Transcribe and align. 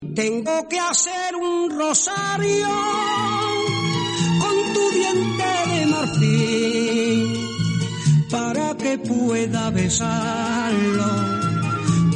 Tengo 0.00 0.68
que 0.68 0.78
hacer 0.78 1.34
un 1.34 1.70
rosario 1.78 2.68
con 4.38 4.72
tu 4.74 4.90
diente 4.90 5.44
de 5.70 5.86
marfil 5.86 7.48
para 8.30 8.76
que 8.76 8.98
pueda 8.98 9.70
besarlo 9.70 11.06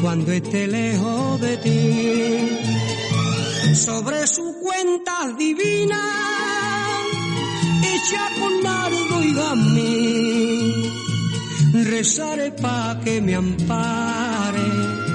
cuando 0.01 0.32
esté 0.32 0.66
lejos 0.66 1.41
de 1.41 1.56
ti. 1.59 2.59
Sobre 3.74 4.26
su 4.26 4.54
cuenta 4.60 5.32
divina, 5.38 6.02
hecha 7.82 8.29
con 8.40 8.62
nardo 8.62 9.23
y 9.23 9.34
gamín, 9.34 10.92
rezaré 11.84 12.52
pa' 12.52 13.01
que 13.02 13.20
me 13.20 13.34
ampare 13.34 15.07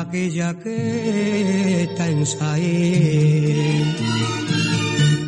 aquella 0.00 0.54
que 0.58 1.82
está 1.84 2.08
en 2.08 2.26
Saín. 2.26 3.84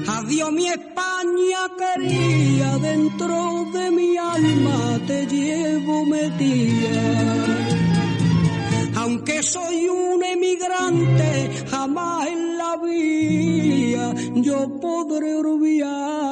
Adiós 0.06 0.52
mi 0.52 0.66
España 0.68 1.60
quería, 1.82 2.78
dentro 2.78 3.66
de 3.72 3.90
mi 3.90 4.16
alma 4.16 5.00
te 5.06 5.26
llevo 5.26 6.04
metida. 6.04 7.02
Aunque 8.96 9.42
soy 9.42 9.88
un 9.88 10.22
emigrante, 10.24 11.50
jamás 11.70 12.26
en 12.28 12.58
la 12.58 12.76
vida 12.76 14.14
yo 14.34 14.78
podré 14.80 15.34
olvidarte. 15.34 16.28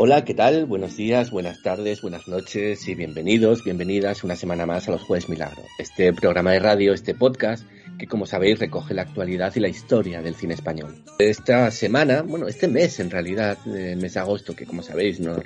Hola, 0.00 0.24
¿qué 0.24 0.32
tal? 0.32 0.64
Buenos 0.64 0.96
días, 0.96 1.32
buenas 1.32 1.60
tardes, 1.60 2.02
buenas 2.02 2.28
noches 2.28 2.86
y 2.86 2.94
bienvenidos, 2.94 3.64
bienvenidas 3.64 4.22
una 4.22 4.36
semana 4.36 4.64
más 4.64 4.86
a 4.86 4.92
los 4.92 5.02
Jueves 5.02 5.28
Milagro. 5.28 5.64
Este 5.76 6.12
programa 6.12 6.52
de 6.52 6.60
radio, 6.60 6.94
este 6.94 7.16
podcast 7.16 7.64
que 7.98 8.06
como 8.06 8.26
sabéis 8.26 8.58
recoge 8.58 8.94
la 8.94 9.02
actualidad 9.02 9.52
y 9.56 9.60
la 9.60 9.68
historia 9.68 10.22
del 10.22 10.34
cine 10.34 10.54
español. 10.54 10.94
Esta 11.18 11.70
semana, 11.70 12.22
bueno, 12.22 12.46
este 12.46 12.68
mes 12.68 13.00
en 13.00 13.10
realidad, 13.10 13.58
el 13.66 13.96
mes 13.96 14.14
de 14.14 14.20
agosto, 14.20 14.54
que 14.54 14.64
como 14.64 14.82
sabéis, 14.82 15.20
nos 15.20 15.38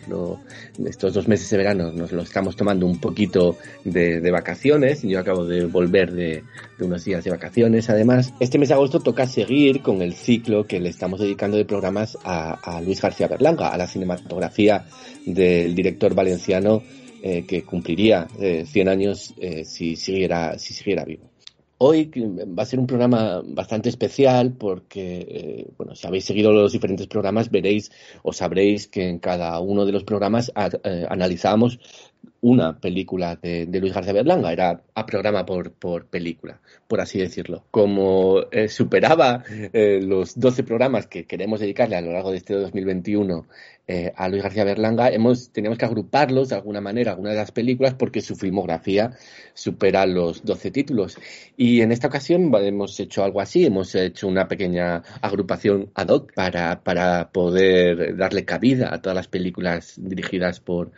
estos 0.86 1.14
dos 1.14 1.28
meses 1.28 1.48
de 1.50 1.56
verano 1.56 1.92
nos 1.92 2.12
lo 2.12 2.22
estamos 2.22 2.56
tomando 2.56 2.86
un 2.86 3.00
poquito 3.00 3.56
de, 3.84 4.30
vacaciones. 4.30 5.02
Yo 5.02 5.18
acabo 5.18 5.44
de 5.44 5.66
volver 5.66 6.12
de, 6.12 6.42
unos 6.80 7.04
días 7.04 7.24
de 7.24 7.30
vacaciones. 7.30 7.90
Además, 7.90 8.32
este 8.40 8.58
mes 8.58 8.68
de 8.68 8.74
agosto 8.74 9.00
toca 9.00 9.26
seguir 9.26 9.82
con 9.82 10.02
el 10.02 10.14
ciclo 10.14 10.66
que 10.66 10.80
le 10.80 10.88
estamos 10.88 11.20
dedicando 11.20 11.56
de 11.56 11.64
programas 11.64 12.18
a, 12.24 12.80
Luis 12.84 13.00
García 13.00 13.28
Berlanga, 13.28 13.68
a 13.68 13.76
la 13.76 13.86
cinematografía 13.86 14.84
del 15.26 15.74
director 15.74 16.14
valenciano 16.14 16.82
eh, 17.22 17.44
que 17.46 17.62
cumpliría 17.62 18.26
100 18.28 18.88
eh, 18.88 18.90
años 18.90 19.34
eh, 19.38 19.64
si, 19.64 19.96
siguiera, 19.96 20.58
si 20.58 20.74
siguiera 20.74 21.04
vivo. 21.04 21.31
Hoy 21.84 22.12
va 22.56 22.62
a 22.62 22.66
ser 22.66 22.78
un 22.78 22.86
programa 22.86 23.42
bastante 23.44 23.88
especial 23.88 24.52
porque, 24.52 25.26
eh, 25.28 25.66
bueno, 25.76 25.96
si 25.96 26.06
habéis 26.06 26.24
seguido 26.24 26.52
los 26.52 26.70
diferentes 26.70 27.08
programas, 27.08 27.50
veréis 27.50 27.90
o 28.22 28.32
sabréis 28.32 28.86
que 28.86 29.08
en 29.08 29.18
cada 29.18 29.58
uno 29.58 29.84
de 29.84 29.90
los 29.90 30.04
programas 30.04 30.52
eh, 30.54 31.06
analizamos 31.10 31.80
una 32.42 32.80
película 32.80 33.36
de, 33.36 33.68
Luis 33.80 33.94
García 33.94 34.12
Berlanga, 34.12 34.52
era 34.52 34.82
a 34.94 35.06
programa 35.06 35.46
por, 35.46 35.72
por 35.72 36.06
película, 36.06 36.60
por 36.88 37.00
así 37.00 37.20
decirlo. 37.20 37.64
Como 37.70 38.42
eh, 38.50 38.68
superaba 38.68 39.44
eh, 39.48 40.00
los 40.02 40.38
12 40.38 40.64
programas 40.64 41.06
que 41.06 41.24
queremos 41.24 41.60
dedicarle 41.60 41.96
a 41.96 42.00
lo 42.00 42.12
largo 42.12 42.32
de 42.32 42.38
este 42.38 42.54
2021 42.54 43.46
eh, 43.86 44.12
a 44.16 44.28
Luis 44.28 44.42
García 44.42 44.64
Berlanga, 44.64 45.08
hemos, 45.10 45.50
teníamos 45.52 45.78
que 45.78 45.84
agruparlos 45.84 46.48
de 46.48 46.56
alguna 46.56 46.80
manera, 46.80 47.12
algunas 47.12 47.34
de 47.34 47.38
las 47.38 47.52
películas, 47.52 47.94
porque 47.94 48.20
su 48.20 48.34
filmografía 48.34 49.12
supera 49.54 50.04
los 50.04 50.44
12 50.44 50.72
títulos. 50.72 51.18
Y 51.56 51.80
en 51.80 51.92
esta 51.92 52.08
ocasión 52.08 52.52
hemos 52.56 52.98
hecho 52.98 53.22
algo 53.22 53.40
así, 53.40 53.64
hemos 53.64 53.94
hecho 53.94 54.26
una 54.26 54.48
pequeña 54.48 55.04
agrupación 55.20 55.90
ad 55.94 56.08
hoc 56.08 56.32
para, 56.34 56.82
para 56.82 57.30
poder 57.30 58.16
darle 58.16 58.44
cabida 58.44 58.92
a 58.92 59.00
todas 59.00 59.14
las 59.14 59.28
películas 59.28 59.94
dirigidas 59.96 60.58
por, 60.58 60.90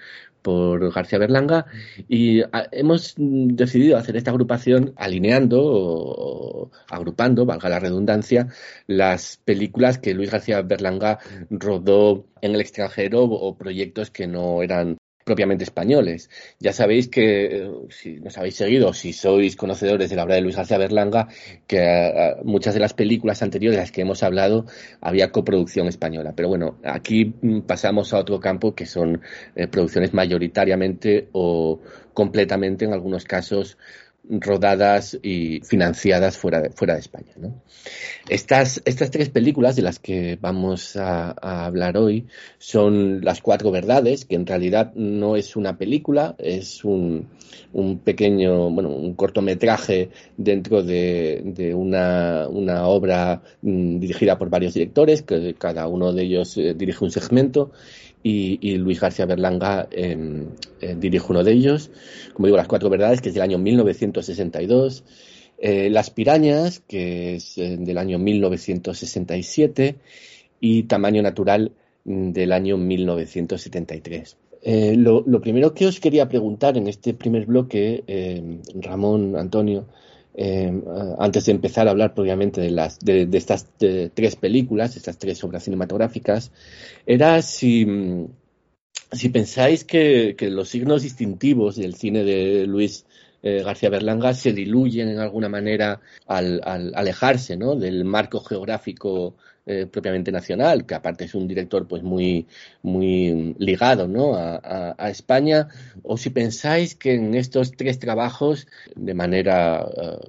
por 0.45 0.93
García 0.93 1.19
Berlanga 1.19 1.65
y 2.07 2.43
ah, 2.43 2.69
hemos 2.71 3.15
decidido 3.17 3.97
hacer 3.97 4.17
esta 4.17 4.31
agrupación 4.31 4.93
alineando 4.97 5.59
o 5.65 6.71
agrupando, 6.91 7.47
valga 7.47 7.71
la 7.71 7.81
redundancia, 7.81 8.49
las 8.87 9.39
películas 9.39 9.99
que 9.99 10.13
Luis 10.13 10.31
García 10.31 10.61
Berlanga 10.61 11.19
rodó 11.49 12.27
en 12.43 12.55
el 12.55 12.61
extranjero 12.61 13.25
o 13.25 13.57
proyectos 13.57 14.11
que 14.11 14.27
no 14.27 14.63
eran 14.63 14.99
propiamente 15.25 15.65
españoles. 15.65 16.31
Ya 16.61 16.73
sabéis 16.73 17.09
que, 17.09 17.71
si 17.91 18.21
nos 18.21 18.37
habéis 18.39 18.57
seguido, 18.57 18.93
si 18.93 19.13
sois 19.13 19.57
conocedores 19.57 20.11
de 20.11 20.17
la 20.17 20.25
obra 20.25 20.37
de 20.37 20.43
Luis 20.43 20.57
García 20.57 20.79
Berlanga, 20.79 21.29
que 21.67 21.79
eh, 21.79 22.37
muchas 22.45 22.75
de 22.75 22.81
las 22.81 22.95
películas 22.95 23.43
anteriores 23.43 23.77
de 23.77 23.83
las 23.83 23.93
que 23.93 24.03
hemos 24.03 24.23
hablado 24.23 24.67
había 25.01 25.33
coproducción 25.33 25.89
española. 25.89 26.35
Pero 26.37 26.49
bueno, 26.49 26.79
aquí 26.85 27.35
mm, 27.41 27.61
pasamos 27.61 28.13
a 28.13 28.19
otro 28.19 28.39
campo 28.39 28.75
que 28.75 28.87
son 28.87 29.23
eh, 29.57 29.67
producciones 29.67 30.13
mayoritariamente 30.13 31.29
o 31.33 31.81
completamente, 32.13 32.85
en 32.85 32.93
algunos 32.93 33.25
casos, 33.25 33.77
rodadas 34.29 35.19
y 35.23 35.61
financiadas 35.61 36.39
fuera 36.39 36.61
de, 36.61 36.71
fuera 36.71 36.95
de 36.95 37.01
España. 37.01 37.33
Estas, 38.29 38.81
estas 38.87 39.11
tres 39.11 39.29
películas 39.29 39.77
de 39.77 39.83
las 39.83 39.99
que 39.99 40.39
vamos 40.41 40.97
a, 40.97 41.31
hablar 41.67 41.97
hoy 41.99 42.27
son 42.59 43.23
Las 43.23 43.43
Cuatro 43.43 43.71
Verdades, 43.71 44.25
que 44.25 44.35
en 44.35 44.47
realidad 44.47 44.93
no 44.95 45.37
es 45.37 45.57
una 45.57 45.77
película, 45.77 46.35
es 46.39 46.85
un, 46.85 47.29
un 47.73 47.99
pequeño, 47.99 48.71
bueno, 48.71 48.91
un 48.91 49.15
cortometraje 49.15 50.11
dentro 50.37 50.83
de, 50.83 51.43
de 51.45 51.75
una, 51.75 52.49
una, 52.49 52.87
obra 52.87 53.43
mm, 53.63 53.99
dirigida 53.99 54.39
por 54.39 54.49
varios 54.49 54.75
directores, 54.75 55.23
que 55.23 55.55
cada 55.55 55.87
uno 55.87 56.13
de 56.13 56.23
ellos 56.23 56.57
eh, 56.57 56.75
dirige 56.75 57.05
un 57.05 57.11
segmento 57.11 57.73
y, 58.27 58.77
Luis 58.79 59.01
García 59.01 59.27
Berlanga 59.27 59.87
em, 59.91 60.47
eh, 60.81 60.97
dirige 60.99 61.27
uno 61.29 61.45
de 61.45 61.53
ellos. 61.53 61.91
Como 62.33 62.47
digo, 62.47 62.57
Las 62.57 62.69
Cuatro 62.69 62.89
Verdades, 62.89 63.21
que 63.21 63.29
es 63.29 63.35
del 63.35 63.43
año 63.43 63.59
1962. 63.59 65.05
Eh, 65.59 65.91
Las 65.91 66.09
Pirañas, 66.09 66.81
que 66.89 67.35
es 67.37 67.59
eh, 67.59 67.77
del 67.79 67.99
año 67.99 68.19
1967. 68.19 69.97
Y 70.59 70.85
Tamaño 70.85 71.23
Natural 71.23 71.73
mm, 72.05 72.33
del 72.33 72.53
año 72.53 72.79
1973. 72.79 74.39
Lo, 74.97 75.23
lo, 75.27 75.43
primero 75.43 75.75
que 75.75 75.87
os 75.87 76.01
quería 76.01 76.27
preguntar 76.27 76.79
en 76.79 76.87
este 76.89 77.13
primer 77.13 77.45
bloque, 77.45 78.03
em, 78.07 78.63
Ramón, 78.81 79.37
Antonio, 79.37 79.85
eh, 80.37 80.73
antes 81.19 81.47
de 81.47 81.53
empezar 81.53 81.87
a 81.87 81.93
hablar 81.93 82.15
propiamente 82.15 82.61
de, 82.61 82.71
las, 82.71 82.99
de, 82.99 83.29
estas 83.33 83.69
tres 83.79 84.37
películas, 84.37 84.97
estas 84.97 85.19
tres 85.19 85.43
obras 85.45 85.63
cinematográficas, 85.65 86.51
era 87.07 87.41
si, 87.43 87.87
pensáis 89.33 89.85
que, 89.85 90.37
los 90.51 90.69
signos 90.69 91.03
distintivos 91.03 91.77
del 91.77 91.95
cine 91.95 92.25
de 92.25 92.67
Luis 92.67 93.07
eh, 93.43 93.63
García 93.63 93.91
Berlanga 93.91 94.35
se 94.35 94.53
diluyen 94.53 95.09
en 95.09 95.19
alguna 95.19 95.49
manera 95.49 96.01
al, 96.27 96.61
alejarse 96.65 97.57
¿no? 97.57 97.77
del 97.77 98.05
marco 98.05 98.41
geográfico 98.41 99.37
eh, 99.67 99.87
propiamente 99.87 100.31
nacional, 100.31 100.85
que 100.85 100.95
aparte 100.95 101.25
es 101.25 101.35
un 101.35 101.49
director 101.49 101.89
pues 101.89 102.03
muy, 102.03 102.47
muy 102.83 103.55
ligado 103.59 104.07
¿no? 104.07 104.35
a, 104.37 105.11
España, 105.11 105.69
o 106.03 106.17
si 106.19 106.31
pensáis 106.31 106.95
que 106.95 107.15
en 107.15 107.35
estos 107.35 107.73
tres 107.73 107.99
trabajos, 107.99 108.67
de 108.95 109.15
manera 109.15 109.87
eh, 109.97 110.29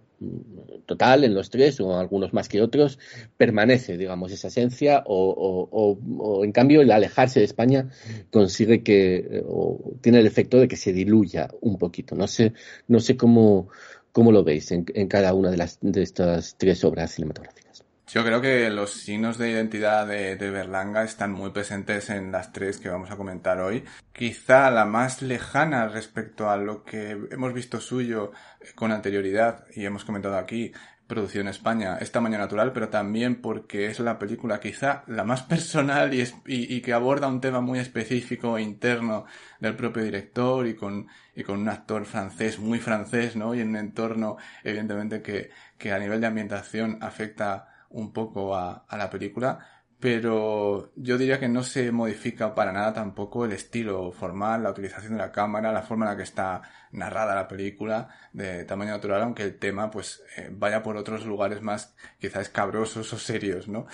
total, 0.86 1.24
en 1.24 1.34
los 1.34 1.50
tres, 1.50 1.80
o 1.82 1.98
algunos 2.00 2.34
más 2.34 2.48
que 2.48 2.62
otros, 2.62 3.00
permanece, 3.38 3.98
digamos, 3.98 4.32
esa 4.32 4.48
esencia, 4.48 5.04
o, 5.06 5.68
o, 5.70 6.44
en 6.46 6.52
cambio 6.52 6.82
el 6.82 6.92
alejarse 6.92 7.40
de 7.40 7.46
España 7.46 7.90
consigue 8.32 8.84
que, 8.84 9.16
eh, 9.18 9.44
o 9.46 9.96
tiene 10.02 10.20
el 10.20 10.28
efecto 10.28 10.60
de 10.60 10.68
que 10.68 10.78
se 10.78 10.94
diluya 10.94 11.50
un 11.62 11.78
poquito. 11.78 12.16
No 12.16 12.28
sé, 12.28 12.54
no 12.88 13.00
sé 13.00 13.18
cómo, 13.18 13.68
cómo 14.12 14.32
lo 14.32 14.44
veis 14.44 14.72
en, 14.72 14.86
en 14.94 15.08
cada 15.08 15.34
una 15.34 15.52
de, 15.52 15.58
las, 15.58 15.80
de 15.82 16.04
estas 16.04 16.56
tres 16.58 16.84
obras 16.84 17.12
cinematográficas. 17.12 17.65
Yo 18.08 18.24
creo 18.24 18.40
que 18.40 18.70
los 18.70 18.92
signos 18.92 19.40
de 19.40 19.50
identidad 19.50 20.06
de, 20.06 20.36
de, 20.36 20.52
Berlanga 20.52 21.04
están 21.04 21.32
muy 21.32 21.50
presentes 21.50 22.12
en 22.12 22.32
las 22.32 22.54
tres 22.54 22.78
que 22.78 22.90
vamos 22.90 23.10
a 23.10 23.18
comentar 23.18 23.60
hoy. 23.60 23.84
Quizá 24.14 24.70
la 24.70 24.86
más 24.86 25.24
lejana 25.24 25.88
respecto 25.88 26.50
a 26.50 26.58
lo 26.58 26.84
que 26.84 27.18
hemos 27.32 27.54
visto 27.54 27.80
suyo 27.80 28.32
con 28.76 28.92
anterioridad 28.92 29.66
y 29.76 29.86
hemos 29.86 30.06
comentado 30.06 30.38
aquí 30.38 30.72
producido 31.08 31.42
en 31.42 31.48
España 31.50 31.98
es 32.00 32.12
Tamaño 32.12 32.38
Natural, 32.38 32.72
pero 32.74 32.90
también 32.90 33.42
porque 33.42 33.88
es 33.88 34.00
la 34.00 34.18
película 34.18 34.60
quizá 34.60 35.04
la 35.08 35.24
más 35.24 35.44
personal 35.54 36.14
y, 36.14 36.24
y, 36.46 36.82
que 36.82 36.94
aborda 36.94 37.28
un 37.28 37.42
tema 37.42 37.62
muy 37.62 37.80
específico 37.80 38.58
e 38.58 38.62
interno 38.62 39.26
del 39.60 39.76
propio 39.76 40.04
director 40.04 40.68
y 40.68 40.76
con, 40.76 41.08
y 41.36 41.44
con 41.44 41.60
un 41.60 41.70
actor 41.70 42.06
francés, 42.06 42.60
muy 42.60 42.80
francés, 42.80 43.36
¿no? 43.36 43.54
Y 43.54 43.62
en 43.62 43.70
un 43.70 43.78
entorno, 43.78 44.38
evidentemente, 44.64 45.22
que, 45.22 45.52
que 45.78 45.92
a 45.92 46.00
nivel 46.00 46.22
de 46.22 46.28
ambientación 46.28 46.98
afecta 47.02 47.75
un 47.96 48.12
poco 48.12 48.56
a, 48.56 48.86
la 48.92 49.10
película 49.10 49.60
pero 50.00 50.92
yo 50.96 51.18
diría 51.18 51.40
que 51.40 51.48
no 51.48 51.64
se 51.64 51.92
modifica 51.92 52.54
para 52.54 52.72
nada 52.72 52.94
tampoco 52.94 53.46
el 53.46 53.54
estilo 53.54 54.12
formal, 54.12 54.62
la 54.62 54.72
utilización 54.72 55.14
de 55.14 55.20
la 55.20 55.32
cámara, 55.32 55.72
la 55.72 55.82
forma 55.82 56.06
en 56.06 56.12
la 56.12 56.18
que 56.18 56.24
está 56.24 56.62
narrada 56.92 57.34
la 57.34 57.48
película 57.48 58.10
de 58.34 58.66
tamaño 58.66 58.92
natural, 58.92 59.24
aunque 59.24 59.44
el 59.44 59.58
tema 59.58 59.90
pues 59.90 60.22
eh, 60.38 60.50
vaya 60.52 60.84
por 60.84 60.98
otros 60.98 61.26
lugares 61.26 61.62
más 61.62 61.96
quizás 62.20 62.44
escabrosos 62.44 63.12
o 63.14 63.18
serios, 63.18 63.68
¿no? 63.68 63.88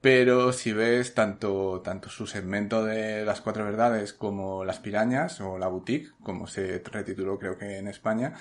Pero 0.00 0.52
si 0.52 0.72
ves 0.72 1.14
tanto, 1.14 1.80
tanto 1.82 2.10
su 2.10 2.26
segmento 2.26 2.84
de 2.84 3.24
las 3.24 3.40
cuatro 3.40 3.64
verdades 3.64 4.12
como 4.12 4.64
Las 4.64 4.78
pirañas 4.80 5.40
o 5.40 5.58
La 5.58 5.68
boutique, 5.68 6.12
como 6.22 6.46
se 6.46 6.82
retituló 6.84 7.38
creo 7.38 7.56
que 7.56 7.78
en 7.78 7.88
España, 7.88 8.34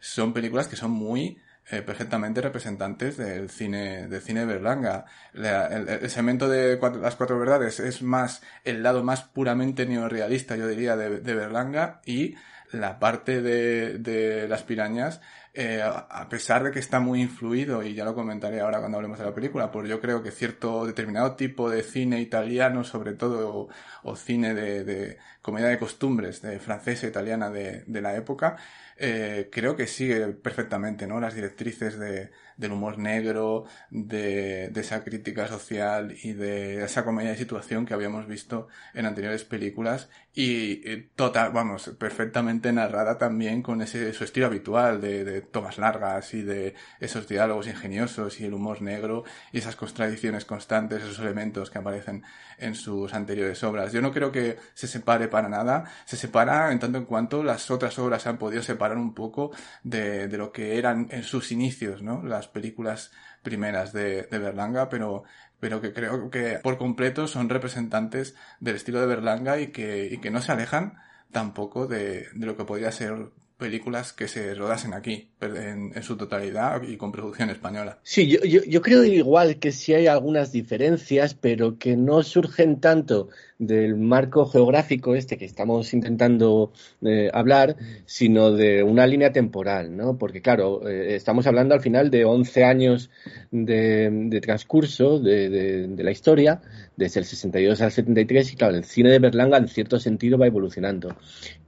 son 0.00 0.32
películas 0.32 0.68
que 0.68 0.76
son 0.76 0.92
muy 0.92 1.38
eh, 1.70 1.82
perfectamente 1.82 2.40
representantes 2.40 3.16
del 3.16 3.48
cine, 3.48 4.08
del 4.08 4.20
cine 4.20 4.44
Berlanga. 4.44 5.06
el, 5.34 6.10
segmento 6.10 6.48
de 6.48 6.78
las 7.00 7.16
cuatro 7.16 7.38
verdades 7.38 7.80
es 7.80 8.02
más 8.02 8.42
el 8.64 8.82
lado 8.82 9.04
más 9.04 9.22
puramente 9.22 9.86
neorrealista, 9.86 10.56
yo 10.56 10.66
diría, 10.66 10.96
de, 10.96 11.20
de 11.20 11.34
Berlanga 11.34 12.00
y 12.04 12.34
la 12.72 12.98
parte 12.98 13.42
de, 13.42 14.46
las 14.48 14.62
pirañas, 14.62 15.20
eh, 15.54 15.82
a 15.82 16.28
pesar 16.28 16.64
de 16.64 16.70
que 16.70 16.78
está 16.78 17.00
muy 17.00 17.20
influido, 17.20 17.82
y 17.82 17.94
ya 17.94 18.04
lo 18.04 18.14
comentaré 18.14 18.60
ahora 18.60 18.80
cuando 18.80 18.98
hablemos 18.98 19.18
de 19.18 19.26
la 19.26 19.34
película, 19.34 19.70
por 19.70 19.86
yo 19.86 20.00
creo 20.00 20.22
que 20.22 20.30
cierto 20.30 20.86
determinado 20.86 21.36
tipo 21.36 21.70
de 21.70 21.82
cine 21.82 22.20
italiano, 22.20 22.82
sobre 22.84 23.12
todo, 23.12 23.68
o, 24.02 24.16
cine 24.16 24.54
de, 24.54 25.18
comedia 25.42 25.68
de 25.68 25.78
costumbres, 25.78 26.40
de 26.42 26.58
francesa 26.58 27.06
italiana 27.06 27.50
de 27.50 28.00
la 28.00 28.16
época, 28.16 28.56
eh, 29.02 29.48
creo 29.52 29.76
que 29.76 29.86
sigue 29.86 30.28
perfectamente, 30.28 31.06
¿no? 31.06 31.20
Las 31.20 31.34
directrices 31.34 31.98
de, 31.98 32.30
del 32.56 32.72
humor 32.72 32.98
negro, 32.98 33.64
de, 33.90 34.72
esa 34.74 35.04
crítica 35.04 35.46
social 35.46 36.14
y 36.22 36.32
de 36.32 36.84
esa 36.84 37.04
comedia 37.04 37.30
de 37.30 37.36
situación 37.36 37.86
que 37.86 37.94
habíamos 37.94 38.26
visto 38.26 38.68
en 38.94 39.06
anteriores 39.06 39.44
películas 39.44 40.08
y, 40.34 41.02
total, 41.14 41.52
vamos, 41.52 41.90
perfectamente 41.98 42.72
narrada 42.72 43.18
también 43.18 43.62
con 43.62 43.82
ese 43.82 44.12
su 44.14 44.24
estilo 44.24 44.46
habitual 44.46 45.00
de, 45.00 45.42
tomas 45.42 45.78
largas 45.78 46.32
y 46.34 46.42
de 46.42 46.74
esos 47.00 47.28
diálogos 47.28 47.66
ingeniosos 47.66 48.40
y 48.40 48.46
el 48.46 48.54
humor 48.54 48.80
negro 48.80 49.24
y 49.52 49.58
esas 49.58 49.76
contradicciones 49.76 50.44
constantes, 50.44 51.02
esos 51.02 51.18
elementos 51.18 51.70
que 51.70 51.78
aparecen 51.78 52.22
en 52.58 52.74
sus 52.74 53.12
anteriores 53.12 53.62
obras. 53.62 53.92
Yo 53.92 54.00
no 54.00 54.12
creo 54.12 54.32
que 54.32 54.56
se 54.74 54.86
separe 54.86 55.28
para 55.28 55.48
nada, 55.48 55.84
se 56.04 56.16
separa 56.16 56.72
en 56.72 56.78
tanto 56.78 56.98
en 56.98 57.04
cuanto 57.04 57.42
las 57.42 57.70
otras 57.70 57.98
obras 57.98 58.26
han 58.26 58.38
podido 58.38 58.62
separar 58.62 58.96
un 58.96 59.14
poco 59.14 59.50
de, 59.82 60.28
lo 60.28 60.52
que 60.52 60.78
eran 60.78 61.08
en 61.10 61.22
sus 61.24 61.52
inicios, 61.52 62.02
¿no? 62.02 62.22
Películas 62.48 63.12
primeras 63.42 63.92
de, 63.92 64.22
de 64.24 64.38
Berlanga, 64.38 64.88
pero, 64.88 65.24
pero 65.60 65.80
que 65.80 65.92
creo 65.92 66.30
que 66.30 66.58
por 66.62 66.78
completo 66.78 67.26
son 67.26 67.48
representantes 67.48 68.34
del 68.60 68.76
estilo 68.76 69.00
de 69.00 69.06
Berlanga 69.06 69.60
y 69.60 69.68
que, 69.68 70.06
y 70.06 70.18
que 70.18 70.30
no 70.30 70.40
se 70.40 70.52
alejan 70.52 70.98
tampoco 71.30 71.86
de, 71.86 72.28
de 72.34 72.46
lo 72.46 72.56
que 72.56 72.64
podría 72.64 72.92
ser 72.92 73.30
películas 73.62 74.12
que 74.12 74.26
se 74.26 74.54
rodasen 74.54 74.92
aquí 74.92 75.28
en, 75.40 75.92
en, 75.94 76.02
su 76.02 76.16
totalidad 76.16 76.82
y 76.82 76.96
con 76.96 77.12
producción 77.12 77.48
española. 77.48 78.00
Sí, 78.02 78.26
yo, 78.26 78.40
yo, 78.40 78.60
yo, 78.64 78.82
creo 78.82 79.04
igual 79.04 79.60
que 79.60 79.70
sí 79.70 79.94
hay 79.94 80.08
algunas 80.08 80.50
diferencias, 80.50 81.34
pero 81.34 81.78
que 81.78 81.96
no 81.96 82.24
surgen 82.24 82.80
tanto 82.80 83.28
del 83.60 83.94
marco 83.94 84.46
geográfico 84.46 85.14
este 85.14 85.38
que 85.38 85.44
estamos 85.44 85.94
intentando 85.94 86.72
eh, 87.02 87.30
hablar, 87.32 87.76
sino 88.04 88.50
de 88.50 88.82
una 88.82 89.06
línea 89.06 89.30
temporal, 89.30 89.96
¿no? 89.96 90.18
Porque 90.18 90.42
claro, 90.42 90.88
eh, 90.88 91.14
estamos 91.14 91.46
hablando 91.46 91.72
al 91.72 91.80
final 91.80 92.10
de 92.10 92.24
11 92.24 92.64
años 92.64 93.10
de, 93.52 94.10
de 94.10 94.40
transcurso 94.40 95.20
de, 95.20 95.48
de, 95.48 95.86
de, 95.86 96.02
la 96.02 96.10
historia, 96.10 96.60
desde 96.96 97.20
el 97.20 97.26
62 97.26 97.80
al 97.80 97.92
73, 97.92 98.52
y 98.52 98.56
claro, 98.56 98.76
el 98.76 98.84
cine 98.84 99.10
de 99.10 99.20
Berlanga 99.20 99.58
en 99.58 99.68
cierto 99.68 100.00
sentido 100.00 100.36
va 100.36 100.48
evolucionando. 100.48 101.14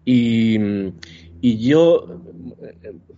Y, 0.05 0.59
y 1.47 1.59
yo, 1.59 2.23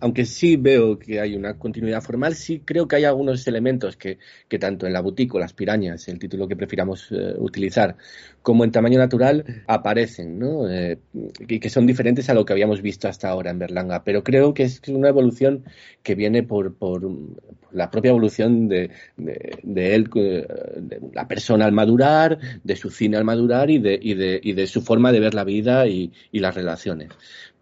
aunque 0.01 0.25
sí 0.25 0.57
veo 0.57 0.99
que 0.99 1.21
hay 1.21 1.33
una 1.37 1.57
continuidad 1.57 2.01
formal, 2.01 2.35
sí 2.35 2.61
creo 2.65 2.85
que 2.85 2.97
hay 2.97 3.05
algunos 3.05 3.47
elementos 3.47 3.95
que, 3.95 4.17
tanto 4.59 4.85
en 4.85 4.91
la 4.91 4.99
boutique 4.99 5.33
o 5.35 5.39
las 5.39 5.53
pirañas, 5.53 6.09
el 6.09 6.19
título 6.19 6.45
que 6.45 6.57
prefiramos 6.57 7.07
eh, 7.09 7.35
utilizar, 7.37 7.95
como 8.41 8.65
en 8.65 8.73
tamaño 8.73 8.99
natural, 8.99 9.63
aparecen, 9.65 10.39
¿no? 10.39 10.69
Eh, 10.69 10.99
y 11.39 11.57
que 11.57 11.69
son 11.69 11.87
diferentes 11.87 12.29
a 12.29 12.33
lo 12.33 12.43
que 12.43 12.51
habíamos 12.51 12.81
visto 12.81 13.07
hasta 13.07 13.29
ahora 13.29 13.49
en 13.49 13.59
Berlanga. 13.59 14.03
Pero 14.03 14.25
creo 14.25 14.53
que 14.53 14.63
es 14.63 14.81
una 14.89 15.07
evolución 15.07 15.63
que 16.03 16.15
viene 16.15 16.43
por, 16.43 16.75
por, 16.75 17.09
la 17.71 17.89
propia 17.89 18.09
evolución 18.09 18.67
de, 18.67 18.89
de, 19.15 19.95
él, 19.95 20.09
eh, 20.15 20.45
de 20.81 20.99
la 21.13 21.29
persona 21.29 21.63
al 21.63 21.71
madurar, 21.71 22.39
de 22.61 22.75
su 22.75 22.89
cine 22.89 23.15
al 23.15 23.23
madurar 23.23 23.69
y 23.69 23.79
de, 23.79 23.97
y 24.01 24.15
de, 24.15 24.37
y 24.43 24.51
de 24.51 24.67
su 24.67 24.81
forma 24.81 25.13
de 25.13 25.21
ver 25.21 25.33
la 25.33 25.45
vida 25.45 25.87
y 25.87 26.11
las 26.33 26.55
relaciones 26.55 27.07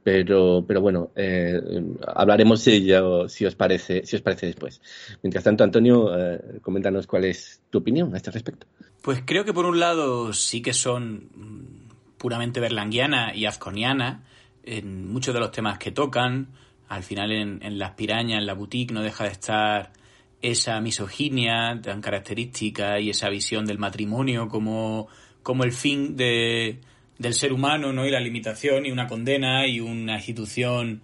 pero, 0.05 0.63
pero 0.67 0.81
bueno, 0.81 1.09
eh, 1.15 1.59
hablaremos 2.05 2.61
si, 2.61 2.73
ello, 2.73 3.27
si, 3.27 3.43
os 3.43 3.55
parece, 3.55 4.05
si 4.05 4.15
os 4.15 4.21
parece 4.21 4.45
después. 4.45 4.79
Mientras 5.23 5.43
tanto, 5.43 5.63
Antonio, 5.63 6.15
eh, 6.15 6.59
coméntanos 6.61 7.07
cuál 7.07 7.25
es 7.25 7.63
tu 7.71 7.79
opinión 7.79 8.13
a 8.13 8.17
este 8.17 8.29
respecto. 8.29 8.67
Pues 9.01 9.23
creo 9.25 9.45
que 9.45 9.51
por 9.51 9.65
un 9.65 9.79
lado 9.79 10.31
sí 10.31 10.61
que 10.61 10.73
son 10.73 11.89
puramente 12.19 12.59
berlanguiana 12.59 13.33
y 13.33 13.47
azconiana 13.47 14.25
en 14.63 15.11
muchos 15.11 15.33
de 15.33 15.39
los 15.39 15.49
temas 15.49 15.79
que 15.79 15.89
tocan. 15.89 16.49
Al 16.87 17.01
final 17.01 17.31
en, 17.31 17.63
en 17.63 17.79
Las 17.79 17.93
Pirañas, 17.93 18.37
en 18.37 18.45
la 18.45 18.53
boutique, 18.53 18.93
no 18.93 19.01
deja 19.01 19.23
de 19.23 19.31
estar 19.31 19.91
esa 20.39 20.79
misoginia 20.81 21.79
tan 21.81 22.01
característica 22.01 22.99
y 22.99 23.09
esa 23.09 23.29
visión 23.29 23.65
del 23.65 23.79
matrimonio 23.79 24.49
como, 24.49 25.07
como 25.41 25.63
el 25.63 25.71
fin 25.71 26.15
de, 26.15 26.79
del 27.17 27.33
ser 27.33 27.53
humano, 27.53 27.93
¿no? 27.93 28.05
Y 28.05 28.11
la 28.11 28.19
limitación 28.19 28.85
y 28.85 28.91
una 28.91 29.07
condena 29.07 29.67
y 29.67 29.79
una 29.79 30.15
institución 30.15 31.01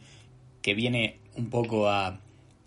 que 0.61 0.73
viene 0.73 1.19
un 1.35 1.49
poco 1.49 1.87
a, 1.87 2.19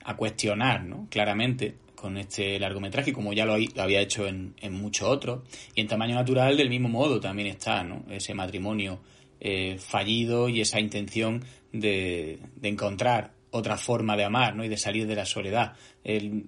a 0.05 0.17
cuestionar, 0.17 0.85
¿no? 0.85 1.06
Claramente 1.11 1.76
con 1.94 2.19
este 2.19 2.58
largometraje, 2.58 3.13
como 3.13 3.32
ya 3.32 3.46
lo, 3.46 3.55
había 3.55 4.01
hecho 4.01 4.27
en, 4.27 4.55
en 4.60 4.74
muchos 4.74 5.08
otros. 5.08 5.43
Y 5.74 5.81
en 5.81 5.89
tamaño 5.89 6.15
natural, 6.15 6.56
del 6.56 6.69
mismo 6.69 6.89
modo, 6.89 7.20
también 7.20 7.48
está, 7.48 7.82
¿no? 7.82 8.05
Ese 8.10 8.34
matrimonio 8.34 9.01
eh, 9.41 9.79
fallido 9.79 10.48
y 10.48 10.60
esa 10.60 10.81
intención 10.81 11.43
de, 11.72 12.39
de, 12.56 12.69
encontrar 12.69 13.32
otra 13.51 13.77
forma 13.77 14.17
de 14.17 14.24
amar, 14.24 14.55
¿no? 14.55 14.65
Y 14.65 14.69
de 14.69 14.77
salir 14.77 15.06
de 15.06 15.15
la 15.15 15.24
soledad. 15.24 15.74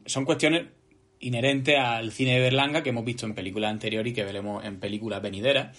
Son 0.04 0.24
cuestiones 0.24 0.66
inherentes 1.20 1.76
al 1.78 2.12
cine 2.12 2.34
de 2.34 2.40
Berlanga 2.40 2.82
que 2.82 2.90
hemos 2.90 3.04
visto 3.04 3.26
en 3.26 3.34
películas 3.34 3.70
anteriores 3.70 4.12
y 4.12 4.14
que 4.14 4.24
veremos 4.24 4.64
en 4.64 4.78
películas 4.78 5.22
venideras 5.22 5.76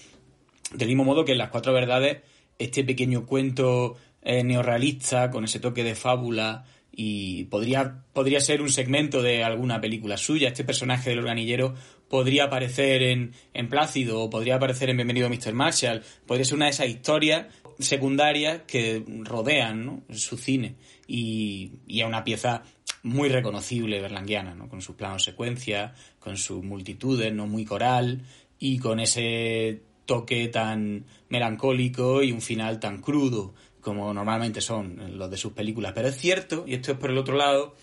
del 0.74 0.88
mismo 0.88 1.04
modo 1.04 1.26
que 1.26 1.34
en 1.34 1.38
Las 1.38 1.50
Cuatro 1.50 1.74
Verdades, 1.74 2.20
este 2.60 2.84
pequeño 2.84 3.26
cuento 3.26 3.98
eh, 4.22 4.44
neorrealista 4.44 5.30
con 5.30 5.46
ese 5.46 5.60
toque 5.60 5.84
de 5.84 5.96
fábula 5.96 6.66
y 6.92 7.46
podría, 7.46 8.04
podría 8.12 8.42
ser 8.42 8.62
un 8.62 8.72
segmento 8.72 9.22
de 9.22 9.44
alguna 9.44 9.80
película 9.80 10.18
suya. 10.18 10.50
Este 10.50 10.64
personaje 10.64 11.12
del 11.12 11.20
organillero 11.20 11.76
podría 12.10 12.46
aparecer 12.46 13.04
en, 13.04 13.34
en 13.54 13.70
Plácido 13.70 14.20
o 14.20 14.30
podría 14.30 14.56
aparecer 14.56 14.90
en 14.90 14.98
Bienvenido 14.98 15.30
Mr. 15.30 15.54
Marshall. 15.54 16.02
Podría 16.26 16.46
ser 16.46 16.56
una 16.56 16.66
de 16.66 16.72
esas 16.72 16.90
historias 16.90 17.48
secundarias 17.80 18.62
que 18.66 19.04
rodean 19.24 19.86
¿no? 19.86 20.02
su 20.10 20.38
cine 20.38 20.76
y, 21.08 21.74
y 21.86 22.02
a 22.02 22.08
una 22.08 22.24
pieza 22.24 22.64
muy 23.04 23.30
reconocible 23.30 24.02
berlanguiana, 24.02 24.56
¿no? 24.56 24.68
con 24.68 24.82
sus 24.82 24.96
planos 24.96 25.24
secuencia, 25.24 25.94
con 26.20 26.36
sus 26.36 26.64
multitudes, 26.64 27.32
no 27.32 27.46
muy 27.46 27.64
coral 27.64 28.24
y 28.60 28.80
con 28.80 29.00
ese 29.00 29.84
toque 30.08 30.48
tan 30.48 31.06
melancólico 31.30 32.24
y 32.24 32.32
un 32.32 32.42
final 32.42 32.80
tan 32.80 33.02
crudo 33.02 33.54
como 33.82 34.12
normalmente 34.14 34.60
son 34.60 35.18
los 35.20 35.30
de 35.30 35.38
sus 35.38 35.54
películas. 35.54 35.94
Pero 35.94 36.08
es 36.08 36.18
cierto, 36.18 36.66
y 36.68 36.74
esto 36.74 36.94
es 36.94 36.98
por 36.98 37.12
el 37.12 37.18
otro 37.20 37.38
lado, 37.38 37.76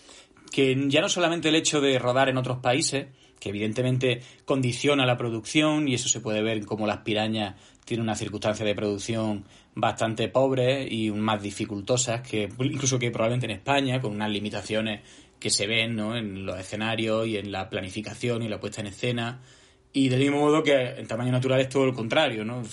que 0.51 0.75
ya 0.87 0.99
no 0.99 1.07
solamente 1.09 1.49
el 1.49 1.55
hecho 1.55 1.79
de 1.79 1.97
rodar 1.97 2.29
en 2.29 2.37
otros 2.37 2.57
países, 2.59 3.07
que 3.39 3.49
evidentemente 3.49 4.21
condiciona 4.45 5.05
la 5.05 5.17
producción 5.17 5.87
y 5.87 5.95
eso 5.95 6.09
se 6.09 6.19
puede 6.19 6.41
ver 6.41 6.65
como 6.65 6.85
las 6.85 6.99
pirañas 6.99 7.55
tienen 7.85 8.03
una 8.03 8.15
circunstancia 8.15 8.65
de 8.65 8.75
producción 8.75 9.45
bastante 9.75 10.27
pobres 10.27 10.87
y 10.91 11.11
más 11.11 11.41
dificultosas 11.41 12.21
que 12.21 12.49
incluso 12.59 12.97
que 12.97 13.11
probablemente 13.11 13.45
en 13.45 13.51
España, 13.51 14.01
con 14.01 14.13
unas 14.13 14.31
limitaciones 14.31 15.01
que 15.39 15.49
se 15.49 15.67
ven 15.67 15.95
¿no? 15.95 16.17
en 16.17 16.45
los 16.45 16.59
escenarios 16.59 17.27
y 17.27 17.37
en 17.37 17.51
la 17.51 17.69
planificación 17.69 18.41
y 18.41 18.49
la 18.49 18.59
puesta 18.59 18.81
en 18.81 18.87
escena. 18.87 19.41
Y 19.95 20.09
del 20.09 20.19
mismo 20.19 20.39
modo 20.39 20.61
que 20.61 20.75
en 20.75 21.07
tamaño 21.07 21.31
natural 21.31 21.61
es 21.61 21.69
todo 21.69 21.85
lo 21.85 21.93
contrario, 21.93 22.43
¿no? 22.43 22.63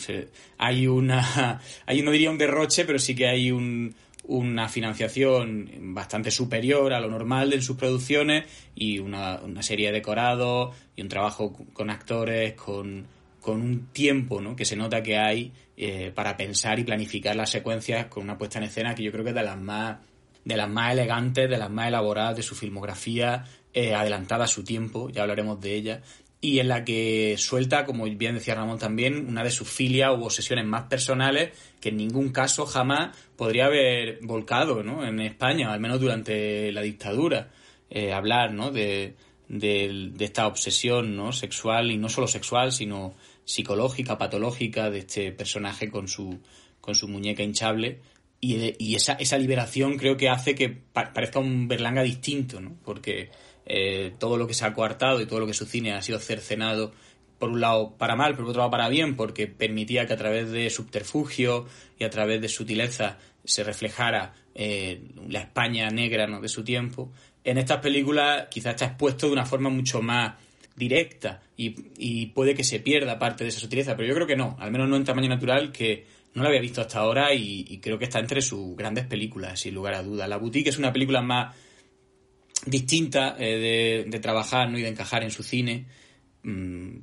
hay 0.58 0.88
una, 0.88 1.60
hay 1.86 2.02
no 2.02 2.10
diría 2.10 2.32
un 2.32 2.36
derroche, 2.36 2.84
pero 2.84 2.98
sí 2.98 3.14
que 3.14 3.28
hay 3.28 3.52
un, 3.52 3.94
una 4.24 4.68
financiación 4.68 5.70
bastante 5.94 6.32
superior 6.32 6.92
a 6.92 6.98
lo 6.98 7.08
normal 7.08 7.52
en 7.52 7.62
sus 7.62 7.76
producciones 7.76 8.46
y 8.74 8.98
una, 8.98 9.40
una 9.40 9.62
serie 9.62 9.86
de 9.86 9.92
decorados 9.92 10.74
y 10.96 11.02
un 11.02 11.08
trabajo 11.08 11.52
con 11.72 11.90
actores, 11.90 12.54
con, 12.54 13.06
con 13.40 13.62
un 13.62 13.86
tiempo 13.92 14.40
¿no? 14.40 14.56
que 14.56 14.64
se 14.64 14.74
nota 14.74 15.00
que 15.00 15.16
hay 15.16 15.52
eh, 15.76 16.10
para 16.12 16.36
pensar 16.36 16.80
y 16.80 16.84
planificar 16.84 17.36
las 17.36 17.50
secuencias 17.50 18.06
con 18.06 18.24
una 18.24 18.36
puesta 18.36 18.58
en 18.58 18.64
escena 18.64 18.96
que 18.96 19.04
yo 19.04 19.12
creo 19.12 19.22
que 19.22 19.30
es 19.30 19.36
de 19.36 19.44
las 19.44 19.60
más 19.60 19.98
de 20.44 20.56
las 20.56 20.68
más 20.68 20.92
elegantes, 20.92 21.48
de 21.48 21.56
las 21.56 21.70
más 21.70 21.86
elaboradas 21.86 22.34
de 22.34 22.42
su 22.42 22.56
filmografía, 22.56 23.44
eh, 23.72 23.94
adelantada 23.94 24.46
a 24.46 24.48
su 24.48 24.64
tiempo, 24.64 25.08
ya 25.08 25.22
hablaremos 25.22 25.60
de 25.60 25.76
ella, 25.76 26.02
y 26.44 26.58
en 26.58 26.66
la 26.66 26.84
que 26.84 27.36
suelta, 27.38 27.86
como 27.86 28.04
bien 28.04 28.34
decía 28.34 28.56
Ramón 28.56 28.76
también, 28.76 29.28
una 29.28 29.44
de 29.44 29.50
sus 29.52 29.68
filias 29.68 30.10
u 30.10 30.24
obsesiones 30.24 30.66
más 30.66 30.82
personales 30.88 31.52
que 31.80 31.90
en 31.90 31.98
ningún 31.98 32.30
caso 32.30 32.66
jamás 32.66 33.16
podría 33.36 33.66
haber 33.66 34.18
volcado 34.22 34.82
¿no? 34.82 35.06
en 35.06 35.20
España, 35.20 35.72
al 35.72 35.78
menos 35.78 36.00
durante 36.00 36.72
la 36.72 36.82
dictadura, 36.82 37.52
eh, 37.88 38.12
hablar 38.12 38.52
¿no? 38.52 38.72
de, 38.72 39.14
de, 39.48 40.12
esta 40.18 40.48
obsesión 40.48 41.16
¿no? 41.16 41.32
sexual 41.32 41.92
y 41.92 41.96
no 41.96 42.08
solo 42.08 42.26
sexual, 42.26 42.72
sino 42.72 43.14
psicológica, 43.44 44.18
patológica 44.18 44.90
de 44.90 44.98
este 44.98 45.30
personaje 45.30 45.90
con 45.92 46.08
su, 46.08 46.40
con 46.80 46.96
su 46.96 47.06
muñeca 47.06 47.44
hinchable. 47.44 48.00
Y, 48.40 48.74
y 48.84 48.96
esa, 48.96 49.12
esa 49.12 49.38
liberación 49.38 49.96
creo 49.96 50.16
que 50.16 50.28
hace 50.28 50.56
que 50.56 50.68
parezca 50.68 51.38
un 51.38 51.68
Berlanga 51.68 52.02
distinto, 52.02 52.60
¿no? 52.60 52.74
porque 52.84 53.30
eh, 53.66 54.14
todo 54.18 54.36
lo 54.36 54.46
que 54.46 54.54
se 54.54 54.64
ha 54.64 54.74
coartado 54.74 55.20
y 55.20 55.26
todo 55.26 55.40
lo 55.40 55.46
que 55.46 55.54
su 55.54 55.66
cine 55.66 55.92
ha 55.92 56.02
sido 56.02 56.18
cercenado, 56.18 56.92
por 57.38 57.50
un 57.50 57.60
lado 57.60 57.96
para 57.98 58.14
mal, 58.14 58.32
pero 58.34 58.44
por 58.44 58.50
otro 58.50 58.60
lado 58.60 58.70
para 58.70 58.88
bien, 58.88 59.16
porque 59.16 59.48
permitía 59.48 60.06
que 60.06 60.12
a 60.12 60.16
través 60.16 60.50
de 60.52 60.70
subterfugio 60.70 61.66
y 61.98 62.04
a 62.04 62.10
través 62.10 62.40
de 62.40 62.48
sutileza 62.48 63.18
se 63.44 63.64
reflejara 63.64 64.32
eh, 64.54 65.02
la 65.28 65.40
España 65.40 65.88
negra 65.90 66.28
¿no? 66.28 66.40
de 66.40 66.48
su 66.48 66.62
tiempo. 66.62 67.10
En 67.42 67.58
estas 67.58 67.78
películas 67.78 68.46
quizás 68.48 68.74
está 68.74 68.84
expuesto 68.84 69.26
de 69.26 69.32
una 69.32 69.44
forma 69.44 69.70
mucho 69.70 70.00
más 70.00 70.34
directa 70.76 71.42
y, 71.56 72.26
puede 72.26 72.54
que 72.54 72.64
se 72.64 72.80
pierda 72.80 73.18
parte 73.18 73.44
de 73.44 73.50
esa 73.50 73.60
sutileza, 73.60 73.96
pero 73.96 74.08
yo 74.08 74.14
creo 74.14 74.26
que 74.26 74.36
no, 74.36 74.56
al 74.58 74.70
menos 74.70 74.88
no 74.88 74.96
en 74.96 75.04
tamaño 75.04 75.28
natural, 75.28 75.70
que 75.72 76.06
no 76.34 76.42
la 76.42 76.48
había 76.48 76.60
visto 76.60 76.80
hasta 76.80 77.00
ahora 77.00 77.34
y, 77.34 77.78
creo 77.78 77.98
que 77.98 78.04
está 78.04 78.18
entre 78.18 78.40
sus 78.40 78.76
grandes 78.76 79.06
películas, 79.06 79.60
sin 79.60 79.74
lugar 79.74 79.94
a 79.94 80.02
dudas. 80.02 80.28
La 80.28 80.38
Boutique 80.38 80.70
es 80.70 80.78
una 80.78 80.92
película 80.92 81.22
más 81.22 81.54
distinta 82.66 83.36
eh, 83.38 84.04
de, 84.06 84.18
trabajar 84.20 84.70
¿no? 84.70 84.78
y 84.78 84.82
de 84.82 84.88
encajar 84.88 85.22
en 85.22 85.30
su 85.30 85.42
cine, 85.42 85.86
mm, 86.42 86.96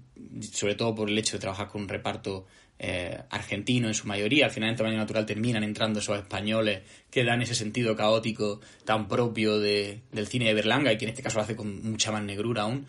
sobre 0.51 0.75
todo 0.75 0.95
por 0.95 1.09
el 1.09 1.17
hecho 1.17 1.37
de 1.37 1.41
trabajar 1.41 1.67
con 1.67 1.81
un 1.81 1.89
reparto 1.89 2.45
eh, 2.81 3.23
argentino 3.29 3.89
en 3.89 3.93
su 3.93 4.07
mayoría. 4.07 4.45
Al 4.45 4.51
final, 4.51 4.69
en 4.69 4.75
tamaño 4.77 4.97
natural 4.97 5.25
terminan 5.25 5.63
entrando 5.63 5.99
esos 5.99 6.17
españoles 6.17 6.81
que 7.11 7.25
dan 7.25 7.41
ese 7.41 7.53
sentido 7.53 7.95
caótico 7.95 8.61
tan 8.85 9.09
propio 9.09 9.59
del 9.59 10.27
cine 10.27 10.45
de 10.45 10.53
Berlanga 10.53 10.93
y 10.93 10.97
que 10.97 11.05
en 11.05 11.09
este 11.09 11.21
caso 11.21 11.39
lo 11.39 11.43
hace 11.43 11.57
con 11.57 11.83
mucha 11.83 12.11
más 12.11 12.23
negrura 12.23 12.63
aún. 12.63 12.85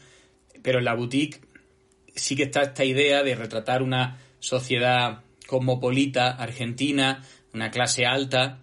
Pero 0.62 0.78
en 0.78 0.84
la 0.84 0.94
boutique 0.94 1.40
sí 2.14 2.36
que 2.36 2.44
está 2.44 2.62
esta 2.62 2.84
idea 2.84 3.24
de 3.24 3.34
retratar 3.34 3.82
una 3.82 4.18
sociedad 4.38 5.22
cosmopolita 5.46 6.30
argentina, 6.30 7.24
una 7.52 7.72
clase 7.72 8.06
alta, 8.06 8.60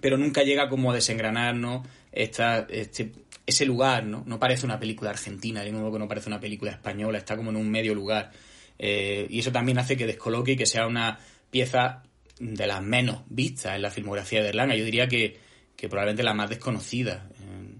pero 0.00 0.16
nunca 0.16 0.44
llega 0.44 0.68
como 0.68 0.92
a 0.92 0.94
desengranar 2.12 2.66
este, 2.70 3.12
ese 3.46 3.64
lugar, 3.64 4.04
¿no? 4.04 4.24
No 4.26 4.38
parece 4.38 4.66
una 4.66 4.78
película 4.78 5.10
argentina, 5.10 5.62
de 5.62 5.72
nuevo 5.72 5.92
que 5.92 5.98
no 5.98 6.08
parece 6.08 6.28
una 6.28 6.40
película 6.40 6.70
española, 6.70 7.18
está 7.18 7.36
como 7.36 7.50
en 7.50 7.56
un 7.56 7.70
medio 7.70 7.94
lugar. 7.94 8.30
Eh, 8.78 9.26
y 9.30 9.38
eso 9.38 9.50
también 9.50 9.78
hace 9.78 9.96
que 9.96 10.06
descoloque 10.06 10.52
y 10.52 10.56
que 10.56 10.66
sea 10.66 10.86
una 10.86 11.18
pieza 11.50 12.02
de 12.38 12.66
las 12.66 12.82
menos 12.82 13.22
vistas 13.28 13.74
en 13.74 13.82
la 13.82 13.90
filmografía 13.90 14.40
de 14.40 14.46
Berlanga. 14.46 14.76
Yo 14.76 14.84
diría 14.84 15.08
que, 15.08 15.38
que 15.76 15.88
probablemente 15.88 16.22
la 16.22 16.34
más 16.34 16.50
desconocida 16.50 17.28
eh, 17.40 17.74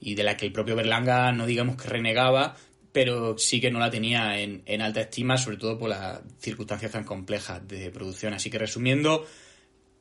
y 0.00 0.14
de 0.14 0.22
la 0.22 0.36
que 0.36 0.46
el 0.46 0.52
propio 0.52 0.76
Berlanga 0.76 1.32
no 1.32 1.46
digamos 1.46 1.76
que 1.76 1.88
renegaba, 1.88 2.56
pero 2.92 3.36
sí 3.38 3.60
que 3.60 3.70
no 3.70 3.80
la 3.80 3.90
tenía 3.90 4.38
en, 4.38 4.62
en 4.66 4.82
alta 4.82 5.00
estima, 5.00 5.36
sobre 5.36 5.56
todo 5.56 5.78
por 5.78 5.88
las 5.88 6.20
circunstancias 6.38 6.92
tan 6.92 7.04
complejas 7.04 7.66
de 7.66 7.90
producción. 7.90 8.34
Así 8.34 8.50
que 8.50 8.58
resumiendo, 8.58 9.26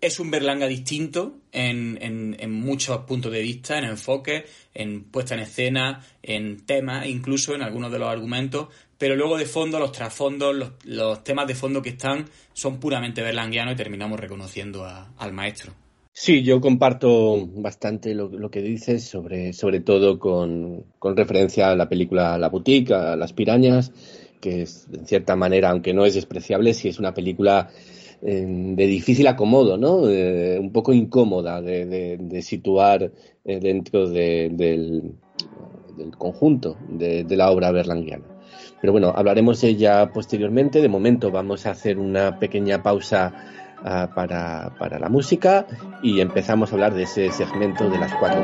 es 0.08 0.20
un 0.20 0.30
Berlanga 0.32 0.68
distinto 0.68 1.38
en, 1.52 1.98
en, 2.02 2.52
muchos 2.52 2.98
puntos 3.00 3.32
de 3.32 3.42
vista, 3.42 3.78
en 3.78 3.86
enfoque, 3.86 4.46
en 4.74 5.04
puesta 5.06 5.36
en 5.36 5.42
escena, 5.42 6.06
en 6.22 6.66
temas, 6.66 7.08
incluso 7.08 7.56
en 7.56 7.62
algunos 7.62 7.92
de 7.92 8.00
los 8.00 8.10
argumentos, 8.10 8.68
pero 8.98 9.16
luego 9.16 9.38
de 9.38 9.46
fondo, 9.46 9.80
los 9.80 9.92
trasfondos, 9.92 10.74
los, 10.86 11.24
temas 11.24 11.48
de 11.48 11.56
fondo 11.56 11.82
que 11.82 11.90
están 11.90 12.26
son 12.54 12.80
puramente 12.80 13.22
berlanguianos 13.22 13.74
y 13.74 13.78
terminamos 13.78 14.20
reconociendo 14.20 14.86
al 14.86 15.34
maestro. 15.34 15.74
Sí, 16.12 16.44
yo 16.44 16.62
comparto 16.62 17.48
bastante 17.56 18.14
lo, 18.14 18.52
que 18.52 18.62
dices, 18.62 19.04
sobre, 19.04 19.52
sobre 19.52 19.80
todo 19.80 20.20
con, 20.20 20.86
referencia 21.02 21.72
a 21.72 21.76
la 21.76 21.90
película 21.90 22.38
La 22.38 22.50
Boutique, 22.50 22.94
a 22.94 23.16
Las 23.16 23.34
Pirañas, 23.34 23.92
que 24.40 24.62
es, 24.62 24.88
en 24.94 25.08
cierta 25.08 25.36
manera, 25.36 25.72
aunque 25.72 25.94
no 25.94 26.06
es 26.06 26.14
despreciable, 26.14 26.74
sí 26.74 26.90
es 26.90 27.00
una 27.00 27.14
película 27.14 27.72
de 28.24 28.88
difícil 28.88 29.28
acomodo, 29.28 29.78
¿no? 29.78 29.98
un 29.98 30.72
poco 30.72 30.94
incómoda 30.94 31.62
de, 31.62 32.42
situar 32.42 33.12
eh, 33.44 33.60
dentro 33.60 34.10
del, 34.10 35.14
conjunto 36.18 36.78
de, 36.90 37.26
la 37.30 37.52
obra 37.52 37.72
berlanguiana. 37.72 38.26
Pero 38.80 38.94
bueno, 38.94 39.14
hablaremos 39.16 39.62
de 39.62 39.70
ella 39.70 40.12
posteriormente. 40.12 40.82
De 40.82 40.90
momento 40.90 41.32
vamos 41.32 41.66
a 41.66 41.72
hacer 41.72 42.00
una 42.00 42.40
pequeña 42.40 42.84
pausa 42.84 43.34
Ah, 43.86 44.10
para, 44.16 44.74
para, 44.80 44.98
la 44.98 45.10
música 45.10 45.68
y 46.02 46.22
empezamos 46.22 46.72
a 46.72 46.76
hablar 46.76 46.94
de 46.94 47.04
ese 47.04 47.30
segmento 47.34 47.90
de 47.90 47.98
las 47.98 48.14
cuatro 48.14 48.42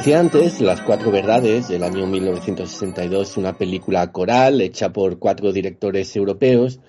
decía 0.00 0.18
antes, 0.18 0.62
Las 0.62 0.80
Cuatro 0.80 1.10
Verdades 1.10 1.68
del 1.68 1.82
año 1.82 2.06
1962 2.06 3.32
es 3.32 3.36
una 3.36 3.58
película 3.58 4.10
coral 4.12 4.62
hecha 4.62 4.94
por 4.94 5.18
cuatro 5.18 5.52
directores 5.52 6.16
europeos 6.16 6.80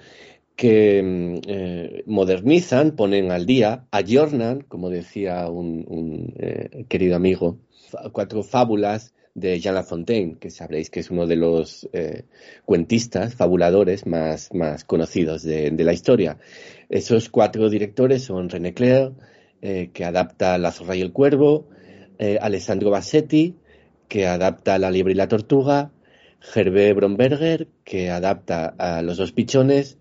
que 0.55 1.03
mm, 1.03 1.41
eh, 1.45 2.03
modernizan, 2.05 2.91
ponen 2.91 3.33
al 3.33 3.45
día, 3.45 3.85
ayornan, 3.91 4.61
como 4.61 4.89
decía 4.89 5.49
un, 5.49 6.33
eh, 6.37 6.85
querido 6.87 7.17
amigo, 7.17 7.57
cuatro 8.13 8.43
fábulas 8.43 9.13
de 9.35 9.59
Jean 9.59 9.75
Lafontaine, 9.75 10.37
que 10.39 10.49
sabréis 10.49 10.89
que 10.89 11.01
es 11.01 11.11
uno 11.11 11.27
de 11.27 11.35
los 11.35 11.89
eh, 11.91 12.23
cuentistas, 12.63 13.35
fabuladores 13.35 14.07
más, 14.07 14.53
más 14.53 14.85
conocidos 14.85 15.43
de, 15.43 15.69
de, 15.69 15.83
la 15.83 15.91
historia. 15.91 16.37
Esos 16.87 17.27
cuatro 17.27 17.69
directores 17.69 18.23
son 18.23 18.47
René 18.47 18.73
Clair, 18.73 19.11
que 19.59 20.05
adapta 20.05 20.57
La 20.57 20.71
zorra 20.71 20.95
y 20.95 21.01
el 21.01 21.11
cuervo, 21.11 21.67
eh, 22.21 22.37
Alessandro 22.39 22.91
Bassetti, 22.91 23.55
que 24.07 24.27
adapta 24.27 24.77
La 24.77 24.91
liebre 24.91 25.13
y 25.13 25.15
la 25.15 25.27
tortuga, 25.27 25.91
Gervé 26.39 26.93
Bromberger, 26.93 27.67
que 27.83 28.11
adapta 28.11 28.75
a 28.77 29.01
Los 29.01 29.17
dos 29.17 29.31
pichones, 29.31 29.97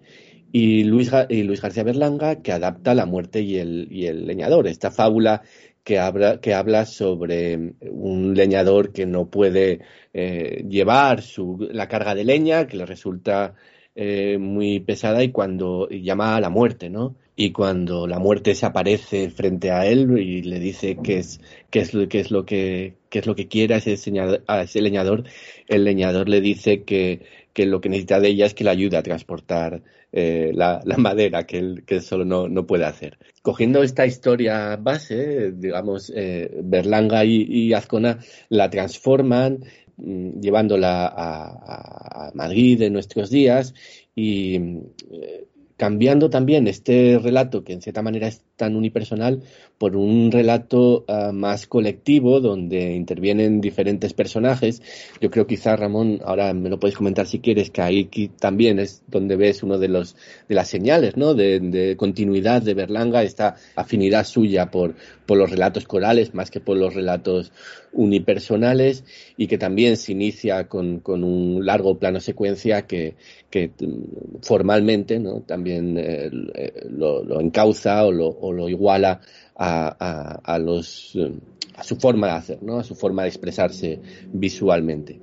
y 0.53 0.85
Luis, 0.85 1.11
Luis 1.31 1.63
García 1.63 1.83
Berlanga, 1.83 2.43
que 2.43 2.53
adapta 2.53 2.95
La 2.95 3.07
muerte 3.07 3.41
y 3.41 3.57
el, 3.57 3.89
y 3.91 4.13
leñador, 4.13 4.67
esta 4.67 4.91
fábula 4.91 5.43
que 5.83 5.99
habla, 5.99 6.85
sobre 6.85 7.75
un 7.91 8.35
leñador 8.35 8.93
que 8.93 9.07
no 9.07 9.31
puede 9.31 9.81
eh, 10.13 10.65
llevar 10.69 11.23
la 11.71 11.89
carga 11.89 12.15
de 12.15 12.25
leña, 12.25 12.67
que 12.67 12.77
le 12.77 12.85
resulta 12.87 13.55
eh, 13.95 14.37
muy 14.39 14.81
pesada 14.81 15.23
y 15.23 15.33
cuando 15.33 15.89
llama 15.89 16.37
a 16.37 16.41
la 16.41 16.51
muerte, 16.51 16.91
¿no? 16.91 17.17
Y 17.43 17.53
cuando 17.53 18.07
la 18.07 18.19
muerte 18.19 18.55
se 18.55 18.67
aparece 18.67 19.31
frente 19.31 19.71
a 19.71 19.87
él 19.87 20.19
y 20.19 20.43
le 20.43 20.61
dice 20.61 20.99
que 21.03 21.21
es, 21.21 21.41
qué 21.71 21.81
es, 21.81 21.93
qué 22.11 22.21
es 22.21 22.31
lo 22.31 22.45
que, 22.45 22.97
qué 23.09 23.21
es 23.21 23.27
lo 23.27 23.35
que 23.35 23.49
quiere 23.49 23.73
a 23.73 23.79
ese, 23.79 24.83
leñador, 24.83 25.25
el 25.67 25.85
leñador 25.85 26.29
le 26.29 26.43
dice 26.43 26.83
que, 26.83 27.23
que 27.55 27.65
lo 27.65 27.81
que 27.81 27.89
necesita 27.89 28.21
de 28.21 28.29
ella 28.29 28.45
es 28.45 28.53
que 28.53 28.65
le 28.65 28.69
ayude 28.69 28.99
a 28.99 29.03
transportar 29.03 29.81
eh, 30.13 30.53
la, 30.55 30.83
madera 30.99 31.47
que 31.47 31.57
él, 31.57 31.85
que 31.87 32.03
solo 32.03 32.27
no, 32.27 32.47
no, 32.47 32.67
puede 32.67 32.85
hacer. 32.85 33.17
Cogiendo 33.41 33.83
esta 33.83 34.05
historia 34.05 34.77
base, 34.77 35.51
digamos, 35.53 36.13
eh, 36.15 36.61
Berlanga 36.63 37.25
y, 37.25 37.73
Azcona 37.73 38.19
la 38.51 38.69
transforman 38.69 39.65
mm, 39.97 40.41
llevándola 40.41 41.07
a, 41.07 42.27
a, 42.27 42.33
Madrid 42.35 42.83
en 42.83 42.93
nuestros 42.93 43.31
días 43.31 43.73
y 44.15 44.57
eh, 44.57 45.47
cambiando 45.81 46.29
también 46.29 46.67
este 46.67 47.19
relato, 47.19 47.65
que 47.65 47.73
en 47.73 47.81
cierta 47.81 48.03
manera 48.03 48.29
es 48.29 48.43
tan 48.57 48.77
unipersonal, 48.77 49.43
por 49.79 49.97
un 49.97 50.31
relato 50.31 51.07
ah, 51.09 51.31
más 51.33 51.67
colectivo, 51.67 52.41
donde 52.41 52.95
intervienen 52.95 53.63
diferentes 53.63 54.13
personajes. 54.13 54.83
Yo 55.23 55.31
creo 55.31 55.47
quizá, 55.47 55.77
Ramón, 55.77 56.21
ahora 56.23 56.53
me 56.53 56.69
lo 56.69 56.79
puedes 56.79 56.99
comentar 56.99 57.27
si 57.27 57.39
quieres, 57.39 57.71
que 57.71 57.81
ahí 57.81 58.11
también 58.39 58.79
es 58.79 59.03
donde 59.07 59.37
ves 59.37 59.63
uno 59.63 59.79
de 59.79 59.89
los 59.89 60.17
de 60.51 60.55
las 60.55 60.69
señales, 60.69 61.17
¿no? 61.17 61.33
De, 61.33 61.95
continuidad 61.97 62.61
de 62.61 62.75
Berlanga, 62.75 63.23
esta 63.23 63.57
afinidad 63.75 64.27
suya 64.27 64.71
por, 64.71 64.97
por 65.31 65.39
los 65.39 65.53
relatos 65.53 65.87
corales 65.87 66.35
más 66.35 66.51
que 66.51 66.59
por 66.59 66.77
los 66.77 66.93
relatos 66.93 67.53
unipersonales 67.93 69.05
y 69.37 69.47
que 69.47 69.59
también 69.59 69.97
se 69.97 70.11
inicia 70.11 70.67
con, 70.67 70.99
con 70.99 71.23
un 71.23 71.65
largo 71.65 72.01
plano 72.01 72.19
secuencia 72.19 72.89
que, 72.89 73.15
que 73.49 73.69
mm, 73.69 74.43
formalmente 74.43 75.21
¿no? 75.21 75.43
también 75.43 75.97
eh, 75.97 76.33
eh, 76.55 76.87
lo, 76.91 77.23
lo, 77.23 77.41
encauza 77.41 78.05
o 78.07 78.11
lo, 78.11 78.69
iguala 78.69 79.21
a, 79.55 79.97
a, 80.01 80.55
a, 80.55 80.59
los, 80.59 81.15
eh, 81.15 81.31
a 81.77 81.85
su 81.85 81.95
forma 81.95 82.27
de 82.27 82.33
hacer, 82.33 82.63
¿no? 82.65 82.81
a 82.81 82.83
su 82.83 82.97
forma 82.97 83.23
de 83.23 83.29
expresarse 83.29 84.01
visualmente. 84.33 85.21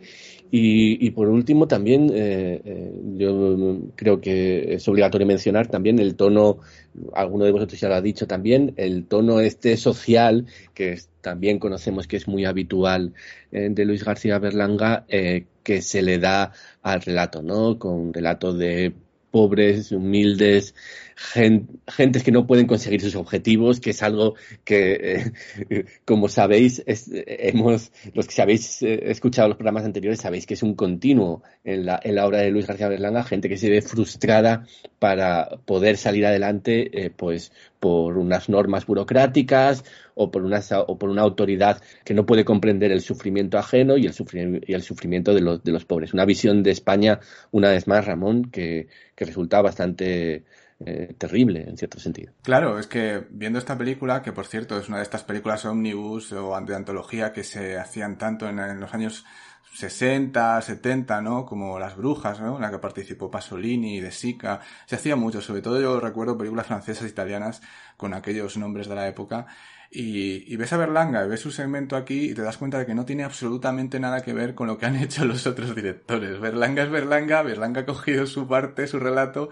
Y, 0.50 1.06
y, 1.06 1.12
por 1.12 1.28
último, 1.28 1.68
también 1.68 2.10
eh, 2.14 2.62
eh, 2.64 3.02
yo 3.18 3.80
creo 3.96 4.22
que 4.22 4.76
es 4.76 4.88
obligatorio 4.88 5.28
mencionar 5.28 5.68
también 5.68 6.00
el 6.00 6.16
tono, 6.16 6.60
alguno 7.14 7.46
de 7.46 7.52
vosotros 7.52 7.80
ya 7.80 7.90
lo 7.90 7.96
ha 7.96 8.02
dicho 8.02 8.28
también, 8.28 8.74
el 8.78 9.06
tono 9.06 9.42
este 9.42 9.76
social 9.76 10.46
que 10.74 11.00
también 11.28 11.60
conocemos 11.60 12.08
que 12.08 12.16
es 12.16 12.28
muy 12.30 12.46
habitual 12.46 13.14
eh, 13.52 13.68
de 13.70 13.84
Luis 13.84 14.06
García 14.06 14.40
Berlanga, 14.40 15.06
eh, 15.10 15.46
que 15.64 15.82
se 15.82 16.02
le 16.02 16.20
da 16.20 16.54
al 16.82 17.02
relato, 17.02 17.42
¿no? 17.42 17.78
Con 17.78 18.14
relato 18.14 18.54
de 18.54 18.94
pobres, 19.32 19.92
humildes, 19.92 20.76
gentes 21.16 22.24
que 22.24 22.32
no 22.32 22.46
pueden 22.46 22.68
conseguir 22.68 23.02
sus 23.02 23.16
objetivos, 23.16 23.80
que 23.80 23.90
es 23.90 24.04
algo 24.04 24.36
que, 24.64 25.32
eh, 25.70 25.86
como 26.06 26.30
sabéis, 26.30 26.84
hemos, 26.86 27.92
los 28.14 28.28
que 28.28 28.42
habéis 28.42 28.82
eh, 28.84 29.10
escuchado 29.10 29.48
los 29.48 29.58
programas 29.58 29.86
anteriores, 29.86 30.22
sabéis 30.22 30.46
que 30.46 30.54
es 30.54 30.64
un 30.64 30.76
continuo 30.76 31.42
en 31.64 31.86
la, 31.86 32.00
en 32.04 32.16
la 32.16 32.28
obra 32.28 32.40
de 32.40 32.52
Luis 32.52 32.68
García 32.68 32.88
Berlanga, 32.88 33.24
gente 33.24 33.50
que 33.50 33.58
se 33.58 33.70
ve 33.70 33.82
frustrada 33.82 34.68
para 35.00 35.50
poder 35.66 35.98
salir 35.98 36.26
adelante, 36.26 37.06
eh, 37.06 37.10
pues, 37.10 37.52
por 37.80 38.18
unas 38.18 38.50
normas 38.50 38.86
burocráticas 38.86 39.84
o 40.18 40.32
por 40.32 40.44
una, 40.44 40.62
o 40.88 40.98
por 40.98 41.10
una 41.10 41.22
autoridad 41.22 41.82
que 42.04 42.14
no 42.14 42.26
puede 42.26 42.44
comprender 42.44 42.92
el 42.92 43.02
sufrimiento 43.02 43.58
ajeno 43.58 43.98
y 43.98 44.06
el, 44.06 44.14
sufrimiento, 44.14 44.66
y 44.68 44.74
el 44.74 44.82
sufrimiento 44.82 45.34
de 45.34 45.42
los, 45.42 45.64
de 45.64 45.72
los 45.72 45.86
pobres. 45.86 46.14
Una 46.14 46.26
visión 46.26 46.64
de 46.64 46.72
España, 46.72 47.20
una 47.52 47.70
vez 47.70 47.88
más, 47.88 48.06
Ramón, 48.06 48.50
que, 48.52 48.88
que 49.16 49.26
resulta 49.26 49.62
bastante 49.62 50.44
eh, 50.80 51.16
terrible 51.18 51.66
en 51.68 51.76
cierto 51.76 52.00
sentido. 52.00 52.34
Claro, 52.44 52.78
es 52.78 52.86
que 52.86 53.26
viendo 53.32 53.58
esta 53.58 53.76
película, 53.76 54.22
que 54.22 54.32
por 54.32 54.46
cierto 54.46 54.78
es 54.78 54.88
una 54.88 54.98
de 54.98 55.04
estas 55.04 55.24
películas 55.24 55.66
omnibus 55.66 56.32
o 56.34 56.56
de 56.62 56.76
antología 56.76 57.34
que 57.34 57.44
se 57.44 57.80
hacían 57.80 58.20
tanto 58.20 58.48
en, 58.48 58.80
los 58.80 58.94
años 58.94 59.26
60, 59.74 60.62
70, 60.62 61.20
¿no? 61.22 61.48
Como 61.48 61.80
Las 61.80 61.96
Brujas, 61.96 62.40
¿no? 62.42 62.58
En 62.58 62.62
la 62.62 62.70
que 62.70 62.78
participó 62.78 63.32
Pasolini, 63.32 64.00
De 64.00 64.12
Sica. 64.12 64.60
Se 64.86 64.98
hacía 64.98 65.16
mucho, 65.16 65.42
sobre 65.42 65.62
todo 65.64 65.82
yo 65.82 66.00
recuerdo 66.00 66.38
películas 66.38 66.68
francesas, 66.68 67.10
italianas, 67.10 67.64
con 67.98 68.14
aquellos 68.14 68.56
nombres 68.56 68.88
de 68.88 68.94
la 68.94 69.08
época. 69.08 69.48
Y, 69.90 70.56
ves 70.58 70.74
a 70.74 70.78
Berlanga 70.78 71.26
ves 71.28 71.40
su 71.40 71.52
segmento 71.52 71.96
aquí 71.96 72.32
y 72.32 72.34
te 72.34 72.42
das 72.42 72.58
cuenta 72.58 72.78
de 72.78 72.86
que 72.86 72.94
no 72.94 73.06
tiene 73.06 73.24
absolutamente 73.24 74.00
nada 74.00 74.22
que 74.22 74.34
ver 74.34 74.54
con 74.54 74.68
lo 74.68 74.78
que 74.78 74.86
han 74.86 74.96
hecho 75.02 75.26
los 75.26 75.48
otros 75.48 75.76
directores. 75.76 76.40
Berlanga 76.40 76.84
es 76.84 76.90
Berlanga, 76.90 77.42
Berlanga 77.42 77.82
ha 77.82 77.86
cogido 77.86 78.26
su 78.26 78.48
parte, 78.48 78.88
su 78.88 79.00
relato 79.00 79.50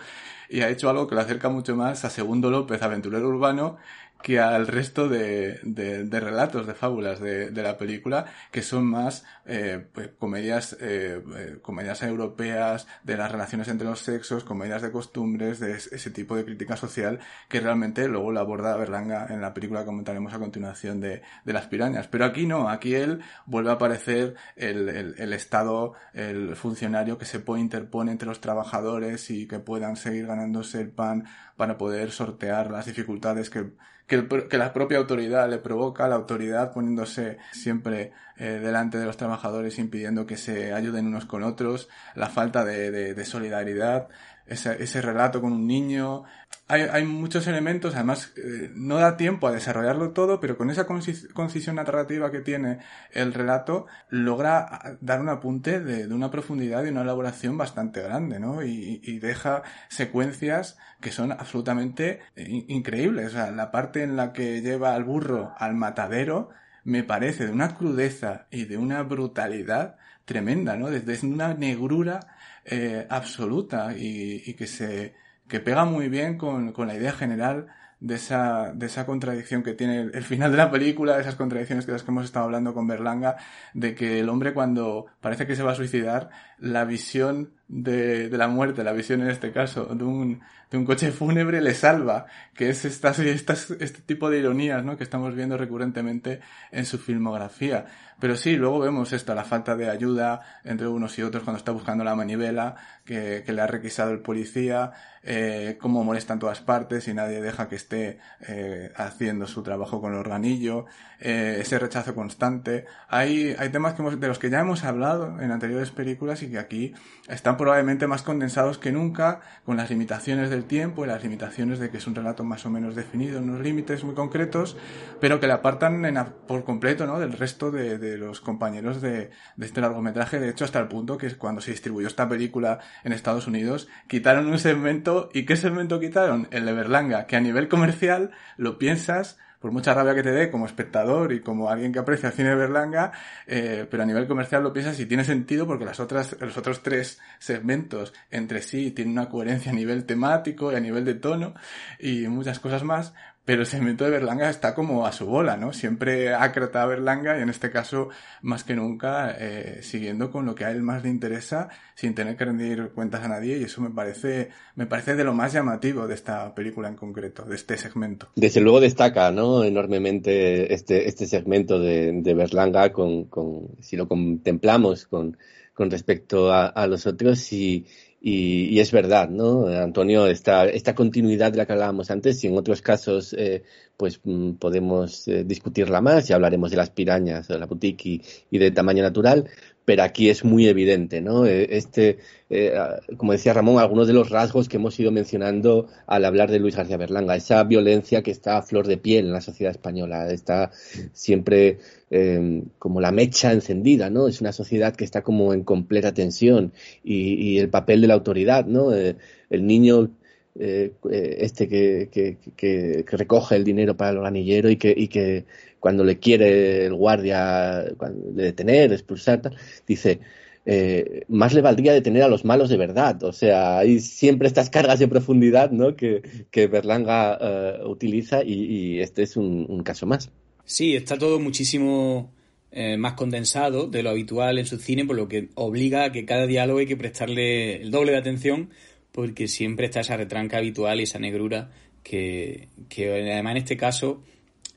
y 0.50 0.62
ha 0.62 0.70
hecho 0.70 0.90
algo 0.90 1.08
que 1.08 1.16
lo 1.16 1.22
acerca 1.22 1.50
mucho 1.50 1.76
más 1.76 2.06
a 2.06 2.10
Segundo 2.10 2.52
López, 2.52 2.82
aventurero 2.82 3.28
urbano, 3.28 3.78
que 4.22 4.40
al 4.40 4.68
resto 4.68 5.08
de, 5.08 5.60
de, 5.64 6.20
relatos, 6.20 6.66
de 6.66 6.74
fábulas 6.74 7.20
de, 7.20 7.52
de, 7.52 7.64
la 7.64 7.78
película, 7.78 8.26
que 8.52 8.64
son 8.64 8.86
más 8.86 9.24
eh, 9.46 9.86
pues, 9.94 10.10
comedias, 10.18 10.76
eh, 10.80 11.22
eh, 11.38 11.58
comedias 11.62 12.02
europeas, 12.02 12.88
de 13.04 13.18
las 13.18 13.32
relaciones 13.32 13.68
entre 13.68 13.88
los 13.88 14.00
sexos, 14.00 14.44
comedias 14.44 14.82
de 14.82 14.92
costumbres, 14.92 15.60
de 15.60 15.74
ese 15.74 16.10
tipo 16.10 16.36
de 16.36 16.44
crítica 16.44 16.76
social, 16.76 17.20
que 17.48 17.60
realmente 17.60 18.08
luego 18.08 18.32
lo 18.32 18.40
aborda 18.40 18.76
Berlanga 18.76 19.28
en 19.30 19.42
la 19.42 19.54
película 19.54 19.82
que 19.82 19.86
comentaremos 19.86 20.34
a 20.34 20.40
continuación 20.40 21.00
de, 21.00 21.22
de 21.44 21.54
las 21.54 21.68
pirañas. 21.68 22.08
Pero 22.08 22.26
aquí 22.26 22.48
no, 22.48 22.70
aquí 22.70 22.96
él 22.96 23.22
vuelve 23.46 23.70
a 23.70 23.74
aparecer 23.74 24.36
el, 24.56 24.90
el, 24.90 25.16
el 25.20 25.34
Estado, 25.34 25.94
el 26.14 26.56
funcionario 26.56 27.20
que 27.20 27.26
se 27.26 27.40
puede 27.40 27.62
interpone 27.62 28.12
entre 28.12 28.28
los 28.28 28.42
trabajadores 28.42 29.30
y 29.30 29.48
que 29.48 29.60
puedan 29.60 29.98
seguir 29.98 30.26
ganándose 30.26 30.82
el 30.82 30.90
pan 30.90 31.26
para 31.56 31.78
poder 31.78 32.12
sortear 32.12 32.72
las 32.72 32.86
dificultades 32.86 33.50
que 33.50 33.72
que, 34.08 34.28
que, 34.50 34.58
la 34.58 34.74
propia 34.74 34.98
autoridad 34.98 35.50
le 35.50 35.58
provoca, 35.58 36.08
la 36.08 36.16
autoridad 36.16 36.72
poniéndose 36.72 37.38
siempre 37.52 38.12
eh, 38.38 38.60
delante 38.62 38.98
de 38.98 39.06
los 39.06 39.18
trabajadores, 39.18 39.80
impidiendo 39.80 40.26
que 40.26 40.38
se 40.38 40.74
ayuden 40.74 41.08
unos 41.08 41.26
con 41.26 41.44
otros, 41.44 41.90
la 42.16 42.28
falta 42.28 42.64
de, 42.64 42.92
de, 42.92 43.14
de 43.14 43.26
solidaridad, 43.26 44.10
ese, 44.46 44.82
ese, 44.84 45.02
relato 45.02 45.42
con 45.42 45.54
un 45.54 45.66
niño. 45.66 46.24
Hay, 46.68 46.82
hay 46.82 47.06
muchos 47.06 47.46
elementos, 47.46 47.94
además 47.94 48.34
eh, 48.38 48.72
no 48.74 48.96
da 48.98 49.18
tiempo 49.18 49.48
a 49.48 49.52
desarrollarlo 49.52 50.12
todo, 50.12 50.40
pero 50.40 50.58
con 50.58 50.72
esa 50.72 50.88
concisión 50.88 51.76
narrativa 51.76 52.32
que 52.32 52.42
tiene 52.42 52.80
el 53.12 53.34
relato, 53.34 53.86
logra 54.10 54.98
dar 55.00 55.22
un 55.22 55.30
apunte 55.30 55.80
de, 55.80 56.08
de 56.08 56.14
una 56.14 56.32
profundidad 56.32 56.84
y 56.84 56.90
una 56.90 57.04
elaboración 57.04 57.56
bastante 57.56 58.02
grande, 58.02 58.40
¿no? 58.40 58.64
Y, 58.64 59.00
y 59.04 59.20
deja 59.20 59.62
secuencias 59.90 60.78
que 61.00 61.12
son 61.12 61.32
absolutamente 61.32 62.22
eh, 62.36 62.66
increíbles. 62.68 63.28
O 63.28 63.30
sea, 63.30 63.52
la 63.52 63.72
parte 63.72 64.02
en 64.02 64.16
la 64.16 64.34
que 64.34 64.62
lleva 64.62 64.96
al 64.96 65.04
burro 65.04 65.54
al 65.58 65.76
matadero 65.76 66.50
me 66.84 67.04
parece 67.04 67.46
de 67.46 67.52
una 67.52 67.76
crudeza 67.76 68.48
y 68.52 68.66
de 68.66 68.78
una 68.78 69.04
brutalidad 69.04 69.98
tremenda, 70.26 70.76
¿no? 70.78 70.90
Desde 70.90 71.26
una 71.28 71.54
negrura 71.54 72.36
eh, 72.64 73.06
absoluta 73.10 73.94
y, 73.96 74.54
que 74.56 74.68
se 74.68 75.16
que 75.48 75.60
pega 75.60 75.86
muy 75.86 76.10
bien 76.10 76.38
con, 76.38 76.72
con 76.72 76.88
la 76.88 76.96
idea 76.96 77.12
general 77.12 77.68
de 78.00 78.16
esa, 78.16 78.72
de 78.74 78.86
esa 78.86 79.06
contradicción 79.06 79.64
que 79.64 79.74
tiene 79.74 80.02
el 80.14 80.24
final 80.24 80.52
de 80.52 80.58
la 80.58 80.72
película, 80.72 81.16
de 81.16 81.22
esas 81.22 81.36
contradicciones 81.36 81.86
de 81.86 81.94
las 81.94 82.04
que 82.04 82.12
hemos 82.12 82.26
estado 82.26 82.46
hablando 82.46 82.74
con 82.74 82.88
Berlanga, 82.88 83.38
de 83.74 83.96
que 83.96 84.20
el 84.20 84.30
hombre 84.30 84.54
cuando 84.54 85.06
parece 85.22 85.48
que 85.48 85.56
se 85.56 85.64
va 85.64 85.72
a 85.72 85.76
suicidar, 85.76 86.30
la 86.60 86.86
visión 86.86 87.54
de, 87.68 88.30
la 88.32 88.48
muerte, 88.48 88.84
la 88.84 88.94
visión 88.94 89.22
en 89.22 89.30
este 89.30 89.52
caso, 89.52 89.86
de 89.86 90.04
un, 90.04 90.42
de 90.70 90.78
un 90.78 90.86
coche 90.86 91.12
fúnebre 91.12 91.62
le 91.62 91.74
salva, 91.74 92.26
que 92.54 92.70
es 92.70 92.86
estas, 92.86 93.20
estas, 93.20 93.72
este 93.72 94.02
tipo 94.02 94.30
de 94.30 94.40
ironías, 94.40 94.84
¿no? 94.84 94.98
que 94.98 95.04
estamos 95.04 95.36
viendo 95.36 95.58
recurrentemente 95.58 96.42
en 96.72 96.86
su 96.86 96.98
filmografía. 96.98 97.86
Pero 98.20 98.38
sí, 98.38 98.56
luego 98.56 98.80
vemos 98.80 99.12
esto, 99.12 99.36
la 99.36 99.44
falta 99.44 99.76
de 99.76 99.90
ayuda 99.90 100.42
entre 100.64 100.88
unos 100.88 101.18
y 101.20 101.24
otros 101.24 101.44
cuando 101.44 101.58
está 101.58 101.72
buscando 101.72 102.04
la 102.04 102.16
manivela 102.16 102.76
que, 103.04 103.44
que 103.46 103.52
le 103.52 103.62
ha 103.62 103.68
requisado 103.68 104.12
el 104.12 104.20
policía, 104.20 104.94
eh, 105.28 105.78
cómo 105.82 106.04
molesta 106.04 106.34
en 106.34 106.40
todas 106.40 106.62
partes 106.62 107.08
y 107.08 107.14
nadie 107.16 107.42
deja 107.42 107.68
que 107.68 107.76
esté 107.76 108.20
eh, 108.48 108.92
haciendo 108.96 109.48
su 109.48 109.64
trabajo 109.64 110.00
con 110.00 110.14
el 110.14 110.20
organillo, 110.20 110.86
eh, 111.20 111.58
ese 111.60 111.80
rechazo 111.80 112.14
constante. 112.14 112.86
Hay, 113.08 113.56
hay 113.58 113.70
temas 113.70 113.96
que 113.96 114.04
hemos, 114.04 114.20
de 114.20 114.28
los 114.28 114.38
que 114.38 114.52
ya 114.52 114.60
hemos 114.60 114.84
hablado 114.84 115.42
en 115.42 115.52
anteriores 115.52 115.90
películas 115.90 116.44
y 116.44 116.52
que 116.52 116.60
aquí 116.60 116.94
están 117.28 117.55
probablemente 117.58 118.08
más 118.08 118.22
condensados 118.22 118.78
que 118.78 118.92
nunca, 118.92 119.42
con 119.66 119.78
las 119.78 119.90
limitaciones 119.90 120.50
del 120.50 120.66
tiempo 120.66 121.04
y 121.04 121.08
las 121.08 121.24
limitaciones 121.24 121.80
de 121.80 121.90
que 121.90 121.98
es 121.98 122.08
un 122.08 122.16
relato 122.16 122.44
más 122.44 122.66
o 122.66 122.70
menos 122.70 122.96
definido, 122.96 123.40
unos 123.40 123.62
límites 123.62 124.04
muy 124.04 124.16
concretos, 124.16 124.78
pero 125.20 125.40
que 125.40 125.48
le 125.48 125.54
apartan 125.54 126.02
por 126.48 126.64
completo 126.64 127.06
¿no? 127.06 127.20
del 127.20 127.34
resto 127.34 127.72
de, 127.72 127.98
de 127.98 128.18
los 128.18 128.42
compañeros 128.42 129.02
de, 129.02 129.32
de, 129.56 129.66
este 129.66 129.82
largometraje. 129.82 130.40
De 130.40 130.50
hecho, 130.50 130.66
hasta 130.66 130.80
el 130.80 130.88
punto 130.88 131.18
que 131.18 131.36
cuando 131.36 131.62
se 131.62 131.72
distribuyó 131.72 132.08
esta 132.08 132.30
película 132.30 132.80
en 133.04 133.14
Estados 133.14 133.48
Unidos, 133.48 133.88
quitaron 134.08 134.48
un 134.48 134.60
segmento. 134.60 135.30
¿Y 135.34 135.46
qué 135.46 135.56
segmento 135.56 136.00
quitaron? 136.00 136.48
El 136.52 136.66
de 136.66 136.74
Berlanga, 136.74 137.26
que 137.26 137.36
a 137.36 137.42
nivel 137.42 137.68
comercial 137.68 138.32
lo 138.58 138.78
piensas 138.78 139.38
por 139.66 139.72
mucha 139.72 139.96
rabia 139.96 140.14
que 140.14 140.22
te 140.22 140.30
dé 140.30 140.52
como 140.52 140.68
espectador 140.68 141.34
y 141.34 141.40
como 141.40 141.72
alguien 141.72 141.92
que 141.92 141.98
aprecia 141.98 142.30
el 142.30 142.36
cine 142.36 142.50
de 142.50 142.56
Berlanga, 142.56 143.12
eh, 143.48 143.88
pero 143.90 144.04
a 144.04 144.06
nivel 144.06 144.28
comercial 144.28 144.62
lo 144.62 144.72
piensas 144.72 145.00
y 145.00 145.08
tiene 145.08 145.24
sentido 145.24 145.66
porque 145.66 145.86
las 145.86 146.00
otras, 146.00 146.40
los 146.40 146.56
otros 146.56 146.84
tres 146.84 147.20
segmentos 147.40 148.14
entre 148.30 148.62
sí 148.62 148.92
tienen 148.92 149.14
una 149.14 149.28
coherencia 149.28 149.72
a 149.72 149.74
nivel 149.74 150.06
temático 150.06 150.72
y 150.72 150.76
a 150.76 150.80
nivel 150.80 151.04
de 151.04 151.16
tono 151.16 151.56
y 151.98 152.28
muchas 152.28 152.60
cosas 152.60 152.84
más, 152.84 153.16
pero 153.46 153.62
el 153.62 153.68
segmento 153.68 154.04
de 154.04 154.10
Berlanga 154.10 154.50
está 154.50 154.74
como 154.74 155.06
a 155.06 155.12
su 155.12 155.28
bola, 155.28 155.56
¿no? 155.56 155.72
Siempre 155.72 156.34
acrata 156.34 156.82
a 156.82 156.88
Berlanga 156.88 157.38
y 157.38 157.44
en 157.44 157.50
este 157.50 157.70
caso, 157.70 158.10
más 158.42 158.64
que 158.64 158.76
nunca, 158.76 159.36
eh, 159.40 159.80
siguiendo 159.84 160.32
con 160.32 160.48
lo 160.48 160.56
que 160.56 160.66
a 160.66 160.72
él 160.72 160.82
más 160.82 161.04
le 161.04 161.10
interesa, 161.10 161.70
sin 161.94 162.16
tener 162.16 162.36
que 162.36 162.46
rendir 162.46 162.90
cuentas 162.96 163.24
a 163.24 163.28
nadie, 163.28 163.58
y 163.60 163.64
eso 163.64 163.82
me 163.82 163.92
parece, 163.92 164.50
me 164.76 164.88
parece 164.88 165.16
de 165.16 165.24
lo 165.24 165.34
más 165.34 165.54
llamativo 165.54 166.08
de 166.08 166.16
esta 166.16 166.56
película 166.56 166.88
en 166.90 166.96
concreto, 166.96 167.44
de 167.44 167.56
este 167.56 167.78
segmento. 167.78 168.30
Desde 168.36 168.62
luego 168.62 168.80
destaca, 168.80 169.32
¿no? 169.32 169.64
Enormemente 169.64 170.74
este, 170.74 171.08
este 171.08 171.28
segmento 171.28 171.80
de, 171.80 172.12
de 172.24 172.34
Berlanga 172.34 172.92
con, 172.92 173.26
con, 173.26 173.68
si 173.80 173.96
lo 173.96 174.08
contemplamos 174.08 175.06
con, 175.06 175.38
con 175.76 175.92
respecto 175.92 176.52
a, 176.52 176.66
a 176.66 176.88
los 176.88 177.06
otros 177.06 177.54
y, 177.54 177.86
y, 178.28 178.80
es 178.80 178.92
verdad, 178.92 179.30
¿no? 179.30 179.68
Antonio, 179.68 180.26
esta, 180.26 180.66
esta 180.66 180.96
continuidad 180.96 181.52
de 181.52 181.60
la 181.60 181.68
que 181.68 181.74
hablábamos 181.74 182.10
antes, 182.10 182.44
y 182.44 182.48
en 182.48 182.58
otros 182.58 182.82
casos, 182.82 183.36
eh, 183.38 183.62
pues 183.98 184.20
mm, 184.24 184.54
podemos 184.54 185.28
eh, 185.28 185.44
discutirla 185.44 186.02
más, 186.02 186.28
y 186.28 186.34
hablaremos 186.34 186.72
de 186.72 186.78
las 186.78 186.90
pirañas, 186.90 187.48
de 187.48 187.60
la 187.60 187.68
boutique 187.68 188.24
y, 188.50 188.58
de 188.58 188.72
tamaño 188.72 189.04
natural, 189.04 189.48
pero 189.86 190.02
aquí 190.02 190.30
es 190.30 190.44
muy 190.44 190.68
evidente, 190.68 191.22
¿no? 191.22 191.46
Eh, 191.46 191.68
este, 191.78 192.18
eh, 192.50 192.74
como 193.18 193.32
decía 193.32 193.54
Ramón, 193.54 193.80
algunos 193.80 194.08
de 194.08 194.14
los 194.14 194.32
rasgos 194.32 194.68
que 194.68 194.78
hemos 194.78 195.00
ido 195.00 195.12
mencionando 195.12 195.88
al 196.08 196.26
hablar 196.26 196.50
de 196.50 196.60
Luis 196.60 196.76
García 196.76 196.98
Berlanga, 196.98 197.36
esa 197.36 197.64
violencia 197.64 198.24
que 198.24 198.32
está 198.32 198.58
a 198.58 198.64
flor 198.64 198.88
de 198.88 198.98
piel 198.98 199.28
en 199.28 199.32
la 199.32 199.42
sociedad 199.42 199.72
española, 199.72 200.32
está 200.32 200.72
siempre 201.14 201.78
eh, 202.10 202.64
como 202.80 203.00
la 203.00 203.12
mecha 203.12 203.52
encendida, 203.52 204.10
¿no? 204.10 204.28
Es 204.28 204.42
una 204.42 204.52
sociedad 204.52 204.96
que 204.96 205.06
está 205.06 205.22
como 205.22 205.54
en 205.54 205.64
completa 205.64 206.14
tensión 206.14 206.74
y, 207.04 207.60
el 207.60 207.70
papel 207.70 208.02
de 208.02 208.08
la 208.08 208.16
autoridad, 208.16 208.66
¿no? 208.66 208.92
el 208.92 209.68
niño 209.68 210.10
este 210.56 211.68
que, 211.68 212.10
que, 212.12 212.38
que, 212.56 213.18
recoge 213.18 213.56
el 213.56 213.64
dinero 213.64 213.96
para 213.96 214.12
el 214.12 214.18
organillero 214.18 214.70
y 214.70 214.78
que, 214.78 214.94
y 214.96 215.08
que 215.08 215.46
cuando 215.86 216.04
le 216.04 216.18
quiere 216.18 216.88
el 216.88 216.96
guardia 216.96 217.86
detener, 218.32 218.92
expulsar, 218.92 219.40
dice, 219.86 220.20
eh, 220.66 221.26
más 221.28 221.54
le 221.54 221.62
valdría 221.62 221.94
detener 221.94 222.24
a 222.24 222.28
los 222.28 222.44
malos 222.44 222.70
de 222.70 222.78
verdad. 222.78 223.22
O 223.22 223.32
sea, 223.32 223.78
hay 223.78 224.00
siempre 224.00 224.48
estas 224.48 224.72
cargas 224.72 224.98
de 224.98 225.08
profundidad 225.08 225.70
¿no? 225.70 225.96
que, 225.96 226.24
Berlanga 226.52 227.38
eh, 227.40 227.82
utiliza 227.86 228.44
y, 228.44 229.00
este 229.00 229.22
es 229.22 229.38
un, 229.38 229.84
caso 229.84 230.08
más. 230.08 230.32
Sí, 230.64 230.96
está 230.96 231.20
todo 231.20 231.40
muchísimo 231.40 232.34
eh, 232.72 232.98
más 232.98 233.14
condensado 233.14 233.86
de 233.86 234.02
lo 234.02 234.10
habitual 234.10 234.58
en 234.58 234.66
su 234.66 234.80
cine, 234.80 235.06
por 235.06 235.16
lo 235.16 235.28
que 235.28 235.50
obliga 235.54 236.06
a 236.06 236.12
que 236.12 236.26
cada 236.26 236.48
diálogo 236.48 236.80
hay 236.80 236.88
que 236.88 236.98
prestarle 236.98 237.80
el 237.80 237.92
doble 237.92 238.14
de 238.14 238.18
atención 238.18 238.72
porque 239.12 239.48
siempre 239.48 239.86
está 239.86 240.00
esa 240.00 240.18
retranca 240.18 240.58
habitual 240.58 241.00
y 241.00 241.04
esa 241.04 241.20
negrura 241.20 241.70
que, 242.02 242.70
que 242.90 243.12
además 243.12 243.52
en 243.52 243.58
este 243.58 243.78
caso 243.78 244.24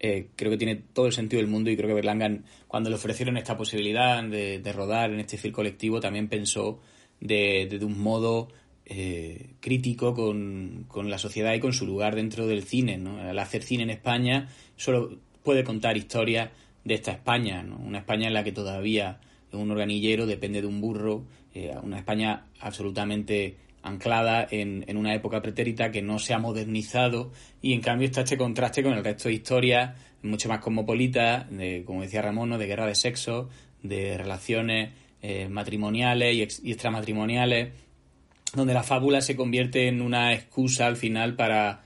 eh, 0.00 0.28
creo 0.36 0.50
que 0.50 0.58
tiene 0.58 0.76
todo 0.76 1.06
el 1.06 1.12
sentido 1.12 1.40
del 1.40 1.50
mundo 1.50 1.70
y 1.70 1.76
creo 1.76 1.88
que 1.88 1.94
Berlangan, 1.94 2.44
cuando 2.68 2.88
le 2.88 2.96
ofrecieron 2.96 3.36
esta 3.36 3.56
posibilidad 3.56 4.22
de, 4.22 4.72
rodar 4.72 5.10
en 5.10 5.20
este 5.20 5.38
film 5.38 5.52
colectivo, 5.52 6.00
también 6.00 6.28
pensó 6.28 6.80
de, 7.20 7.78
un 7.82 8.00
modo 8.00 8.48
eh, 8.86 9.54
crítico 9.60 10.14
con, 10.14 10.86
la 11.10 11.18
sociedad 11.18 11.54
y 11.54 11.60
con 11.60 11.72
su 11.72 11.86
lugar 11.86 12.14
dentro 12.14 12.46
del 12.46 12.62
cine. 12.62 12.96
¿no? 12.96 13.20
Al 13.20 13.38
hacer 13.38 13.62
cine 13.62 13.82
en 13.82 13.90
España, 13.90 14.48
solo 14.76 15.18
puede 15.42 15.64
contar 15.64 15.96
historias 15.96 16.50
de 16.84 16.94
esta 16.94 17.10
España, 17.10 17.62
¿no? 17.62 17.76
una 17.78 17.98
España 17.98 18.28
en 18.28 18.34
la 18.34 18.44
que 18.44 18.52
todavía 18.52 19.20
un 19.52 19.70
organillero 19.70 20.26
depende 20.26 20.60
de 20.60 20.66
un 20.66 20.80
burro, 20.80 21.24
eh, 21.54 21.74
una 21.82 21.98
España 21.98 22.46
absolutamente 22.60 23.56
anclada 23.88 24.46
en, 24.50 24.84
en, 24.86 24.96
una 24.96 25.14
época 25.14 25.42
pretérita 25.42 25.90
que 25.90 26.02
no 26.02 26.18
se 26.18 26.34
ha 26.34 26.38
modernizado 26.38 27.32
y 27.60 27.72
en 27.72 27.80
cambio 27.80 28.06
está 28.06 28.22
este 28.22 28.38
contraste 28.38 28.82
con 28.82 28.92
el 28.92 29.04
resto 29.04 29.28
de 29.28 29.34
historias 29.34 29.96
mucho 30.22 30.48
más 30.48 30.60
cosmopolitas, 30.60 31.46
como 31.84 32.02
decía 32.02 32.22
Ramón, 32.22 32.58
de 32.58 32.66
guerra 32.66 32.86
de 32.86 32.94
sexo, 32.94 33.48
de 33.82 34.16
relaciones 34.18 34.90
eh, 35.22 35.48
matrimoniales 35.48 36.60
y, 36.62 36.72
extramatrimoniales, 36.72 37.72
donde 38.54 38.74
la 38.74 38.82
fábula 38.82 39.20
se 39.20 39.36
convierte 39.36 39.88
en 39.88 40.00
una 40.00 40.32
excusa 40.32 40.86
al 40.86 40.96
final 40.96 41.36
para, 41.36 41.82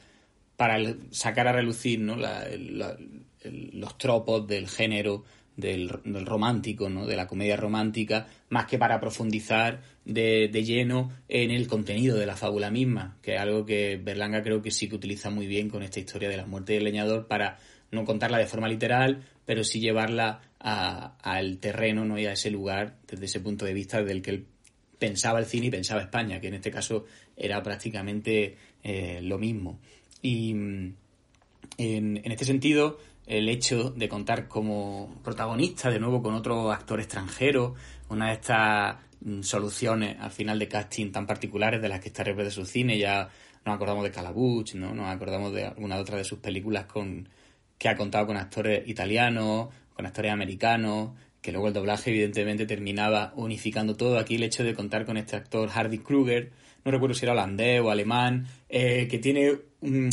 para 0.57 0.79
sacar 1.11 1.49
a 1.49 1.53
relucir 1.53 2.01
¿no? 2.01 2.17
los 2.17 3.99
tropos 3.99 4.47
del 4.47 4.69
género 4.69 5.25
del, 5.57 5.89
romántico, 6.25 6.89
¿no? 6.89 7.07
de 7.07 7.17
la 7.17 7.27
comedia 7.27 7.57
romántica, 7.57 8.29
más 8.49 8.67
que 8.67 8.79
para 8.79 9.01
profundizar 9.01 9.83
de, 10.05 10.49
lleno 10.65 11.13
en 11.29 11.51
el 11.51 11.69
contenido 11.69 12.17
de 12.17 12.27
la 12.27 12.37
fábula 12.37 12.71
misma, 12.71 13.17
que 13.23 13.35
es 13.35 13.41
algo 13.41 13.65
que 13.65 14.01
Berlanga 14.03 14.43
creo 14.43 14.63
que 14.63 14.71
sí 14.71 14.89
que 14.89 14.97
utiliza 14.97 15.31
muy 15.31 15.47
bien 15.47 15.69
con 15.69 15.83
esta 15.83 16.01
historia 16.01 16.29
de 16.29 16.37
la 16.37 16.47
muerte 16.47 16.75
del 16.75 16.85
leñador 16.85 17.27
para 17.27 17.59
no 17.91 18.05
contarla 18.05 18.39
de 18.39 18.47
forma 18.47 18.69
literal, 18.69 19.23
pero 19.45 19.65
sí 19.65 19.81
llevarla 19.81 20.41
al 20.59 21.59
terreno 21.59 22.05
¿no? 22.05 22.19
y 22.19 22.27
a 22.27 22.33
ese 22.33 22.51
lugar 22.51 22.97
desde 23.07 23.25
ese 23.27 23.41
punto 23.41 23.65
de 23.65 23.75
vista 23.75 24.03
del 24.03 24.23
que 24.23 24.31
él 24.31 24.47
pensaba 24.99 25.41
el 25.41 25.47
cine 25.47 25.67
y 25.67 25.71
pensaba 25.71 26.01
España, 26.01 26.41
que 26.41 26.49
en 26.49 26.55
este 26.55 26.71
caso 26.71 27.05
era 27.37 27.63
prácticamente 27.63 28.57
eh, 28.83 29.21
lo 29.23 29.39
mismo. 29.39 29.81
Y 30.23 30.53
en, 30.53 30.97
en 31.79 32.31
este 32.31 32.45
sentido, 32.45 32.99
el 33.27 33.49
hecho 33.49 33.91
de 33.91 34.09
contar 34.09 34.47
como 34.47 35.21
protagonista 35.25 35.91
de 35.91 35.99
nuevo 35.99 36.23
con 36.23 36.35
otro 36.35 36.71
actor 36.71 37.01
extranjero, 37.01 37.75
una 38.09 38.29
de 38.29 38.35
estas 38.35 38.97
soluciones 39.43 40.17
al 40.21 40.31
final 40.31 40.59
de 40.59 40.69
casting 40.69 41.13
tan 41.13 41.27
particulares 41.27 41.81
de 41.81 41.89
las 41.89 42.01
que 42.01 42.09
está 42.09 42.25
de 42.25 42.51
su 42.51 42.65
cine, 42.65 42.99
ya 42.99 43.29
nos 43.65 43.77
acordamos 43.77 44.05
de 44.05 44.11
Calabuch, 44.11 44.75
¿no? 44.75 44.95
Nos 44.95 45.09
acordamos 45.09 45.53
de 45.53 45.67
alguna 45.67 45.99
otra 45.99 46.17
de 46.17 46.25
sus 46.25 46.39
películas 46.39 46.87
con 46.87 47.29
que 47.79 47.89
ha 47.89 47.97
contado 47.97 48.27
con 48.27 48.37
actores 48.37 48.89
italianos, 48.89 49.69
con 49.95 50.07
actores 50.07 50.33
americanos, 50.33 51.11
que 51.41 51.53
luego 51.53 51.69
el 51.69 51.75
doblaje 51.75 52.11
evidentemente 52.11 52.67
terminaba 52.67 53.33
unificando 53.37 53.97
todo. 53.97 54.19
Aquí 54.19 54.37
el 54.37 54.45
hecho 54.45 54.65
de 54.65 54.75
contar 54.75 55.05
con 55.05 55.17
este 55.17 55.37
actor 55.37 55.69
Hardy 55.69 55.99
Kruger, 55.99 56.53
no 56.85 56.93
recuerdo 56.93 57.15
si 57.15 57.25
era 57.25 57.33
holandés 57.33 57.81
o 57.81 57.91
alemán, 57.91 58.47
eh, 58.69 59.09
que 59.09 59.19
tiene 59.19 59.59
un, 59.81 60.11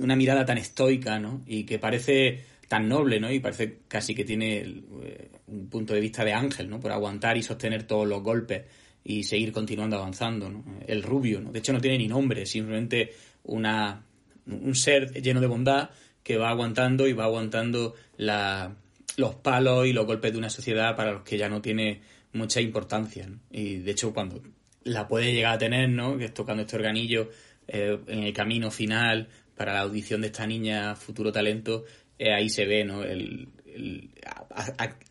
una 0.00 0.16
mirada 0.16 0.44
tan 0.44 0.58
estoica, 0.58 1.18
¿no? 1.18 1.42
Y 1.46 1.64
que 1.64 1.78
parece 1.78 2.44
tan 2.68 2.88
noble, 2.88 3.20
¿no? 3.20 3.32
Y 3.32 3.40
parece 3.40 3.78
casi 3.88 4.14
que 4.14 4.24
tiene 4.24 4.58
eh, 4.58 5.30
un 5.50 5.68
punto 5.68 5.94
de 5.94 6.00
vista 6.00 6.24
de 6.24 6.32
ángel, 6.32 6.68
¿no? 6.68 6.80
Por 6.80 6.92
aguantar 6.92 7.36
y 7.36 7.42
sostener 7.42 7.84
todos 7.84 8.06
los 8.06 8.22
golpes 8.22 8.64
y 9.04 9.22
seguir 9.24 9.52
continuando 9.52 9.96
avanzando. 9.96 10.50
El 10.86 11.02
rubio, 11.02 11.40
¿no? 11.40 11.52
De 11.52 11.58
hecho 11.60 11.72
no 11.72 11.80
tiene 11.80 11.98
ni 11.98 12.08
nombre, 12.08 12.46
simplemente 12.46 13.12
una, 13.44 14.04
un 14.46 14.74
ser 14.74 15.12
lleno 15.22 15.40
de 15.40 15.46
bondad 15.46 15.90
que 16.22 16.36
va 16.36 16.50
aguantando 16.50 17.08
y 17.08 17.12
va 17.12 17.24
aguantando 17.24 17.94
la, 18.16 18.76
los 19.16 19.34
palos 19.36 19.86
y 19.86 19.92
los 19.92 20.06
golpes 20.06 20.32
de 20.32 20.38
una 20.38 20.50
sociedad 20.50 20.94
para 20.94 21.12
los 21.12 21.22
que 21.22 21.38
ya 21.38 21.48
no 21.48 21.62
tiene 21.62 22.02
mucha 22.32 22.60
importancia. 22.60 23.26
¿no? 23.26 23.38
Y 23.50 23.78
de 23.78 23.90
hecho 23.90 24.12
cuando 24.12 24.42
la 24.84 25.08
puede 25.08 25.32
llegar 25.32 25.54
a 25.54 25.58
tener, 25.58 25.88
¿no? 25.88 26.16
Que 26.18 26.26
es 26.26 26.34
tocando 26.34 26.62
este 26.62 26.76
organillo 26.76 27.30
eh, 27.66 27.98
en 28.06 28.22
el 28.24 28.32
camino 28.32 28.70
final 28.70 29.28
para 29.56 29.72
la 29.72 29.80
audición 29.80 30.20
de 30.20 30.28
esta 30.28 30.46
niña, 30.46 30.94
futuro 30.94 31.32
talento, 31.32 31.84
eh, 32.18 32.32
ahí 32.32 32.48
se 32.48 32.64
ve, 32.64 32.84
¿no? 32.84 33.02
El, 33.02 33.48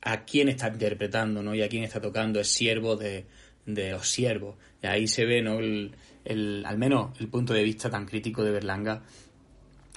a, 0.01 0.25
quién 0.25 0.49
está 0.49 0.67
interpretando, 0.67 1.41
¿no? 1.41 1.55
Y 1.55 1.61
a 1.61 1.69
quién 1.69 1.83
está 1.83 2.01
tocando, 2.01 2.39
es 2.39 2.47
siervo 2.49 2.95
de, 2.95 3.25
de 3.65 3.91
los 3.91 4.07
siervos. 4.09 4.55
Y 4.81 4.87
ahí 4.87 5.07
se 5.07 5.25
ve, 5.25 5.41
¿no? 5.41 5.59
El, 5.59 5.95
el, 6.25 6.63
al 6.65 6.77
menos 6.77 7.19
el 7.19 7.27
punto 7.27 7.53
de 7.53 7.63
vista 7.63 7.89
tan 7.89 8.05
crítico 8.05 8.43
de 8.43 8.51
Berlanga, 8.51 9.03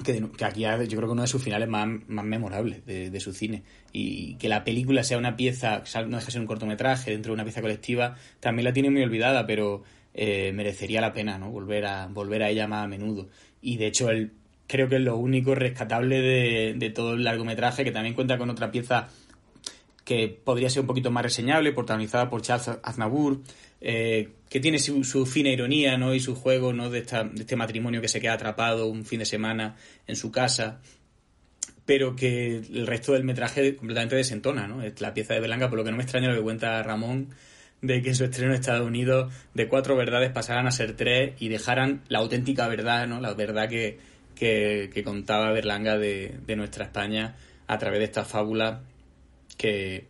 que, 0.04 0.28
que 0.36 0.44
aquí 0.44 0.62
yo 0.62 0.96
creo 0.96 1.08
que 1.08 1.12
uno 1.12 1.22
de 1.22 1.28
sus 1.28 1.42
finales 1.42 1.68
más, 1.68 1.88
más 2.08 2.24
memorables 2.24 2.84
de, 2.86 3.10
de, 3.10 3.20
su 3.20 3.32
cine. 3.32 3.62
Y 3.92 4.36
que 4.36 4.48
la 4.48 4.64
película 4.64 5.02
sea 5.02 5.18
una 5.18 5.36
pieza, 5.36 5.82
no 6.06 6.16
deja 6.16 6.26
de 6.26 6.32
ser 6.32 6.40
un 6.40 6.46
cortometraje 6.46 7.10
dentro 7.10 7.30
de 7.30 7.34
una 7.34 7.44
pieza 7.44 7.60
colectiva, 7.60 8.16
también 8.40 8.64
la 8.64 8.72
tiene 8.72 8.90
muy 8.90 9.02
olvidada, 9.02 9.46
pero 9.46 9.82
eh, 10.14 10.52
merecería 10.52 11.00
la 11.00 11.12
pena, 11.12 11.38
¿no? 11.38 11.50
Volver 11.50 11.86
a, 11.86 12.06
volver 12.06 12.42
a 12.42 12.50
ella 12.50 12.66
más 12.66 12.84
a 12.84 12.88
menudo. 12.88 13.28
Y 13.60 13.76
de 13.76 13.86
hecho, 13.86 14.08
el, 14.10 14.32
creo 14.70 14.88
que 14.88 14.96
es 14.96 15.02
lo 15.02 15.16
único 15.16 15.56
rescatable 15.56 16.20
de, 16.20 16.74
de 16.76 16.90
todo 16.90 17.14
el 17.14 17.24
largometraje, 17.24 17.82
que 17.82 17.90
también 17.90 18.14
cuenta 18.14 18.38
con 18.38 18.50
otra 18.50 18.70
pieza 18.70 19.08
que 20.04 20.28
podría 20.28 20.70
ser 20.70 20.82
un 20.82 20.86
poquito 20.86 21.10
más 21.10 21.24
reseñable, 21.24 21.72
protagonizada 21.72 22.30
por 22.30 22.40
Charles 22.40 22.78
Aznavour, 22.82 23.40
eh, 23.80 24.28
que 24.48 24.60
tiene 24.60 24.78
su, 24.78 25.02
su, 25.02 25.26
fina 25.26 25.50
ironía 25.50 25.98
¿no? 25.98 26.14
y 26.14 26.20
su 26.20 26.36
juego 26.36 26.72
¿no? 26.72 26.88
de, 26.88 27.00
esta, 27.00 27.24
de 27.24 27.40
este 27.40 27.56
matrimonio 27.56 28.00
que 28.00 28.06
se 28.06 28.20
queda 28.20 28.34
atrapado 28.34 28.86
un 28.86 29.04
fin 29.04 29.18
de 29.18 29.24
semana 29.24 29.74
en 30.06 30.14
su 30.14 30.30
casa, 30.30 30.80
pero 31.84 32.14
que 32.14 32.56
el 32.58 32.86
resto 32.86 33.12
del 33.12 33.24
metraje 33.24 33.74
completamente 33.74 34.14
desentona. 34.14 34.68
¿no? 34.68 34.82
Es 34.82 35.00
la 35.00 35.12
pieza 35.14 35.34
de 35.34 35.40
Belanga, 35.40 35.68
por 35.68 35.78
lo 35.78 35.84
que 35.84 35.90
no 35.90 35.96
me 35.96 36.04
extraña 36.04 36.28
lo 36.28 36.36
que 36.36 36.42
cuenta 36.42 36.80
Ramón, 36.84 37.34
de 37.82 38.02
que 38.02 38.14
su 38.14 38.24
estreno 38.24 38.52
en 38.52 38.60
Estados 38.60 38.86
Unidos 38.86 39.32
de 39.54 39.66
cuatro 39.66 39.96
verdades 39.96 40.30
pasaran 40.30 40.68
a 40.68 40.70
ser 40.70 40.94
tres 40.96 41.34
y 41.40 41.48
dejaran 41.48 42.02
la 42.08 42.20
auténtica 42.20 42.68
verdad, 42.68 43.06
¿no? 43.08 43.20
La 43.20 43.34
verdad 43.34 43.68
que, 43.68 43.98
que, 44.40 45.02
contaba 45.04 45.52
Berlanga 45.52 45.98
de, 45.98 46.40
nuestra 46.56 46.86
España 46.86 47.36
a 47.66 47.78
través 47.78 47.98
de 47.98 48.06
esta 48.06 48.24
fábula 48.24 48.82
que 49.58 50.08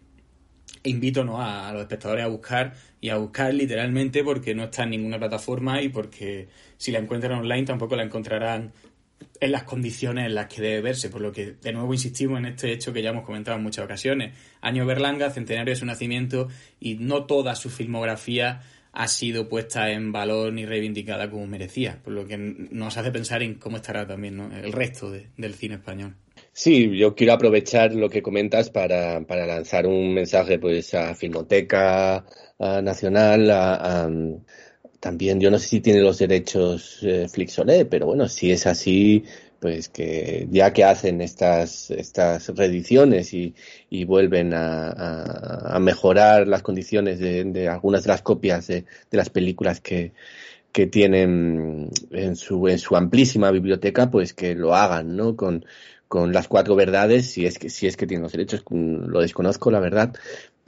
invito 0.85 1.25
¿no? 1.25 1.43
a, 1.43 1.73
los 1.73 1.83
espectadores 1.83 2.25
a 2.25 2.29
buscar 2.29 2.75
y 3.01 3.09
a 3.09 3.16
buscar 3.16 3.53
literalmente 3.53 4.23
porque 4.23 4.55
no 4.55 4.64
está 4.64 4.85
en 4.85 4.90
ninguna 4.90 5.19
plataforma 5.19 5.83
y 5.83 5.88
porque 5.88 6.49
si 6.77 6.93
la 6.93 7.01
encuentran 7.01 7.40
online 7.40 7.64
tampoco 7.64 7.97
la 7.97 8.05
encontrarán 8.05 8.73
en 9.40 9.53
las 9.53 9.64
condiciones 9.64 10.27
en 10.27 10.35
las 10.35 10.47
que 10.47 10.62
debe 10.62 10.81
verse, 10.81 11.11
por 11.11 11.21
lo 11.21 11.33
que 11.33 11.57
de 11.61 11.73
nuevo 11.73 11.93
insistimos 11.93 12.38
en 12.38 12.47
este 12.47 12.73
hecho 12.73 12.93
que 12.93 13.03
ya 13.03 13.11
hemos 13.11 13.25
comentado 13.25 13.57
en 13.57 13.64
muchas 13.64 13.85
ocasiones. 13.85 14.35
Año 14.61 14.87
Berlanga, 14.87 15.31
centenario 15.31 15.73
de 15.73 15.81
su 15.81 15.87
nacimiento 15.87 16.49
y 16.79 16.95
no 16.95 17.25
toda 17.25 17.57
su 17.57 17.69
filmografía 17.69 18.62
ha 18.92 19.09
sido 19.09 19.48
puesta 19.48 19.90
en 19.90 20.12
valor 20.12 20.53
ni 20.53 20.66
reivindicada 20.66 21.31
como 21.31 21.46
merecía, 21.46 22.00
por 22.03 22.12
lo 22.12 22.26
que 22.26 22.37
nos 22.37 22.96
hace 22.96 23.12
pensar 23.12 23.42
en 23.42 23.55
cómo 23.55 23.76
estará 23.76 24.07
también 24.07 24.40
el 24.53 24.72
resto 24.72 25.11
del 25.11 25.55
cine 25.55 25.76
español. 25.76 26.16
Sí, 26.53 26.96
yo 26.96 27.14
quiero 27.14 27.35
aprovechar 27.35 27.94
lo 27.94 28.09
que 28.09 28.22
comentas 28.22 28.70
para, 28.70 29.20
para 29.22 29.46
lanzar 29.46 29.87
un 29.87 30.12
mensaje 30.12 30.59
pues 30.59 30.94
a 30.94 31.14
Filmoteca 31.14 32.24
Nacional, 32.59 33.50
a, 33.50 34.11
también 35.00 35.40
yo 35.40 35.50
no 35.50 35.59
sé 35.59 35.68
si 35.68 35.81
tiene 35.81 36.00
los 36.00 36.18
derechos 36.18 36.98
eh, 37.03 37.26
Flixolé, 37.29 37.87
pero 37.87 38.07
bueno, 38.07 38.29
si 38.29 38.53
es 38.53 38.66
así, 38.66 39.24
pues 39.61 39.90
que 39.90 40.49
ya 40.51 40.73
que 40.73 40.85
hacen 40.85 41.20
estas, 41.20 41.90
estas 41.90 42.49
reediciones 42.49 43.35
y, 43.35 43.55
y 43.90 44.05
vuelven 44.05 44.55
a, 44.55 45.75
a, 45.77 45.79
mejorar 45.79 46.49
las 46.49 46.62
condiciones 46.62 47.18
de, 47.18 47.44
de, 47.44 47.68
algunas 47.68 48.03
de 48.05 48.09
las 48.09 48.23
copias 48.23 48.66
de, 48.66 48.87
de 49.11 49.16
las 49.18 49.29
películas 49.29 49.81
que, 49.81 50.12
que 50.73 50.87
tienen 50.87 51.90
en 52.11 52.37
su, 52.37 52.68
en 52.68 52.79
su 52.79 52.96
amplísima 52.96 53.51
biblioteca, 53.51 54.11
pues 54.11 54.33
que 54.33 54.55
lo 54.55 54.75
hagan, 54.75 55.16
¿no? 55.16 55.37
Con, 55.37 55.66
con 56.09 56.33
las 56.33 56.49
cuatro 56.49 56.75
verdades, 56.75 57.31
si 57.31 57.46
es 57.46 57.59
que, 57.59 57.70
si 57.70 57.87
es 57.87 57.96
que 57.96 58.07
tienen 58.07 58.25
los 58.25 58.33
derechos, 58.33 58.64
lo 58.70 59.20
desconozco, 59.20 59.70
la 59.70 59.79
verdad, 59.79 60.12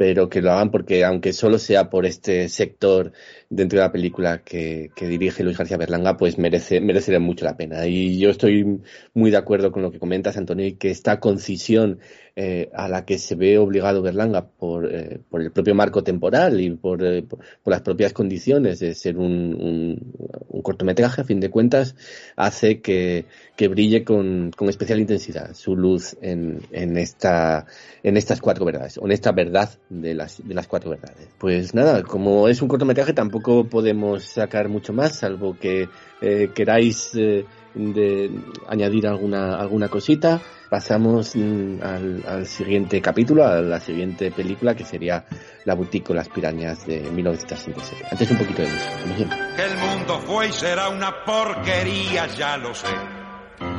pero 0.03 0.29
que 0.29 0.43
lo 0.43 0.51
hagan 0.51 0.73
porque 0.73 1.05
aunque 1.05 1.33
solo 1.33 1.61
sea 1.61 1.89
por 1.89 2.07
este 2.07 2.49
sector 2.49 3.13
dentro 3.49 3.79
de 3.79 3.85
la 3.85 3.93
película 3.93 4.43
que, 4.43 4.91
dirige 5.01 5.45
Luis 5.45 5.57
García 5.57 5.77
Berlanga, 5.77 6.17
pues 6.17 6.39
merece 6.39 6.81
mucho 7.21 7.45
la 7.45 7.57
pena. 7.57 7.87
Y 7.87 8.19
yo 8.19 8.31
estoy 8.31 8.81
muy 9.15 9.31
de 9.31 9.37
acuerdo 9.37 9.71
con 9.71 9.81
lo 9.81 9.93
que 9.93 10.01
comentas, 10.01 10.37
Antonio, 10.37 10.67
y 10.67 10.73
que 10.73 10.91
esta 10.91 11.21
concisión 11.21 12.01
eh, 12.35 12.71
a 12.73 12.89
la 12.89 13.05
que 13.05 13.19
se 13.19 13.35
ve 13.35 13.59
obligado 13.59 14.01
Berlanga 14.01 14.47
por, 14.47 14.91
eh, 14.91 15.21
por 15.29 15.43
el 15.43 15.51
propio 15.51 15.75
marco 15.75 16.03
temporal 16.03 16.61
y 16.61 16.71
por, 16.71 17.05
eh, 17.05 17.23
por, 17.23 17.41
las 17.67 17.83
propias 17.83 18.15
condiciones 18.15 18.79
de 18.79 18.95
ser 18.95 19.19
un, 19.19 19.55
un, 19.55 20.15
un, 20.49 20.63
cortometraje, 20.63 21.21
a 21.21 21.25
fin 21.25 21.41
de 21.41 21.51
cuentas, 21.51 21.95
hace 22.37 22.81
que, 22.81 23.27
que 23.55 23.69
brille 23.69 24.03
con, 24.03 24.51
con 24.57 24.71
especial 24.71 24.99
intensidad 24.99 25.53
su 25.53 25.77
luz 25.77 26.17
en, 26.23 26.61
en, 26.71 26.97
esta, 26.97 27.67
en 28.03 28.17
estas 28.17 28.41
cuatro 28.41 28.65
verdades, 28.65 28.97
o 28.97 29.05
en 29.05 29.13
esta 29.13 29.33
verdad 29.33 29.69
de 29.91 30.15
las, 30.15 30.47
de 30.47 30.55
las 30.55 30.67
cuatro 30.67 30.91
verdades. 30.91 31.29
Pues 31.39 31.75
nada, 31.75 32.03
como 32.03 32.49
es 32.49 32.63
un 32.63 32.69
cortometraje, 32.69 33.13
tampoco 33.13 33.65
podemos 33.65 34.25
sacar 34.25 34.71
mucho 34.71 34.95
más, 34.95 35.19
salvo 35.19 35.59
que 35.59 35.89
eh, 36.23 36.51
queráis 36.55 37.11
eh, 37.15 37.45
de 37.75 38.31
añadir 38.69 39.07
alguna, 39.07 39.57
alguna 39.57 39.89
cosita. 39.89 40.41
Pasamos 40.69 41.37
mm, 41.37 41.83
al, 41.83 42.25
al, 42.27 42.47
siguiente 42.47 43.01
capítulo, 43.01 43.47
a 43.47 43.61
la 43.61 43.79
siguiente 43.79 44.31
película, 44.31 44.75
que 44.75 44.85
sería 44.85 45.25
La 45.65 45.75
Boutique 45.75 46.11
o 46.11 46.15
las 46.15 46.29
pirañas 46.29 46.87
de 46.87 47.01
1967. 47.11 48.07
Antes 48.11 48.31
un 48.31 48.39
poquito 48.39 48.63
de 48.63 48.69
música, 49.07 49.55
Que 49.57 49.65
el 49.65 49.77
mundo 49.77 50.19
fue 50.21 50.49
y 50.49 50.53
será 50.53 50.89
una 50.89 51.25
porquería, 51.25 52.27
ya 52.29 52.57
lo 52.57 52.75
sé. 52.75 52.87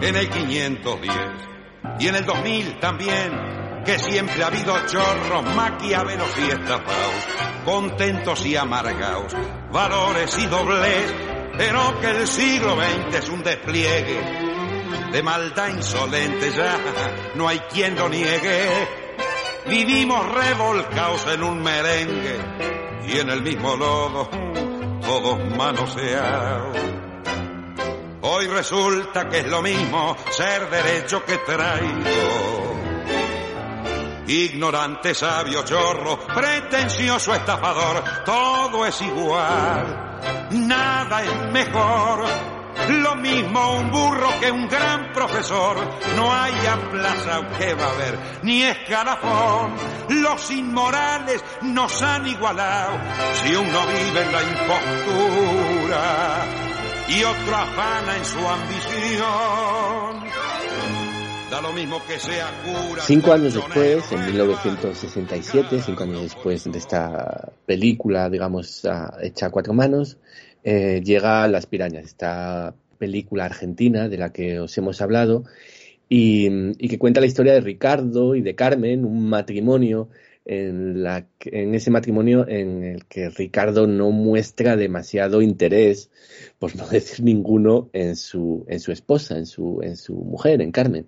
En 0.01 0.15
el 0.15 0.29
510 0.29 1.13
y 1.99 2.08
en 2.08 2.15
el 2.15 2.25
2000 2.25 2.79
también 2.79 3.32
que 3.84 3.99
siempre 3.99 4.41
ha 4.43 4.47
habido 4.47 4.73
chorros, 4.88 5.43
maquiavelos 5.56 6.29
y 6.38 6.51
estafados, 6.51 7.27
contentos 7.65 8.45
y 8.45 8.56
amargados, 8.56 9.36
valores 9.71 10.38
y 10.39 10.45
doblez, 10.45 11.13
pero 11.57 11.99
que 11.99 12.09
el 12.11 12.27
siglo 12.27 12.75
XX 12.75 13.15
es 13.15 13.29
un 13.29 13.43
despliegue 13.43 14.21
de 15.11 15.23
maldad 15.23 15.69
insolente, 15.69 16.51
ya 16.51 16.77
no 17.35 17.47
hay 17.47 17.59
quien 17.71 17.95
lo 17.95 18.09
niegue. 18.09 18.69
Vivimos 19.67 20.25
revolcados 20.33 21.25
en 21.27 21.43
un 21.43 21.61
merengue 21.61 22.39
y 23.07 23.19
en 23.19 23.29
el 23.29 23.41
mismo 23.41 23.75
lodo, 23.75 24.29
todos 25.01 25.39
manoseados. 25.55 26.77
Hoy 28.21 28.47
resulta 28.47 29.29
que 29.29 29.39
es 29.39 29.47
lo 29.47 29.61
mismo 29.61 30.15
ser 30.31 30.69
derecho 30.69 31.23
que 31.25 31.37
traigo 31.39 32.63
Ignorante, 34.27 35.13
sabio, 35.13 35.65
chorro, 35.65 36.17
pretencioso, 36.27 37.35
estafador, 37.35 38.23
todo 38.25 38.85
es 38.85 39.01
igual, 39.01 40.12
nada 40.51 41.23
es 41.23 41.51
mejor. 41.51 42.25
Lo 42.89 43.15
mismo 43.15 43.77
un 43.77 43.91
burro 43.91 44.29
que 44.39 44.51
un 44.51 44.67
gran 44.67 45.13
profesor, 45.13 45.77
no 46.15 46.33
hay 46.33 46.53
plaza 46.91 47.47
que 47.57 47.73
va 47.75 47.86
a 47.86 47.91
haber, 47.91 48.19
ni 48.41 48.63
escalafón. 48.63 49.75
Los 50.09 50.51
inmorales 50.51 51.43
nos 51.62 52.01
han 52.01 52.27
igualado, 52.27 52.97
si 53.41 53.55
uno 53.55 53.79
vive 53.88 54.21
en 54.21 54.31
la 54.31 54.43
impostura 54.43 56.01
y 57.07 57.23
otro 57.23 57.55
afana 57.55 58.17
en 58.17 58.25
su 58.25 58.39
ambición. 58.39 59.92
Cinco 63.01 63.31
años 63.31 63.53
después, 63.53 64.11
en 64.11 64.25
1967, 64.25 65.81
cinco 65.85 66.03
años 66.03 66.21
después 66.23 66.63
de 66.63 66.77
esta 66.77 67.51
película, 67.65 68.29
digamos, 68.29 68.81
hecha 69.21 69.45
a 69.45 69.49
cuatro 69.51 69.73
manos, 69.73 70.17
eh, 70.63 71.01
llega 71.03 71.47
Las 71.47 71.65
Pirañas, 71.67 72.05
esta 72.05 72.73
película 72.97 73.45
argentina 73.45 74.09
de 74.09 74.17
la 74.17 74.31
que 74.31 74.59
os 74.59 74.75
hemos 74.77 75.01
hablado 75.01 75.43
y, 76.09 76.47
y 76.83 76.89
que 76.89 76.97
cuenta 76.97 77.19
la 77.19 77.27
historia 77.27 77.53
de 77.53 77.61
Ricardo 77.61 78.33
y 78.33 78.41
de 78.41 78.55
Carmen, 78.55 79.05
un 79.05 79.29
matrimonio 79.29 80.09
en, 80.45 81.03
la, 81.03 81.27
en 81.45 81.73
ese 81.73 81.91
matrimonio 81.91 82.47
en 82.47 82.84
el 82.84 83.06
que 83.06 83.29
Ricardo 83.29 83.88
no 83.88 84.12
muestra 84.12 84.75
demasiado 84.75 85.41
interés, 85.41 86.10
por 86.60 86.75
no 86.75 86.88
decir 86.89 87.23
ninguno, 87.23 87.89
en 87.93 88.15
su, 88.15 88.65
en 88.67 88.79
su 88.79 88.91
esposa, 88.91 89.38
en 89.38 89.45
su, 89.45 89.82
en 89.82 89.95
su 89.95 90.15
mujer, 90.15 90.62
en 90.62 90.71
Carmen. 90.71 91.08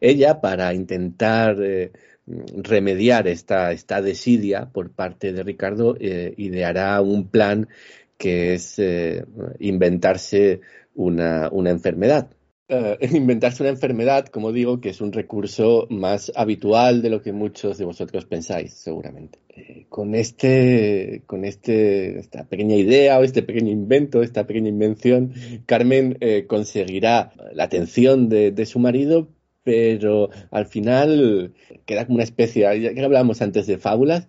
Ella, 0.00 0.40
para 0.40 0.74
intentar 0.74 1.56
eh, 1.62 1.92
remediar 2.26 3.26
esta, 3.26 3.72
esta 3.72 4.02
desidia 4.02 4.68
por 4.70 4.90
parte 4.90 5.32
de 5.32 5.42
Ricardo, 5.42 5.96
eh, 5.98 6.34
ideará 6.36 7.00
un 7.00 7.28
plan 7.28 7.68
que 8.16 8.54
es 8.54 8.78
eh, 8.78 9.24
inventarse 9.60 10.60
una, 10.94 11.48
una 11.52 11.70
enfermedad 11.70 12.28
uh, 12.68 12.96
inventarse 13.16 13.62
una 13.62 13.70
enfermedad, 13.70 14.26
como 14.26 14.52
digo, 14.52 14.80
que 14.80 14.90
es 14.90 15.00
un 15.00 15.12
recurso 15.12 15.86
más 15.90 16.32
habitual 16.34 17.02
de 17.02 17.10
lo 17.10 17.22
que 17.22 17.32
muchos 17.32 17.78
de 17.78 17.84
vosotros 17.84 18.24
pensáis, 18.26 18.74
seguramente. 18.74 19.38
Eh, 19.56 19.86
con 19.88 20.14
este, 20.14 21.22
con 21.26 21.44
este, 21.44 22.18
esta 22.18 22.44
pequeña 22.44 22.76
idea 22.76 23.18
o 23.18 23.24
este 23.24 23.42
pequeño 23.42 23.70
invento, 23.70 24.22
esta 24.22 24.46
pequeña 24.46 24.68
invención, 24.68 25.32
Carmen 25.66 26.16
eh, 26.20 26.46
conseguirá 26.46 27.32
la 27.52 27.64
atención 27.64 28.28
de 28.28 28.66
su 28.66 28.78
marido, 28.78 29.28
pero 29.68 30.30
al 30.50 30.64
final 30.64 31.52
queda 31.84 32.06
como 32.06 32.14
una 32.14 32.24
especie, 32.24 32.62
ya 32.80 32.94
que 32.94 33.04
hablábamos 33.04 33.42
antes 33.42 33.66
de 33.66 33.76
fábulas, 33.76 34.26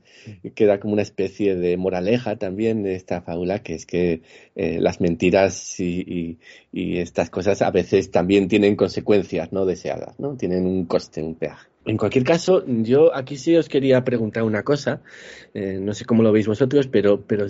queda 0.53 0.81
como 0.81 0.91
una 0.91 1.01
especie 1.01 1.55
de 1.55 1.77
moraleja 1.77 2.35
también 2.35 2.83
de 2.83 2.95
esta 2.95 3.21
fábula, 3.21 3.59
que 3.59 3.75
es 3.75 3.85
que 3.85 4.21
eh, 4.57 4.79
las 4.81 4.99
mentiras 4.99 5.79
y, 5.79 6.01
y, 6.01 6.39
y, 6.73 6.97
estas 6.97 7.29
cosas 7.29 7.61
a 7.61 7.71
veces 7.71 8.11
también 8.11 8.49
tienen 8.49 8.75
consecuencias 8.75 9.53
no 9.53 9.65
deseadas, 9.65 10.19
¿no? 10.19 10.35
Tienen 10.35 10.65
un 10.65 10.83
coste, 10.83 11.23
un 11.23 11.35
peaje. 11.35 11.69
En 11.85 11.95
cualquier 11.95 12.25
caso, 12.25 12.65
yo 12.67 13.15
aquí 13.15 13.37
sí 13.37 13.55
os 13.55 13.69
quería 13.69 14.03
preguntar 14.03 14.43
una 14.43 14.63
cosa, 14.63 15.01
eh, 15.53 15.79
no 15.81 15.93
sé 15.93 16.03
cómo 16.03 16.21
lo 16.21 16.33
veis 16.33 16.47
vosotros, 16.47 16.87
pero, 16.87 17.21
pero 17.25 17.45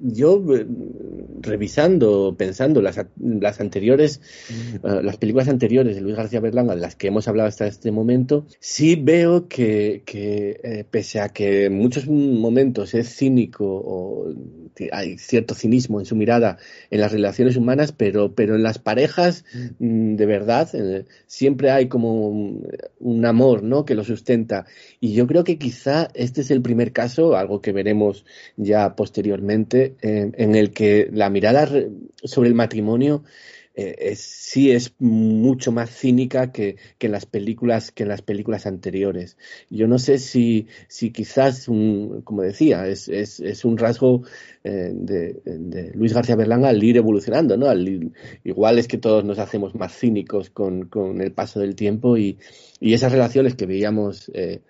yo 0.00 0.42
eh, 0.54 0.66
revisando, 1.40 2.34
pensando 2.36 2.82
las, 2.82 3.00
las 3.18 3.60
anteriores, 3.60 4.20
uh, 4.82 5.00
las 5.02 5.16
películas 5.16 5.48
anteriores 5.48 5.94
de 5.94 6.02
Luis 6.02 6.16
García 6.16 6.40
Berlanga, 6.40 6.74
de 6.74 6.80
las 6.80 6.96
que 6.96 7.08
hemos 7.08 7.28
hablado 7.28 7.48
hasta 7.48 7.66
este 7.66 7.90
momento, 7.92 8.46
sí 8.58 8.96
veo 8.96 9.48
que, 9.48 10.02
que 10.04 10.60
eh, 10.62 10.84
pese 10.90 11.20
a 11.20 11.28
que 11.28 11.66
en 11.66 11.74
muchos 11.76 12.08
momentos 12.08 12.94
es 12.94 13.14
cínico 13.14 13.64
o 13.66 14.34
hay 14.92 15.18
cierto 15.18 15.54
cinismo 15.54 16.00
en 16.00 16.06
su 16.06 16.16
mirada 16.16 16.58
en 16.90 17.00
las 17.00 17.12
relaciones 17.12 17.56
humanas, 17.56 17.92
pero, 17.92 18.34
pero 18.34 18.54
en 18.54 18.62
las 18.62 18.78
parejas, 18.78 19.44
mm, 19.78 20.16
de 20.16 20.26
verdad, 20.26 20.68
eh, 20.74 21.04
siempre 21.26 21.70
hay 21.70 21.88
como 21.88 22.28
un, 22.28 22.68
un 22.98 23.26
amor, 23.26 23.62
¿no? 23.62 23.84
Que 23.84 23.94
lo 23.94 24.04
sustenta. 24.04 24.66
Y 25.00 25.12
yo 25.12 25.26
creo 25.26 25.44
que 25.44 25.58
quizá 25.58 26.08
este 26.14 26.40
es 26.40 26.50
el 26.50 26.62
primer 26.62 26.92
caso, 26.92 27.36
algo 27.36 27.60
que 27.60 27.72
veremos 27.72 28.24
ya 28.56 28.96
posteriormente, 28.96 29.89
en, 30.00 30.34
en 30.36 30.54
el 30.54 30.72
que 30.72 31.08
la 31.12 31.30
mirada 31.30 31.68
sobre 32.24 32.48
el 32.48 32.54
matrimonio 32.54 33.22
eh, 33.82 34.14
sí 34.16 34.72
es 34.72 34.94
mucho 34.98 35.70
más 35.72 35.90
cínica 35.90 36.50
que, 36.52 36.76
que, 36.98 37.06
en 37.06 37.12
las 37.12 37.24
películas 37.24 37.92
que 37.92 38.02
en 38.02 38.08
las 38.08 38.20
películas 38.20 38.66
anteriores. 38.66 39.36
Yo 39.70 39.86
no 39.86 39.98
sé 39.98 40.18
si, 40.18 40.66
si 40.88 41.12
quizás, 41.12 41.68
un, 41.68 42.22
como 42.22 42.42
decía, 42.42 42.86
es, 42.88 43.08
es, 43.08 43.40
es 43.40 43.64
un 43.64 43.78
rasgo 43.78 44.22
eh, 44.64 44.90
de, 44.92 45.92
Luis 45.94 46.12
García 46.12 46.36
Berlanga 46.36 46.68
al 46.68 46.82
ir 46.82 46.96
evolucionando, 46.96 47.56
¿no? 47.56 47.68
Al, 47.68 48.12
igual 48.44 48.78
es 48.78 48.88
que 48.88 48.98
todos 48.98 49.24
nos 49.24 49.38
hacemos 49.38 49.74
más 49.74 49.96
cínicos 49.96 50.50
con, 50.50 50.86
con 50.86 51.20
el 51.20 51.32
paso 51.32 51.60
del 51.60 51.74
tiempo 51.76 52.16
y, 52.18 52.38
y 52.80 52.92
esas 52.92 53.12
relaciones 53.12 53.54
que 53.54 53.66
veíamos 53.66 54.30
eh, 54.34 54.60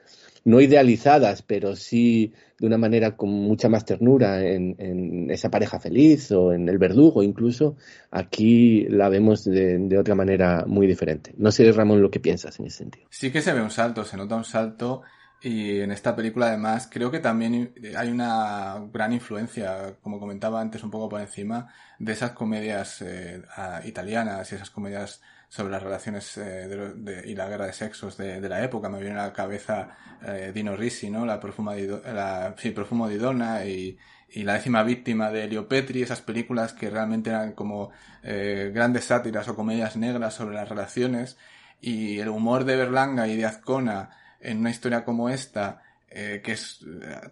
no 0.45 0.61
idealizadas, 0.61 1.43
pero 1.43 1.77
sí 1.77 2.33
de 2.59 2.67
una 2.67 2.79
manera 2.79 3.17
con 3.17 3.31
mucha 3.31 3.69
más 3.69 3.85
ternura 3.85 4.45
en, 4.45 5.31
esa 5.31 5.51
pareja 5.51 5.81
feliz 5.81 6.31
o 6.33 6.53
en 6.53 6.69
el 6.69 6.79
verdugo 6.79 7.23
incluso, 7.23 7.77
aquí 8.11 8.87
la 8.89 9.09
vemos 9.09 9.45
de, 9.45 9.99
otra 9.99 10.15
manera 10.15 10.65
muy 10.67 10.87
diferente. 10.87 11.33
No 11.39 11.51
sé, 11.51 11.71
Ramón, 11.73 12.03
lo 12.03 12.11
que 12.11 12.21
piensas 12.21 12.59
en 12.61 12.67
ese 12.67 12.79
sentido. 12.79 13.07
Sí 13.11 13.31
que 13.31 13.41
se 13.41 13.53
ve 13.53 13.63
un 13.63 13.71
salto, 13.71 14.05
se 14.05 14.17
nota 14.17 14.37
un 14.37 14.45
salto 14.45 15.03
y 15.43 15.81
en 15.81 15.91
esta 15.91 16.15
película 16.15 16.49
además 16.49 16.89
creo 16.91 17.11
que 17.11 17.21
también 17.21 17.73
hay 17.97 18.11
una 18.11 18.77
gran 18.93 19.13
influencia, 19.15 19.97
como 20.03 20.21
comentaba 20.21 20.61
antes 20.61 20.85
un 20.85 20.91
poco 20.91 21.09
por 21.09 21.21
encima, 21.21 21.73
de 21.99 22.13
esas 22.13 22.33
comedias 22.33 23.01
eh, 23.01 23.43
italianas 23.85 24.53
y 24.53 24.57
esas 24.57 24.71
comedias 24.71 25.23
sobre 25.51 25.73
las 25.73 25.83
relaciones 25.83 26.39
eh, 26.39 27.25
y 27.27 27.35
la 27.35 27.49
guerra 27.49 27.67
de 27.67 27.73
sexos 27.73 28.17
de, 28.17 28.41
la 28.49 28.63
época. 28.63 28.89
Me 28.89 29.01
viene 29.01 29.19
a 29.19 29.27
la 29.27 29.33
cabeza 29.33 29.97
eh, 30.25 30.53
Dino 30.55 30.77
Risi, 30.77 31.11
¿no? 31.11 31.27
La 31.27 31.41
Profuma 31.41 31.75
la, 31.75 32.55
sí, 32.57 32.71
Profumo 32.71 33.09
di 33.09 33.17
Donna 33.17 33.65
y, 33.65 33.99
y 34.31 34.45
la 34.45 34.55
décima 34.55 34.85
víctima 34.85 35.33
de 35.33 35.45
Elio 35.45 35.67
Petri, 35.67 36.03
esas 36.03 36.21
películas 36.21 36.73
que 36.73 36.89
realmente 36.89 37.31
eran 37.31 37.53
como 37.53 37.91
eh, 38.23 38.71
grandes 38.73 39.07
sátiras 39.07 39.49
o 39.49 39.57
comedias 39.57 39.97
negras 39.97 40.35
sobre 40.35 40.55
las 40.55 40.69
relaciones 40.69 41.37
y 41.81 42.21
el 42.21 42.29
humor 42.29 42.65
de 42.65 42.77
Berlanga 42.77 43.27
y 43.27 43.37
de 43.37 43.47
Azcona 43.47 44.11
en 44.41 44.59
una 44.59 44.71
historia 44.71 45.05
como 45.05 45.29
esta 45.29 45.83
que 46.09 46.43
es, 46.45 46.85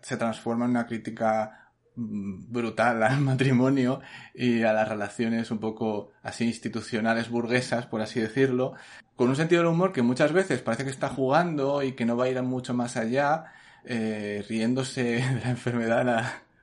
se 0.02 0.16
transforma 0.16 0.64
en 0.64 0.70
una 0.70 0.86
crítica 0.86 1.67
brutal 1.98 3.02
al 3.02 3.20
matrimonio 3.20 4.00
y 4.34 4.62
a 4.62 4.72
las 4.72 4.88
relaciones 4.88 5.50
un 5.50 5.58
poco 5.58 6.12
así 6.22 6.44
institucionales 6.44 7.28
burguesas, 7.28 7.86
por 7.86 8.00
así 8.00 8.20
decirlo, 8.20 8.74
con 9.16 9.28
un 9.28 9.36
sentido 9.36 9.62
del 9.62 9.72
humor 9.72 9.92
que 9.92 10.02
muchas 10.02 10.32
veces 10.32 10.62
parece 10.62 10.84
que 10.84 10.90
está 10.90 11.08
jugando 11.08 11.82
y 11.82 11.92
que 11.92 12.04
no 12.04 12.16
va 12.16 12.26
a 12.26 12.28
ir 12.28 12.40
mucho 12.42 12.72
más 12.72 12.96
allá, 12.96 13.46
eh, 13.84 14.44
riéndose 14.48 15.02
de 15.34 15.40
la 15.42 15.50
enfermedad 15.50 15.98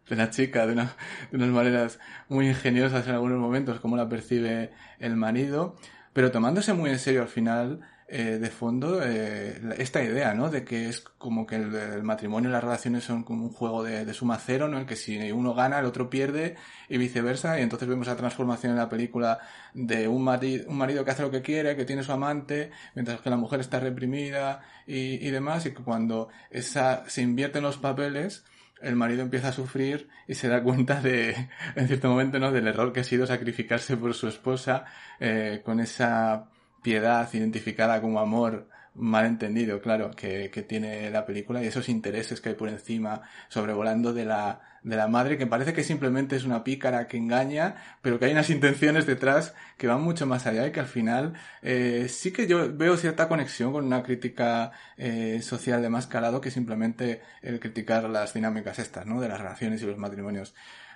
de 0.07 0.15
la, 0.15 0.29
chica 0.29 0.65
de, 0.65 0.75
de 0.75 0.87
unas 1.33 1.49
maneras 1.49 1.99
muy 2.29 2.47
ingeniosas 2.47 3.05
en 3.07 3.15
algunos 3.15 3.39
momentos, 3.39 3.79
como 3.81 3.97
la 3.97 4.07
percibe 4.07 4.71
el 4.99 5.17
marido, 5.17 5.75
pero 6.13 6.31
tomándose 6.31 6.73
muy 6.73 6.91
en 6.91 6.99
serio 6.99 7.23
al 7.23 7.27
final 7.27 7.81
eh, 8.07 8.37
de 8.39 8.49
fondo 8.51 9.01
eh, 9.03 9.59
esta 9.79 10.03
idea, 10.03 10.35
¿no? 10.35 10.51
De 10.51 10.63
que 10.63 10.89
es 10.89 11.01
como 11.01 11.47
que 11.47 11.55
el, 11.55 12.03
matrimonio 12.03 12.49
y 12.49 12.53
las 12.53 12.63
relaciones 12.63 13.03
son 13.03 13.23
como 13.23 13.45
un 13.45 13.51
juego 13.51 13.83
de, 13.83 14.13
suma 14.13 14.37
cero, 14.37 14.67
¿no? 14.67 14.77
En 14.77 14.85
que 14.85 14.95
si 14.95 15.31
uno 15.31 15.55
gana, 15.55 15.79
el 15.79 15.85
otro 15.85 16.07
pierde 16.07 16.55
y 16.87 16.97
viceversa. 16.99 17.59
Y 17.59 17.63
entonces 17.63 17.87
vemos 17.87 18.05
la 18.05 18.15
transformación 18.15 18.73
en 18.73 18.77
la 18.77 18.89
película 18.89 19.39
de 19.73 20.07
un, 20.07 20.23
marido, 20.23 20.69
un 20.69 20.77
marido 20.77 21.03
que 21.03 21.11
hace 21.11 21.23
lo 21.23 21.31
que 21.31 21.41
quiere, 21.41 21.75
que 21.75 21.85
tiene 21.85 22.03
su 22.03 22.11
amante, 22.11 22.69
mientras 22.93 23.21
que 23.21 23.29
la 23.31 23.37
mujer 23.37 23.59
está 23.59 23.79
reprimida 23.79 24.61
y, 24.85 25.27
y 25.27 25.31
demás. 25.31 25.65
Y 25.65 25.71
que 25.71 25.81
cuando 25.83 26.29
esa, 26.51 27.09
se 27.09 27.23
invierten 27.23 27.63
los 27.63 27.77
papeles, 27.77 28.45
el 28.81 28.95
marido 28.95 29.23
empieza 29.23 29.47
a 29.47 29.51
sufrir 29.51 30.09
y 30.27 30.35
se 30.35 30.47
da 30.47 30.61
cuenta 30.61 31.01
de, 31.01 31.49
en 31.75 31.87
cierto 31.87 32.09
momento, 32.09 32.37
¿no? 32.37 32.51
Del 32.51 32.67
error 32.67 32.93
que 32.93 32.99
ha 32.99 33.03
sido 33.03 33.25
sacrificarse 33.25 33.97
por 33.97 34.13
su 34.13 34.27
esposa, 34.27 34.85
eh, 35.19 35.61
con 35.65 35.79
esa 35.79 36.49
piedad 36.85 37.27
identificada 37.33 37.99
como 37.99 38.19
amor 38.19 38.67
malentendido, 38.93 39.81
claro, 39.81 40.11
que, 40.11 40.51
que, 40.51 40.61
tiene 40.61 41.09
la 41.09 41.25
película 41.25 41.63
y 41.63 41.65
esos 41.65 41.89
intereses 41.89 42.39
que 42.39 42.49
hay 42.49 42.55
por 42.55 42.69
encima 42.69 43.23
sobrevolando 43.49 44.13
de 44.13 44.23
la, 44.23 44.61
de 44.83 44.95
la 44.95 45.07
madre, 45.07 45.39
que 45.39 45.47
parece 45.47 45.73
que 45.73 45.83
simplemente 45.83 46.35
es 46.35 46.43
una 46.45 46.63
pícara 46.63 47.07
que 47.07 47.17
engaña, 47.17 47.75
pero 48.03 48.19
que 48.19 48.25
hay 48.25 48.33
unas 48.33 48.51
intenciones 48.51 49.07
detrás 49.07 49.55
que 49.77 49.87
van 49.87 50.01
mucho 50.03 50.27
más 50.27 50.45
allá 50.45 50.67
y 50.67 50.71
que 50.71 50.79
al 50.79 50.85
final 50.85 51.33
eh, 51.63 52.05
sí 52.07 52.31
que 52.31 52.45
yo 52.45 52.71
veo 52.77 52.95
cierta 52.97 53.27
conexión 53.27 53.73
con 53.73 53.83
una 53.83 54.03
crítica 54.03 54.71
eh, 54.95 55.41
social 55.41 55.81
de 55.81 55.89
más 55.89 56.05
calado 56.05 56.39
que 56.39 56.51
simplemente 56.51 57.23
el 57.41 57.59
criticar 57.59 58.07
las 58.07 58.35
dinámicas 58.35 58.77
estas, 58.77 59.07
¿no? 59.07 59.19
De 59.19 59.27
las 59.27 59.39
relaciones 59.39 59.81
y 59.81 59.87
los 59.87 59.97
matrimonios. 59.97 60.53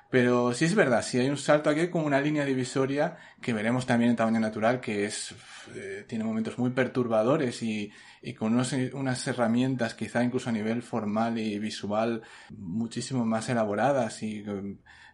Pero 0.09 0.53
sí 0.53 0.65
es 0.65 0.73
verdad, 0.73 1.03
sí 1.03 1.19
hay 1.19 1.29
un 1.29 1.37
salto 1.37 1.69
aquí 1.69 1.87
como 1.89 2.07
una 2.07 2.19
línea 2.19 2.43
divisoria 2.43 3.17
que 3.41 3.53
veremos 3.53 3.85
también 3.85 4.09
en 4.09 4.15
tamaño 4.15 4.39
natural, 4.39 4.79
que 4.79 5.05
es 5.05 5.35
eh, 5.75 6.03
tiene 6.07 6.23
momentos 6.23 6.57
muy 6.57 6.71
perturbadores 6.71 7.61
y, 7.61 7.91
y 8.23 8.33
con 8.33 8.53
unos, 8.53 8.73
unas 8.93 9.27
herramientas 9.27 9.93
quizá 9.93 10.23
incluso 10.23 10.49
a 10.49 10.53
nivel 10.53 10.81
formal 10.81 11.37
y 11.37 11.59
visual 11.59 12.23
muchísimo 12.57 13.23
más 13.23 13.49
elaboradas 13.49 14.23
y 14.23 14.43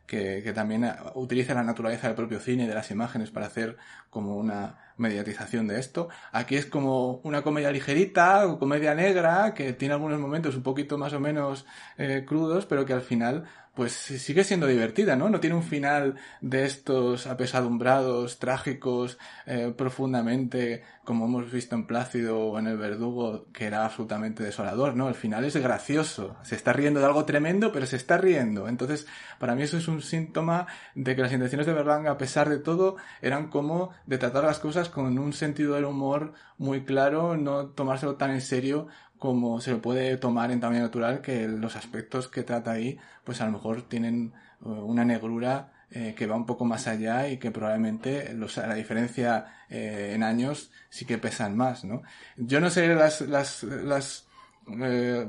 que, 0.08 0.42
que 0.44 0.54
también 0.54 0.90
utiliza 1.16 1.54
la 1.54 1.64
naturaleza 1.64 2.08
del 2.08 2.16
propio 2.16 2.40
cine 2.40 2.64
y 2.64 2.68
de 2.68 2.76
las 2.76 2.90
imágenes 2.92 3.32
para 3.32 3.48
hacer 3.48 3.76
como 4.10 4.38
una 4.38 4.94
mediatización 4.98 5.68
de 5.68 5.80
esto. 5.80 6.10
Aquí 6.32 6.56
es 6.56 6.66
como 6.66 7.18
una 7.24 7.42
comedia 7.42 7.72
ligerita 7.72 8.48
o 8.48 8.60
comedia 8.60 8.96
negra 8.96 9.54
que 9.54 9.74
tiene 9.74 9.94
algunos 9.94 10.20
momentos 10.20 10.56
un 10.56 10.64
poquito 10.64 10.98
más 10.98 11.14
o 11.14 11.20
menos 11.20 11.66
eh, 11.98 12.24
crudos, 12.26 12.66
pero 12.66 12.86
que 12.86 12.94
al 12.94 13.02
final 13.02 13.46
pues 13.76 13.92
sigue 13.92 14.44
siendo 14.44 14.68
divertida, 14.68 15.16
¿no? 15.16 15.30
No 15.30 15.42
tiene 15.42 15.56
un 15.56 15.64
final 15.64 16.16
de 16.40 16.66
estos 16.66 17.28
apesadumbrados, 17.28 18.40
trágicos, 18.40 19.18
eh, 19.46 19.74
profundamente, 19.76 20.84
como 21.04 21.26
hemos 21.26 21.52
visto 21.52 21.76
en 21.76 21.86
Plácido 21.86 22.40
o 22.40 22.58
en 22.58 22.68
El 22.68 22.78
Verdugo, 22.78 23.48
que 23.52 23.66
era 23.66 23.84
absolutamente 23.84 24.44
desolador, 24.44 24.96
¿no? 24.96 25.10
El 25.10 25.16
final 25.16 25.44
es 25.44 25.58
gracioso. 25.58 26.38
Se 26.44 26.56
está 26.56 26.72
riendo 26.72 27.02
de 27.02 27.06
algo 27.06 27.26
tremendo, 27.26 27.74
pero 27.74 27.86
se 27.86 27.98
está 27.98 28.18
riendo. 28.18 28.70
Entonces, 28.70 29.08
para 29.40 29.56
mí 29.56 29.64
eso 29.64 29.78
es 29.78 29.90
un 29.90 30.02
síntoma 30.02 30.68
de 30.96 31.16
que 31.16 31.22
las 31.22 31.34
intenciones 31.34 31.68
de 31.68 31.74
Berlanga, 31.74 32.12
a 32.12 32.18
pesar 32.18 32.48
de 32.50 32.60
todo, 32.60 32.96
eran 33.22 33.50
como 33.50 33.92
de 34.06 34.18
tratar 34.18 34.46
las 34.46 34.60
cosas 34.60 34.88
con 34.88 35.18
un 35.20 35.34
sentido 35.34 35.76
del 35.76 35.86
humor 35.86 36.34
muy 36.58 36.86
claro, 36.86 37.36
no 37.36 37.68
tomárselo 37.68 38.16
tan 38.16 38.32
en 38.32 38.42
serio 38.42 38.88
como 39.20 39.62
se 39.62 39.72
lo 39.72 39.82
puede 39.82 40.18
tomar 40.18 40.52
en 40.52 40.60
tamaño 40.60 40.82
natural, 40.82 41.22
que 41.22 41.48
los 41.48 41.76
aspectos 41.76 42.28
que 42.28 42.44
trata 42.44 42.72
ahí, 42.72 43.00
pues 43.24 43.42
a 43.42 43.46
lo 43.46 43.52
mejor 43.52 43.84
tienen 43.84 44.34
eh, 44.66 44.68
una 44.68 45.06
negrura 45.06 45.72
eh, 45.92 46.14
que 46.18 46.28
va 46.28 46.36
un 46.36 46.46
poco 46.46 46.66
más 46.66 46.88
allá 46.88 47.30
y 47.30 47.38
que 47.38 47.52
probablemente 47.52 48.34
los, 48.34 48.58
la 48.58 48.74
diferencia 48.76 49.46
eh, 49.70 50.12
en 50.16 50.24
años 50.24 50.72
sí 50.90 51.06
que 51.06 51.18
pesan 51.18 51.56
más, 51.56 51.86
¿no? 51.86 52.02
Yo 52.38 52.60
no 52.60 52.70
sé 52.70 52.88
las, 52.96 53.22
las, 53.22 53.64
las 53.64 54.28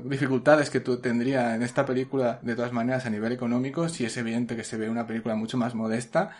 dificultades 0.05 0.71
que 0.71 0.81
tú 0.81 0.99
tendría 0.99 1.55
en 1.55 1.63
esta 1.63 1.85
película 1.85 2.41
de 2.43 2.57
todas 2.57 2.73
maneras 2.73 3.05
a 3.05 3.11
nivel 3.11 3.33
económico, 3.33 3.91
si 3.91 4.07
es 4.07 4.17
evidente 4.17 4.57
que 4.57 4.65
se 4.65 4.79
ve 4.79 4.89
una 4.89 5.07
película 5.07 5.35
mucho 5.35 5.59
más 5.59 5.75
modesta, 5.75 6.31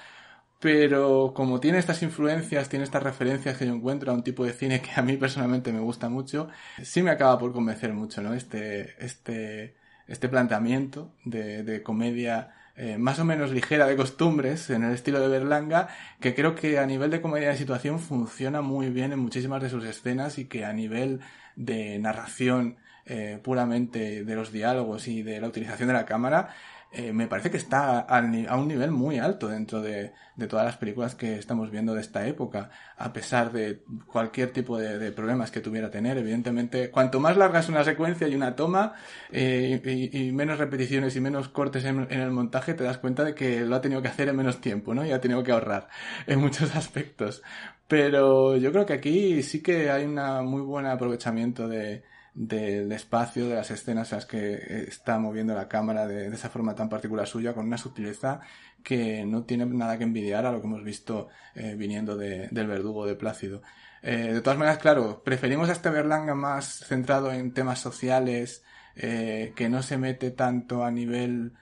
pero 0.61 1.33
como 1.35 1.61
tiene 1.61 1.79
estas 1.79 2.03
influencias, 2.03 2.69
tiene 2.69 2.85
estas 2.85 3.03
referencias 3.03 3.57
que 3.57 3.67
yo 3.67 3.75
encuentro 3.75 4.11
a 4.11 4.15
un 4.15 4.23
tipo 4.23 4.45
de 4.45 4.53
cine 4.53 4.81
que 4.81 4.91
a 4.97 5.03
mí 5.03 5.17
personalmente 5.17 5.73
me 5.73 5.81
gusta 5.81 6.09
mucho, 6.09 6.49
sí 6.83 7.03
me 7.03 7.11
acaba 7.11 7.39
por 7.39 7.53
convencer 7.53 7.93
mucho, 7.93 8.23
¿no? 8.23 8.35
Este, 8.35 8.95
este, 9.05 9.77
este 10.09 10.29
planteamiento 10.29 11.13
de, 11.25 11.63
de 11.63 11.83
comedia 11.83 12.53
eh, 12.79 12.99
más 12.99 13.19
o 13.19 13.25
menos 13.25 13.53
ligera 13.53 13.87
de 13.87 13.97
costumbres 13.97 14.69
en 14.69 14.85
el 14.85 14.93
estilo 14.93 15.19
de 15.21 15.29
Berlanga, 15.29 15.89
que 16.21 16.35
creo 16.35 16.55
que 16.55 16.79
a 16.79 16.85
nivel 16.85 17.11
de 17.11 17.23
comedia 17.23 17.49
de 17.49 17.57
situación 17.57 17.99
funciona 17.99 18.61
muy 18.61 18.91
bien 18.91 19.13
en 19.13 19.19
muchísimas 19.19 19.63
de 19.63 19.71
sus 19.71 19.85
escenas 19.85 20.39
y 20.39 20.45
que 20.45 20.67
a 20.67 20.75
nivel 20.75 21.21
de 21.57 21.99
narración 21.99 22.77
eh, 23.07 23.41
puramente 23.43 24.25
de 24.25 24.35
los 24.35 24.53
diálogos 24.53 25.09
y 25.09 25.23
de 25.23 25.41
la 25.41 25.49
utilización 25.49 25.89
de 25.89 25.95
la 25.95 26.05
cámara 26.05 26.51
eh, 26.93 27.13
me 27.13 27.27
parece 27.27 27.51
que 27.51 27.57
está 27.57 28.01
a, 28.01 28.21
un 28.21 28.69
nivel 28.69 28.91
muy 28.91 29.19
alto 29.19 29.49
dentro 29.49 29.83
de, 29.83 30.13
todas 30.49 30.65
las 30.65 30.77
películas 30.77 31.15
que 31.15 31.39
estamos 31.39 31.71
viendo 31.71 31.95
de 31.95 32.01
esta 32.01 32.27
época, 32.27 32.71
a 32.97 33.13
pesar 33.13 33.53
de 33.53 33.83
cualquier 34.07 34.51
tipo 34.53 34.79
de, 34.79 35.13
problemas 35.13 35.51
que 35.51 35.61
tuviera 35.61 35.91
tener. 35.91 36.17
Evidentemente, 36.17 36.91
cuanto 36.91 37.21
más 37.21 37.37
larga 37.37 37.61
es 37.61 37.69
una 37.69 37.85
secuencia 37.85 38.29
y 38.29 38.35
una 38.35 38.57
toma, 38.57 38.95
eh, 39.31 40.11
y, 40.13 40.33
menos 40.33 40.59
repeticiones 40.59 41.17
y 41.17 41.21
menos 41.21 41.49
cortes 41.49 41.85
en, 41.85 42.11
el 42.11 42.31
montaje, 42.31 42.75
te 42.75 42.85
das 42.85 42.99
cuenta 42.99 43.25
de 43.25 43.35
que 43.35 43.61
lo 43.61 43.77
ha 43.77 43.81
tenido 43.81 44.01
que 44.01 44.09
hacer 44.09 44.29
en 44.29 44.37
menos 44.37 44.61
tiempo, 44.61 44.95
¿no? 44.95 45.05
Y 45.05 45.13
ha 45.13 45.21
tenido 45.21 45.43
que 45.43 45.53
ahorrar 45.53 45.89
en 46.27 46.41
muchos 46.41 46.75
aspectos. 46.77 47.43
Pero 47.89 48.57
yo 48.57 48.73
creo 48.73 48.87
que 48.87 48.95
aquí 48.95 49.43
sí 49.43 49.63
que 49.63 49.91
hay 49.91 50.05
un 50.05 50.17
muy 50.47 50.63
buen 50.63 50.87
aprovechamiento 50.87 51.69
de, 51.69 52.05
del 52.37 52.93
espacio, 52.93 53.49
de 53.49 53.55
las 53.55 53.71
escenas 53.71 54.13
en 54.13 54.19
las 54.19 54.27
que 54.27 54.55
eh, 54.55 54.85
está 54.89 55.19
moviendo 55.19 55.55
la 55.55 55.69
cámara 55.69 56.07
de, 56.07 56.29
esa 56.29 56.51
forma 56.51 56.75
tan 56.75 56.91
particular 56.91 57.27
suya, 57.27 57.55
con 57.55 57.67
una 57.67 57.79
sutileza 57.79 58.41
que 58.85 59.25
no 59.25 59.45
tiene 59.45 59.65
nada 59.65 59.97
que 59.97 60.05
envidiar 60.05 60.45
a 60.45 60.53
lo 60.53 60.61
que 60.61 60.67
hemos 60.67 60.85
visto 60.85 61.29
eh, 61.55 61.75
viniendo 61.77 62.15
de, 62.15 62.49
del 62.51 62.67
verdugo 62.67 63.07
de 63.07 63.17
Plácido. 63.17 63.63
Eh, 64.03 64.35
de 64.35 64.41
todas 64.43 64.59
maneras, 64.59 64.79
claro, 64.79 65.23
preferimos 65.25 65.71
a 65.71 65.73
este 65.73 65.89
Berlanga 65.89 66.35
más 66.35 66.85
centrado 66.87 67.33
en 67.33 67.53
temas 67.53 67.81
sociales, 67.81 68.63
que 68.95 69.69
no 69.69 69.83
se 69.83 69.99
mete 69.99 70.31
tanto 70.31 70.83
a 70.83 70.91
nivel 70.91 71.53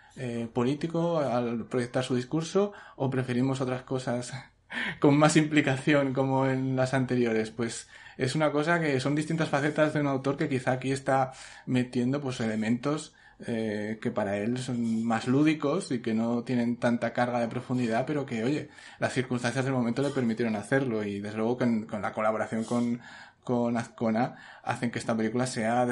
político 0.53 1.19
al 1.19 1.67
proyectar 1.67 2.05
su 2.05 2.15
discurso, 2.15 2.73
o 2.95 3.11
preferimos 3.11 3.61
otras 3.61 3.83
cosas 3.83 4.33
con 5.01 5.17
más 5.19 5.37
implicación 5.37 6.15
como 6.15 6.47
en 6.47 6.77
las 6.77 6.95
anteriores. 6.95 7.51
Pues 7.51 7.89
es 8.17 8.35
una 8.35 8.53
cosa 8.53 8.81
que 8.81 9.01
son 9.01 9.15
distintas 9.15 9.49
facetas 9.49 9.95
de 9.95 10.01
un 10.01 10.07
autor 10.07 10.37
que 10.37 10.49
quizá 10.49 10.73
aquí 10.73 10.93
está 10.93 11.33
metiendo 11.67 12.21
pues 12.21 12.41
elementos 12.41 13.15
eh, 13.47 13.99
que 14.01 14.11
para 14.11 14.37
él 14.39 14.59
son 14.59 15.05
más 15.05 15.27
lúdicos 15.27 15.91
y 15.93 16.01
que 16.01 16.15
no 16.15 16.43
tienen 16.43 16.77
tanta 16.77 17.13
carga 17.13 17.41
de 17.41 17.49
profundidad, 17.49 18.05
pero 18.07 18.27
que, 18.27 18.45
oye, 18.45 18.69
las 18.99 19.13
circunstancias 19.13 19.65
del 19.65 19.75
momento 19.75 20.03
le 20.03 20.11
permitieron 20.11 20.57
hacerlo 20.57 21.05
y 21.05 21.21
desde 21.21 21.37
luego 21.37 21.59
con, 21.59 21.87
con 21.87 22.03
la 22.03 22.13
colaboración 22.13 22.65
con, 22.65 23.01
con 23.45 23.77
Azcona 23.77 24.37
hacen 24.63 24.91
que 24.91 24.99
esta 24.99 25.17
película 25.17 25.47
sea 25.47 25.87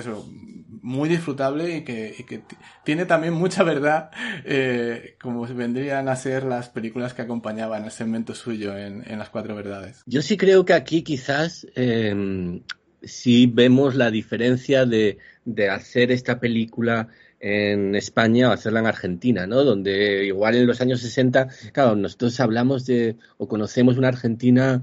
muy 0.81 1.09
disfrutable 1.09 1.77
y 1.77 1.85
que, 1.85 2.25
que 2.27 2.43
tiene 2.85 3.05
también 3.05 3.35
mucha 3.35 3.63
verdad, 3.63 4.11
eh, 4.45 5.17
como 5.21 5.47
vendrían 5.47 6.09
a 6.09 6.17
ser 6.17 6.45
las 6.45 6.71
películas 6.71 7.13
que 7.13 7.23
acompañaban 7.23 7.85
el 7.85 7.91
segmento 7.91 8.35
suyo 8.35 8.77
en, 8.77 9.05
en 9.07 9.19
Las 9.19 9.29
Cuatro 9.29 9.55
Verdades. 9.55 10.03
Yo 10.07 10.23
sí 10.23 10.37
creo 10.37 10.65
que 10.65 10.73
aquí 10.73 11.03
quizás 11.03 11.67
eh, 11.77 12.63
sí 13.03 13.47
vemos 13.47 13.95
la 13.95 14.11
diferencia 14.11 14.87
de, 14.87 15.19
de 15.45 15.69
hacer 15.69 16.11
esta 16.11 16.41
película 16.41 17.09
en 17.43 17.97
España 17.97 18.49
o 18.49 18.53
hacerla 18.53 18.81
en 18.81 18.87
Argentina, 18.87 19.47
¿no? 19.49 19.65
Donde 19.65 20.25
igual 20.25 20.55
en 20.55 20.67
los 20.67 20.81
años 20.81 21.01
60, 21.01 21.49
claro, 21.73 21.97
nosotros 21.97 22.39
hablamos 22.41 22.87
de 22.87 23.17
o 23.37 23.49
conocemos 23.49 23.99
una 23.99 24.09
Argentina 24.09 24.83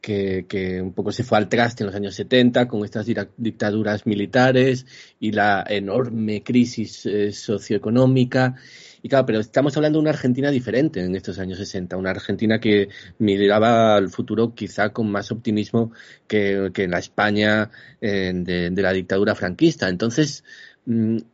que, 0.00 0.46
que, 0.48 0.82
un 0.82 0.92
poco 0.92 1.12
se 1.12 1.22
fue 1.22 1.38
al 1.38 1.48
traste 1.48 1.84
en 1.84 1.86
los 1.86 1.94
años 1.94 2.14
70 2.16 2.66
con 2.66 2.84
estas 2.84 3.06
dictaduras 3.36 4.06
militares 4.06 4.86
y 5.20 5.30
la 5.32 5.64
enorme 5.68 6.42
crisis 6.42 7.06
eh, 7.06 7.32
socioeconómica. 7.32 8.56
Y 9.02 9.08
claro, 9.08 9.26
pero 9.26 9.40
estamos 9.40 9.76
hablando 9.76 9.98
de 9.98 10.02
una 10.02 10.10
Argentina 10.10 10.50
diferente 10.50 11.02
en 11.02 11.14
estos 11.16 11.38
años 11.38 11.58
60, 11.58 11.96
una 11.96 12.10
Argentina 12.10 12.58
que 12.60 12.88
miraba 13.18 13.96
al 13.96 14.10
futuro 14.10 14.54
quizá 14.54 14.90
con 14.90 15.10
más 15.10 15.30
optimismo 15.30 15.92
que, 16.26 16.70
que 16.74 16.86
la 16.86 16.98
España 16.98 17.70
eh, 18.00 18.32
de, 18.34 18.82
la 18.82 18.92
dictadura 18.92 19.34
franquista. 19.34 19.88
Entonces, 19.88 20.44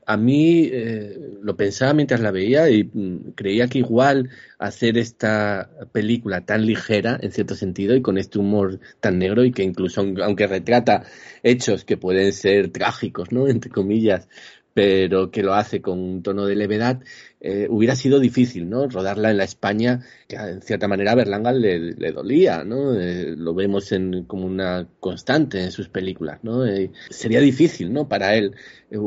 a 0.06 0.16
mí 0.16 0.68
eh, 0.72 1.38
lo 1.40 1.56
pensaba 1.56 1.94
mientras 1.94 2.20
la 2.20 2.30
veía 2.30 2.68
y 2.68 2.84
mm, 2.84 3.32
creía 3.34 3.68
que 3.68 3.78
igual 3.78 4.28
hacer 4.58 4.98
esta 4.98 5.70
película 5.92 6.44
tan 6.44 6.66
ligera 6.66 7.18
en 7.22 7.30
cierto 7.30 7.54
sentido 7.54 7.94
y 7.94 8.02
con 8.02 8.18
este 8.18 8.38
humor 8.38 8.80
tan 9.00 9.18
negro 9.18 9.44
y 9.44 9.52
que 9.52 9.62
incluso 9.62 10.04
aunque 10.22 10.46
retrata 10.46 11.04
hechos 11.42 11.84
que 11.84 11.96
pueden 11.96 12.32
ser 12.32 12.70
trágicos, 12.70 13.32
¿no? 13.32 13.48
entre 13.48 13.70
comillas, 13.70 14.28
pero 14.76 15.30
que 15.30 15.42
lo 15.42 15.54
hace 15.54 15.80
con 15.80 15.98
un 15.98 16.22
tono 16.22 16.44
de 16.44 16.54
levedad, 16.54 17.00
eh, 17.40 17.66
hubiera 17.70 17.96
sido 17.96 18.20
difícil, 18.20 18.68
¿no? 18.68 18.86
Rodarla 18.88 19.30
en 19.30 19.38
la 19.38 19.44
España, 19.44 20.04
que 20.28 20.36
en 20.36 20.60
cierta 20.60 20.86
manera 20.86 21.12
a 21.12 21.14
Berlanga 21.14 21.50
le, 21.50 21.94
dolía, 22.12 22.62
¿no? 22.62 22.92
Eh, 22.92 23.34
lo 23.38 23.54
vemos 23.54 23.90
en, 23.92 24.24
como 24.24 24.44
una 24.44 24.86
constante 25.00 25.64
en 25.64 25.72
sus 25.72 25.88
películas, 25.88 26.40
¿no? 26.42 26.66
Eh, 26.66 26.90
sería 27.08 27.40
difícil, 27.40 27.90
¿no? 27.90 28.06
Para 28.06 28.34
él 28.34 28.54
eh, 28.90 28.98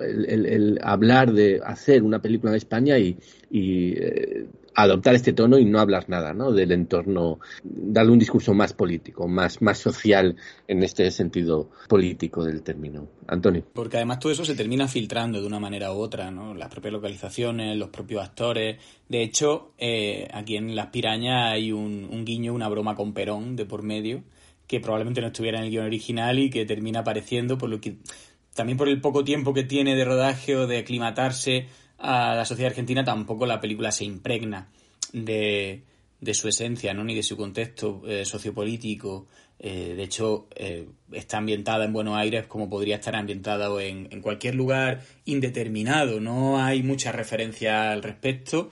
el, 0.00 0.26
el, 0.26 0.44
el, 0.44 0.78
hablar 0.82 1.32
de 1.32 1.58
hacer 1.64 2.02
una 2.02 2.20
película 2.20 2.52
en 2.52 2.56
España 2.58 2.98
y, 2.98 3.16
y 3.50 3.94
adoptar 4.74 5.14
este 5.14 5.32
tono 5.32 5.58
y 5.58 5.64
no 5.64 5.80
hablar 5.80 6.08
nada 6.08 6.32
¿no? 6.34 6.52
del 6.52 6.72
entorno, 6.72 7.38
darle 7.62 8.12
un 8.12 8.18
discurso 8.18 8.54
más 8.54 8.72
político, 8.72 9.28
más, 9.28 9.62
más 9.62 9.78
social 9.78 10.36
en 10.66 10.82
este 10.82 11.10
sentido 11.10 11.70
político 11.88 12.44
del 12.44 12.62
término. 12.62 13.08
Antonio. 13.26 13.64
Porque 13.72 13.96
además 13.96 14.18
todo 14.18 14.32
eso 14.32 14.44
se 14.44 14.54
termina 14.54 14.86
filtrando 14.88 15.40
de 15.40 15.46
una 15.46 15.60
manera 15.60 15.92
u 15.92 15.96
otra, 15.96 16.30
¿no? 16.30 16.54
las 16.54 16.68
propias 16.68 16.92
localizaciones, 16.92 17.76
los 17.76 17.88
propios 17.88 18.22
actores. 18.22 18.78
De 19.08 19.22
hecho, 19.22 19.72
eh, 19.78 20.28
aquí 20.32 20.56
en 20.56 20.74
Las 20.74 20.88
Pirañas 20.88 21.52
hay 21.52 21.72
un, 21.72 22.08
un 22.10 22.24
guiño, 22.24 22.52
una 22.52 22.68
broma 22.68 22.94
con 22.94 23.14
Perón 23.14 23.56
de 23.56 23.64
por 23.64 23.82
medio, 23.82 24.22
que 24.66 24.80
probablemente 24.80 25.20
no 25.20 25.28
estuviera 25.28 25.58
en 25.58 25.64
el 25.64 25.70
guion 25.70 25.86
original 25.86 26.38
y 26.38 26.50
que 26.50 26.64
termina 26.64 27.00
apareciendo, 27.00 27.58
por 27.58 27.70
lo 27.70 27.80
que 27.80 27.96
también 28.54 28.78
por 28.78 28.88
el 28.88 29.00
poco 29.00 29.24
tiempo 29.24 29.52
que 29.52 29.64
tiene 29.64 29.96
de 29.96 30.04
rodaje 30.04 30.56
o 30.56 30.66
de 30.66 30.78
aclimatarse 30.78 31.66
a 32.04 32.34
la 32.34 32.44
sociedad 32.44 32.70
argentina, 32.70 33.02
tampoco 33.02 33.46
la 33.46 33.60
película 33.60 33.90
se 33.90 34.04
impregna 34.04 34.68
de, 35.12 35.82
de 36.20 36.34
su 36.34 36.48
esencia, 36.48 36.92
¿no? 36.92 37.02
ni 37.02 37.14
de 37.14 37.22
su 37.22 37.36
contexto 37.36 38.02
eh, 38.06 38.24
sociopolítico. 38.26 39.26
Eh, 39.58 39.94
de 39.96 40.02
hecho, 40.02 40.48
eh, 40.54 40.86
está 41.12 41.38
ambientada 41.38 41.86
en 41.86 41.94
Buenos 41.94 42.16
Aires 42.16 42.46
como 42.46 42.68
podría 42.68 42.96
estar 42.96 43.16
ambientada 43.16 43.82
en, 43.82 44.08
en 44.10 44.20
cualquier 44.20 44.54
lugar 44.54 45.02
indeterminado. 45.24 46.20
No 46.20 46.62
hay 46.62 46.82
mucha 46.82 47.10
referencia 47.10 47.92
al 47.92 48.02
respecto, 48.02 48.70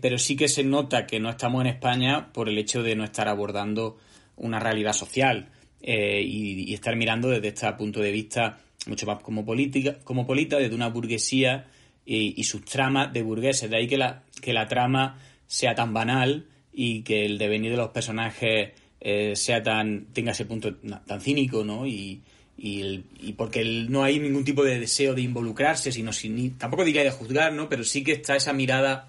pero 0.00 0.16
sí 0.16 0.36
que 0.36 0.48
se 0.48 0.62
nota 0.62 1.06
que 1.06 1.18
no 1.18 1.28
estamos 1.28 1.60
en 1.62 1.66
España 1.66 2.32
por 2.32 2.48
el 2.48 2.56
hecho 2.56 2.82
de 2.82 2.94
no 2.94 3.02
estar 3.02 3.28
abordando 3.28 3.98
una 4.36 4.60
realidad 4.60 4.92
social 4.92 5.48
y, 5.80 6.70
y, 6.70 6.72
estar 6.72 6.94
mirando 6.94 7.28
desde 7.28 7.48
este 7.48 7.72
punto 7.72 7.98
de 7.98 8.12
vista 8.12 8.60
mucho 8.86 9.06
más 9.06 9.20
como 9.24 9.44
política, 9.44 9.98
como 10.04 10.24
polita, 10.24 10.56
desde 10.56 10.76
una 10.76 10.88
burguesía 10.88 11.66
y, 12.04 12.40
y, 12.40 12.44
sus 12.44 12.64
tramas 12.64 13.12
de 13.12 13.22
burgueses. 13.22 13.70
De 13.70 13.76
ahí 13.76 13.86
que 13.86 13.98
la, 13.98 14.24
que 14.40 14.52
la 14.52 14.66
trama 14.68 15.18
sea 15.46 15.74
tan 15.74 15.92
banal 15.92 16.46
y 16.72 17.02
que 17.02 17.26
el 17.26 17.38
devenir 17.38 17.72
de 17.72 17.76
los 17.76 17.90
personajes 17.90 18.70
eh, 19.00 19.34
sea 19.36 19.62
tan 19.62 20.06
tenga 20.12 20.32
ese 20.32 20.44
punto 20.44 20.74
tan 20.74 21.20
cínico, 21.20 21.64
¿no? 21.64 21.86
Y, 21.86 22.22
y, 22.56 23.04
y 23.20 23.32
porque 23.32 23.60
el, 23.60 23.90
no 23.90 24.04
hay 24.04 24.18
ningún 24.18 24.44
tipo 24.44 24.64
de 24.64 24.78
deseo 24.78 25.14
de 25.14 25.22
involucrarse, 25.22 25.92
sino 25.92 26.12
sin, 26.12 26.56
tampoco 26.58 26.84
diría 26.84 27.02
de 27.02 27.10
juzgar, 27.10 27.52
¿no? 27.52 27.68
Pero 27.68 27.84
sí 27.84 28.04
que 28.04 28.12
está 28.12 28.36
esa 28.36 28.52
mirada, 28.52 29.08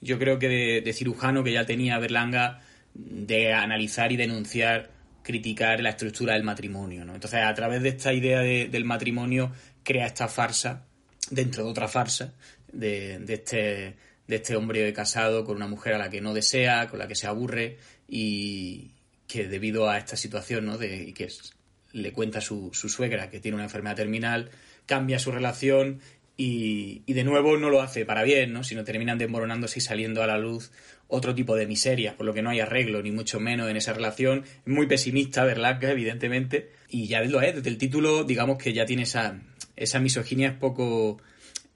yo 0.00 0.18
creo 0.18 0.38
que 0.38 0.48
de, 0.48 0.80
de 0.80 0.92
cirujano 0.92 1.44
que 1.44 1.52
ya 1.52 1.66
tenía 1.66 1.98
Berlanga, 1.98 2.62
de 2.94 3.52
analizar 3.52 4.12
y 4.12 4.16
denunciar, 4.16 4.90
criticar 5.22 5.80
la 5.80 5.90
estructura 5.90 6.34
del 6.34 6.44
matrimonio, 6.44 7.04
¿no? 7.04 7.14
Entonces, 7.14 7.40
a 7.42 7.52
través 7.54 7.82
de 7.82 7.90
esta 7.90 8.12
idea 8.12 8.40
de, 8.40 8.68
del 8.68 8.84
matrimonio, 8.84 9.52
crea 9.82 10.06
esta 10.06 10.28
farsa 10.28 10.86
dentro 11.30 11.64
de 11.64 11.70
otra 11.70 11.88
farsa 11.88 12.34
de, 12.72 13.18
de, 13.18 13.34
este, 13.34 13.96
de 14.26 14.36
este 14.36 14.56
hombre 14.56 14.92
casado 14.92 15.44
con 15.44 15.56
una 15.56 15.68
mujer 15.68 15.94
a 15.94 15.98
la 15.98 16.10
que 16.10 16.20
no 16.20 16.34
desea, 16.34 16.88
con 16.88 16.98
la 16.98 17.08
que 17.08 17.14
se 17.14 17.26
aburre 17.26 17.78
y 18.08 18.90
que 19.26 19.48
debido 19.48 19.88
a 19.88 19.98
esta 19.98 20.16
situación, 20.16 20.66
¿no? 20.66 20.78
De 20.78 21.12
que 21.14 21.24
es, 21.24 21.54
le 21.92 22.12
cuenta 22.12 22.40
su, 22.40 22.70
su 22.72 22.88
suegra 22.88 23.30
que 23.30 23.40
tiene 23.40 23.54
una 23.54 23.64
enfermedad 23.64 23.96
terminal, 23.96 24.50
cambia 24.86 25.18
su 25.18 25.30
relación 25.32 26.00
y, 26.36 27.02
y, 27.06 27.12
de 27.12 27.22
nuevo 27.22 27.56
no 27.56 27.70
lo 27.70 27.80
hace 27.80 28.04
para 28.04 28.24
bien, 28.24 28.52
¿no? 28.52 28.64
sino 28.64 28.82
terminan 28.82 29.18
desmoronándose 29.18 29.78
y 29.78 29.82
saliendo 29.82 30.20
a 30.20 30.26
la 30.26 30.36
luz 30.36 30.72
otro 31.06 31.34
tipo 31.34 31.54
de 31.54 31.66
miserias, 31.66 32.14
por 32.14 32.26
lo 32.26 32.34
que 32.34 32.42
no 32.42 32.50
hay 32.50 32.60
arreglo, 32.60 33.02
ni 33.02 33.12
mucho 33.12 33.38
menos 33.38 33.70
en 33.70 33.76
esa 33.76 33.92
relación. 33.92 34.44
Muy 34.66 34.86
pesimista, 34.86 35.44
¿verdad? 35.44 35.82
Evidentemente. 35.84 36.70
Y 36.88 37.06
ya 37.06 37.22
lo 37.22 37.40
es, 37.40 37.54
desde 37.54 37.70
el 37.70 37.78
título, 37.78 38.24
digamos 38.24 38.58
que 38.58 38.72
ya 38.72 38.84
tiene 38.86 39.02
esa, 39.02 39.40
esa 39.76 40.00
misoginia 40.00 40.48
es 40.48 40.54
poco 40.54 41.18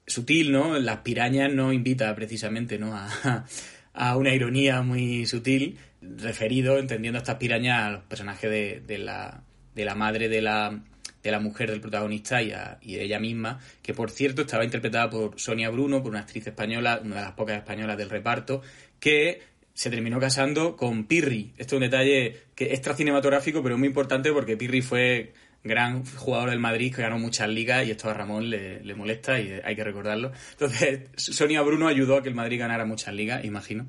sutil, 0.07 0.51
¿no? 0.51 0.79
Las 0.79 0.97
pirañas 0.97 1.53
no 1.53 1.73
invita 1.73 2.13
precisamente, 2.15 2.77
¿no? 2.77 2.95
A, 2.95 3.45
a 3.93 4.15
una 4.17 4.33
ironía 4.33 4.81
muy 4.81 5.25
sutil, 5.25 5.77
referido, 6.01 6.77
entendiendo 6.77 7.17
estas 7.19 7.35
pirañas 7.35 7.83
a 7.83 7.91
los 7.91 8.03
personajes 8.03 8.49
de, 8.49 8.81
de, 8.85 8.97
la, 8.97 9.43
de 9.75 9.85
la 9.85 9.95
madre 9.95 10.29
de 10.29 10.41
la, 10.41 10.81
de 11.23 11.31
la 11.31 11.39
mujer 11.39 11.69
del 11.69 11.81
protagonista 11.81 12.41
y, 12.41 12.51
a, 12.51 12.77
y, 12.81 12.95
de 12.95 13.03
ella 13.03 13.19
misma, 13.19 13.59
que 13.81 13.93
por 13.93 14.09
cierto 14.09 14.43
estaba 14.43 14.63
interpretada 14.63 15.09
por 15.09 15.39
Sonia 15.39 15.69
Bruno, 15.69 16.01
por 16.01 16.11
una 16.11 16.21
actriz 16.21 16.47
española, 16.47 17.01
una 17.03 17.15
de 17.15 17.21
las 17.21 17.33
pocas 17.33 17.57
españolas 17.57 17.97
del 17.97 18.09
reparto, 18.09 18.61
que 18.99 19.41
se 19.73 19.89
terminó 19.89 20.19
casando 20.19 20.75
con 20.75 21.05
Pirri. 21.05 21.53
Esto 21.57 21.75
es 21.75 21.81
un 21.81 21.89
detalle 21.89 22.37
que 22.55 22.73
extra 22.73 22.95
cinematográfico, 22.95 23.63
pero 23.63 23.77
muy 23.77 23.87
importante 23.87 24.31
porque 24.31 24.57
Pirri 24.57 24.81
fue 24.81 25.33
gran 25.63 26.05
jugador 26.05 26.51
del 26.51 26.59
Madrid 26.59 26.95
que 26.95 27.01
ganó 27.01 27.19
muchas 27.19 27.49
ligas 27.49 27.85
y 27.85 27.91
esto 27.91 28.09
a 28.09 28.13
Ramón 28.13 28.49
le, 28.49 28.81
le, 28.83 28.95
molesta 28.95 29.39
y 29.39 29.59
hay 29.63 29.75
que 29.75 29.83
recordarlo. 29.83 30.31
Entonces, 30.51 31.09
Sonia 31.15 31.61
Bruno 31.61 31.87
ayudó 31.87 32.17
a 32.17 32.23
que 32.23 32.29
el 32.29 32.35
Madrid 32.35 32.59
ganara 32.59 32.85
muchas 32.85 33.13
ligas, 33.13 33.43
imagino. 33.43 33.87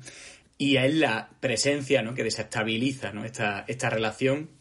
Y 0.57 0.77
es 0.77 0.93
la 0.93 1.31
presencia 1.39 2.03
¿no? 2.03 2.13
que 2.13 2.23
desestabiliza 2.23 3.11
¿no? 3.11 3.25
esta, 3.25 3.65
esta 3.67 3.89
relación 3.89 4.51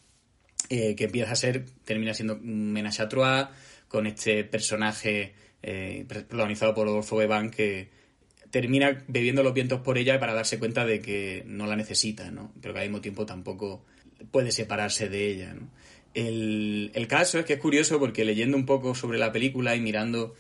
eh, 0.70 0.94
que 0.94 1.04
empieza 1.04 1.32
a 1.32 1.36
ser, 1.36 1.66
termina 1.84 2.14
siendo 2.14 2.36
un 2.36 2.72
menage 2.72 3.06
con 3.86 4.06
este 4.06 4.44
personaje 4.44 5.34
eh, 5.62 6.06
protagonizado 6.08 6.72
por 6.72 6.88
Adolfo 6.88 7.16
Beban 7.16 7.50
que 7.50 7.90
termina 8.50 9.04
bebiendo 9.08 9.42
los 9.42 9.52
vientos 9.52 9.80
por 9.80 9.98
ella 9.98 10.18
para 10.18 10.32
darse 10.32 10.58
cuenta 10.58 10.86
de 10.86 11.00
que 11.00 11.42
no 11.44 11.66
la 11.66 11.76
necesita, 11.76 12.30
¿no? 12.30 12.52
pero 12.62 12.72
que 12.72 12.80
al 12.80 12.86
mismo 12.86 13.02
tiempo 13.02 13.26
tampoco 13.26 13.84
puede 14.30 14.52
separarse 14.52 15.08
de 15.08 15.26
ella. 15.26 15.52
¿no? 15.52 15.68
El, 16.14 16.90
el, 16.94 17.06
caso 17.06 17.38
es 17.38 17.44
que 17.44 17.54
es 17.54 17.61
curioso 17.61 17.98
porque 17.98 18.24
leyendo 18.24 18.56
un 18.56 18.66
poco 18.66 18.94
sobre 18.94 19.18
la 19.18 19.30
película 19.30 19.76
y 19.76 19.80
mirando 19.80 20.34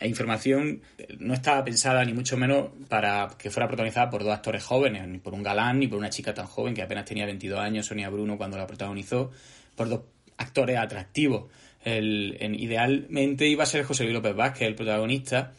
información, 0.00 0.82
no 1.18 1.34
estaba 1.34 1.64
pensada 1.64 2.04
ni 2.04 2.12
mucho 2.12 2.36
menos 2.36 2.70
para 2.88 3.28
que 3.38 3.50
fuera 3.50 3.68
protagonizada 3.68 4.10
por 4.10 4.24
dos 4.24 4.32
actores 4.32 4.64
jóvenes, 4.64 5.06
ni 5.06 5.18
por 5.18 5.34
un 5.34 5.42
galán 5.42 5.78
ni 5.78 5.86
por 5.86 5.98
una 5.98 6.10
chica 6.10 6.34
tan 6.34 6.46
joven 6.46 6.74
que 6.74 6.82
apenas 6.82 7.04
tenía 7.04 7.26
22 7.26 7.58
años, 7.60 7.86
Sonia 7.86 8.08
Bruno, 8.08 8.36
cuando 8.36 8.56
la 8.56 8.66
protagonizó, 8.66 9.30
por 9.76 9.88
dos 9.88 10.00
actores 10.36 10.78
atractivos. 10.78 11.50
El, 11.84 12.36
en, 12.40 12.54
idealmente 12.54 13.46
iba 13.48 13.64
a 13.64 13.66
ser 13.66 13.84
José 13.84 14.04
Luis 14.04 14.14
López 14.14 14.34
Vázquez, 14.34 14.68
el 14.68 14.74
protagonista 14.74 15.52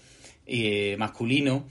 eh, 0.46 0.96
masculino, 0.98 1.66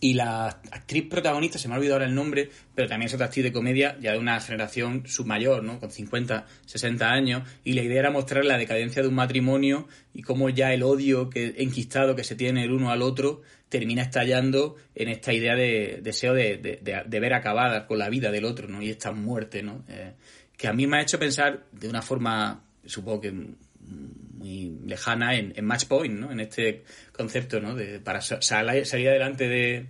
Y 0.00 0.14
la 0.14 0.48
actriz 0.48 1.08
protagonista, 1.08 1.58
se 1.58 1.68
me 1.68 1.74
ha 1.74 1.78
olvidado 1.78 1.96
ahora 1.96 2.06
el 2.06 2.14
nombre, 2.14 2.50
pero 2.74 2.88
también 2.88 3.06
es 3.06 3.14
otra 3.14 3.26
actriz 3.26 3.44
de 3.44 3.52
comedia, 3.52 3.96
ya 4.00 4.12
de 4.12 4.18
una 4.18 4.38
generación 4.40 5.06
submayor, 5.06 5.62
¿no? 5.62 5.80
Con 5.80 5.90
50, 5.90 6.46
60 6.66 7.10
años. 7.10 7.48
Y 7.64 7.72
la 7.72 7.82
idea 7.82 8.00
era 8.00 8.10
mostrar 8.10 8.44
la 8.44 8.58
decadencia 8.58 9.02
de 9.02 9.08
un 9.08 9.14
matrimonio 9.14 9.88
y 10.12 10.22
cómo 10.22 10.50
ya 10.50 10.72
el 10.74 10.82
odio 10.82 11.30
que, 11.30 11.54
enquistado 11.58 12.14
que 12.14 12.24
se 12.24 12.36
tiene 12.36 12.64
el 12.64 12.72
uno 12.72 12.90
al 12.90 13.02
otro 13.02 13.42
termina 13.68 14.02
estallando 14.02 14.76
en 14.94 15.08
esta 15.08 15.32
idea 15.32 15.56
de 15.56 16.00
deseo 16.02 16.34
de, 16.34 16.80
ver 17.08 17.34
acabada 17.34 17.86
con 17.86 17.98
la 17.98 18.08
vida 18.08 18.30
del 18.30 18.44
otro, 18.44 18.68
¿no? 18.68 18.82
Y 18.82 18.90
esta 18.90 19.12
muerte, 19.12 19.62
¿no? 19.62 19.84
Eh, 19.88 20.12
que 20.56 20.68
a 20.68 20.72
mí 20.72 20.86
me 20.86 20.98
ha 20.98 21.02
hecho 21.02 21.18
pensar 21.18 21.66
de 21.72 21.88
una 21.88 22.02
forma, 22.02 22.62
supongo 22.84 23.20
que 23.20 23.34
muy 24.36 24.78
lejana 24.84 25.34
en, 25.36 25.64
Match 25.64 25.86
Point, 25.86 26.18
¿no? 26.18 26.32
En 26.32 26.40
este 26.40 26.82
concepto, 27.12 27.60
¿no? 27.60 27.74
De, 27.74 28.00
para 28.00 28.20
salir 28.20 29.08
adelante 29.08 29.48
de, 29.48 29.86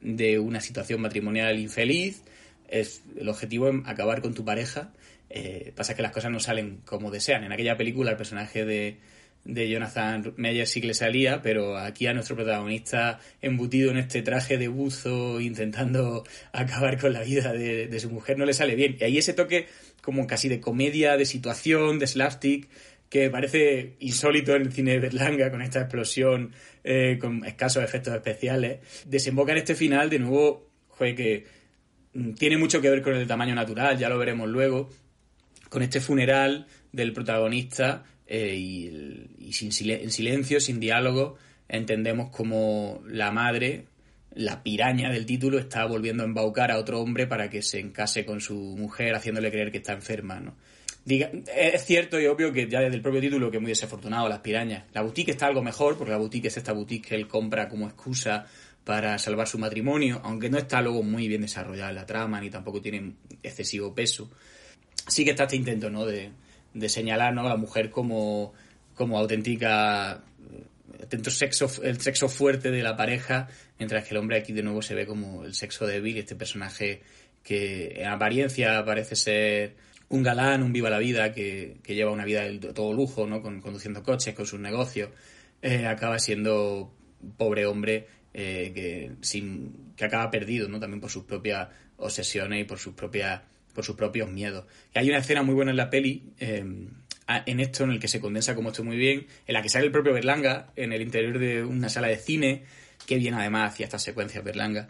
de, 0.00 0.38
una 0.38 0.60
situación 0.60 1.00
matrimonial 1.00 1.58
infeliz, 1.58 2.22
es 2.68 3.02
el 3.16 3.28
objetivo 3.28 3.68
es 3.68 3.74
acabar 3.86 4.20
con 4.20 4.34
tu 4.34 4.44
pareja. 4.44 4.92
Eh, 5.30 5.72
pasa 5.74 5.94
que 5.94 6.02
las 6.02 6.12
cosas 6.12 6.30
no 6.30 6.40
salen 6.40 6.80
como 6.84 7.10
desean. 7.10 7.44
En 7.44 7.52
aquella 7.52 7.76
película 7.76 8.10
el 8.10 8.16
personaje 8.16 8.64
de, 8.64 8.98
de 9.44 9.68
Jonathan 9.68 10.34
Meyer 10.36 10.66
sí 10.66 10.80
que 10.80 10.86
le 10.88 10.94
salía, 10.94 11.42
pero 11.42 11.76
aquí 11.76 12.06
a 12.06 12.14
nuestro 12.14 12.36
protagonista 12.36 13.20
embutido 13.42 13.90
en 13.90 13.98
este 13.98 14.22
traje 14.22 14.58
de 14.58 14.68
buzo, 14.68 15.40
intentando 15.40 16.24
acabar 16.52 16.98
con 16.98 17.12
la 17.12 17.22
vida 17.22 17.52
de, 17.52 17.88
de, 17.88 18.00
su 18.00 18.10
mujer, 18.10 18.38
no 18.38 18.46
le 18.46 18.54
sale 18.54 18.74
bien. 18.74 18.96
Y 19.00 19.04
ahí 19.04 19.18
ese 19.18 19.32
toque 19.32 19.66
como 20.02 20.26
casi 20.26 20.48
de 20.48 20.60
comedia, 20.60 21.16
de 21.16 21.24
situación, 21.24 21.98
de 21.98 22.06
slapstick, 22.06 22.68
que 23.14 23.30
parece 23.30 23.94
insólito 24.00 24.56
en 24.56 24.62
el 24.62 24.72
cine 24.72 24.94
de 24.94 24.98
Berlanga, 24.98 25.48
con 25.48 25.62
esta 25.62 25.82
explosión, 25.82 26.50
eh, 26.82 27.16
con 27.20 27.44
escasos 27.44 27.84
efectos 27.84 28.12
especiales, 28.12 28.80
desemboca 29.06 29.52
en 29.52 29.58
este 29.58 29.76
final, 29.76 30.10
de 30.10 30.18
nuevo, 30.18 30.68
que 30.98 31.44
mm, 32.12 32.32
tiene 32.32 32.58
mucho 32.58 32.80
que 32.80 32.90
ver 32.90 33.02
con 33.02 33.14
el 33.14 33.28
tamaño 33.28 33.54
natural, 33.54 33.96
ya 33.96 34.08
lo 34.08 34.18
veremos 34.18 34.48
luego, 34.48 34.90
con 35.68 35.82
este 35.82 36.00
funeral 36.00 36.66
del 36.90 37.12
protagonista 37.12 38.02
eh, 38.26 38.56
y, 38.56 39.52
sin 39.52 39.70
en 39.90 40.10
silencio, 40.10 40.58
sin 40.58 40.80
diálogo, 40.80 41.36
entendemos 41.68 42.30
como 42.30 43.00
la 43.06 43.30
madre, 43.30 43.84
la 44.32 44.64
piraña 44.64 45.12
del 45.12 45.24
título, 45.24 45.60
está 45.60 45.84
volviendo 45.84 46.24
a 46.24 46.26
embaucar 46.26 46.72
a 46.72 46.78
otro 46.78 47.00
hombre 47.00 47.28
para 47.28 47.48
que 47.48 47.62
se 47.62 47.78
encase 47.78 48.26
con 48.26 48.40
su 48.40 48.56
mujer, 48.56 49.14
haciéndole 49.14 49.52
creer 49.52 49.70
que 49.70 49.78
está 49.78 49.92
enferma, 49.92 50.40
¿no? 50.40 50.56
Es 51.06 51.84
cierto 51.84 52.18
y 52.18 52.26
obvio 52.26 52.52
que 52.52 52.68
ya 52.68 52.80
desde 52.80 52.96
el 52.96 53.02
propio 53.02 53.20
título 53.20 53.50
que 53.50 53.58
es 53.58 53.62
muy 53.62 53.70
desafortunado 53.70 54.28
las 54.28 54.40
pirañas. 54.40 54.84
La 54.92 55.02
boutique 55.02 55.30
está 55.30 55.46
algo 55.46 55.62
mejor 55.62 55.98
porque 55.98 56.12
la 56.12 56.18
boutique 56.18 56.48
es 56.48 56.56
esta 56.56 56.72
boutique 56.72 57.08
que 57.08 57.14
él 57.14 57.28
compra 57.28 57.68
como 57.68 57.86
excusa 57.86 58.46
para 58.84 59.18
salvar 59.18 59.46
su 59.46 59.58
matrimonio, 59.58 60.20
aunque 60.24 60.50
no 60.50 60.58
está 60.58 60.82
luego 60.82 61.02
muy 61.02 61.28
bien 61.28 61.42
desarrollada 61.42 61.92
la 61.92 62.06
trama 62.06 62.40
ni 62.40 62.50
tampoco 62.50 62.80
tiene 62.80 63.14
excesivo 63.42 63.94
peso. 63.94 64.30
Sí 65.08 65.24
que 65.24 65.30
está 65.30 65.44
este 65.44 65.56
intento, 65.56 65.90
¿no? 65.90 66.06
De, 66.06 66.30
de 66.72 66.88
señalar 66.88 67.38
a 67.38 67.42
la 67.42 67.56
mujer 67.56 67.90
como, 67.90 68.52
como 68.94 69.18
auténtica 69.18 70.22
sexo, 71.28 71.70
el 71.82 72.00
sexo 72.00 72.28
fuerte 72.28 72.70
de 72.70 72.82
la 72.82 72.96
pareja, 72.96 73.48
mientras 73.78 74.04
que 74.04 74.10
el 74.10 74.18
hombre 74.18 74.38
aquí 74.38 74.52
de 74.52 74.62
nuevo 74.62 74.82
se 74.82 74.94
ve 74.94 75.06
como 75.06 75.44
el 75.44 75.54
sexo 75.54 75.86
débil, 75.86 76.18
este 76.18 76.36
personaje 76.36 77.02
que 77.42 78.00
en 78.00 78.08
apariencia 78.08 78.84
parece 78.84 79.16
ser 79.16 79.76
un 80.14 80.22
galán, 80.22 80.62
un 80.62 80.72
viva 80.72 80.90
la 80.90 80.98
vida, 80.98 81.32
que, 81.32 81.76
lleva 81.86 82.10
una 82.10 82.24
vida 82.24 82.42
de 82.42 82.58
todo 82.58 82.92
lujo, 82.92 83.26
¿no? 83.26 83.42
Con, 83.42 83.60
conduciendo 83.60 84.02
coches, 84.02 84.34
con 84.34 84.46
sus 84.46 84.60
negocios, 84.60 85.10
eh, 85.62 85.86
acaba 85.86 86.18
siendo 86.18 86.92
pobre 87.36 87.66
hombre 87.66 88.06
eh, 88.32 88.72
que, 88.74 89.12
sin, 89.20 89.92
que 89.96 90.04
acaba 90.04 90.30
perdido, 90.30 90.68
¿no? 90.68 90.80
También 90.80 91.00
por 91.00 91.10
sus 91.10 91.24
propias 91.24 91.68
obsesiones 91.96 92.62
y 92.62 92.64
por 92.64 92.78
sus 92.78 92.94
propias 92.94 93.42
por 93.74 93.84
sus 93.84 93.96
propios 93.96 94.30
miedos. 94.30 94.66
Hay 94.94 95.08
una 95.08 95.18
escena 95.18 95.42
muy 95.42 95.54
buena 95.54 95.72
en 95.72 95.76
la 95.76 95.90
peli, 95.90 96.32
eh, 96.38 96.64
en 97.26 97.60
esto, 97.60 97.84
en 97.84 97.90
el 97.90 97.98
que 97.98 98.06
se 98.06 98.20
condensa 98.20 98.54
como 98.54 98.68
esto 98.68 98.84
muy 98.84 98.96
bien, 98.96 99.26
en 99.46 99.52
la 99.52 99.62
que 99.62 99.68
sale 99.68 99.84
el 99.86 99.90
propio 99.90 100.12
Berlanga 100.12 100.72
en 100.76 100.92
el 100.92 101.02
interior 101.02 101.40
de 101.40 101.64
una 101.64 101.88
sala 101.88 102.06
de 102.06 102.16
cine, 102.16 102.62
que 103.06 103.16
viene 103.16 103.36
además 103.36 103.72
hacia 103.72 103.84
estas 103.84 104.02
secuencias 104.02 104.44
Berlanga, 104.44 104.88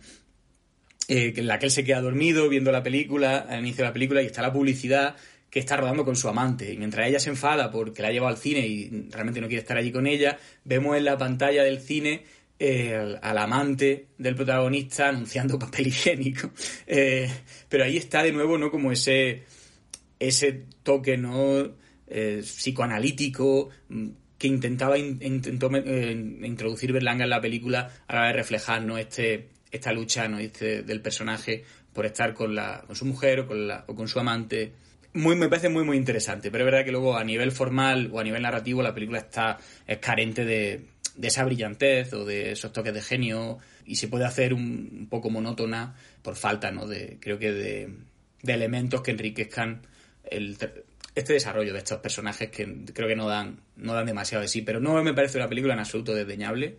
eh, 1.08 1.34
en 1.36 1.46
la 1.46 1.58
que 1.58 1.66
él 1.66 1.72
se 1.72 1.84
queda 1.84 2.00
dormido 2.00 2.48
viendo 2.48 2.72
la 2.72 2.82
película, 2.82 3.38
al 3.38 3.60
inicio 3.60 3.84
de 3.84 3.90
la 3.90 3.92
película, 3.92 4.22
y 4.22 4.26
está 4.26 4.40
la 4.40 4.52
publicidad 4.52 5.16
que 5.50 5.60
está 5.60 5.76
rodando 5.76 6.04
con 6.04 6.16
su 6.16 6.28
amante. 6.28 6.72
Y 6.72 6.78
mientras 6.78 7.06
ella 7.06 7.20
se 7.20 7.30
enfada 7.30 7.70
porque 7.70 8.02
la 8.02 8.08
ha 8.08 8.12
llevado 8.12 8.34
al 8.34 8.40
cine 8.40 8.66
y 8.66 9.08
realmente 9.10 9.40
no 9.40 9.46
quiere 9.46 9.60
estar 9.60 9.76
allí 9.76 9.92
con 9.92 10.06
ella, 10.06 10.38
vemos 10.64 10.96
en 10.96 11.04
la 11.04 11.18
pantalla 11.18 11.62
del 11.62 11.80
cine 11.80 12.24
eh, 12.58 13.18
al, 13.20 13.38
amante 13.38 14.08
del 14.16 14.34
protagonista 14.34 15.10
anunciando 15.10 15.58
papel 15.60 15.88
higiénico. 15.88 16.50
Eh, 16.86 17.30
pero 17.68 17.84
ahí 17.84 17.96
está 17.96 18.22
de 18.22 18.32
nuevo, 18.32 18.56
¿no? 18.56 18.70
Como 18.70 18.90
ese, 18.90 19.44
ese 20.18 20.64
toque, 20.82 21.16
¿no? 21.16 21.84
psicoanalítico 22.06 23.70
mm, 23.88 24.08
que 24.38 24.46
intentaba 24.46 24.98
intentó 24.98 25.70
introducir 25.74 26.92
Berlanga 26.92 27.24
en 27.24 27.30
la 27.30 27.40
película 27.40 27.90
a 28.06 28.14
la 28.14 28.20
hora 28.20 28.28
de 28.28 28.34
reflejar 28.34 28.82
¿no? 28.82 28.98
este, 28.98 29.48
esta 29.74 29.92
lucha 29.92 30.28
¿no? 30.28 30.38
Este, 30.38 30.82
del 30.82 31.00
personaje 31.00 31.64
por 31.92 32.06
estar 32.06 32.34
con, 32.34 32.54
la, 32.54 32.82
con 32.86 32.96
su 32.96 33.04
mujer 33.04 33.40
o 33.40 33.46
con, 33.46 33.66
la, 33.66 33.84
o 33.86 33.94
con 33.94 34.08
su 34.08 34.18
amante. 34.18 34.72
Muy, 35.12 35.36
me 35.36 35.48
parece 35.48 35.68
muy, 35.68 35.84
muy 35.84 35.96
interesante, 35.96 36.50
pero 36.50 36.64
es 36.64 36.70
verdad 36.70 36.84
que 36.84 36.90
luego 36.90 37.16
a 37.16 37.24
nivel 37.24 37.52
formal 37.52 38.10
o 38.12 38.18
a 38.18 38.24
nivel 38.24 38.42
narrativo 38.42 38.82
la 38.82 38.94
película 38.94 39.18
está 39.18 39.58
es 39.86 39.98
carente 39.98 40.44
de, 40.44 40.86
de 41.16 41.28
esa 41.28 41.44
brillantez 41.44 42.12
o 42.12 42.24
de 42.24 42.52
esos 42.52 42.72
toques 42.72 42.92
de 42.92 43.00
genio 43.00 43.58
y 43.86 43.96
se 43.96 44.08
puede 44.08 44.24
hacer 44.24 44.54
un, 44.54 45.06
poco 45.08 45.30
monótona 45.30 45.94
por 46.22 46.36
falta, 46.36 46.70
¿no? 46.70 46.86
De, 46.86 47.18
creo 47.20 47.38
que 47.38 47.52
de, 47.52 47.94
de 48.42 48.52
elementos 48.52 49.02
que 49.02 49.12
enriquezcan 49.12 49.82
el, 50.24 50.56
este 51.14 51.32
desarrollo 51.32 51.72
de 51.72 51.78
estos 51.78 51.98
personajes 52.00 52.50
que 52.50 52.66
creo 52.92 53.06
que 53.06 53.16
no 53.16 53.28
dan, 53.28 53.60
no 53.76 53.94
dan 53.94 54.06
demasiado 54.06 54.42
de 54.42 54.48
sí, 54.48 54.62
pero 54.62 54.80
no 54.80 55.00
me 55.02 55.14
parece 55.14 55.38
una 55.38 55.48
película 55.48 55.74
en 55.74 55.80
absoluto 55.80 56.14
desdeñable. 56.14 56.76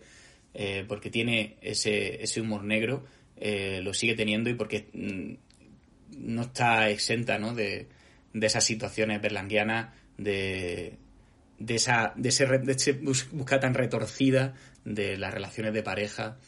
Eh, 0.58 0.86
porque 0.88 1.10
tiene 1.10 1.58
ese, 1.60 2.22
ese 2.22 2.40
humor 2.40 2.64
negro, 2.64 3.04
eh, 3.36 3.80
lo 3.82 3.92
sigue 3.92 4.14
teniendo 4.14 4.48
y 4.48 4.54
porque 4.54 4.88
mm, 4.94 5.34
no 6.16 6.42
está 6.42 6.88
exenta 6.88 7.38
¿no? 7.38 7.54
De, 7.54 7.88
de 8.32 8.46
esas 8.46 8.64
situaciones 8.64 9.20
berlanguianas, 9.20 9.94
de, 10.16 10.96
de, 11.58 11.74
esa, 11.74 12.14
de, 12.16 12.30
ese, 12.30 12.46
de 12.46 12.72
ese 12.72 12.92
busca 12.92 13.60
tan 13.60 13.74
retorcida 13.74 14.54
de 14.86 15.18
las 15.18 15.34
relaciones 15.34 15.74
de 15.74 15.82
pareja 15.82 16.38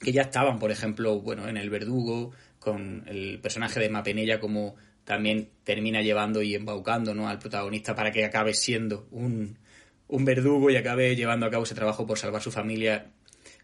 que 0.00 0.10
ya 0.10 0.22
estaban, 0.22 0.58
por 0.58 0.72
ejemplo, 0.72 1.20
bueno, 1.20 1.46
en 1.46 1.56
El 1.56 1.70
Verdugo, 1.70 2.32
con 2.58 3.04
el 3.06 3.38
personaje 3.38 3.78
de 3.78 3.88
Mapenella 3.88 4.40
como 4.40 4.74
también 5.04 5.48
termina 5.62 6.02
llevando 6.02 6.42
y 6.42 6.56
embaucando 6.56 7.14
¿no? 7.14 7.28
al 7.28 7.38
protagonista 7.38 7.94
para 7.94 8.10
que 8.10 8.24
acabe 8.24 8.52
siendo 8.52 9.06
un, 9.12 9.58
un 10.08 10.24
verdugo 10.24 10.70
y 10.70 10.76
acabe 10.76 11.14
llevando 11.14 11.46
a 11.46 11.50
cabo 11.50 11.62
ese 11.62 11.76
trabajo 11.76 12.04
por 12.04 12.18
salvar 12.18 12.42
su 12.42 12.50
familia 12.50 13.12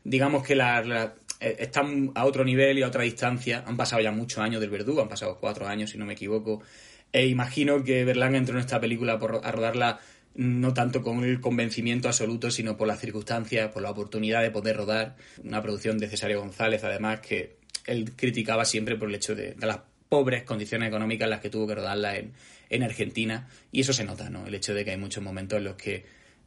digamos 0.05 0.47
que 0.47 0.55
la, 0.55 1.15
eh, 1.41 1.57
están 1.59 2.13
a 2.15 2.25
otro 2.25 2.45
nivel 2.45 2.79
y 2.79 2.83
a 2.83 2.89
otra 2.89 3.03
distancia. 3.03 3.65
Han 3.67 3.77
pasado 3.77 4.03
ya 4.03 4.13
muchos 4.13 4.39
años 4.39 4.61
del 4.61 4.71
Verdugo, 4.71 5.03
han 5.03 5.09
pasado 5.09 5.39
cuatro 5.41 5.67
años, 5.67 5.91
si 5.91 5.99
no 5.99 6.07
me 6.07 6.13
equivoco. 6.13 6.63
E 7.13 7.27
imagino 7.27 7.83
que 7.83 8.05
Berlanga 8.05 8.39
entró 8.39 8.55
en 8.55 8.61
esta 8.61 8.81
película 8.81 9.19
por, 9.19 9.41
a 9.45 9.51
rodarla 9.51 10.01
no 10.35 10.75
tanto 10.75 11.03
con 11.03 11.23
el 11.23 11.41
convencimiento 11.41 12.09
absoluto, 12.09 12.51
sino 12.51 12.77
por 12.77 12.89
las 12.89 13.01
circunstancias, 13.01 13.71
por 13.71 13.83
la 13.83 13.91
oportunidad 13.91 14.43
de 14.43 14.51
poder 14.51 14.77
rodar. 14.77 15.17
Una 15.43 15.63
producción 15.63 15.99
de 15.99 16.09
Cesario 16.09 16.41
González, 16.41 16.83
además, 16.83 17.21
que 17.21 17.57
él 17.87 18.13
criticaba 18.17 18.65
siempre 18.65 18.97
por 18.97 19.09
el 19.09 19.15
hecho 19.15 19.35
de, 19.35 19.55
las 19.61 19.81
pobres 20.09 20.43
condiciones 20.43 20.89
económicas 20.89 21.27
en 21.27 21.31
las 21.31 21.41
que 21.41 21.51
tuvo 21.51 21.67
que 21.67 21.77
rodarla 21.77 22.17
en, 22.17 22.33
en 22.69 22.83
Argentina. 22.83 23.49
Y 23.71 23.83
eso 23.83 23.93
se 23.93 24.05
nota, 24.05 24.29
¿no? 24.29 24.47
El 24.47 24.55
hecho 24.55 24.75
de 24.75 24.85
que 24.85 24.91
hay 24.91 24.97
muchos 24.97 25.23
momentos 25.23 25.59
en 25.59 25.65
los 25.65 25.77
que 25.77 26.05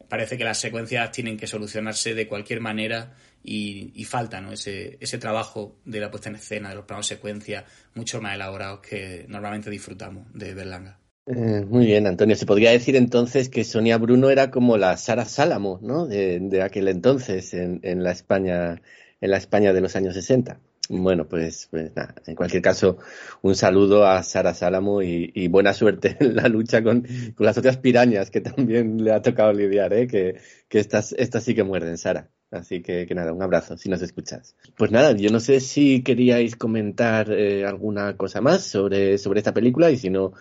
parece 0.09 0.37
que 0.37 0.43
las 0.43 0.59
secuencias 0.59 1.11
tienen 1.11 1.37
que 1.37 1.47
solucionarse 1.47 2.13
de 2.13 2.27
cualquier 2.27 2.61
manera 2.61 3.15
y, 3.43 4.03
falta 4.05 4.41
¿no? 4.41 4.51
ese, 4.51 4.97
ese 4.99 5.17
trabajo 5.17 5.77
de 5.85 5.99
la 5.99 6.11
puesta 6.11 6.29
en 6.29 6.35
escena, 6.35 6.69
de 6.69 6.75
los 6.75 6.85
planos 6.85 7.07
secuencia, 7.07 7.65
mucho 7.95 8.21
más 8.21 8.35
elaborados 8.35 8.79
que 8.81 9.25
normalmente 9.27 9.69
disfrutamos 9.69 10.25
de 10.33 10.53
Berlanga. 10.53 10.99
Eh, 11.27 11.65
muy 11.67 11.85
bien, 11.85 12.07
Antonio. 12.07 12.35
Se 12.35 12.45
podría 12.45 12.71
decir 12.71 12.95
entonces 12.95 13.49
que 13.49 13.63
Sonia 13.63 13.97
Bruno 13.97 14.29
era 14.29 14.49
como 14.49 14.77
la 14.77 14.95
Sara 14.97 15.25
Sálamo, 15.25 15.79
¿no? 15.81 16.07
De, 16.07 16.61
aquel 16.61 16.87
entonces 16.87 17.53
en, 17.53 17.79
en, 17.83 18.03
la 18.03 18.11
España, 18.11 18.81
en 19.19 19.31
la 19.31 19.37
España 19.37 19.73
de 19.73 19.81
los 19.81 19.95
años 19.95 20.13
60. 20.13 20.59
Bueno, 20.89 21.27
pues, 21.27 21.67
pues, 21.69 21.93
nada, 21.95 22.15
en 22.25 22.35
cualquier 22.35 22.61
caso, 22.61 22.97
un 23.41 23.55
saludo 23.55 24.05
a 24.05 24.23
Sara 24.23 24.53
Sálamo 24.53 25.01
y, 25.01 25.47
buena 25.49 25.73
suerte 25.73 26.15
en 26.19 26.35
la 26.35 26.47
lucha 26.47 26.81
con, 26.81 27.05
las 27.37 27.57
otras 27.57 27.77
pirañas 27.77 28.31
que 28.31 28.41
también 28.41 29.03
le 29.03 29.11
ha 29.11 29.21
tocado 29.21 29.51
lidiar, 29.51 29.93
¿eh? 29.93 30.07
que, 30.07 30.39
que 30.69 30.79
estas, 30.79 31.13
estas 31.17 31.43
sí 31.43 31.55
que 31.55 31.63
muerden, 31.63 31.97
Sara. 31.97 32.29
Así 32.51 32.81
que, 32.81 33.05
que, 33.05 33.13
nada, 33.13 33.33
un 33.33 33.41
abrazo 33.41 33.77
si 33.77 33.89
nos 33.89 34.01
escuchas. 34.01 34.55
Pues 34.77 34.89
nada, 34.91 35.11
yo 35.11 35.29
no 35.29 35.39
sé 35.39 35.59
si 35.59 36.01
queríais 36.01 36.55
comentar 36.55 37.29
eh, 37.31 37.65
alguna 37.65 38.15
cosa 38.15 38.39
más 38.39 38.63
sobre, 38.63 39.17
sobre 39.17 39.39
esta 39.39 39.53
película 39.53 39.91
y 39.91 39.97
si 39.97 40.09
no, 40.09 40.31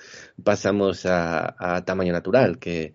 pasamos 0.42 1.04
a, 1.04 1.82
Tamaño 1.84 2.12
Natural, 2.12 2.58
que, 2.58 2.94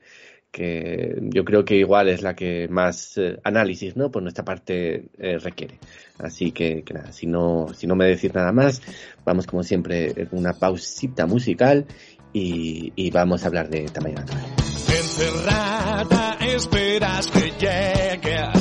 que 0.50 1.18
yo 1.24 1.44
creo 1.44 1.66
que 1.66 1.76
igual 1.76 2.08
es 2.08 2.22
la 2.22 2.36
que 2.36 2.70
más 2.70 3.18
eh, 3.18 3.38
análisis, 3.44 3.98
¿no? 3.98 4.12
Por 4.12 4.24
nuestra 4.24 4.46
parte 4.46 5.10
eh, 5.18 5.38
requiere. 5.40 5.78
Así 6.18 6.54
que, 6.54 6.84
nada, 6.94 7.12
si 7.12 7.28
no, 7.28 7.68
si 7.74 7.88
no 7.88 7.96
me 7.96 8.06
decís 8.06 8.34
nada 8.34 8.54
más, 8.54 8.82
vamos 9.26 9.46
como 9.46 9.64
siempre 9.64 10.14
en 10.16 10.30
una 10.32 10.54
pausita 10.54 11.26
musical 11.26 11.86
y, 12.32 12.94
y 12.96 13.12
vamos 13.12 13.44
a 13.44 13.48
hablar 13.48 13.70
de 13.70 13.90
tamaño 13.90 14.16
natural. 14.16 14.46
Encerrada 14.88 16.38
esperas 16.42 17.28
que 17.28 17.52
llegue, 17.60 18.61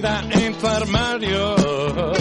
metida 0.00 0.22
en 0.30 0.54
tu 0.54 0.66
armario. 0.66 2.19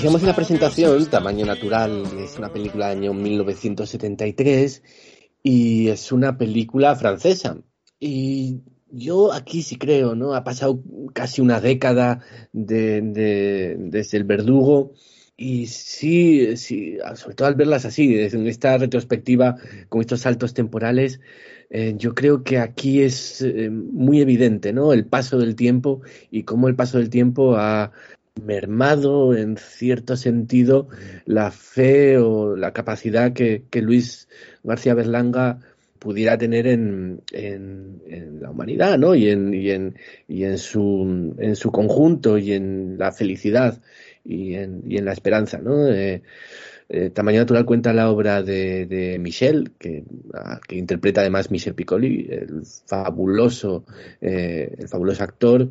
Decíamos 0.00 0.22
en 0.22 0.28
la 0.28 0.34
presentación, 0.34 1.10
Tamaño 1.10 1.44
Natural 1.44 2.02
es 2.18 2.38
una 2.38 2.50
película 2.50 2.88
del 2.88 3.00
año 3.00 3.12
1973 3.12 4.82
y 5.42 5.88
es 5.88 6.10
una 6.10 6.38
película 6.38 6.96
francesa. 6.96 7.58
Y 7.98 8.62
yo 8.90 9.30
aquí 9.30 9.60
sí 9.60 9.76
creo, 9.76 10.14
¿no? 10.14 10.32
Ha 10.32 10.42
pasado 10.42 10.82
casi 11.12 11.42
una 11.42 11.60
década 11.60 12.20
de, 12.54 13.02
de- 13.02 13.76
desde 13.78 14.16
el 14.16 14.24
verdugo 14.24 14.94
y 15.36 15.66
sí, 15.66 16.56
sí, 16.56 16.96
sobre 17.14 17.34
todo 17.34 17.48
al 17.48 17.54
verlas 17.54 17.84
así, 17.84 18.18
en 18.18 18.46
esta 18.46 18.78
retrospectiva 18.78 19.56
con 19.90 20.00
estos 20.00 20.20
saltos 20.20 20.54
temporales, 20.54 21.20
eh, 21.68 21.92
yo 21.98 22.14
creo 22.14 22.42
que 22.42 22.56
aquí 22.58 23.02
es 23.02 23.42
eh, 23.42 23.68
muy 23.68 24.22
evidente, 24.22 24.72
¿no? 24.72 24.94
El 24.94 25.04
paso 25.04 25.36
del 25.36 25.56
tiempo 25.56 26.00
y 26.30 26.44
cómo 26.44 26.68
el 26.68 26.74
paso 26.74 26.96
del 26.96 27.10
tiempo 27.10 27.56
ha 27.58 27.92
mermado 28.44 29.34
en 29.34 29.56
cierto 29.56 30.16
sentido 30.16 30.88
la 31.26 31.50
fe 31.50 32.18
o 32.18 32.56
la 32.56 32.72
capacidad 32.72 33.32
que, 33.32 33.62
Luis 33.80 34.28
García 34.62 34.94
Berlanga 34.94 35.58
pudiera 35.98 36.38
tener 36.38 36.66
en, 36.66 37.20
la 38.40 38.50
humanidad, 38.50 38.98
¿no? 38.98 39.14
Y 39.14 39.28
en, 39.28 39.94
su, 40.58 41.34
en 41.38 41.56
su 41.56 41.70
conjunto 41.70 42.38
y 42.38 42.52
en 42.52 42.96
la 42.98 43.12
felicidad 43.12 43.80
y 44.24 44.54
en, 44.54 44.82
y 44.86 44.96
en 44.96 45.04
la 45.04 45.12
esperanza, 45.12 45.58
¿no? 45.58 45.86
Eh, 45.88 46.22
eh, 46.92 47.10
Tamaño 47.10 47.38
Natural 47.38 47.64
cuenta 47.64 47.92
la 47.92 48.10
obra 48.10 48.42
de, 48.42 49.16
Michel, 49.20 49.70
que, 49.78 50.02
ah, 50.34 50.58
que 50.66 50.74
interpreta 50.74 51.20
además 51.20 51.52
Michel 51.52 51.74
Piccoli, 51.74 52.26
el 52.28 52.62
fabuloso, 52.64 53.84
eh, 54.20 54.74
el 54.76 54.88
fabuloso 54.88 55.22
actor, 55.22 55.68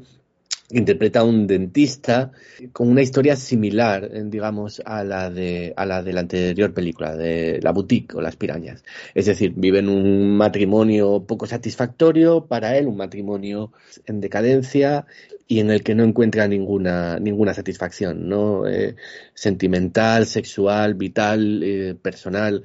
interpreta 0.72 1.22
a 1.22 1.24
un 1.24 1.47
dentista 1.47 2.32
con 2.74 2.89
una 2.89 3.01
historia 3.01 3.36
similar, 3.36 4.05
eh, 4.05 4.24
digamos, 4.26 4.82
a 4.86 5.03
la 5.03 5.30
de 5.30 5.74
a 5.76 5.86
la 5.86 6.03
de 6.03 6.13
la 6.13 6.22
anterior 6.22 6.74
película, 6.74 7.15
de 7.15 7.59
La 7.61 7.72
Boutique 7.72 8.15
o 8.15 8.22
Las 8.22 8.36
Pirañas. 8.36 8.84
Es 9.15 9.26
decir, 9.26 9.53
vive 9.55 9.80
en 9.80 9.89
un 9.89 10.38
matrimonio 10.38 11.26
poco 11.26 11.47
satisfactorio 11.47 12.45
para 12.45 12.78
él, 12.78 12.88
un 12.88 12.97
matrimonio 12.97 13.72
en 14.05 14.22
decadencia 14.22 15.05
y 15.47 15.59
en 15.59 15.72
el 15.72 15.84
que 15.84 15.95
no 15.95 16.03
encuentra 16.03 16.47
ninguna 16.47 17.20
ninguna 17.20 17.53
satisfacción, 17.53 18.30
¿no? 18.30 18.67
Eh, 18.67 18.95
sentimental, 19.34 20.28
sexual, 20.28 20.93
vital, 20.93 21.63
eh, 21.63 21.95
personal. 21.99 22.63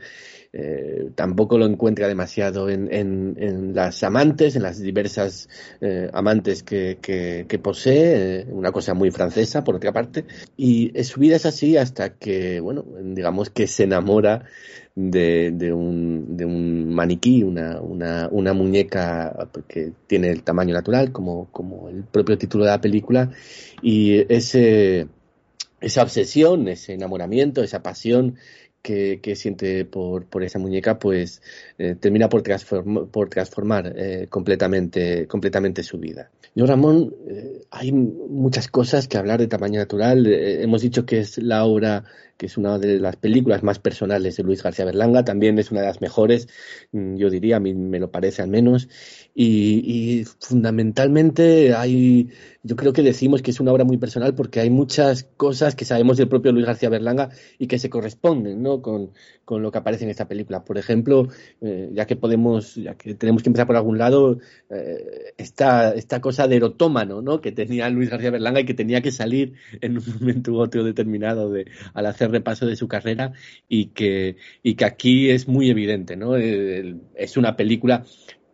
Eh, 0.57 1.11
tampoco 1.16 1.59
lo 1.59 1.66
encuentra 1.66 2.07
demasiado 2.07 2.70
en, 2.70 2.86
en, 2.94 3.34
en, 3.40 3.74
las 3.74 4.05
amantes, 4.05 4.55
en 4.55 4.62
las 4.62 4.78
diversas 4.78 5.48
eh, 5.80 6.09
amantes 6.12 6.62
que, 6.62 6.98
que, 7.02 7.59
posee, 7.59 8.42
eh, 8.42 8.46
una 8.50 8.70
cosa 8.70 8.94
muy 8.94 9.11
francesa 9.11 9.64
por 9.64 9.74
otra 9.74 9.90
parte, 9.92 10.26
y 10.57 10.92
su 11.02 11.18
vida 11.18 11.34
es 11.34 11.44
así 11.44 11.76
hasta 11.76 12.11
que, 12.11 12.61
bueno, 12.61 12.84
digamos 13.02 13.50
que 13.50 13.66
se 13.66 13.82
enamora 13.82 14.44
de, 14.94 15.50
de, 15.50 15.72
un, 15.72 16.36
de 16.36 16.44
un 16.44 16.94
maniquí, 16.94 17.42
una, 17.42 17.80
una, 17.80 18.28
una 18.30 18.52
muñeca 18.52 19.48
que 19.66 19.90
tiene 20.07 20.30
el 20.30 20.44
tamaño 20.44 20.72
natural, 20.72 21.11
como, 21.11 21.48
como 21.50 21.88
el 21.88 22.05
propio 22.05 22.38
título 22.38 22.62
de 22.62 22.70
la 22.70 22.80
película, 22.80 23.32
y 23.82 24.24
ese, 24.32 25.09
esa 25.80 26.02
obsesión, 26.05 26.68
ese 26.68 26.94
enamoramiento, 26.94 27.64
esa 27.64 27.82
pasión 27.82 28.36
que, 28.85 29.18
que, 29.22 29.35
siente 29.35 29.87
por, 29.87 30.26
por 30.26 30.45
esa 30.45 30.59
muñeca, 30.59 30.99
pues 30.99 31.41
eh, 31.78 31.97
termina 31.99 32.28
por, 32.28 32.43
transform, 32.43 33.09
por 33.09 33.30
transformar 33.30 33.95
eh, 33.97 34.26
completamente, 34.28 35.26
completamente 35.26 35.82
su 35.82 35.99
vida. 35.99 36.30
Yo, 36.55 36.66
Ramón, 36.66 37.14
eh, 37.26 37.62
hay 37.70 37.93
muchas 37.93 38.68
cosas 38.68 39.09
que 39.09 39.16
hablar 39.16 39.41
de 39.41 39.47
tamaño 39.47 39.80
natural. 39.80 40.26
Eh, 40.26 40.62
hemos 40.62 40.82
dicho 40.82 41.07
que 41.07 41.20
es 41.20 41.39
la 41.39 41.64
obra, 41.64 42.05
que 42.37 42.47
es 42.47 42.57
una 42.57 42.78
de 42.78 42.99
las 42.99 43.16
películas 43.16 43.62
más 43.62 43.78
personales 43.78 44.37
de 44.37 44.43
Luis 44.43 44.62
García 44.62 44.85
Berlanga, 44.85 45.24
también 45.24 45.59
es 45.59 45.70
una 45.70 45.80
de 45.80 45.87
las 45.87 46.01
mejores, 46.01 46.49
mm, 46.93 47.16
yo 47.16 47.30
diría, 47.30 47.57
a 47.57 47.61
mí 47.61 47.74
me 47.74 47.99
lo 48.01 48.11
parece 48.11 48.43
al 48.43 48.49
menos. 48.49 48.89
Y, 49.35 50.24
fundamentalmente 50.39 51.74
hay, 51.74 52.28
yo 52.62 52.76
creo 52.76 52.93
que 52.93 53.03
decimos 53.03 53.43
que 53.43 53.51
es 53.51 53.59
una 53.59 53.72
obra 53.72 53.85
muy 53.85 53.99
personal 53.99 54.35
porque 54.35 54.61
hay 54.61 54.70
muchas 54.70 55.24
cosas 55.37 55.74
que 55.74 55.85
sabemos 55.85 56.16
del 56.16 56.28
propio 56.28 56.53
Luis 56.53 56.66
García 56.66 56.89
Berlanga 56.89 57.30
y 57.59 57.66
que 57.66 57.80
se 57.80 57.91
corresponden 57.91 58.62
¿no? 58.62 58.80
con, 58.80 59.11
con 59.45 59.62
lo 59.62 59.72
que 59.72 59.78
aparece 59.78 60.05
en 60.05 60.11
esta 60.11 60.28
película. 60.28 60.64
Por 60.64 60.78
ejemplo, 60.78 61.28
eh, 61.61 61.91
ya 61.93 62.07
que 62.07 62.14
podemos, 62.14 62.76
ya 62.76 62.95
que 62.95 63.14
tenemos 63.14 63.43
que 63.43 63.49
empezar 63.49 63.66
por 63.66 63.76
algún 63.76 63.99
lado, 63.99 64.39
eh, 64.70 65.35
esta, 65.37 65.93
esta 65.95 66.20
cosa 66.20 66.47
de 66.47 66.57
erotómano 66.57 67.20
¿no? 67.20 67.41
que 67.41 67.51
tenía 67.51 67.91
Luis 67.91 68.11
García 68.11 68.30
Berlanga 68.30 68.61
y 68.61 68.64
que 68.64 68.74
tenía 68.74 69.03
que 69.03 69.11
salir 69.11 69.55
en 69.80 69.99
un 69.99 70.05
momento 70.20 70.53
u 70.53 70.59
otro 70.61 70.85
determinado 70.85 71.51
de, 71.51 71.66
al 71.93 72.07
hacer 72.07 72.24
repaso 72.31 72.66
de 72.66 72.77
su 72.77 72.89
carrera 72.89 73.33
y 73.68 73.87
que, 73.87 74.37
y 74.62 74.75
que 74.75 74.85
aquí 74.85 75.31
es 75.31 75.49
muy 75.49 75.70
evidente. 75.70 76.16
¿no? 76.16 76.37
Eh, 76.37 76.97
es 77.14 77.37
una 77.37 77.57
película 77.57 78.05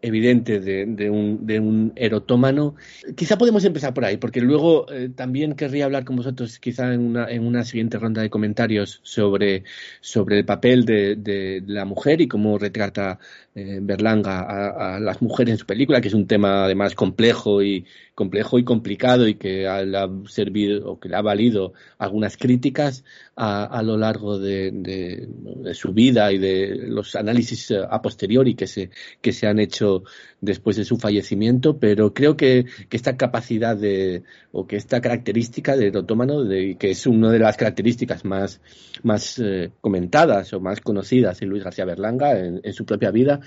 evidente 0.02 0.60
de, 0.60 1.10
un, 1.10 1.46
de 1.46 1.60
un 1.60 1.92
erotómano. 1.96 2.74
Quizá 3.16 3.36
podemos 3.36 3.64
empezar 3.64 3.92
por 3.94 4.04
ahí, 4.04 4.16
porque 4.16 4.40
luego 4.40 4.90
eh, 4.90 5.10
también 5.14 5.54
querría 5.54 5.84
hablar 5.84 6.04
con 6.04 6.16
vosotros, 6.16 6.58
quizá 6.58 6.92
en 6.94 7.00
una, 7.00 7.30
en 7.30 7.44
una 7.44 7.64
siguiente 7.64 7.98
ronda 7.98 8.22
de 8.22 8.30
comentarios, 8.30 9.00
sobre, 9.02 9.64
sobre 10.00 10.38
el 10.38 10.44
papel 10.44 10.84
de 10.84 11.62
la 11.66 11.84
mujer 11.84 12.20
y 12.20 12.28
cómo 12.28 12.58
retrata 12.58 13.18
eh, 13.52 13.80
Berlanga 13.82 14.94
a, 14.94 15.00
las 15.00 15.20
mujeres 15.22 15.52
en 15.52 15.58
su 15.58 15.66
película, 15.66 16.00
que 16.00 16.06
es 16.06 16.14
un 16.14 16.28
tema 16.28 16.64
además 16.64 16.94
complejo 16.94 17.62
y 17.62 17.84
complejo 18.14 18.58
y 18.60 18.64
complicado 18.64 19.26
y 19.26 19.34
que 19.34 19.66
ha, 19.66 19.82
le 19.82 19.98
ha 19.98 20.08
servido 20.28 20.88
o 20.88 21.00
que 21.00 21.08
le 21.08 21.16
ha 21.16 21.22
valido 21.22 21.72
algunas 21.98 22.36
críticas 22.36 23.02
a, 23.34 23.82
lo 23.82 23.96
largo 23.96 24.38
de, 24.38 25.26
su 25.72 25.92
vida 25.94 26.30
y 26.30 26.36
de 26.36 26.76
los 26.86 27.16
análisis 27.16 27.72
a 27.72 28.02
posteriori 28.02 28.54
que 28.54 28.66
se, 28.66 28.90
que 29.22 29.32
se 29.32 29.46
han 29.46 29.58
hecho 29.58 30.04
después 30.42 30.76
de 30.76 30.84
su 30.84 30.98
fallecimiento, 30.98 31.78
pero 31.78 32.12
creo 32.12 32.36
que, 32.36 32.66
que 32.90 32.96
esta 32.98 33.16
capacidad 33.16 33.76
de, 33.76 34.22
o 34.52 34.66
que 34.66 34.76
esta 34.76 35.00
característica 35.00 35.74
del 35.74 35.96
otomano, 35.96 36.44
de, 36.44 36.76
que 36.76 36.90
es 36.90 37.06
una 37.06 37.30
de 37.32 37.38
las 37.38 37.56
características 37.56 38.26
más, 38.26 38.60
más 39.02 39.38
eh, 39.38 39.70
comentadas 39.80 40.52
o 40.52 40.60
más 40.60 40.82
conocidas 40.82 41.40
en 41.40 41.48
Luis 41.48 41.64
García 41.64 41.86
Berlanga 41.86 42.38
en 42.38 42.72
su 42.74 42.84
propia 42.84 43.10
vida, 43.10 43.39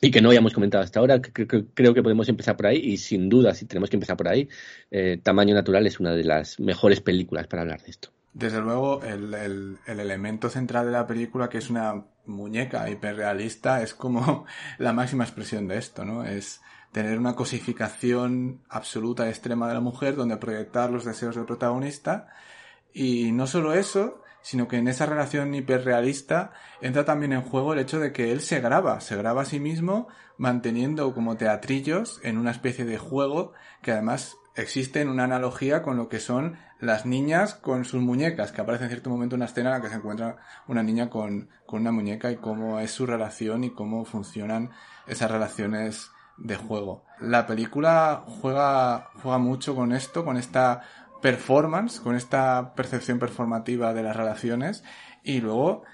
y 0.00 0.10
que 0.10 0.20
no 0.20 0.28
habíamos 0.28 0.52
comentado 0.52 0.84
hasta 0.84 1.00
ahora, 1.00 1.20
creo, 1.20 1.94
que 1.94 2.02
podemos 2.02 2.28
empezar 2.28 2.56
por 2.56 2.66
ahí 2.66 2.78
y 2.78 2.98
sin 2.98 3.28
duda, 3.28 3.54
si 3.54 3.66
tenemos 3.66 3.90
que 3.90 3.96
empezar 3.96 4.16
por 4.16 4.28
ahí, 4.28 4.48
eh, 4.90 5.18
Tamaño 5.22 5.54
Natural 5.54 5.86
es 5.86 6.00
una 6.00 6.12
de 6.12 6.24
las 6.24 6.60
mejores 6.60 7.00
películas 7.00 7.46
para 7.46 7.62
hablar 7.62 7.82
de 7.82 7.90
esto. 7.90 8.10
Desde 8.34 8.60
luego, 8.60 9.02
el, 9.02 9.32
el, 9.32 9.78
el 9.86 10.00
elemento 10.00 10.50
central 10.50 10.86
de 10.86 10.92
la 10.92 11.06
película, 11.06 11.48
que 11.48 11.58
es 11.58 11.70
una 11.70 12.04
muñeca 12.26 12.90
hiperrealista, 12.90 13.82
es 13.82 13.94
como 13.94 14.44
la 14.78 14.92
máxima 14.92 15.24
expresión 15.24 15.66
de 15.66 15.78
esto, 15.78 16.04
¿no? 16.04 16.24
Es 16.24 16.60
tener 16.92 17.18
una 17.18 17.34
cosificación 17.34 18.62
absoluta 18.68 19.28
extrema 19.28 19.68
de 19.68 19.74
la 19.74 19.80
mujer 19.80 20.16
donde 20.16 20.36
proyectar 20.38 20.90
los 20.90 21.04
deseos 21.04 21.36
del 21.36 21.44
protagonista 21.44 22.28
Y 22.92 23.32
no 23.32 23.46
solo 23.46 23.74
eso, 23.74 24.22
sino 24.46 24.68
que 24.68 24.76
en 24.76 24.86
esa 24.86 25.06
relación 25.06 25.52
hiperrealista 25.56 26.52
entra 26.80 27.04
también 27.04 27.32
en 27.32 27.42
juego 27.42 27.72
el 27.72 27.80
hecho 27.80 27.98
de 27.98 28.12
que 28.12 28.30
él 28.30 28.40
se 28.40 28.60
graba, 28.60 29.00
se 29.00 29.16
graba 29.16 29.42
a 29.42 29.44
sí 29.44 29.58
mismo 29.58 30.06
manteniendo 30.38 31.12
como 31.14 31.36
teatrillos 31.36 32.20
en 32.22 32.38
una 32.38 32.52
especie 32.52 32.84
de 32.84 32.96
juego 32.96 33.54
que 33.82 33.90
además 33.90 34.36
existe 34.54 35.00
en 35.00 35.08
una 35.08 35.24
analogía 35.24 35.82
con 35.82 35.96
lo 35.96 36.08
que 36.08 36.20
son 36.20 36.58
las 36.78 37.06
niñas 37.06 37.56
con 37.56 37.84
sus 37.84 38.00
muñecas, 38.00 38.52
que 38.52 38.60
aparece 38.60 38.84
en 38.84 38.90
cierto 38.90 39.10
momento 39.10 39.34
una 39.34 39.46
escena 39.46 39.70
en 39.70 39.78
la 39.78 39.82
que 39.82 39.88
se 39.88 39.96
encuentra 39.96 40.36
una 40.68 40.84
niña 40.84 41.10
con, 41.10 41.50
con 41.66 41.80
una 41.80 41.90
muñeca 41.90 42.30
y 42.30 42.36
cómo 42.36 42.78
es 42.78 42.92
su 42.92 43.04
relación 43.04 43.64
y 43.64 43.70
cómo 43.70 44.04
funcionan 44.04 44.70
esas 45.08 45.28
relaciones 45.28 46.12
de 46.36 46.54
juego. 46.54 47.02
La 47.18 47.46
película 47.48 48.22
juega, 48.26 49.10
juega 49.20 49.38
mucho 49.38 49.74
con 49.74 49.92
esto, 49.92 50.24
con 50.24 50.36
esta 50.36 50.82
performance, 51.22 52.00
con 52.00 52.16
esta 52.16 52.74
percepción 52.74 53.18
performativa 53.18 53.94
de 53.94 54.02
las 54.02 54.16
relaciones 54.16 54.84
y 55.22 55.40
luego 55.40 55.84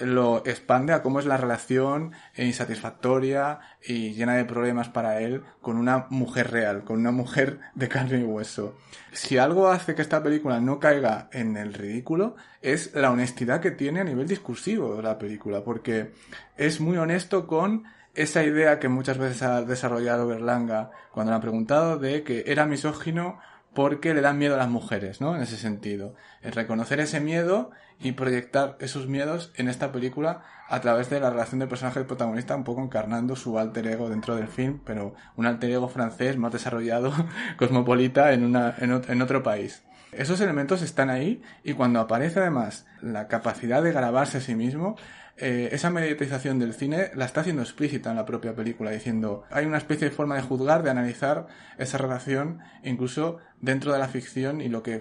lo 0.00 0.38
expande 0.46 0.92
a 0.92 1.02
cómo 1.02 1.20
es 1.20 1.26
la 1.26 1.36
relación 1.36 2.12
insatisfactoria 2.36 3.60
y 3.84 4.12
llena 4.14 4.34
de 4.34 4.44
problemas 4.44 4.88
para 4.88 5.20
él 5.20 5.42
con 5.60 5.76
una 5.76 6.06
mujer 6.08 6.50
real, 6.50 6.84
con 6.84 6.98
una 6.98 7.10
mujer 7.10 7.60
de 7.74 7.88
carne 7.88 8.20
y 8.20 8.24
hueso. 8.24 8.76
Si 9.12 9.36
algo 9.36 9.68
hace 9.68 9.94
que 9.94 10.02
esta 10.02 10.22
película 10.22 10.60
no 10.60 10.78
caiga 10.78 11.28
en 11.32 11.56
el 11.56 11.74
ridículo 11.74 12.36
es 12.62 12.94
la 12.94 13.10
honestidad 13.10 13.60
que 13.60 13.70
tiene 13.70 14.00
a 14.00 14.04
nivel 14.04 14.26
discursivo 14.26 15.02
la 15.02 15.18
película, 15.18 15.64
porque 15.64 16.12
es 16.56 16.80
muy 16.80 16.96
honesto 16.96 17.46
con 17.46 17.84
esa 18.14 18.42
idea 18.42 18.78
que 18.78 18.88
muchas 18.88 19.18
veces 19.18 19.42
ha 19.42 19.62
desarrollado 19.62 20.26
Berlanga 20.26 20.90
cuando 21.12 21.32
le 21.32 21.36
ha 21.36 21.40
preguntado 21.40 21.98
de 21.98 22.22
que 22.22 22.44
era 22.46 22.66
misógino 22.66 23.38
porque 23.74 24.14
le 24.14 24.20
dan 24.20 24.38
miedo 24.38 24.54
a 24.54 24.58
las 24.58 24.68
mujeres, 24.68 25.20
¿no? 25.20 25.36
En 25.36 25.42
ese 25.42 25.56
sentido. 25.56 26.14
El 26.42 26.52
reconocer 26.52 27.00
ese 27.00 27.20
miedo 27.20 27.70
y 28.00 28.12
proyectar 28.12 28.76
esos 28.80 29.06
miedos 29.06 29.52
en 29.56 29.68
esta 29.68 29.92
película 29.92 30.42
a 30.68 30.80
través 30.80 31.10
de 31.10 31.20
la 31.20 31.30
relación 31.30 31.58
del 31.58 31.68
personaje 31.68 31.98
del 31.98 32.06
protagonista, 32.06 32.56
un 32.56 32.64
poco 32.64 32.82
encarnando 32.82 33.36
su 33.36 33.58
alter 33.58 33.86
ego 33.86 34.08
dentro 34.08 34.36
del 34.36 34.48
film, 34.48 34.80
pero 34.84 35.14
un 35.36 35.46
alter 35.46 35.70
ego 35.70 35.88
francés 35.88 36.36
más 36.36 36.52
desarrollado, 36.52 37.12
cosmopolita, 37.58 38.32
en, 38.32 38.44
una, 38.44 38.74
en, 38.78 39.22
otro 39.22 39.42
país. 39.42 39.82
Esos 40.12 40.40
elementos 40.40 40.82
están 40.82 41.10
ahí 41.10 41.42
y 41.62 41.74
cuando 41.74 42.00
aparece 42.00 42.40
además 42.40 42.86
la 43.00 43.28
capacidad 43.28 43.82
de 43.82 43.92
grabarse 43.92 44.38
a 44.38 44.40
sí 44.40 44.54
mismo, 44.54 44.96
eh, 45.40 45.70
esa 45.72 45.90
mediatización 45.90 46.58
del 46.58 46.74
cine 46.74 47.10
la 47.14 47.24
está 47.24 47.40
haciendo 47.40 47.62
explícita 47.62 48.10
en 48.10 48.16
la 48.16 48.26
propia 48.26 48.54
película, 48.54 48.90
diciendo 48.90 49.44
hay 49.50 49.64
una 49.64 49.78
especie 49.78 50.10
de 50.10 50.14
forma 50.14 50.36
de 50.36 50.42
juzgar, 50.42 50.82
de 50.82 50.90
analizar 50.90 51.46
esa 51.78 51.96
relación, 51.98 52.58
incluso 52.84 53.38
dentro 53.60 53.92
de 53.92 53.98
la 53.98 54.08
ficción 54.08 54.60
y 54.60 54.68
lo 54.68 54.82
que 54.82 55.00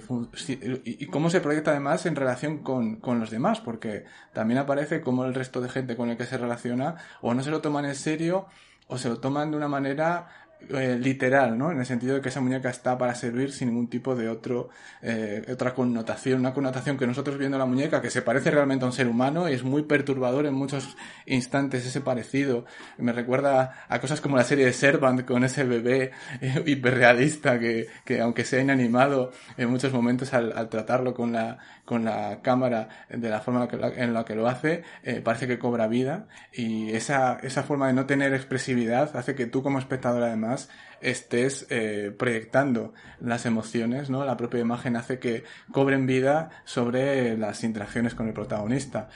y, 0.85 1.05
cómo 1.07 1.29
se 1.29 1.41
proyecta 1.41 1.71
además 1.71 2.05
en 2.05 2.15
relación 2.15 2.59
con, 2.59 2.95
con 2.97 3.19
los 3.19 3.31
demás, 3.31 3.59
porque 3.59 4.05
también 4.33 4.59
aparece 4.59 5.01
cómo 5.01 5.25
el 5.25 5.33
resto 5.33 5.59
de 5.59 5.69
gente 5.69 5.95
con 5.95 6.09
el 6.09 6.17
que 6.17 6.25
se 6.25 6.37
relaciona 6.37 6.95
o 7.21 7.33
no 7.33 7.43
se 7.43 7.51
lo 7.51 7.61
toman 7.61 7.85
en 7.85 7.95
serio 7.95 8.47
o 8.87 8.97
se 8.97 9.09
lo 9.09 9.19
toman 9.19 9.51
de 9.51 9.57
una 9.57 9.67
manera 9.67 10.27
eh, 10.69 10.99
literal, 11.01 11.57
¿no? 11.57 11.71
En 11.71 11.79
el 11.79 11.85
sentido 11.85 12.15
de 12.15 12.21
que 12.21 12.29
esa 12.29 12.41
muñeca 12.41 12.69
está 12.69 12.97
para 12.97 13.15
servir 13.15 13.51
sin 13.51 13.69
ningún 13.69 13.87
tipo 13.87 14.15
de 14.15 14.27
otro, 14.29 14.69
eh, 15.01 15.43
otra 15.51 15.73
connotación, 15.73 16.41
una 16.41 16.53
connotación 16.53 16.97
que 16.97 17.07
nosotros 17.07 17.37
viendo 17.37 17.57
la 17.57 17.65
muñeca, 17.65 18.01
que 18.01 18.09
se 18.09 18.21
parece 18.21 18.51
realmente 18.51 18.83
a 18.83 18.87
un 18.87 18.93
ser 18.93 19.07
humano, 19.07 19.49
y 19.49 19.53
es 19.53 19.63
muy 19.63 19.83
perturbador 19.83 20.45
en 20.45 20.53
muchos 20.53 20.97
instantes 21.25 21.85
ese 21.85 22.01
parecido. 22.01 22.65
Me 22.97 23.13
recuerda 23.13 23.85
a 23.87 23.99
cosas 23.99 24.21
como 24.21 24.35
la 24.35 24.43
serie 24.43 24.65
de 24.65 24.73
Servant 24.73 25.25
con 25.25 25.43
ese 25.43 25.63
bebé 25.63 26.11
eh, 26.41 26.63
hiperrealista 26.65 27.57
que, 27.57 27.87
que 28.03 28.19
aunque 28.19 28.43
sea 28.43 28.61
inanimado, 28.61 29.31
en 29.57 29.69
muchos 29.69 29.93
momentos 29.93 30.33
al, 30.33 30.51
al 30.55 30.69
tratarlo 30.69 31.13
con 31.13 31.31
la, 31.31 31.57
con 31.89 32.05
la 32.05 32.43
cámara 32.43 32.87
de 33.09 33.29
la 33.31 33.41
forma 33.41 33.67
en 33.71 34.13
la 34.13 34.23
que 34.23 34.35
lo 34.35 34.47
hace, 34.47 34.83
parece 35.23 35.47
que 35.47 35.57
cobra 35.57 35.87
vida, 35.87 36.27
y 36.53 36.91
esa, 36.91 37.39
esa 37.41 37.63
forma 37.63 37.87
de 37.87 37.93
no 37.93 38.05
tener 38.05 38.31
expresividad 38.35 39.17
hace 39.17 39.33
que 39.33 39.47
tú 39.47 39.63
como 39.63 39.79
espectador 39.79 40.21
además 40.21 40.69
estés 41.01 41.67
eh, 41.69 42.13
proyectando 42.17 42.93
las 43.19 43.45
emociones, 43.45 44.09
¿no? 44.09 44.25
La 44.25 44.37
propia 44.37 44.59
imagen 44.59 44.95
hace 44.95 45.19
que 45.19 45.43
cobren 45.71 46.05
vida 46.05 46.49
sobre 46.65 47.37
las 47.37 47.63
interacciones 47.63 48.15
con 48.15 48.27
el 48.27 48.33
protagonista, 48.33 49.09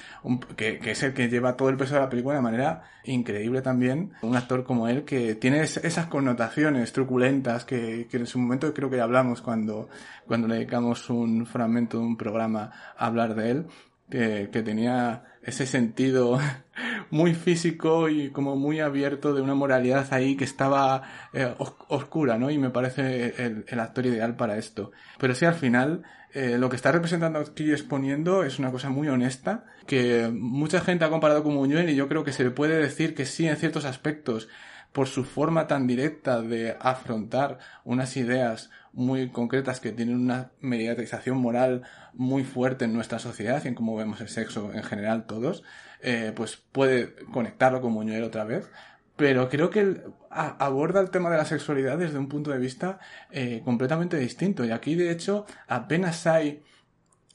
que, 0.55 0.79
es 0.84 1.03
el 1.03 1.13
que 1.13 1.29
lleva 1.29 1.55
todo 1.55 1.69
el 1.69 1.77
peso 1.77 1.95
de 1.95 2.01
la 2.01 2.09
película 2.09 2.36
de 2.36 2.41
manera 2.41 2.84
increíble 3.03 3.61
también. 3.61 4.13
Un 4.21 4.36
actor 4.36 4.63
como 4.63 4.88
él 4.88 5.03
que 5.03 5.36
tiene 5.36 5.61
esas 5.61 6.07
connotaciones 6.07 6.93
truculentas 6.93 7.65
que, 7.65 8.07
en 8.11 8.27
su 8.27 8.39
momento 8.39 8.73
creo 8.73 8.89
que 8.89 8.97
ya 8.97 9.03
hablamos 9.03 9.41
cuando, 9.41 9.89
cuando 10.27 10.47
le 10.47 10.55
dedicamos 10.55 11.09
un 11.09 11.45
fragmento 11.45 11.97
de 11.97 12.03
un 12.05 12.17
programa 12.17 12.71
a 12.97 13.05
hablar 13.07 13.36
de 13.36 13.51
él, 13.51 13.67
que, 14.09 14.49
que 14.51 14.61
tenía 14.61 15.23
ese 15.45 15.65
sentido 15.65 16.39
muy 17.09 17.33
físico 17.33 18.09
y 18.09 18.29
como 18.29 18.55
muy 18.55 18.79
abierto 18.79 19.33
de 19.33 19.41
una 19.41 19.55
moralidad 19.55 20.07
ahí 20.11 20.35
que 20.35 20.43
estaba 20.43 21.03
eh, 21.33 21.53
oscura, 21.87 22.37
¿no? 22.37 22.49
Y 22.49 22.57
me 22.57 22.69
parece 22.69 23.33
el, 23.67 23.79
actor 23.79 24.05
ideal 24.05 24.35
para 24.35 24.57
esto. 24.57 24.91
Pero 25.19 25.35
sí, 25.35 25.45
al 25.45 25.55
final, 25.55 26.03
eh, 26.33 26.57
lo 26.57 26.69
que 26.69 26.75
está 26.75 26.91
representando 26.91 27.39
aquí 27.39 27.71
exponiendo 27.71 28.43
es 28.43 28.59
una 28.59 28.71
cosa 28.71 28.89
muy 28.89 29.07
honesta, 29.09 29.65
que 29.85 30.29
mucha 30.33 30.81
gente 30.81 31.05
ha 31.05 31.09
comparado 31.09 31.43
con 31.43 31.53
Muñuel 31.53 31.89
y 31.89 31.95
yo 31.95 32.07
creo 32.07 32.23
que 32.23 32.31
se 32.31 32.43
le 32.43 32.51
puede 32.51 32.77
decir 32.77 33.13
que 33.13 33.25
sí 33.25 33.47
en 33.47 33.57
ciertos 33.57 33.85
aspectos, 33.85 34.47
por 34.93 35.07
su 35.07 35.25
forma 35.25 35.67
tan 35.67 35.87
directa 35.87 36.41
de 36.41 36.77
afrontar 36.79 37.57
unas 37.83 38.15
ideas 38.15 38.69
muy 38.93 39.31
concretas 39.31 39.79
que 39.79 39.91
tienen 39.91 40.17
una 40.17 40.51
mediatización 40.61 41.37
moral 41.37 41.81
muy 42.13 42.43
fuerte 42.43 42.85
en 42.85 42.93
nuestra 42.93 43.17
sociedad 43.17 43.61
y 43.65 43.67
en 43.67 43.75
cómo 43.75 43.95
vemos 43.95 44.21
el 44.21 44.29
sexo 44.29 44.71
en 44.71 44.83
general 44.83 45.25
todos, 45.25 45.63
eh, 46.01 46.31
pues 46.35 46.57
puede 46.57 47.15
conectarlo 47.33 47.81
con 47.81 47.91
Muñuel 47.91 48.23
otra 48.23 48.43
vez. 48.43 48.69
Pero 49.15 49.49
creo 49.49 49.69
que 49.69 49.79
él 49.79 50.03
aborda 50.29 50.99
el 50.99 51.11
tema 51.11 51.29
de 51.29 51.37
la 51.37 51.45
sexualidad 51.45 51.97
desde 51.97 52.17
un 52.17 52.29
punto 52.29 52.51
de 52.51 52.57
vista 52.57 52.99
eh, 53.31 53.61
completamente 53.63 54.17
distinto. 54.17 54.63
Y 54.65 54.71
aquí, 54.71 54.95
de 54.95 55.11
hecho, 55.11 55.45
apenas 55.67 56.25
hay 56.25 56.63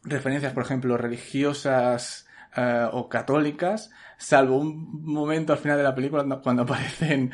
referencias, 0.02 0.52
por 0.52 0.64
ejemplo, 0.64 0.96
religiosas 0.96 2.27
eh, 2.56 2.88
o 2.92 3.08
católicas, 3.08 3.90
salvo 4.16 4.58
un 4.58 5.02
momento 5.04 5.52
al 5.52 5.58
final 5.58 5.76
de 5.76 5.84
la 5.84 5.94
película 5.94 6.24
cuando 6.42 6.62
aparecen 6.62 7.32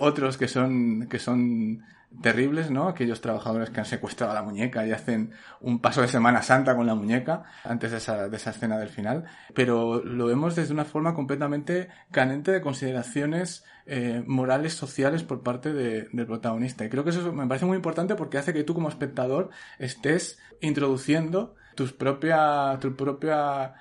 otros 0.00 0.36
que 0.36 0.48
son, 0.48 1.08
que 1.08 1.18
son 1.18 1.82
terribles, 2.22 2.70
¿no? 2.70 2.88
Aquellos 2.88 3.20
trabajadores 3.20 3.70
que 3.70 3.80
han 3.80 3.86
secuestrado 3.86 4.32
a 4.32 4.34
la 4.34 4.42
muñeca 4.42 4.86
y 4.86 4.92
hacen 4.92 5.32
un 5.60 5.80
paso 5.80 6.00
de 6.02 6.08
Semana 6.08 6.42
Santa 6.42 6.74
con 6.74 6.86
la 6.86 6.94
muñeca 6.94 7.44
antes 7.64 7.90
de 7.90 7.98
esa, 7.98 8.28
de 8.28 8.36
esa 8.36 8.50
escena 8.50 8.78
del 8.78 8.88
final. 8.88 9.24
Pero 9.54 10.02
lo 10.02 10.26
vemos 10.26 10.56
desde 10.56 10.72
una 10.72 10.84
forma 10.84 11.14
completamente 11.14 11.88
canente 12.10 12.52
de 12.52 12.60
consideraciones 12.60 13.64
eh, 13.86 14.22
morales, 14.26 14.74
sociales 14.74 15.22
por 15.22 15.42
parte 15.42 15.72
de, 15.72 16.08
del 16.12 16.26
protagonista. 16.26 16.84
Y 16.84 16.88
creo 16.88 17.04
que 17.04 17.10
eso 17.10 17.32
me 17.32 17.46
parece 17.46 17.66
muy 17.66 17.76
importante 17.76 18.14
porque 18.14 18.38
hace 18.38 18.52
que 18.52 18.64
tú 18.64 18.74
como 18.74 18.88
espectador 18.88 19.50
estés 19.78 20.38
introduciendo 20.60 21.54
tus 21.74 21.92
propia, 21.92 22.78
tu 22.80 22.96
propia 22.96 23.74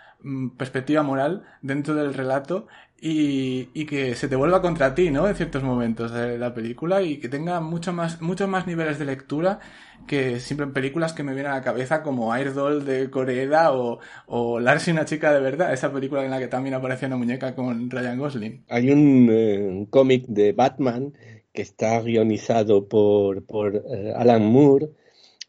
perspectiva 0.57 1.03
moral 1.03 1.43
dentro 1.61 1.95
del 1.95 2.13
relato 2.13 2.67
y, 2.99 3.69
y, 3.73 3.86
que 3.86 4.15
se 4.15 4.28
te 4.28 4.36
vuelva 4.36 4.61
contra 4.61 4.95
ti, 4.95 5.11
¿no? 5.11 5.28
En 5.28 5.36
ciertos 5.36 5.61
momentos 5.63 6.11
de 6.11 6.38
la 6.38 6.53
película 6.53 7.01
y 7.01 7.17
que 7.17 7.30
tenga 7.30 7.59
mucho 7.59 7.93
más, 7.93 8.21
muchos 8.21 8.47
más 8.47 8.65
niveles 8.65 8.97
de 8.97 9.05
lectura 9.05 9.59
que 10.07 10.39
siempre 10.39 10.65
en 10.65 10.73
películas 10.73 11.13
que 11.13 11.23
me 11.23 11.34
vienen 11.34 11.51
a 11.51 11.55
la 11.55 11.61
cabeza 11.61 12.01
como 12.01 12.34
Doll 12.36 12.86
de 12.86 13.09
Coreeda 13.09 13.73
o, 13.73 13.99
o 14.28 14.59
Lars 14.59 14.88
y 14.88 14.91
una 14.91 15.05
chica 15.05 15.34
de 15.34 15.41
verdad, 15.41 15.73
esa 15.73 15.91
película 15.91 16.23
en 16.23 16.32
la 16.32 16.39
que 16.39 16.47
también 16.47 16.76
aparece 16.76 17.05
una 17.05 17.17
muñeca 17.17 17.53
con 17.53 17.89
Ryan 17.89 18.17
Gosling. 18.17 18.63
Hay 18.69 18.89
un, 18.89 19.30
eh, 19.32 19.88
cómic 19.89 20.26
de 20.28 20.53
Batman 20.53 21.13
que 21.53 21.61
está 21.61 22.01
guionizado 22.01 22.88
por, 22.88 23.45
por 23.45 23.76
eh, 23.76 24.13
Alan 24.15 24.45
Moore 24.45 24.89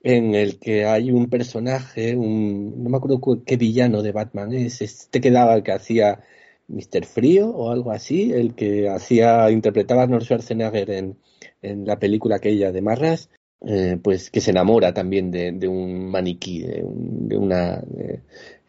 en 0.06 0.36
el 0.36 0.60
que 0.60 0.84
hay 0.84 1.10
un 1.10 1.28
personaje, 1.28 2.14
un, 2.14 2.80
no 2.80 2.90
me 2.90 2.96
acuerdo 2.96 3.20
qué 3.44 3.56
villano 3.56 4.02
de 4.02 4.12
Batman 4.12 4.52
es, 4.52 4.80
este 4.80 5.20
que 5.20 5.32
daba, 5.32 5.64
que 5.64 5.72
hacía 5.72 6.20
Mr. 6.68 7.04
Frío 7.06 7.50
o 7.50 7.72
algo 7.72 7.90
así, 7.90 8.32
el 8.32 8.54
que 8.54 8.88
hacía, 8.88 9.50
interpretaba 9.50 10.02
a 10.02 10.04
Arnold 10.04 10.22
Schwarzenegger 10.22 10.90
en, 10.90 11.18
en 11.60 11.84
la 11.84 11.98
película 11.98 12.36
aquella 12.36 12.70
de 12.70 12.82
Marras, 12.82 13.30
eh, 13.66 13.98
pues 14.00 14.30
que 14.30 14.40
se 14.40 14.52
enamora 14.52 14.94
también 14.94 15.32
de, 15.32 15.50
de 15.50 15.66
un 15.66 16.08
maniquí, 16.08 16.62
de, 16.62 17.36
una... 17.36 17.82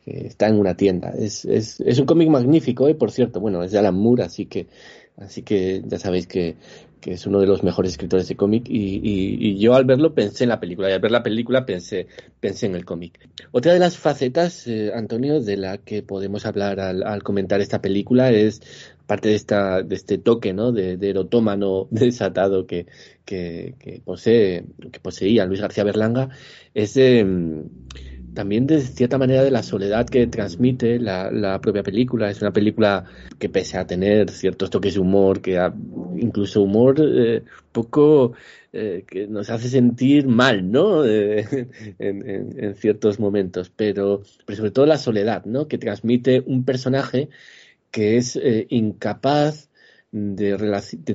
que 0.03 0.27
está 0.27 0.47
en 0.47 0.59
una 0.59 0.75
tienda. 0.75 1.13
Es, 1.19 1.45
es, 1.45 1.79
es 1.81 1.99
un 1.99 2.07
cómic 2.07 2.29
magnífico, 2.29 2.87
eh, 2.87 2.95
por 2.95 3.11
cierto. 3.11 3.39
Bueno, 3.39 3.61
es 3.61 3.71
de 3.73 3.77
Alan 3.77 3.95
Moore, 3.95 4.23
así 4.23 4.47
que, 4.47 4.67
así 5.17 5.43
que 5.43 5.83
ya 5.85 5.99
sabéis 5.99 6.25
que 6.25 6.55
que 7.01 7.13
es 7.13 7.25
uno 7.25 7.39
de 7.39 7.47
los 7.47 7.63
mejores 7.63 7.91
escritores 7.91 8.27
de 8.27 8.35
cómic, 8.35 8.67
y, 8.69 8.99
y, 9.03 9.57
yo 9.57 9.75
al 9.75 9.85
verlo 9.85 10.13
pensé 10.13 10.43
en 10.43 10.49
la 10.49 10.59
película, 10.59 10.89
y 10.89 10.93
al 10.93 10.99
ver 10.99 11.11
la 11.11 11.23
película 11.23 11.65
pensé, 11.65 12.07
pensé 12.39 12.65
en 12.65 12.75
el 12.75 12.85
cómic. 12.85 13.19
Otra 13.51 13.73
de 13.73 13.79
las 13.79 13.97
facetas, 13.97 14.67
eh, 14.67 14.91
Antonio, 14.93 15.41
de 15.41 15.57
la 15.57 15.77
que 15.77 16.03
podemos 16.03 16.45
hablar 16.45 16.79
al, 16.79 17.23
comentar 17.23 17.61
esta 17.61 17.81
película 17.81 18.31
es, 18.31 18.61
parte 19.05 19.29
de, 19.29 19.35
esta, 19.35 19.81
de 19.83 19.95
este 19.95 20.17
toque, 20.17 20.53
¿no? 20.53 20.71
De, 20.71 20.97
de 20.97 21.09
erotómano 21.09 21.87
desatado 21.91 22.65
que, 22.65 22.87
que, 23.25 23.75
que, 23.79 24.01
posee, 24.03 24.65
que 24.91 24.99
poseía 24.99 25.45
Luis 25.45 25.61
García 25.61 25.83
Berlanga, 25.83 26.29
es... 26.73 26.97
Eh, 26.97 27.25
también 28.33 28.67
de 28.67 28.81
cierta 28.81 29.17
manera 29.17 29.43
de 29.43 29.51
la 29.51 29.63
soledad 29.63 30.07
que 30.07 30.27
transmite 30.27 30.99
la, 30.99 31.59
propia 31.61 31.83
película. 31.83 32.29
Es 32.29 32.41
una 32.41 32.51
película 32.51 33.05
que 33.39 33.49
pese 33.49 33.77
a 33.77 33.87
tener 33.87 34.29
ciertos 34.29 34.69
toques 34.69 34.93
de 34.95 34.99
humor, 34.99 35.41
que 35.41 35.59
incluso 36.17 36.61
humor 36.61 36.95
eh, 36.99 37.43
poco 37.71 38.33
eh, 38.73 39.05
que 39.07 39.27
nos 39.27 39.49
hace 39.49 39.69
sentir 39.69 40.27
mal, 40.27 40.71
¿no? 40.71 41.03
en, 41.05 42.75
ciertos 42.75 43.19
momentos, 43.19 43.71
pero, 43.75 44.21
pero 44.45 44.57
sobre 44.57 44.71
todo 44.71 44.85
la 44.85 44.97
soledad, 44.97 45.45
¿no? 45.45 45.67
Que 45.67 45.77
transmite 45.77 46.43
un 46.45 46.63
personaje 46.63 47.29
que 47.91 48.17
es 48.17 48.35
eh, 48.35 48.67
incapaz 48.69 49.69
de, 50.11 50.57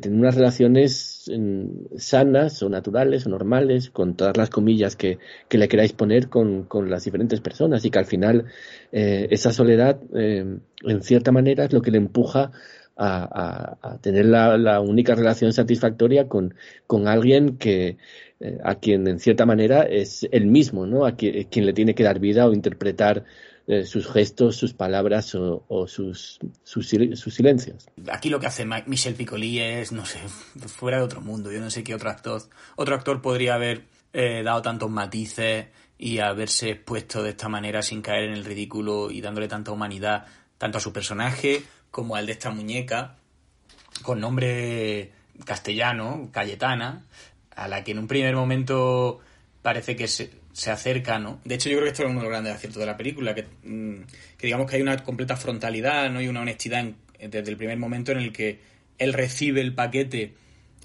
tener 0.00 0.18
unas 0.18 0.34
relaciones 0.34 1.30
mm, 1.34 1.96
sanas 1.96 2.62
o 2.62 2.68
naturales 2.68 3.26
o 3.26 3.30
normales, 3.30 3.90
con 3.90 4.16
todas 4.16 4.36
las 4.36 4.50
comillas 4.50 4.96
que, 4.96 5.18
que 5.48 5.58
le 5.58 5.68
queráis 5.68 5.92
poner 5.92 6.28
con, 6.28 6.64
con, 6.64 6.90
las 6.90 7.04
diferentes 7.04 7.40
personas 7.40 7.84
y 7.84 7.90
que 7.90 7.98
al 7.98 8.06
final 8.06 8.46
eh, 8.92 9.28
esa 9.30 9.52
soledad, 9.52 10.00
eh, 10.14 10.44
en 10.82 11.02
cierta 11.02 11.32
manera, 11.32 11.64
es 11.64 11.72
lo 11.72 11.82
que 11.82 11.90
le 11.90 11.98
empuja 11.98 12.52
a, 12.96 13.78
a, 13.82 13.98
tener 13.98 14.26
la, 14.26 14.58
la, 14.58 14.80
única 14.80 15.14
relación 15.14 15.52
satisfactoria 15.52 16.28
con, 16.28 16.54
con 16.86 17.08
alguien 17.08 17.56
que 17.56 17.96
eh, 18.40 18.58
a 18.62 18.74
quien 18.76 19.06
en 19.08 19.18
cierta 19.18 19.46
manera 19.46 19.82
es 19.82 20.28
el 20.30 20.46
mismo, 20.46 20.86
¿no? 20.86 21.06
A 21.06 21.16
quien 21.16 21.66
le 21.66 21.72
tiene 21.72 21.94
que 21.94 22.04
dar 22.04 22.20
vida 22.20 22.46
o 22.46 22.52
interpretar 22.52 23.24
eh, 23.66 23.84
sus 23.84 24.10
gestos, 24.10 24.56
sus 24.56 24.74
palabras 24.74 25.34
o, 25.34 25.86
sus, 25.86 26.38
sus, 26.64 26.88
silencios. 26.88 27.88
Aquí 28.10 28.28
lo 28.28 28.40
que 28.40 28.46
hace 28.46 28.66
Michel 28.86 29.14
Piccoli 29.14 29.60
es, 29.60 29.92
no 29.92 30.04
sé, 30.04 30.18
fuera 30.66 30.98
de 30.98 31.04
otro 31.04 31.20
mundo. 31.20 31.52
Yo 31.52 31.60
no 31.60 31.70
sé 31.70 31.84
qué 31.84 31.94
otro 31.94 32.10
actor, 32.10 32.42
otro 32.76 32.94
actor 32.94 33.22
podría 33.22 33.54
haber 33.54 33.86
eh, 34.12 34.42
dado 34.44 34.62
tantos 34.62 34.90
matices 34.90 35.66
y 35.98 36.18
haberse 36.18 36.70
expuesto 36.70 37.22
de 37.22 37.30
esta 37.30 37.48
manera 37.48 37.82
sin 37.82 38.02
caer 38.02 38.24
en 38.24 38.32
el 38.32 38.44
ridículo 38.44 39.10
y 39.10 39.20
dándole 39.20 39.48
tanta 39.48 39.70
humanidad 39.70 40.26
tanto 40.58 40.78
a 40.78 40.80
su 40.80 40.92
personaje 40.92 41.62
como 41.90 42.16
al 42.16 42.26
de 42.26 42.32
esta 42.32 42.50
muñeca 42.50 43.16
con 44.02 44.20
nombre 44.20 45.12
castellano, 45.44 46.30
Cayetana, 46.32 47.04
a 47.54 47.68
la 47.68 47.84
que 47.84 47.92
en 47.92 47.98
un 47.98 48.08
primer 48.08 48.34
momento 48.34 49.20
parece 49.62 49.96
que 49.96 50.08
se, 50.08 50.30
se 50.52 50.70
acerca, 50.70 51.18
¿no? 51.18 51.40
De 51.44 51.54
hecho, 51.54 51.68
yo 51.68 51.76
creo 51.76 51.84
que 51.84 51.90
esto 51.92 52.02
es 52.02 52.10
uno 52.10 52.20
de 52.20 52.24
los 52.24 52.30
grandes 52.30 52.54
aciertos 52.54 52.80
de 52.80 52.86
la 52.86 52.96
película, 52.96 53.34
que, 53.34 53.44
mm, 53.64 54.02
que 54.36 54.46
digamos 54.46 54.68
que 54.68 54.76
hay 54.76 54.82
una 54.82 54.96
completa 54.98 55.36
frontalidad, 55.36 56.10
¿no? 56.10 56.20
Y 56.20 56.28
una 56.28 56.42
honestidad 56.42 56.84
desde 57.18 57.50
el 57.50 57.56
primer 57.56 57.78
momento 57.78 58.12
en 58.12 58.18
el 58.18 58.32
que 58.32 58.60
él 58.98 59.12
recibe 59.12 59.60
el 59.60 59.74
paquete 59.74 60.34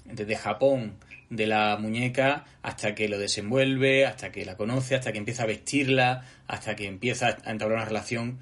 desde 0.04 0.36
Japón 0.36 0.96
de 1.30 1.46
la 1.46 1.76
muñeca 1.76 2.44
hasta 2.62 2.94
que 2.94 3.08
lo 3.08 3.18
desenvuelve, 3.18 4.06
hasta 4.06 4.32
que 4.32 4.44
la 4.44 4.56
conoce, 4.56 4.94
hasta 4.94 5.12
que 5.12 5.18
empieza 5.18 5.42
a 5.42 5.46
vestirla, 5.46 6.24
hasta 6.46 6.74
que 6.74 6.86
empieza 6.86 7.36
a 7.44 7.50
entablar 7.50 7.78
una 7.78 7.84
relación 7.84 8.38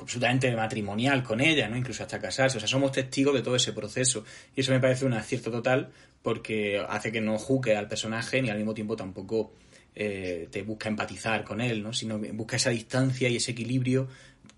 absolutamente 0.00 0.54
matrimonial 0.54 1.22
con 1.22 1.40
ella, 1.40 1.68
¿no? 1.68 1.76
Incluso 1.76 2.02
hasta 2.02 2.18
casarse. 2.18 2.56
O 2.56 2.60
sea, 2.60 2.68
somos 2.68 2.92
testigos 2.92 3.34
de 3.34 3.42
todo 3.42 3.56
ese 3.56 3.72
proceso. 3.72 4.24
Y 4.54 4.60
eso 4.60 4.72
me 4.72 4.80
parece 4.80 5.04
un 5.04 5.12
acierto 5.14 5.50
total 5.50 5.90
porque 6.22 6.82
hace 6.88 7.10
que 7.10 7.20
no 7.20 7.38
juzgue 7.38 7.76
al 7.76 7.88
personaje 7.88 8.40
ni 8.40 8.50
al 8.50 8.56
mismo 8.56 8.74
tiempo 8.74 8.96
tampoco 8.96 9.52
eh, 9.94 10.48
te 10.50 10.62
busca 10.62 10.88
empatizar 10.88 11.44
con 11.44 11.60
él, 11.60 11.82
¿no? 11.82 11.92
sino 11.92 12.18
busca 12.18 12.56
esa 12.56 12.70
distancia 12.70 13.28
y 13.28 13.36
ese 13.36 13.52
equilibrio 13.52 14.08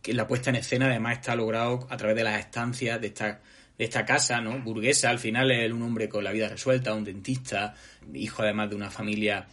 que 0.00 0.12
la 0.12 0.26
puesta 0.26 0.50
en 0.50 0.56
escena 0.56 0.86
además 0.86 1.18
está 1.18 1.36
logrado 1.36 1.86
a 1.90 1.96
través 1.96 2.16
de 2.16 2.24
las 2.24 2.38
estancias 2.38 3.00
de 3.00 3.06
esta, 3.08 3.40
de 3.78 3.84
esta 3.84 4.04
casa 4.04 4.40
¿no? 4.40 4.58
burguesa. 4.60 5.10
Al 5.10 5.18
final 5.18 5.50
es 5.50 5.72
un 5.72 5.82
hombre 5.82 6.08
con 6.08 6.24
la 6.24 6.32
vida 6.32 6.48
resuelta, 6.48 6.94
un 6.94 7.04
dentista, 7.04 7.74
hijo 8.12 8.42
además 8.42 8.70
de 8.70 8.76
una 8.76 8.90
familia 8.90 9.46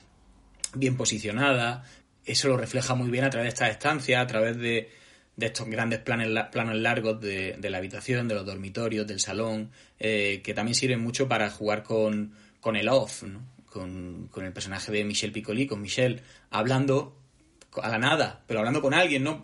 bien 0.73 0.97
posicionada. 0.97 1.83
Eso 2.25 2.47
lo 2.47 2.57
refleja 2.57 2.95
muy 2.95 3.09
bien 3.09 3.23
a 3.23 3.29
través 3.29 3.45
de 3.45 3.53
estas 3.53 3.69
estancias, 3.69 4.21
a 4.21 4.27
través 4.27 4.57
de, 4.57 4.89
de 5.39 5.45
estos 5.45 5.67
grandes 5.67 5.99
planes, 5.99 6.27
planos 6.51 6.75
largos 6.75 7.21
de, 7.21 7.57
la 7.61 7.77
habitación, 7.77 8.27
de 8.27 8.35
los 8.35 8.45
dormitorios, 8.45 9.07
del 9.07 9.19
salón, 9.19 9.71
eh, 9.97 10.41
que 10.43 10.53
también 10.53 10.75
sirven 10.75 10.99
mucho 10.99 11.27
para 11.27 11.49
jugar 11.49 11.83
con, 11.83 12.33
con 12.59 12.75
el 12.75 12.89
off, 12.89 13.23
¿no? 13.23 13.41
Con, 13.69 14.29
el 14.35 14.53
personaje 14.53 14.91
de 14.91 15.03
Michel 15.03 15.31
Piccoli, 15.31 15.67
con 15.67 15.81
Michel 15.81 16.21
hablando 16.49 17.15
a 17.81 17.89
la 17.89 17.99
nada, 17.99 18.43
pero 18.47 18.59
hablando 18.59 18.81
con 18.81 18.93
alguien, 18.93 19.23
¿no? 19.23 19.41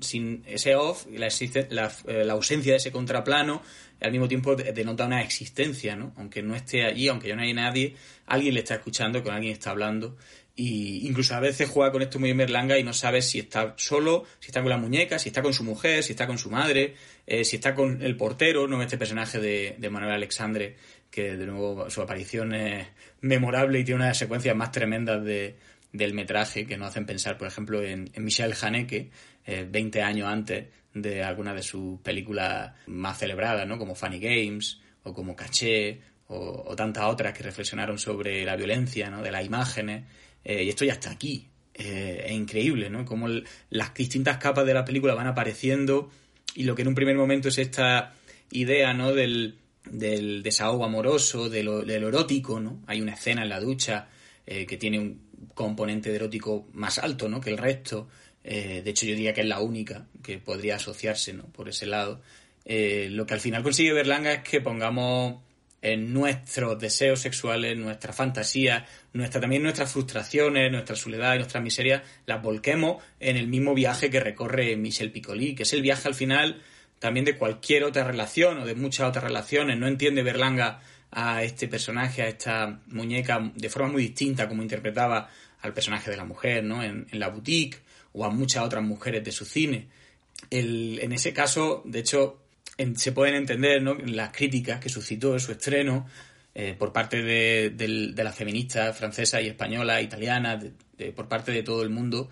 sin 0.00 0.42
ese 0.46 0.74
off, 0.74 1.06
la, 1.12 1.28
la, 1.70 1.92
eh, 2.06 2.24
la, 2.24 2.32
ausencia 2.32 2.72
de 2.72 2.78
ese 2.78 2.90
contraplano, 2.90 3.62
al 4.00 4.10
mismo 4.10 4.26
tiempo 4.26 4.56
denota 4.56 5.06
una 5.06 5.22
existencia, 5.22 5.94
¿no? 5.94 6.12
Aunque 6.16 6.42
no 6.42 6.56
esté 6.56 6.84
allí, 6.84 7.06
aunque 7.06 7.28
ya 7.28 7.36
no 7.36 7.42
haya 7.42 7.54
nadie, 7.54 7.94
alguien 8.26 8.54
le 8.54 8.60
está 8.60 8.74
escuchando, 8.74 9.22
con 9.22 9.32
alguien 9.32 9.52
está 9.52 9.70
hablando. 9.70 10.16
Y 10.56 11.06
incluso 11.06 11.34
a 11.34 11.40
veces 11.40 11.70
juega 11.70 11.92
con 11.92 12.02
esto 12.02 12.18
muy 12.18 12.30
en 12.30 12.36
Berlanga 12.36 12.76
y 12.78 12.82
no 12.82 12.92
sabe 12.92 13.22
si 13.22 13.38
está 13.38 13.74
solo, 13.78 14.24
si 14.40 14.48
está 14.48 14.60
con 14.60 14.68
la 14.68 14.76
muñeca, 14.76 15.20
si 15.20 15.28
está 15.28 15.40
con 15.40 15.54
su 15.54 15.62
mujer, 15.62 16.02
si 16.02 16.12
está 16.12 16.26
con 16.26 16.36
su 16.36 16.50
madre, 16.50 16.96
eh, 17.26 17.44
si 17.44 17.56
está 17.56 17.74
con 17.76 18.02
el 18.02 18.16
portero, 18.16 18.66
¿no? 18.66 18.82
Este 18.82 18.98
personaje 18.98 19.38
de 19.38 19.88
Manuel 19.88 20.12
Alexandre 20.12 20.76
que 21.12 21.36
de 21.36 21.46
nuevo 21.46 21.90
su 21.90 22.00
aparición 22.00 22.54
es 22.54 22.88
memorable 23.20 23.78
y 23.78 23.84
tiene 23.84 23.96
una 23.96 24.06
de 24.06 24.10
las 24.10 24.18
secuencias 24.18 24.56
más 24.56 24.72
tremendas 24.72 25.22
de, 25.22 25.56
del 25.92 26.14
metraje 26.14 26.66
que 26.66 26.78
nos 26.78 26.88
hacen 26.88 27.04
pensar, 27.04 27.36
por 27.36 27.46
ejemplo, 27.46 27.82
en, 27.82 28.10
Michel 28.16 28.54
Haneke, 28.60 29.10
20 29.46 29.98
eh, 29.98 30.02
años 30.02 30.26
antes 30.26 30.68
de 30.94 31.22
alguna 31.22 31.54
de 31.54 31.62
sus 31.62 32.00
películas 32.00 32.72
más 32.86 33.18
celebradas, 33.18 33.68
¿no? 33.68 33.78
como 33.78 33.94
Funny 33.94 34.18
Games 34.18 34.80
o 35.02 35.12
como 35.12 35.36
Caché 35.36 36.00
o, 36.28 36.74
tantas 36.74 37.04
otras 37.04 37.36
que 37.36 37.42
reflexionaron 37.42 37.98
sobre 37.98 38.44
la 38.44 38.56
violencia 38.56 39.10
¿no? 39.10 39.22
de 39.22 39.30
las 39.30 39.44
imágenes. 39.44 40.04
Eh, 40.42 40.64
y 40.64 40.70
esto 40.70 40.86
ya 40.86 40.94
está 40.94 41.10
aquí. 41.10 41.46
Eh, 41.74 42.24
es 42.26 42.32
increíble, 42.32 42.90
¿no? 42.90 43.04
Como 43.04 43.28
las 43.70 43.94
distintas 43.94 44.36
capas 44.36 44.66
de 44.66 44.74
la 44.74 44.84
película 44.84 45.14
van 45.14 45.26
apareciendo 45.26 46.10
y 46.54 46.64
lo 46.64 46.74
que 46.74 46.82
en 46.82 46.88
un 46.88 46.94
primer 46.94 47.16
momento 47.16 47.48
es 47.48 47.58
esta 47.58 48.12
idea, 48.50 48.92
¿no? 48.92 49.12
Del, 49.14 49.56
del 49.84 50.42
desahogo 50.42 50.84
amoroso, 50.84 51.48
de 51.48 51.62
lo, 51.62 51.82
erótico, 51.82 52.60
¿no? 52.60 52.82
Hay 52.86 53.00
una 53.00 53.14
escena 53.14 53.42
en 53.42 53.48
la 53.48 53.60
ducha 53.60 54.08
eh, 54.46 54.66
que 54.66 54.76
tiene 54.76 54.98
un 54.98 55.48
componente 55.54 56.10
de 56.10 56.16
erótico 56.16 56.68
más 56.72 56.98
alto, 56.98 57.28
¿no? 57.28 57.40
Que 57.40 57.50
el 57.50 57.58
resto. 57.58 58.08
Eh, 58.44 58.82
de 58.84 58.90
hecho, 58.90 59.06
yo 59.06 59.14
diría 59.14 59.32
que 59.32 59.42
es 59.42 59.46
la 59.46 59.60
única 59.60 60.06
que 60.22 60.38
podría 60.38 60.76
asociarse, 60.76 61.32
¿no? 61.32 61.44
Por 61.44 61.68
ese 61.68 61.86
lado. 61.86 62.20
Eh, 62.64 63.08
lo 63.10 63.26
que 63.26 63.34
al 63.34 63.40
final 63.40 63.62
consigue 63.62 63.92
Berlanga 63.92 64.32
es 64.32 64.42
que 64.42 64.60
pongamos 64.60 65.42
en 65.82 66.12
nuestros 66.12 66.78
deseos 66.78 67.20
sexuales, 67.20 67.76
nuestra 67.76 68.12
fantasía, 68.12 68.86
nuestra, 69.12 69.40
también 69.40 69.64
nuestras 69.64 69.92
frustraciones, 69.92 70.70
nuestra 70.70 70.94
soledad 70.94 71.34
y 71.34 71.38
nuestra 71.38 71.60
miseria, 71.60 72.04
las 72.24 72.40
volquemos 72.40 73.02
en 73.18 73.36
el 73.36 73.48
mismo 73.48 73.74
viaje 73.74 74.08
que 74.08 74.20
recorre 74.20 74.76
Michel 74.76 75.10
Piccoli, 75.10 75.56
que 75.56 75.64
es 75.64 75.72
el 75.72 75.82
viaje 75.82 76.06
al 76.06 76.14
final 76.14 76.62
también 77.02 77.26
de 77.26 77.36
cualquier 77.36 77.82
otra 77.82 78.04
relación 78.04 78.58
o 78.58 78.64
de 78.64 78.76
muchas 78.76 79.08
otras 79.08 79.24
relaciones. 79.24 79.76
No 79.76 79.88
entiende 79.88 80.22
Berlanga 80.22 80.80
a 81.10 81.42
este 81.42 81.66
personaje, 81.66 82.22
a 82.22 82.28
esta 82.28 82.80
muñeca, 82.86 83.50
de 83.56 83.68
forma 83.68 83.88
muy 83.88 84.02
distinta 84.02 84.48
como 84.48 84.62
interpretaba 84.62 85.28
al 85.62 85.74
personaje 85.74 86.12
de 86.12 86.16
la 86.16 86.24
mujer, 86.24 86.62
¿no? 86.62 86.80
En, 86.80 87.08
la 87.10 87.26
boutique 87.26 87.78
o 88.12 88.24
a 88.24 88.30
muchas 88.30 88.62
otras 88.62 88.84
mujeres 88.84 89.24
de 89.24 89.32
su 89.32 89.44
cine. 89.44 89.88
en 90.50 91.12
ese 91.12 91.32
caso, 91.32 91.82
de 91.84 91.98
hecho, 91.98 92.38
se 92.94 93.10
pueden 93.10 93.34
entender 93.34 93.82
las 94.08 94.30
críticas 94.30 94.78
que 94.78 94.88
suscitó 94.88 95.36
su 95.40 95.50
estreno 95.50 96.06
eh, 96.54 96.76
por 96.78 96.92
parte 96.92 97.20
de, 97.20 97.70
de, 97.70 98.22
las 98.22 98.36
feministas 98.36 98.96
francesas 98.96 99.42
y 99.42 99.48
españolas, 99.48 100.04
italianas, 100.04 100.64
por 101.16 101.26
parte 101.26 101.50
de 101.50 101.64
todo 101.64 101.82
el 101.82 101.90
mundo, 101.90 102.30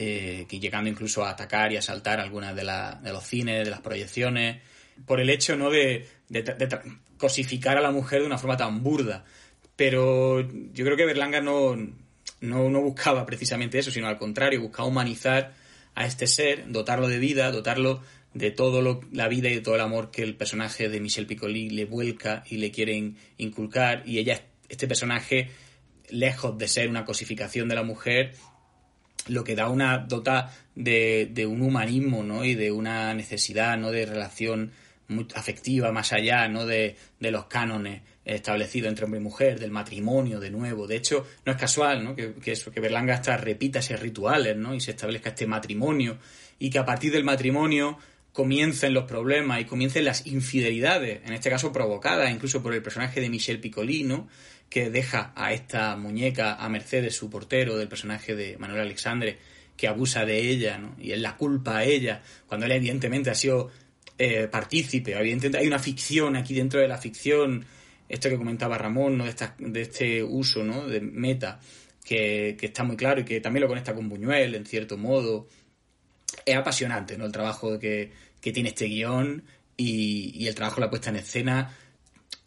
eh, 0.00 0.46
que 0.48 0.60
llegando 0.60 0.88
incluso 0.88 1.24
a 1.24 1.30
atacar 1.30 1.72
y 1.72 1.76
asaltar 1.76 2.20
algunas 2.20 2.54
de, 2.54 2.62
de, 2.62 3.12
los 3.12 3.24
cines, 3.24 3.64
de 3.64 3.70
las 3.70 3.80
proyecciones, 3.80 4.62
por 5.06 5.18
el 5.18 5.28
hecho 5.28 5.56
¿no? 5.56 5.70
de, 5.70 6.06
cosificar 7.16 7.76
a 7.76 7.80
la 7.80 7.90
mujer 7.90 8.20
de 8.20 8.26
una 8.26 8.38
forma 8.38 8.56
tan 8.56 8.84
burda. 8.84 9.24
Pero 9.74 10.40
yo 10.40 10.84
creo 10.84 10.96
que 10.96 11.04
Berlanga 11.04 11.40
no, 11.40 11.76
no, 12.40 12.80
buscaba 12.80 13.26
precisamente 13.26 13.80
eso, 13.80 13.90
sino 13.90 14.06
al 14.06 14.18
contrario, 14.18 14.60
buscaba 14.60 14.86
humanizar 14.86 15.54
a 15.96 16.06
este 16.06 16.28
ser, 16.28 16.70
dotarlo 16.70 17.08
de 17.08 17.18
vida, 17.18 17.50
dotarlo 17.50 18.00
de 18.34 18.52
todo 18.52 19.00
la 19.10 19.26
vida 19.26 19.48
y 19.48 19.56
de 19.56 19.60
todo 19.62 19.74
el 19.74 19.80
amor 19.80 20.12
que 20.12 20.22
el 20.22 20.36
personaje 20.36 20.88
de 20.88 21.00
Michel 21.00 21.26
Piccoli 21.26 21.70
le 21.70 21.86
vuelca 21.86 22.44
y 22.48 22.58
le 22.58 22.70
quieren 22.70 23.16
inculcar. 23.36 24.04
Y 24.06 24.18
ella, 24.18 24.44
este 24.68 24.86
personaje, 24.86 25.50
lejos 26.08 26.56
de 26.56 26.68
ser 26.68 26.88
una 26.88 27.04
cosificación 27.04 27.68
de 27.68 27.74
la 27.74 27.82
mujer, 27.82 28.36
lo 29.28 29.44
que 29.44 29.54
da 29.54 29.68
una 29.68 29.98
dota 29.98 30.52
de, 30.74 31.46
un 31.48 31.62
humanismo, 31.62 32.22
¿no? 32.22 32.44
Y 32.44 32.54
de 32.54 32.72
una 32.72 33.14
necesidad, 33.14 33.76
¿no? 33.76 33.90
De 33.90 34.06
relación 34.06 34.72
muy 35.08 35.26
afectiva 35.34 35.92
más 35.92 36.12
allá, 36.12 36.48
¿no? 36.48 36.66
De, 36.66 36.96
de 37.20 37.30
los 37.30 37.46
cánones 37.46 38.02
establecidos 38.24 38.88
entre 38.88 39.06
hombre 39.06 39.20
y 39.20 39.22
mujer, 39.22 39.58
del 39.58 39.70
matrimonio 39.70 40.38
de 40.38 40.50
nuevo. 40.50 40.86
De 40.86 40.96
hecho, 40.96 41.26
no 41.46 41.52
es 41.52 41.58
casual, 41.58 42.04
¿no? 42.04 42.14
Que, 42.14 42.34
que 42.34 42.80
Berlanga 42.80 43.14
hasta 43.14 43.36
repita 43.36 43.78
esos 43.78 44.00
rituales, 44.00 44.56
¿no? 44.56 44.74
Y 44.74 44.80
se 44.80 44.90
establezca 44.90 45.30
este 45.30 45.46
matrimonio. 45.46 46.18
Y 46.58 46.70
que 46.70 46.78
a 46.78 46.84
partir 46.84 47.12
del 47.12 47.24
matrimonio 47.24 47.98
comiencen 48.32 48.94
los 48.94 49.04
problemas 49.04 49.60
y 49.60 49.64
comiencen 49.64 50.04
las 50.04 50.26
infidelidades, 50.26 51.22
en 51.24 51.32
este 51.32 51.50
caso 51.50 51.72
provocadas 51.72 52.30
incluso 52.30 52.62
por 52.62 52.74
el 52.74 52.82
personaje 52.82 53.20
de 53.20 53.30
Michel 53.30 53.60
Piccolino, 53.60 54.28
que 54.68 54.90
deja 54.90 55.32
a 55.34 55.52
esta 55.52 55.96
muñeca 55.96 56.54
a 56.54 56.68
merced 56.68 57.02
de 57.02 57.10
su 57.10 57.30
portero, 57.30 57.76
del 57.76 57.88
personaje 57.88 58.34
de 58.34 58.58
Manuel 58.58 58.82
Alexandre, 58.82 59.38
que 59.76 59.88
abusa 59.88 60.24
de 60.24 60.38
ella, 60.38 60.78
¿no? 60.78 60.94
Y 60.98 61.12
es 61.12 61.20
la 61.20 61.36
culpa 61.36 61.78
a 61.78 61.84
ella, 61.84 62.22
cuando 62.46 62.66
él 62.66 62.72
evidentemente 62.72 63.30
ha 63.30 63.34
sido 63.34 63.70
eh, 64.18 64.48
partícipe, 64.48 65.16
evidentemente 65.16 65.58
hay 65.58 65.66
una 65.66 65.78
ficción 65.78 66.36
aquí 66.36 66.54
dentro 66.54 66.80
de 66.80 66.88
la 66.88 66.98
ficción, 66.98 67.64
esto 68.08 68.28
que 68.28 68.36
comentaba 68.36 68.76
Ramón, 68.76 69.16
¿no? 69.16 69.24
De, 69.24 69.34
de 69.58 69.82
este 69.82 70.22
uso, 70.22 70.64
¿no? 70.64 70.86
De 70.86 71.00
meta, 71.00 71.60
que, 72.04 72.56
está 72.60 72.84
muy 72.84 72.96
claro 72.96 73.20
y 73.20 73.24
que 73.24 73.40
también 73.40 73.62
lo 73.62 73.68
conecta 73.68 73.94
con 73.94 74.08
Buñuel, 74.08 74.54
en 74.54 74.66
cierto 74.66 74.98
modo. 74.98 75.48
Es 76.44 76.56
apasionante, 76.56 77.16
¿no? 77.16 77.24
El 77.24 77.32
trabajo 77.32 77.78
que, 77.78 78.12
que 78.40 78.52
tiene 78.52 78.70
este 78.70 78.86
guion 78.86 79.44
y, 79.76 80.32
y 80.34 80.48
el 80.48 80.54
trabajo, 80.54 80.80
la 80.80 80.90
puesta 80.90 81.10
en 81.10 81.16
escena 81.16 81.74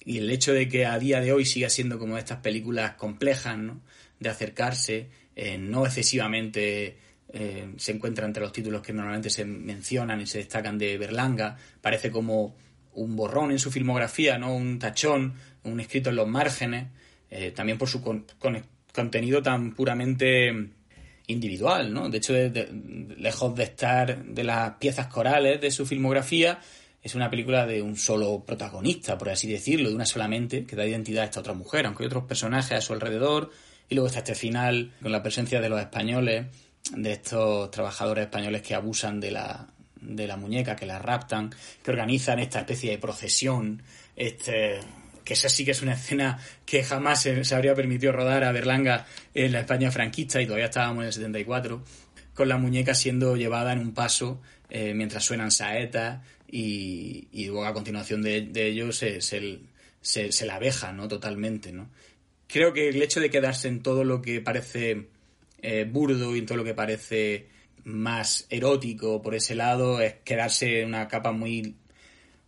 y 0.03 0.17
el 0.17 0.29
hecho 0.29 0.53
de 0.53 0.67
que 0.67 0.85
a 0.85 0.97
día 0.97 1.21
de 1.21 1.31
hoy 1.31 1.45
siga 1.45 1.69
siendo 1.69 1.99
como 1.99 2.17
estas 2.17 2.39
películas 2.39 2.95
complejas, 2.95 3.57
¿no? 3.57 3.81
De 4.19 4.29
acercarse, 4.29 5.09
eh, 5.35 5.57
no 5.57 5.85
excesivamente 5.85 6.97
eh, 7.33 7.73
se 7.77 7.91
encuentra 7.93 8.25
entre 8.25 8.43
los 8.43 8.51
títulos 8.51 8.81
que 8.81 8.93
normalmente 8.93 9.29
se 9.29 9.45
mencionan 9.45 10.21
y 10.21 10.27
se 10.27 10.39
destacan 10.39 10.77
de 10.77 10.97
Berlanga, 10.97 11.57
parece 11.81 12.11
como 12.11 12.55
un 12.93 13.15
borrón 13.15 13.51
en 13.51 13.59
su 13.59 13.71
filmografía, 13.71 14.37
¿no? 14.37 14.55
Un 14.55 14.79
tachón, 14.79 15.33
un 15.63 15.79
escrito 15.79 16.09
en 16.09 16.17
los 16.17 16.27
márgenes, 16.27 16.87
eh, 17.29 17.51
también 17.51 17.77
por 17.77 17.87
su 17.87 18.01
con, 18.01 18.25
con, 18.37 18.61
contenido 18.93 19.41
tan 19.41 19.73
puramente 19.73 20.71
individual, 21.27 21.93
¿no? 21.93 22.09
De 22.09 22.17
hecho, 22.17 22.33
de, 22.33 22.69
lejos 23.17 23.55
de 23.55 23.63
estar 23.63 24.25
de 24.25 24.43
las 24.43 24.71
piezas 24.71 25.07
corales 25.07 25.61
de 25.61 25.71
su 25.71 25.85
filmografía, 25.85 26.59
es 27.03 27.15
una 27.15 27.29
película 27.29 27.65
de 27.65 27.81
un 27.81 27.97
solo 27.97 28.43
protagonista, 28.45 29.17
por 29.17 29.29
así 29.29 29.51
decirlo, 29.51 29.89
de 29.89 29.95
una 29.95 30.05
solamente, 30.05 30.65
que 30.65 30.75
da 30.75 30.85
identidad 30.85 31.23
a 31.23 31.25
esta 31.25 31.39
otra 31.39 31.53
mujer, 31.53 31.85
aunque 31.85 32.03
hay 32.03 32.07
otros 32.07 32.25
personajes 32.25 32.77
a 32.77 32.81
su 32.81 32.93
alrededor, 32.93 33.51
y 33.89 33.95
luego 33.95 34.07
está 34.07 34.19
este 34.19 34.35
final 34.35 34.93
con 35.01 35.11
la 35.11 35.23
presencia 35.23 35.59
de 35.59 35.69
los 35.69 35.79
españoles, 35.79 36.45
de 36.95 37.11
estos 37.11 37.71
trabajadores 37.71 38.25
españoles 38.25 38.61
que 38.61 38.75
abusan 38.75 39.19
de 39.19 39.31
la, 39.31 39.67
de 39.99 40.27
la 40.27 40.37
muñeca, 40.37 40.75
que 40.75 40.85
la 40.85 40.99
raptan, 40.99 41.53
que 41.83 41.91
organizan 41.91 42.39
esta 42.39 42.59
especie 42.59 42.91
de 42.91 42.97
procesión, 42.97 43.81
este, 44.15 44.79
que 45.23 45.33
esa 45.33 45.49
sí 45.49 45.65
que 45.65 45.71
es 45.71 45.81
una 45.81 45.93
escena 45.93 46.39
que 46.65 46.83
jamás 46.83 47.21
se, 47.21 47.55
habría 47.55 47.75
permitido 47.75 48.11
rodar 48.11 48.43
a 48.43 48.51
Berlanga 48.51 49.05
en 49.33 49.51
la 49.51 49.61
España 49.61 49.91
franquista 49.91 50.41
y 50.41 50.45
todavía 50.45 50.65
estábamos 50.65 51.01
en 51.01 51.07
el 51.07 51.13
74, 51.13 51.83
con 52.33 52.49
la 52.49 52.57
muñeca 52.57 52.93
siendo 52.93 53.35
llevada 53.35 53.73
en 53.73 53.79
un 53.79 53.93
paso 53.93 54.41
eh, 54.69 54.93
mientras 54.93 55.25
suenan 55.25 55.51
saetas 55.51 56.21
y, 56.51 57.45
luego 57.47 57.65
a 57.65 57.73
continuación 57.73 58.21
de, 58.21 58.41
de 58.41 58.67
ello 58.67 58.91
se, 58.91 59.21
se, 59.21 59.59
se, 60.01 60.31
se, 60.31 60.45
la 60.45 60.55
abeja, 60.55 60.91
¿no? 60.91 61.07
Totalmente, 61.07 61.71
¿no? 61.71 61.89
Creo 62.47 62.73
que 62.73 62.89
el 62.89 63.01
hecho 63.01 63.21
de 63.21 63.29
quedarse 63.29 63.69
en 63.69 63.81
todo 63.81 64.03
lo 64.03 64.21
que 64.21 64.41
parece 64.41 65.07
eh, 65.61 65.87
burdo 65.89 66.35
y 66.35 66.39
en 66.39 66.45
todo 66.45 66.57
lo 66.57 66.63
que 66.63 66.73
parece 66.73 67.47
más 67.83 68.45
erótico 68.49 69.21
por 69.21 69.33
ese 69.33 69.55
lado 69.55 70.01
es 70.01 70.15
quedarse 70.23 70.81
en 70.81 70.89
una 70.89 71.07
capa 71.07 71.31
muy 71.31 71.75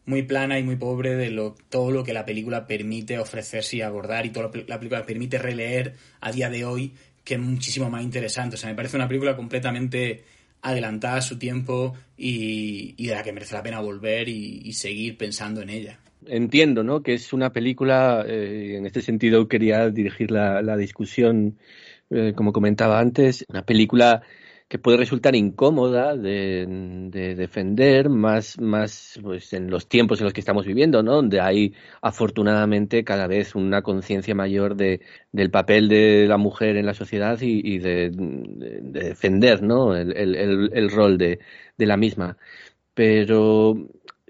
muy 0.05 0.23
plana 0.23 0.59
y 0.59 0.63
muy 0.63 0.75
pobre 0.75 1.15
de 1.15 1.29
lo, 1.29 1.55
todo 1.69 1.89
lo 1.91 2.03
que 2.03 2.11
la 2.13 2.25
película 2.25 2.67
permite 2.67 3.19
ofrecerse 3.19 3.77
y 3.77 3.81
abordar 3.81 4.25
y 4.25 4.31
todo 4.31 4.43
lo 4.43 4.51
que 4.51 4.65
la 4.67 4.77
película 4.77 5.05
permite 5.05 5.37
releer 5.37 5.95
a 6.19 6.31
día 6.31 6.49
de 6.49 6.65
hoy 6.65 6.93
que 7.23 7.35
es 7.35 7.39
muchísimo 7.39 7.89
más 7.89 8.03
interesante. 8.03 8.55
O 8.55 8.59
sea, 8.59 8.69
me 8.69 8.75
parece 8.75 8.97
una 8.97 9.07
película 9.07 9.35
completamente 9.35 10.25
adelantada 10.63 11.21
su 11.21 11.37
tiempo 11.37 11.93
y, 12.17 13.05
de 13.05 13.13
la 13.13 13.21
que 13.21 13.33
merece 13.33 13.53
la 13.53 13.61
pena 13.61 13.81
volver 13.81 14.29
y, 14.29 14.61
y, 14.63 14.73
seguir 14.73 15.17
pensando 15.17 15.61
en 15.61 15.69
ella. 15.69 15.99
Entiendo, 16.25 16.83
¿no? 16.83 17.03
Que 17.03 17.13
es 17.13 17.33
una 17.33 17.51
película, 17.51 18.23
eh, 18.25 18.75
en 18.77 18.85
este 18.85 19.01
sentido 19.01 19.47
quería 19.47 19.89
dirigir 19.89 20.31
la, 20.31 20.61
la 20.61 20.77
discusión, 20.77 21.57
eh, 22.09 22.33
como 22.35 22.53
comentaba 22.53 22.99
antes, 22.99 23.45
una 23.49 23.63
película 23.63 24.23
que 24.73 24.79
puede 24.79 24.97
resultar 24.97 25.35
incómoda 25.35 26.17
de, 26.17 26.65
de, 27.11 27.35
defender 27.35 28.09
más, 28.09 28.59
más 28.59 29.19
pues 29.21 29.53
en 29.53 29.69
los 29.69 29.87
tiempos 29.87 30.19
en 30.19 30.23
los 30.23 30.33
que 30.33 30.39
estamos 30.39 30.65
viviendo, 30.65 31.03
¿no? 31.03 31.13
Donde 31.13 31.39
hay 31.41 31.75
afortunadamente 32.01 33.03
cada 33.03 33.27
vez 33.27 33.53
una 33.53 33.83
conciencia 33.83 34.33
mayor 34.33 34.75
de, 34.75 35.01
del 35.31 35.51
papel 35.51 35.89
de 35.89 36.25
la 36.27 36.37
mujer 36.39 36.75
en 36.77 36.87
la 36.87 36.95
sociedad 36.95 37.37
y, 37.39 37.77
de, 37.77 38.09
de, 38.15 38.81
defender, 38.81 39.61
¿no? 39.61 39.95
El, 39.95 40.17
el, 40.17 40.71
el 40.73 40.89
rol 40.89 41.19
de, 41.19 41.37
de 41.77 41.85
la 41.85 41.95
misma. 41.95 42.37
Pero 42.95 43.75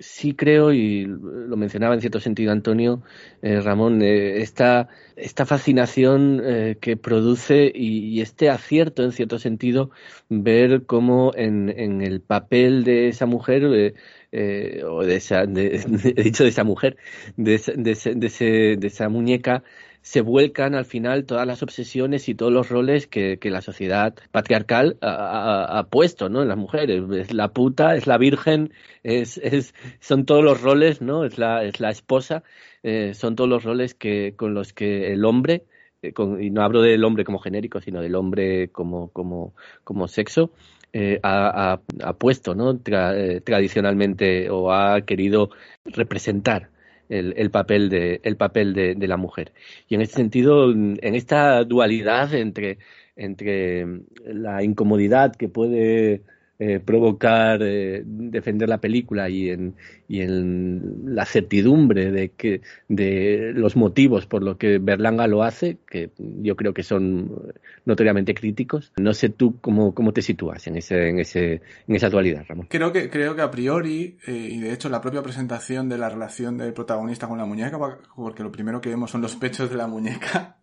sí 0.04 0.36
creo, 0.36 0.74
y 0.74 1.06
lo 1.06 1.56
mencionaba 1.58 1.95
en 1.95 2.01
cierto 2.01 2.20
sentido 2.20 2.51
Antonio, 2.51 3.01
eh, 3.41 3.62
Ramón, 3.62 4.01
eh, 4.01 4.41
esta, 4.41 4.89
esta 5.16 5.45
fascinación 5.45 6.41
eh, 6.43 6.78
que 6.80 6.97
produce 6.97 7.72
y, 7.74 8.22
este 8.22 8.49
acierto, 8.49 9.04
en 9.04 9.12
cierto 9.14 9.39
sentido, 9.39 9.91
ver 10.30 10.86
cómo 10.86 11.32
en, 11.36 11.70
en 11.70 12.01
el 12.01 12.22
papel 12.22 12.84
de 12.84 13.08
esa 13.10 13.26
mujer, 13.26 13.64
o 13.66 15.04
de 15.04 15.16
esa, 15.16 15.45
de, 15.45 16.14
dicho 16.24 16.43
de 16.43 16.49
esa 16.49 16.64
mujer, 16.64 16.97
de, 17.38 17.58
de 17.58 18.88
esa 18.88 19.10
muñeca, 19.10 19.64
se 20.04 20.20
vuelcan 20.20 20.76
al 20.76 20.84
final 20.84 21.26
todas 21.26 21.47
las 21.47 21.64
obsesiones 21.64 22.28
y 22.28 22.36
todos 22.36 22.51
los 22.51 22.70
roles 22.70 23.08
que, 23.08 23.39
que 23.39 23.49
la 23.49 23.62
sociedad 23.62 24.14
patriarcal 24.32 24.97
ha, 25.01 25.88
puesto 25.89 26.28
¿no? 26.28 26.41
en 26.41 26.49
las 26.49 26.58
mujeres. 26.58 27.04
Es 27.10 27.34
la 27.34 27.54
puta, 27.54 27.95
es 27.95 28.06
la 28.06 28.18
virgen, 28.18 28.74
es, 29.01 29.38
es, 29.38 29.74
son 30.01 30.26
todos 30.26 30.43
los 30.43 30.62
roles, 30.62 31.01
¿no? 31.01 31.24
es, 31.24 31.38
la, 31.38 31.64
es 31.64 31.80
la 31.80 31.89
esposa, 31.89 32.43
eh, 32.84 33.14
son 33.14 33.38
todos 33.38 33.49
los 33.49 33.64
roles 33.64 33.95
que, 33.95 34.34
con 34.36 34.54
los 34.54 34.74
que 34.74 35.14
el 35.14 35.24
hombre, 35.24 35.64
eh, 36.01 36.12
con, 36.12 36.43
y 36.43 36.49
no 36.49 36.64
hablo 36.64 36.82
del 36.82 37.06
hombre 37.06 37.24
como 37.24 37.39
genérico, 37.39 37.80
sino 37.80 38.01
del 38.01 38.16
hombre 38.16 38.68
como, 38.74 39.08
como, 39.08 39.56
como 39.86 40.10
sexo, 40.10 40.51
eh, 40.91 41.20
ha, 41.24 41.80
puesto 42.20 42.56
¿no? 42.56 42.78
Tra, 42.78 43.14
tradicionalmente 43.41 44.49
o 44.49 44.74
ha 44.74 45.01
querido 45.01 45.49
representar 45.86 46.72
el, 47.14 47.34
el, 47.38 47.51
papel, 47.51 47.89
de, 47.89 48.20
el 48.24 48.38
papel 48.38 48.74
de, 48.74 48.95
de, 48.95 49.07
la 49.07 49.18
mujer. 49.18 49.53
Y 49.88 49.95
en 49.95 50.01
este 50.01 50.16
sentido, 50.16 50.72
en 50.72 51.16
esta 51.16 51.64
dualidad 51.64 52.34
entre, 52.34 52.80
entre 53.16 53.86
la 54.26 54.64
incomodidad 54.64 55.36
que 55.36 55.47
puede 55.47 56.24
eh, 56.66 56.80
provocar 56.80 57.61
eh, 57.61 58.03
defender 58.05 58.70
la 58.70 58.78
película 58.78 59.30
y 59.30 59.49
en, 59.49 59.76
y 60.07 60.22
en 60.22 61.14
la 61.14 61.26
certidumbre 61.26 62.09
de 62.09 62.30
que 62.30 62.61
de 62.88 63.51
los 63.53 63.76
motivos 63.76 64.28
por 64.28 64.43
los 64.43 64.55
que 64.55 64.78
Berlanga 64.78 65.28
lo 65.28 65.43
hace, 65.43 65.80
que 65.86 66.11
yo 66.18 66.55
creo 66.55 66.74
que 66.74 66.84
son 66.84 67.51
notoriamente 67.84 68.34
críticos. 68.34 68.93
No 68.95 69.14
sé 69.14 69.28
tú 69.28 69.59
cómo, 69.59 69.93
cómo 69.93 70.14
te 70.14 70.22
sitúas 70.22 70.66
en 70.68 70.78
ese, 70.78 71.09
en 71.09 71.20
ese, 71.20 71.61
en 71.86 71.95
esa 71.95 72.09
dualidad, 72.09 72.45
Ramón. 72.47 72.68
Creo 72.70 72.93
que, 72.93 73.09
creo 73.09 73.36
que 73.36 73.41
a 73.41 73.51
priori, 73.51 74.18
eh, 74.26 74.32
y 74.32 74.61
de 74.61 74.72
hecho 74.72 74.88
la 74.88 75.01
propia 75.01 75.22
presentación 75.22 75.89
de 75.89 75.97
la 75.97 76.07
relación 76.07 76.57
del 76.57 76.72
protagonista 76.72 77.28
con 77.28 77.39
la 77.39 77.45
muñeca, 77.45 77.78
porque 78.16 78.41
lo 78.41 78.53
primero 78.53 78.80
que 78.80 78.88
vemos 78.88 79.11
son 79.11 79.22
los 79.22 79.36
pechos 79.36 79.70
de 79.70 79.76
la 79.76 79.88
muñeca, 79.93 80.59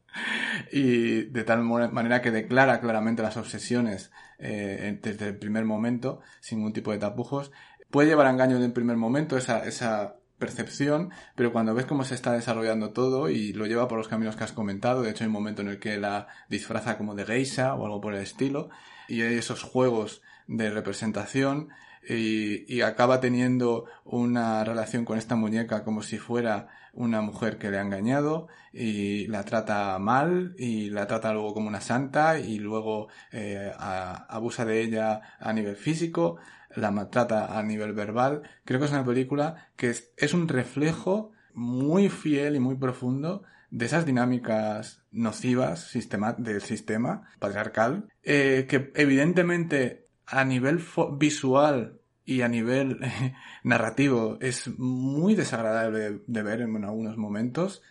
y 0.72 1.24
de 1.24 1.44
tal 1.44 1.62
manera 1.62 2.22
que 2.22 2.30
declara 2.30 2.80
claramente 2.80 3.22
las 3.22 3.36
obsesiones 3.36 4.10
eh, 4.40 4.98
desde 5.02 5.28
el 5.28 5.36
primer 5.36 5.64
momento, 5.64 6.20
sin 6.40 6.58
ningún 6.58 6.72
tipo 6.72 6.92
de 6.92 6.98
tapujos. 6.98 7.52
Puede 7.90 8.08
llevar 8.08 8.26
a 8.26 8.30
engaño 8.30 8.56
en 8.56 8.62
el 8.62 8.72
primer 8.72 8.96
momento 8.96 9.36
esa, 9.36 9.64
esa 9.64 10.16
percepción, 10.38 11.10
pero 11.36 11.52
cuando 11.52 11.74
ves 11.74 11.86
cómo 11.86 12.04
se 12.04 12.14
está 12.14 12.32
desarrollando 12.32 12.90
todo 12.90 13.28
y 13.28 13.52
lo 13.52 13.66
lleva 13.66 13.86
por 13.86 13.98
los 13.98 14.08
caminos 14.08 14.34
que 14.34 14.44
has 14.44 14.52
comentado, 14.52 15.02
de 15.02 15.10
hecho 15.10 15.22
hay 15.22 15.28
un 15.28 15.34
momento 15.34 15.62
en 15.62 15.68
el 15.68 15.78
que 15.78 15.98
la 15.98 16.26
disfraza 16.48 16.96
como 16.96 17.14
de 17.14 17.24
geisha 17.24 17.74
o 17.74 17.84
algo 17.84 18.00
por 18.00 18.14
el 18.14 18.22
estilo, 18.22 18.70
y 19.06 19.22
hay 19.22 19.34
esos 19.34 19.62
juegos 19.62 20.22
de 20.48 20.70
representación, 20.70 21.68
y, 22.08 22.64
y, 22.74 22.80
acaba 22.80 23.20
teniendo 23.20 23.84
una 24.04 24.64
relación 24.64 25.04
con 25.04 25.18
esta 25.18 25.36
muñeca 25.36 25.84
como 25.84 26.02
si 26.02 26.16
fuera 26.16 26.68
una 26.92 27.20
mujer 27.20 27.58
que 27.58 27.70
le 27.70 27.78
ha 27.78 27.82
engañado 27.82 28.48
y 28.72 29.26
la 29.28 29.44
trata 29.44 29.98
mal 29.98 30.54
y 30.58 30.90
la 30.90 31.06
trata 31.06 31.32
luego 31.32 31.54
como 31.54 31.68
una 31.68 31.80
santa 31.80 32.38
y 32.38 32.58
luego 32.58 33.08
eh, 33.32 33.72
abusa 33.78 34.64
de 34.64 34.82
ella 34.82 35.20
a 35.38 35.52
nivel 35.52 35.76
físico, 35.76 36.38
la 36.74 36.90
maltrata 36.90 37.58
a 37.58 37.62
nivel 37.62 37.92
verbal. 37.92 38.42
Creo 38.64 38.78
que 38.78 38.86
es 38.86 38.92
una 38.92 39.04
película 39.04 39.70
que 39.76 39.94
es, 40.16 40.34
un 40.34 40.48
reflejo 40.48 41.32
muy 41.52 42.08
fiel 42.08 42.56
y 42.56 42.60
muy 42.60 42.76
profundo 42.76 43.42
de 43.70 43.86
esas 43.86 44.06
dinámicas 44.06 45.02
nocivas 45.12 45.92
del 46.38 46.60
sistema 46.60 47.28
patriarcal, 47.38 48.08
eh, 48.22 48.66
que 48.68 48.92
evidentemente 48.94 50.08
a 50.26 50.44
nivel 50.44 50.80
visual 51.18 51.99
y 52.30 52.42
a 52.42 52.48
nivel 52.48 53.00
narrativo 53.64 54.38
es 54.40 54.78
muy 54.78 55.34
desagradable 55.34 56.20
de 56.24 56.42
ver 56.44 56.60
en 56.60 56.84
algunos 56.84 57.16
momentos, 57.16 57.82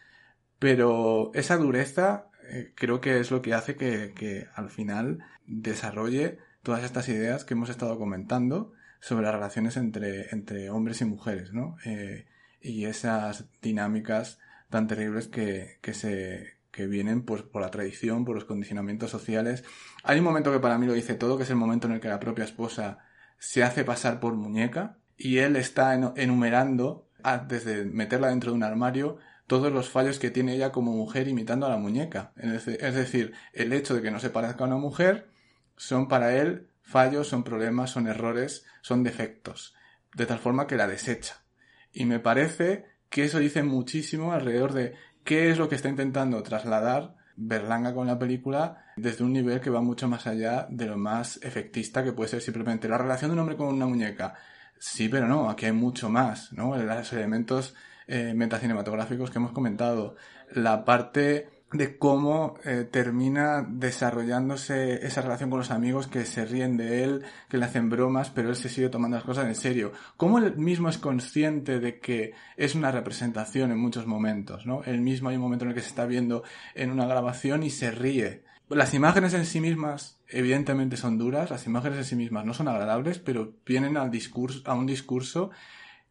pero 0.59 1.31
esa 1.33 1.57
dureza 1.57 2.29
eh, 2.49 2.71
creo 2.73 3.01
que 3.01 3.19
es 3.19 3.31
lo 3.31 3.41
que 3.41 3.53
hace 3.53 3.75
que, 3.75 4.13
que, 4.15 4.47
al 4.55 4.69
final 4.69 5.19
desarrolle 5.45 6.37
todas 6.63 6.85
estas 6.85 7.09
ideas 7.09 7.43
que 7.43 7.53
hemos 7.53 7.69
estado 7.69 7.99
comentando 7.99 8.71
sobre 9.01 9.25
las 9.25 9.35
relaciones 9.35 9.75
entre, 9.75 10.33
entre 10.33 10.69
hombres 10.69 11.01
y 11.01 11.05
mujeres, 11.05 11.51
¿no? 11.51 11.75
Eh, 11.83 12.25
y 12.61 12.85
esas 12.85 13.49
dinámicas 13.61 14.39
tan 14.69 14.87
terribles 14.87 15.27
que, 15.27 15.79
que, 15.81 15.93
se, 15.93 16.59
que 16.71 16.87
vienen 16.87 17.23
pues, 17.23 17.41
por 17.41 17.61
la 17.61 17.71
tradición, 17.71 18.23
por 18.23 18.35
los 18.35 18.45
condicionamientos 18.45 19.11
sociales. 19.11 19.65
Hay 20.03 20.19
un 20.19 20.25
momento 20.25 20.53
que 20.53 20.59
para 20.59 20.77
mí 20.77 20.85
lo 20.85 20.93
dice 20.93 21.15
todo, 21.15 21.35
que 21.35 21.43
es 21.43 21.49
el 21.49 21.57
momento 21.57 21.87
en 21.87 21.93
el 21.93 21.99
que 21.99 22.07
la 22.07 22.21
propia 22.21 22.45
esposa 22.45 22.99
se 23.39 23.63
hace 23.63 23.83
pasar 23.83 24.19
por 24.19 24.35
muñeca 24.35 24.97
y 25.17 25.39
él 25.39 25.55
está 25.55 25.93
enumerando, 26.15 27.09
antes 27.23 27.65
de 27.65 27.85
meterla 27.85 28.29
dentro 28.29 28.51
de 28.51 28.57
un 28.57 28.63
armario, 28.63 29.17
todos 29.47 29.71
los 29.73 29.89
fallos 29.89 30.19
que 30.19 30.29
tiene 30.29 30.53
ella 30.53 30.71
como 30.71 30.93
mujer 30.93 31.27
imitando 31.27 31.65
a 31.65 31.69
la 31.69 31.77
muñeca. 31.77 32.33
Es 32.35 32.95
decir, 32.95 33.33
el 33.51 33.73
hecho 33.73 33.95
de 33.95 34.01
que 34.01 34.11
no 34.11 34.19
se 34.19 34.29
parezca 34.29 34.63
a 34.63 34.67
una 34.67 34.77
mujer 34.77 35.29
son 35.75 36.07
para 36.07 36.35
él 36.35 36.69
fallos, 36.81 37.27
son 37.27 37.43
problemas, 37.43 37.89
son 37.89 38.07
errores, 38.07 38.65
son 38.81 39.03
defectos. 39.03 39.75
De 40.13 40.25
tal 40.25 40.39
forma 40.39 40.67
que 40.67 40.75
la 40.75 40.87
desecha. 40.87 41.43
Y 41.91 42.05
me 42.05 42.19
parece 42.19 42.85
que 43.09 43.23
eso 43.23 43.39
dice 43.39 43.63
muchísimo 43.63 44.33
alrededor 44.33 44.73
de 44.73 44.93
qué 45.23 45.49
es 45.49 45.57
lo 45.57 45.67
que 45.67 45.75
está 45.75 45.89
intentando 45.89 46.41
trasladar 46.43 47.15
Berlanga 47.35 47.93
con 47.93 48.07
la 48.07 48.19
película 48.19 48.88
desde 48.99 49.23
un 49.23 49.33
nivel 49.33 49.59
que 49.61 49.69
va 49.69 49.81
mucho 49.81 50.07
más 50.07 50.27
allá 50.27 50.67
de 50.69 50.85
lo 50.85 50.97
más 50.97 51.39
efectista 51.43 52.03
que 52.03 52.13
puede 52.13 52.29
ser 52.29 52.41
simplemente 52.41 52.87
la 52.87 52.97
relación 52.97 53.31
de 53.31 53.33
un 53.33 53.39
hombre 53.39 53.57
con 53.57 53.67
una 53.67 53.85
muñeca. 53.85 54.35
Sí, 54.77 55.09
pero 55.09 55.27
no, 55.27 55.49
aquí 55.49 55.65
hay 55.65 55.71
mucho 55.73 56.09
más, 56.09 56.53
¿no? 56.53 56.75
Los 56.77 57.13
elementos 57.13 57.75
eh, 58.07 58.33
metacinematográficos 58.33 59.29
que 59.29 59.37
hemos 59.37 59.51
comentado, 59.51 60.15
la 60.51 60.85
parte 60.85 61.49
de 61.71 61.97
cómo 61.97 62.55
eh, 62.65 62.87
termina 62.89 63.63
desarrollándose 63.67 65.05
esa 65.05 65.21
relación 65.21 65.51
con 65.51 65.59
los 65.59 65.69
amigos 65.69 66.07
que 66.07 66.25
se 66.25 66.45
ríen 66.45 66.77
de 66.77 67.03
él, 67.03 67.23
que 67.47 67.57
le 67.57 67.65
hacen 67.65 67.89
bromas, 67.89 68.31
pero 68.31 68.49
él 68.49 68.55
se 68.55 68.69
sigue 68.69 68.89
tomando 68.89 69.17
las 69.17 69.25
cosas 69.25 69.45
en 69.45 69.55
serio. 69.55 69.91
Cómo 70.17 70.39
él 70.39 70.57
mismo 70.57 70.89
es 70.89 70.97
consciente 70.97 71.79
de 71.79 71.99
que 71.99 72.33
es 72.57 72.73
una 72.73 72.91
representación 72.91 73.71
en 73.71 73.77
muchos 73.77 74.07
momentos, 74.07 74.65
¿no? 74.65 74.83
Él 74.83 75.01
mismo 75.01 75.29
hay 75.29 75.35
un 75.35 75.43
momento 75.43 75.65
en 75.65 75.69
el 75.69 75.75
que 75.75 75.81
se 75.81 75.89
está 75.89 76.05
viendo 76.07 76.43
en 76.73 76.89
una 76.89 77.05
grabación 77.05 77.61
y 77.61 77.69
se 77.69 77.91
ríe. 77.91 78.43
Las 78.69 78.93
imágenes 78.93 79.33
en 79.33 79.45
sí 79.45 79.61
mismas, 79.61 80.19
evidentemente 80.27 80.95
son 80.95 81.17
duras, 81.17 81.49
las 81.49 81.65
imágenes 81.65 81.97
en 81.97 82.05
sí 82.05 82.15
mismas 82.15 82.45
no 82.45 82.53
son 82.53 82.67
agradables, 82.67 83.17
pero 83.17 83.53
vienen 83.65 83.97
al 83.97 84.11
discurso, 84.11 84.61
a 84.65 84.75
un 84.75 84.85
discurso 84.85 85.49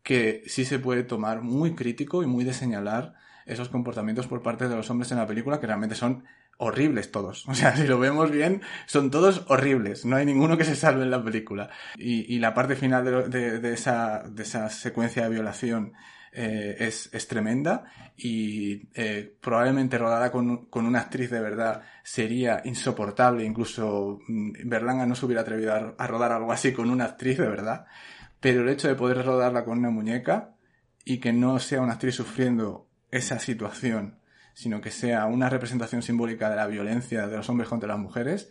que 0.02 0.42
sí 0.46 0.64
se 0.64 0.78
puede 0.78 1.04
tomar 1.04 1.42
muy 1.42 1.74
crítico 1.74 2.22
y 2.22 2.26
muy 2.26 2.44
de 2.44 2.52
señalar 2.52 3.14
esos 3.46 3.68
comportamientos 3.68 4.26
por 4.26 4.42
parte 4.42 4.68
de 4.68 4.74
los 4.74 4.90
hombres 4.90 5.12
en 5.12 5.18
la 5.18 5.26
película 5.26 5.60
que 5.60 5.66
realmente 5.66 5.94
son 5.94 6.24
horribles 6.58 7.10
todos. 7.10 7.44
O 7.48 7.54
sea, 7.54 7.76
si 7.76 7.86
lo 7.86 7.98
vemos 7.98 8.30
bien, 8.30 8.62
son 8.86 9.10
todos 9.10 9.44
horribles. 9.48 10.04
No 10.04 10.16
hay 10.16 10.26
ninguno 10.26 10.58
que 10.58 10.64
se 10.64 10.74
salve 10.74 11.02
en 11.02 11.10
la 11.10 11.22
película. 11.22 11.70
Y, 11.96 12.38
la 12.38 12.54
parte 12.54 12.76
final 12.76 13.30
de, 13.30 13.72
esa, 13.72 14.24
de 14.28 14.42
esa 14.42 14.68
secuencia 14.68 15.22
de 15.22 15.30
violación 15.30 15.94
eh, 16.32 16.76
es, 16.78 17.10
es, 17.12 17.26
tremenda 17.26 17.84
y 18.16 18.88
eh, 18.94 19.36
probablemente 19.40 19.98
rodada 19.98 20.30
con, 20.30 20.66
con, 20.66 20.86
una 20.86 21.00
actriz 21.00 21.30
de 21.30 21.40
verdad 21.40 21.82
sería 22.02 22.62
insoportable. 22.64 23.44
Incluso 23.44 24.20
mm, 24.28 24.52
Berlanga 24.64 25.06
no 25.06 25.14
se 25.14 25.26
hubiera 25.26 25.42
atrevido 25.42 25.94
a 25.96 26.06
rodar 26.06 26.32
algo 26.32 26.52
así 26.52 26.72
con 26.72 26.90
una 26.90 27.04
actriz 27.04 27.38
de 27.38 27.48
verdad 27.48 27.86
pero 28.40 28.62
el 28.62 28.68
hecho 28.68 28.88
de 28.88 28.94
poder 28.94 29.24
rodarla 29.24 29.64
con 29.64 29.78
una 29.78 29.90
muñeca 29.90 30.54
y 31.04 31.18
que 31.18 31.32
no 31.32 31.58
sea 31.58 31.80
una 31.80 31.94
actriz 31.94 32.14
sufriendo 32.14 32.88
esa 33.10 33.38
situación, 33.38 34.18
sino 34.54 34.80
que 34.80 34.90
sea 34.90 35.26
una 35.26 35.48
representación 35.48 36.02
simbólica 36.02 36.50
de 36.50 36.56
la 36.56 36.66
violencia 36.66 37.26
de 37.26 37.36
los 37.36 37.48
hombres 37.48 37.68
contra 37.68 37.88
las 37.88 37.98
mujeres, 37.98 38.50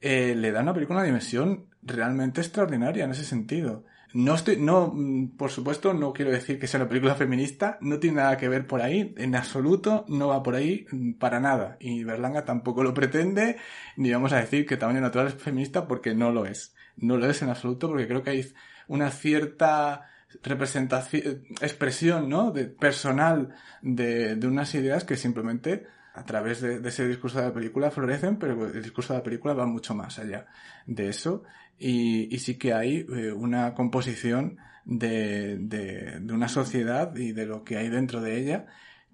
eh, 0.00 0.34
le 0.36 0.52
da 0.52 0.60
a 0.60 0.62
una 0.62 0.74
película 0.74 0.98
una 0.98 1.06
dimensión 1.06 1.66
realmente 1.82 2.40
extraordinaria 2.40 3.04
en 3.04 3.12
ese 3.12 3.24
sentido. 3.24 3.84
No 4.16 4.34
estoy, 4.34 4.56
no, 4.56 4.92
mm, 4.94 5.36
por 5.36 5.50
supuesto, 5.50 5.92
no 5.92 6.14
quiero 6.14 6.30
decir 6.30 6.58
que 6.58 6.66
sea 6.66 6.80
una 6.80 6.88
película 6.88 7.14
feminista, 7.16 7.76
no 7.82 7.98
tiene 7.98 8.16
nada 8.16 8.38
que 8.38 8.48
ver 8.48 8.66
por 8.66 8.80
ahí, 8.80 9.14
en 9.18 9.36
absoluto, 9.36 10.06
no 10.08 10.28
va 10.28 10.42
por 10.42 10.54
ahí 10.54 10.86
mm, 10.90 11.12
para 11.18 11.38
nada. 11.38 11.76
Y 11.80 12.02
Berlanga 12.02 12.46
tampoco 12.46 12.82
lo 12.82 12.94
pretende, 12.94 13.58
ni 13.98 14.10
vamos 14.10 14.32
a 14.32 14.40
decir 14.40 14.64
que 14.64 14.78
Tamaño 14.78 15.02
Natural 15.02 15.26
es 15.26 15.34
feminista 15.34 15.86
porque 15.86 16.14
no 16.14 16.32
lo 16.32 16.46
es. 16.46 16.74
No 16.96 17.18
lo 17.18 17.28
es 17.28 17.42
en 17.42 17.50
absoluto 17.50 17.88
porque 17.88 18.08
creo 18.08 18.22
que 18.22 18.30
hay 18.30 18.46
una 18.88 19.10
cierta 19.10 20.08
representación, 20.42 21.44
expresión, 21.60 22.30
¿no? 22.30 22.52
De, 22.52 22.64
personal 22.64 23.54
de, 23.82 24.34
de 24.36 24.46
unas 24.46 24.74
ideas 24.74 25.04
que 25.04 25.18
simplemente 25.18 25.88
a 26.16 26.24
través 26.24 26.62
de, 26.62 26.80
ese 26.88 27.06
discurso 27.06 27.38
de 27.38 27.48
la 27.48 27.52
película 27.52 27.90
florecen, 27.90 28.38
pero 28.38 28.66
el 28.66 28.82
discurso 28.82 29.12
de 29.12 29.18
la 29.18 29.22
película 29.22 29.52
va 29.52 29.66
mucho 29.66 29.94
más 29.94 30.18
allá 30.18 30.46
de 30.86 31.10
eso 31.10 31.44
y, 31.78 32.34
y 32.34 32.38
sí 32.38 32.56
que 32.56 32.72
hay 32.72 33.06
eh, 33.14 33.32
una 33.32 33.74
composición 33.74 34.58
de, 34.84 35.58
de, 35.58 36.20
de, 36.20 36.32
una 36.32 36.48
sociedad 36.48 37.14
y 37.16 37.32
de 37.32 37.46
lo 37.46 37.64
que 37.64 37.76
hay 37.76 37.88
dentro 37.88 38.20
de 38.20 38.38
ella 38.38 38.66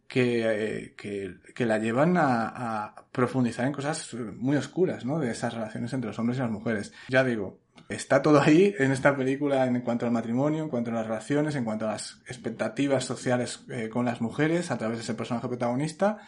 que, 0.07 0.45
eh, 0.45 0.95
que, 0.95 1.37
que 1.55 1.67
la 1.67 1.79
llevan 1.79 2.17
a, 2.19 2.49
a, 2.85 2.95
profundizar 3.13 3.67
en 3.67 3.73
cosas 3.73 4.15
muy 4.37 4.57
oscuras, 4.57 5.07
¿no? 5.07 5.19
De 5.19 5.31
esas 5.31 5.55
relaciones 5.55 5.93
entre 5.93 6.09
los 6.09 6.19
hombres 6.19 6.39
y 6.39 6.43
las 6.43 6.51
mujeres. 6.51 6.93
Ya 7.09 7.25
digo, 7.25 7.61
está 7.89 8.21
todo 8.21 8.41
ahí 8.41 8.75
en 8.79 8.93
esta 8.93 9.17
película 9.17 9.65
en 9.67 9.81
cuanto 9.81 10.05
al 10.05 10.13
matrimonio, 10.13 10.65
en 10.65 10.69
cuanto 10.69 10.91
a 10.91 10.95
las 10.95 11.07
relaciones, 11.07 11.55
en 11.55 11.65
cuanto 11.65 11.89
a 11.89 11.93
las 11.93 12.21
expectativas 12.27 13.05
sociales 13.05 13.65
eh, 13.71 13.89
con 13.89 14.05
las 14.05 14.21
mujeres 14.21 14.71
a 14.71 14.79
través 14.79 14.99
de 14.99 15.05
ese 15.05 15.15
personaje 15.15 15.49
protagonista 15.49 16.19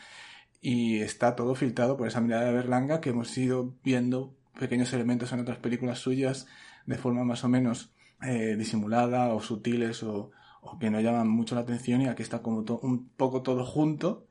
y 0.60 1.00
está 1.00 1.36
todo 1.36 1.54
filtrado 1.54 1.98
por 1.98 2.08
esa 2.08 2.22
mirada 2.22 2.46
de 2.46 2.52
Berlanga 2.54 3.02
que 3.02 3.10
hemos 3.10 3.36
ido 3.36 3.74
viendo 3.84 4.34
pequeños 4.58 4.92
elementos 4.92 5.32
en 5.32 5.40
otras 5.40 5.58
películas 5.58 5.98
suyas 5.98 6.46
de 6.86 6.96
forma 6.96 7.24
más 7.24 7.44
o 7.44 7.48
menos 7.48 7.92
eh, 8.22 8.56
disimulada 8.56 9.32
o 9.34 9.40
sutiles 9.40 10.02
o, 10.02 10.30
o, 10.60 10.78
que 10.78 10.90
no 10.90 11.00
llaman 11.00 11.28
mucho 11.28 11.54
la 11.54 11.62
atención 11.62 12.02
y 12.02 12.08
aquí 12.08 12.22
está 12.22 12.40
como 12.40 12.64
un 12.82 13.08
poco 13.16 13.42
todo 13.42 13.64
junto 13.64 14.26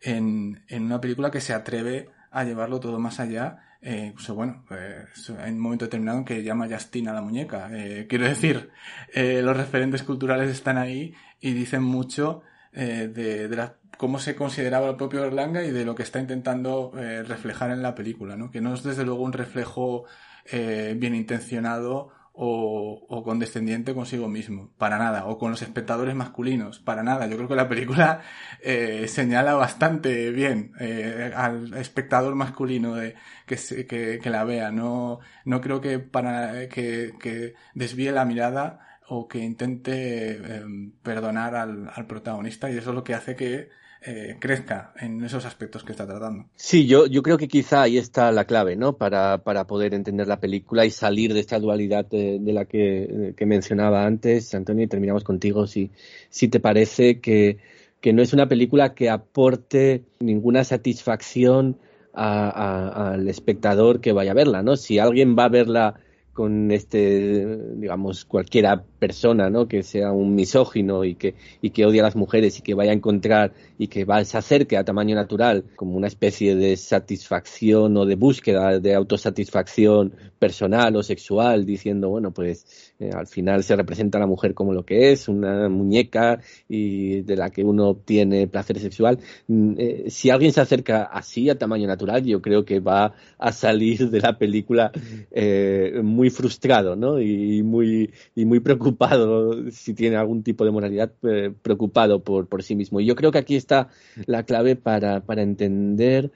en, 0.00 0.62
en 0.68 0.84
una 0.84 1.00
película 1.00 1.30
que 1.30 1.40
se 1.40 1.54
atreve 1.54 2.10
a 2.30 2.44
llevarlo 2.44 2.80
todo 2.80 2.98
más 2.98 3.20
allá 3.20 3.72
eh, 3.84 4.12
pues 4.14 4.28
bueno, 4.28 4.64
pues, 4.68 5.30
hay 5.30 5.50
un 5.50 5.58
momento 5.58 5.86
determinado 5.86 6.18
en 6.18 6.24
que 6.24 6.44
llama 6.44 6.68
Justin 6.70 7.08
a 7.08 7.12
la 7.12 7.20
muñeca. 7.20 7.68
Eh, 7.72 8.06
quiero 8.08 8.26
decir, 8.26 8.70
eh, 9.12 9.42
los 9.42 9.56
referentes 9.56 10.04
culturales 10.04 10.50
están 10.50 10.78
ahí 10.78 11.14
y 11.40 11.52
dicen 11.52 11.82
mucho 11.82 12.42
eh, 12.72 13.10
de, 13.12 13.48
de 13.48 13.56
la, 13.56 13.74
cómo 14.02 14.18
se 14.18 14.34
consideraba 14.34 14.88
el 14.90 14.96
propio 14.96 15.24
Erlanga 15.24 15.62
y 15.62 15.70
de 15.70 15.84
lo 15.84 15.94
que 15.94 16.02
está 16.02 16.18
intentando 16.18 16.90
eh, 16.98 17.22
reflejar 17.22 17.70
en 17.70 17.82
la 17.82 17.94
película, 17.94 18.34
¿no? 18.34 18.50
Que 18.50 18.60
no 18.60 18.74
es 18.74 18.82
desde 18.82 19.04
luego 19.04 19.22
un 19.22 19.32
reflejo 19.32 20.06
eh, 20.50 20.96
bien 20.98 21.14
intencionado 21.14 22.10
o, 22.32 23.06
o, 23.08 23.22
condescendiente 23.22 23.94
consigo 23.94 24.26
mismo, 24.26 24.72
para 24.76 24.98
nada, 24.98 25.26
o 25.26 25.38
con 25.38 25.52
los 25.52 25.62
espectadores 25.62 26.16
masculinos, 26.16 26.80
para 26.80 27.04
nada. 27.04 27.28
Yo 27.28 27.36
creo 27.36 27.48
que 27.48 27.54
la 27.54 27.68
película 27.68 28.22
eh, 28.60 29.06
señala 29.06 29.54
bastante 29.54 30.32
bien 30.32 30.72
eh, 30.80 31.30
al 31.36 31.72
espectador 31.74 32.34
masculino 32.34 32.96
de 32.96 33.14
que, 33.46 33.56
que, 33.86 34.18
que, 34.20 34.30
la 34.30 34.42
vea. 34.42 34.72
No, 34.72 35.20
no 35.44 35.60
creo 35.60 35.80
que 35.80 36.00
para 36.00 36.68
que, 36.68 37.12
que 37.20 37.54
desvíe 37.74 38.10
la 38.10 38.24
mirada 38.24 38.80
o 39.06 39.28
que 39.28 39.38
intente 39.38 39.92
eh, 40.32 40.64
perdonar 41.04 41.54
al, 41.54 41.88
al 41.94 42.06
protagonista 42.08 42.68
y 42.68 42.78
eso 42.78 42.90
es 42.90 42.96
lo 42.96 43.04
que 43.04 43.14
hace 43.14 43.36
que 43.36 43.68
eh, 44.04 44.36
crezca 44.40 44.92
en 45.00 45.22
esos 45.22 45.44
aspectos 45.44 45.84
que 45.84 45.92
está 45.92 46.06
tratando. 46.06 46.46
Sí, 46.56 46.86
yo, 46.86 47.06
yo 47.06 47.22
creo 47.22 47.38
que 47.38 47.48
quizá 47.48 47.82
ahí 47.82 47.98
está 47.98 48.32
la 48.32 48.46
clave, 48.46 48.74
¿no? 48.74 48.96
Para, 48.96 49.38
para 49.38 49.66
poder 49.66 49.94
entender 49.94 50.26
la 50.26 50.40
película 50.40 50.84
y 50.84 50.90
salir 50.90 51.32
de 51.34 51.40
esta 51.40 51.58
dualidad 51.58 52.06
de, 52.06 52.40
la 52.46 52.64
que, 52.64 53.34
que, 53.36 53.46
mencionaba 53.46 54.04
antes, 54.04 54.54
Antonio, 54.54 54.84
y 54.84 54.88
terminamos 54.88 55.24
contigo, 55.24 55.66
si, 55.66 55.90
si 56.30 56.48
te 56.48 56.58
parece 56.58 57.20
que, 57.20 57.58
que 58.00 58.12
no 58.12 58.22
es 58.22 58.32
una 58.32 58.48
película 58.48 58.94
que 58.94 59.08
aporte 59.08 60.04
ninguna 60.18 60.64
satisfacción 60.64 61.78
al 62.12 63.26
espectador 63.28 64.00
que 64.00 64.12
vaya 64.12 64.32
a 64.32 64.34
verla, 64.34 64.62
¿no? 64.62 64.76
Si 64.76 64.98
alguien 64.98 65.36
va 65.38 65.44
a 65.44 65.48
verla 65.48 65.94
con 66.32 66.70
este, 66.70 67.58
digamos, 67.76 68.24
cualquiera 68.24 68.82
persona, 68.98 69.50
¿no? 69.50 69.68
Que 69.68 69.82
sea 69.82 70.12
un 70.12 70.34
misógino 70.34 71.04
y 71.04 71.14
que, 71.14 71.34
y 71.60 71.70
que 71.70 71.84
odia 71.84 72.02
a 72.02 72.04
las 72.04 72.16
mujeres 72.16 72.58
y 72.58 72.62
que 72.62 72.74
vaya 72.74 72.92
a 72.92 72.94
encontrar 72.94 73.52
y 73.78 73.88
que 73.88 74.04
va, 74.04 74.24
se 74.24 74.38
acerque 74.38 74.76
a 74.76 74.84
tamaño 74.84 75.14
natural 75.14 75.64
como 75.76 75.96
una 75.96 76.06
especie 76.06 76.56
de 76.56 76.76
satisfacción 76.76 77.96
o 77.96 78.06
de 78.06 78.14
búsqueda 78.14 78.78
de 78.78 78.94
autosatisfacción 78.94 80.14
personal 80.38 80.96
o 80.96 81.02
sexual, 81.02 81.66
diciendo, 81.66 82.08
bueno, 82.08 82.32
pues 82.32 82.94
eh, 82.98 83.10
al 83.12 83.26
final 83.26 83.62
se 83.62 83.76
representa 83.76 84.18
a 84.18 84.20
la 84.20 84.26
mujer 84.26 84.54
como 84.54 84.72
lo 84.72 84.84
que 84.84 85.12
es, 85.12 85.28
una 85.28 85.68
muñeca 85.68 86.40
y 86.68 87.22
de 87.22 87.36
la 87.36 87.50
que 87.50 87.62
uno 87.64 87.88
obtiene 87.88 88.46
placer 88.48 88.78
sexual. 88.78 89.18
Mm, 89.48 89.74
eh, 89.78 90.04
si 90.08 90.30
alguien 90.30 90.52
se 90.52 90.60
acerca 90.60 91.04
así 91.04 91.50
a 91.50 91.58
tamaño 91.58 91.86
natural, 91.86 92.24
yo 92.24 92.40
creo 92.40 92.64
que 92.64 92.80
va 92.80 93.14
a 93.38 93.52
salir 93.52 94.10
de 94.10 94.20
la 94.20 94.38
película 94.38 94.92
eh, 95.30 96.00
muy 96.02 96.21
frustrado, 96.30 96.96
¿no? 96.96 97.20
Y 97.20 97.62
muy, 97.62 98.12
y 98.34 98.44
muy 98.44 98.60
preocupado 98.60 99.70
si 99.70 99.94
tiene 99.94 100.16
algún 100.16 100.42
tipo 100.42 100.64
de 100.64 100.70
moralidad, 100.70 101.12
eh, 101.22 101.52
preocupado 101.62 102.22
por, 102.22 102.48
por 102.48 102.62
sí 102.62 102.74
mismo. 102.76 103.00
Y 103.00 103.06
yo 103.06 103.14
creo 103.16 103.32
que 103.32 103.38
aquí 103.38 103.56
está 103.56 103.88
la 104.26 104.44
clave 104.44 104.76
para, 104.76 105.20
para 105.20 105.42
entender 105.42 106.30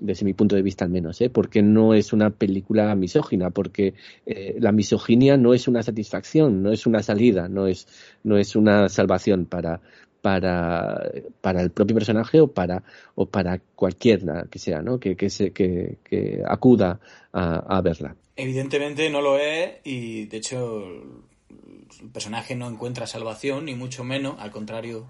desde 0.00 0.24
mi 0.24 0.32
punto 0.32 0.56
de 0.56 0.62
vista 0.62 0.84
al 0.84 0.90
menos, 0.90 1.20
¿eh? 1.20 1.30
porque 1.30 1.62
no 1.62 1.94
es 1.94 2.12
una 2.12 2.30
película 2.30 2.94
misógina, 2.94 3.50
porque 3.50 3.94
eh, 4.26 4.56
la 4.58 4.72
misoginia 4.72 5.36
no 5.36 5.54
es 5.54 5.68
una 5.68 5.82
satisfacción, 5.82 6.62
no 6.62 6.72
es 6.72 6.86
una 6.86 7.02
salida, 7.02 7.48
no 7.48 7.66
es, 7.66 7.86
no 8.24 8.38
es 8.38 8.56
una 8.56 8.88
salvación 8.88 9.44
para, 9.46 9.80
para, 10.22 11.10
para 11.40 11.62
el 11.62 11.70
propio 11.70 11.96
personaje 11.96 12.40
o 12.40 12.48
para, 12.48 12.82
o 13.14 13.26
para 13.26 13.60
cualquiera 13.74 14.46
que 14.50 14.58
sea, 14.58 14.82
¿no? 14.82 14.98
Que, 14.98 15.16
que, 15.16 15.30
se, 15.30 15.52
que, 15.52 15.98
acuda 16.46 17.00
a 17.32 17.80
verla. 17.82 18.16
Evidentemente 18.40 19.10
no 19.10 19.20
lo 19.20 19.38
es 19.38 19.72
y 19.84 20.24
de 20.24 20.36
hecho 20.38 20.82
el 22.00 22.08
personaje 22.10 22.54
no 22.54 22.68
encuentra 22.68 23.06
salvación, 23.06 23.66
ni 23.66 23.74
mucho 23.74 24.02
menos, 24.02 24.36
al 24.38 24.50
contrario 24.50 25.06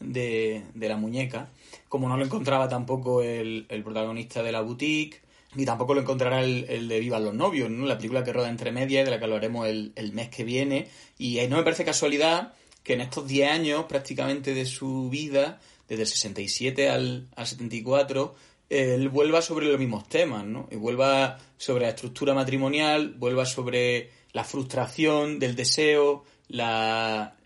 de, 0.00 0.64
de 0.74 0.88
la 0.90 0.98
muñeca, 0.98 1.48
como 1.88 2.10
no 2.10 2.18
lo 2.18 2.24
encontraba 2.26 2.68
tampoco 2.68 3.22
el, 3.22 3.64
el 3.70 3.82
protagonista 3.82 4.42
de 4.42 4.52
la 4.52 4.60
boutique, 4.60 5.22
ni 5.54 5.64
tampoco 5.64 5.94
lo 5.94 6.02
encontrará 6.02 6.42
el, 6.42 6.66
el 6.68 6.88
de 6.88 7.00
Vivan 7.00 7.24
los 7.24 7.32
novios, 7.32 7.70
¿no? 7.70 7.86
la 7.86 7.96
película 7.96 8.22
que 8.22 8.34
roda 8.34 8.50
entre 8.50 8.70
medias, 8.70 9.06
de 9.06 9.10
la 9.10 9.18
que 9.18 9.24
hablaremos 9.24 9.66
el, 9.66 9.92
el 9.96 10.12
mes 10.12 10.28
que 10.28 10.44
viene, 10.44 10.88
y 11.16 11.38
no 11.48 11.56
me 11.56 11.62
parece 11.62 11.86
casualidad 11.86 12.52
que 12.82 12.92
en 12.92 13.00
estos 13.00 13.26
10 13.26 13.50
años 13.50 13.84
prácticamente 13.84 14.52
de 14.52 14.66
su 14.66 15.08
vida, 15.08 15.58
desde 15.88 16.02
el 16.02 16.08
67 16.08 16.90
al, 16.90 17.28
al 17.34 17.46
74, 17.46 18.34
él 18.70 19.08
vuelva 19.08 19.42
sobre 19.42 19.66
los 19.66 19.78
mismos 19.78 20.08
temas, 20.08 20.44
¿no? 20.44 20.68
Y 20.70 20.76
vuelva 20.76 21.38
sobre 21.56 21.84
la 21.84 21.90
estructura 21.90 22.34
matrimonial, 22.34 23.14
vuelva 23.14 23.46
sobre 23.46 24.10
la 24.32 24.44
frustración 24.44 25.38
del 25.38 25.54
deseo, 25.54 26.24
la, 26.48 27.36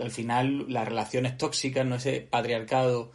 al 0.00 0.10
final 0.10 0.66
las 0.68 0.86
relaciones 0.86 1.36
tóxicas, 1.38 1.86
¿no? 1.86 1.96
Ese 1.96 2.20
patriarcado 2.20 3.12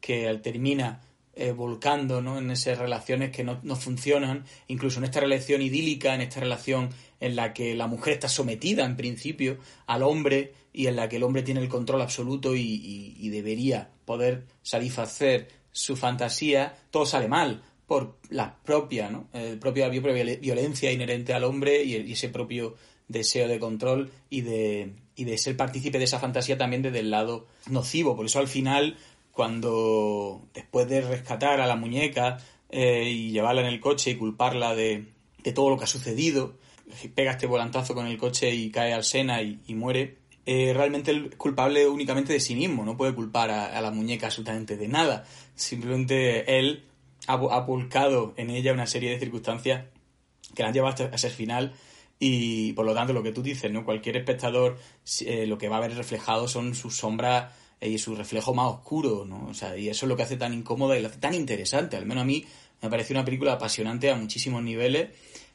que 0.00 0.32
termina 0.42 1.00
eh, 1.40 1.52
volcando 1.52 2.20
¿no? 2.20 2.36
en 2.36 2.50
esas 2.50 2.78
relaciones 2.78 3.30
que 3.30 3.44
no, 3.44 3.60
no, 3.62 3.76
funcionan, 3.76 4.44
incluso 4.66 4.98
en 4.98 5.04
esta 5.04 5.20
relación 5.20 5.62
idílica, 5.62 6.12
en 6.12 6.20
esta 6.20 6.40
relación 6.40 6.90
en 7.20 7.36
la 7.36 7.52
que 7.52 7.76
la 7.76 7.86
mujer 7.86 8.14
está 8.14 8.28
sometida 8.28 8.84
en 8.84 8.96
principio 8.96 9.58
al 9.86 10.02
hombre 10.02 10.52
y 10.72 10.88
en 10.88 10.96
la 10.96 11.08
que 11.08 11.14
el 11.14 11.22
hombre 11.22 11.44
tiene 11.44 11.60
el 11.60 11.68
control 11.68 12.02
absoluto 12.02 12.56
y, 12.56 12.62
y, 12.62 13.16
y 13.20 13.28
debería 13.28 13.88
poder 14.04 14.46
satisfacer 14.62 15.46
su 15.72 15.96
fantasía, 15.96 16.76
todo 16.90 17.06
sale 17.06 17.28
mal 17.28 17.62
por 17.86 18.18
la 18.28 18.54
propia, 18.62 19.08
¿no? 19.10 19.28
El 19.32 19.58
propia 19.58 19.88
violencia 19.88 20.92
inherente 20.92 21.32
al 21.32 21.44
hombre 21.44 21.82
y, 21.82 22.12
ese 22.12 22.28
propio 22.28 22.74
deseo 23.08 23.48
de 23.48 23.58
control 23.58 24.12
y 24.28 24.42
de, 24.42 24.92
y 25.16 25.24
de 25.24 25.38
ser 25.38 25.56
partícipe 25.56 25.98
de 25.98 26.04
esa 26.04 26.20
fantasía 26.20 26.58
también 26.58 26.82
desde 26.82 27.00
el 27.00 27.10
lado 27.10 27.46
nocivo. 27.70 28.14
Por 28.14 28.26
eso 28.26 28.40
al 28.40 28.48
final, 28.48 28.98
cuando 29.32 30.42
después 30.52 30.86
de 30.88 31.00
rescatar 31.00 31.60
a 31.62 31.66
la 31.66 31.76
muñeca 31.76 32.38
eh, 32.68 33.04
y 33.08 33.30
llevarla 33.30 33.62
en 33.62 33.68
el 33.68 33.80
coche 33.80 34.10
y 34.10 34.16
culparla 34.16 34.74
de, 34.74 35.06
de, 35.42 35.52
todo 35.52 35.70
lo 35.70 35.78
que 35.78 35.84
ha 35.84 35.88
sucedido, 35.88 36.58
pega 37.14 37.32
este 37.32 37.46
volantazo 37.46 37.94
con 37.94 38.06
el 38.06 38.18
coche 38.18 38.54
y 38.54 38.70
cae 38.70 38.92
al 38.92 39.04
Sena 39.04 39.40
y 39.40 39.74
muere, 39.74 40.18
eh, 40.50 40.72
realmente 40.72 41.10
es 41.12 41.36
culpable 41.36 41.86
únicamente 41.86 42.32
de 42.32 42.40
sí 42.40 42.54
mismo, 42.54 42.82
no 42.82 42.96
puede 42.96 43.14
culpar 43.14 43.50
a, 43.50 43.78
la 43.82 43.90
muñeca 43.90 44.28
absolutamente 44.28 44.78
de 44.78 44.88
nada. 44.88 45.26
Simplemente 45.54 46.58
él 46.58 46.84
ha, 47.26 47.34
ha 47.34 47.60
volcado 47.60 48.32
en 48.38 48.48
ella 48.48 48.72
una 48.72 48.86
serie 48.86 49.10
de 49.10 49.18
circunstancias 49.18 49.84
que 50.54 50.62
la 50.62 50.68
han 50.68 50.74
llevado 50.74 51.04
hasta 51.04 51.14
ese 51.14 51.28
final 51.28 51.74
y 52.18 52.72
por 52.72 52.86
lo 52.86 52.94
tanto 52.94 53.12
lo 53.12 53.22
que 53.22 53.30
tú 53.30 53.42
dices, 53.42 53.70
¿no? 53.70 53.84
Cualquier 53.84 54.16
espectador 54.16 54.78
eh, 55.20 55.46
lo 55.46 55.58
que 55.58 55.68
va 55.68 55.76
a 55.76 55.80
ver 55.80 55.94
reflejado 55.94 56.48
son 56.48 56.74
sus 56.74 56.96
sombras 56.96 57.52
eh, 57.82 57.90
y 57.90 57.98
su 57.98 58.16
reflejo 58.16 58.54
más 58.54 58.72
oscuro, 58.72 59.26
¿no? 59.26 59.48
O 59.50 59.54
sea, 59.54 59.76
y 59.76 59.90
eso 59.90 60.06
es 60.06 60.08
lo 60.08 60.16
que 60.16 60.22
hace 60.22 60.38
tan 60.38 60.54
incómoda 60.54 60.98
y 60.98 61.02
lo 61.02 61.08
hace 61.08 61.18
tan 61.18 61.34
interesante. 61.34 61.98
Al 61.98 62.06
menos 62.06 62.22
a 62.22 62.26
mí 62.26 62.46
me 62.80 62.88
parece 62.88 63.12
una 63.12 63.26
película 63.26 63.52
apasionante 63.52 64.10
a 64.10 64.14
muchísimos 64.14 64.62
niveles, 64.62 65.10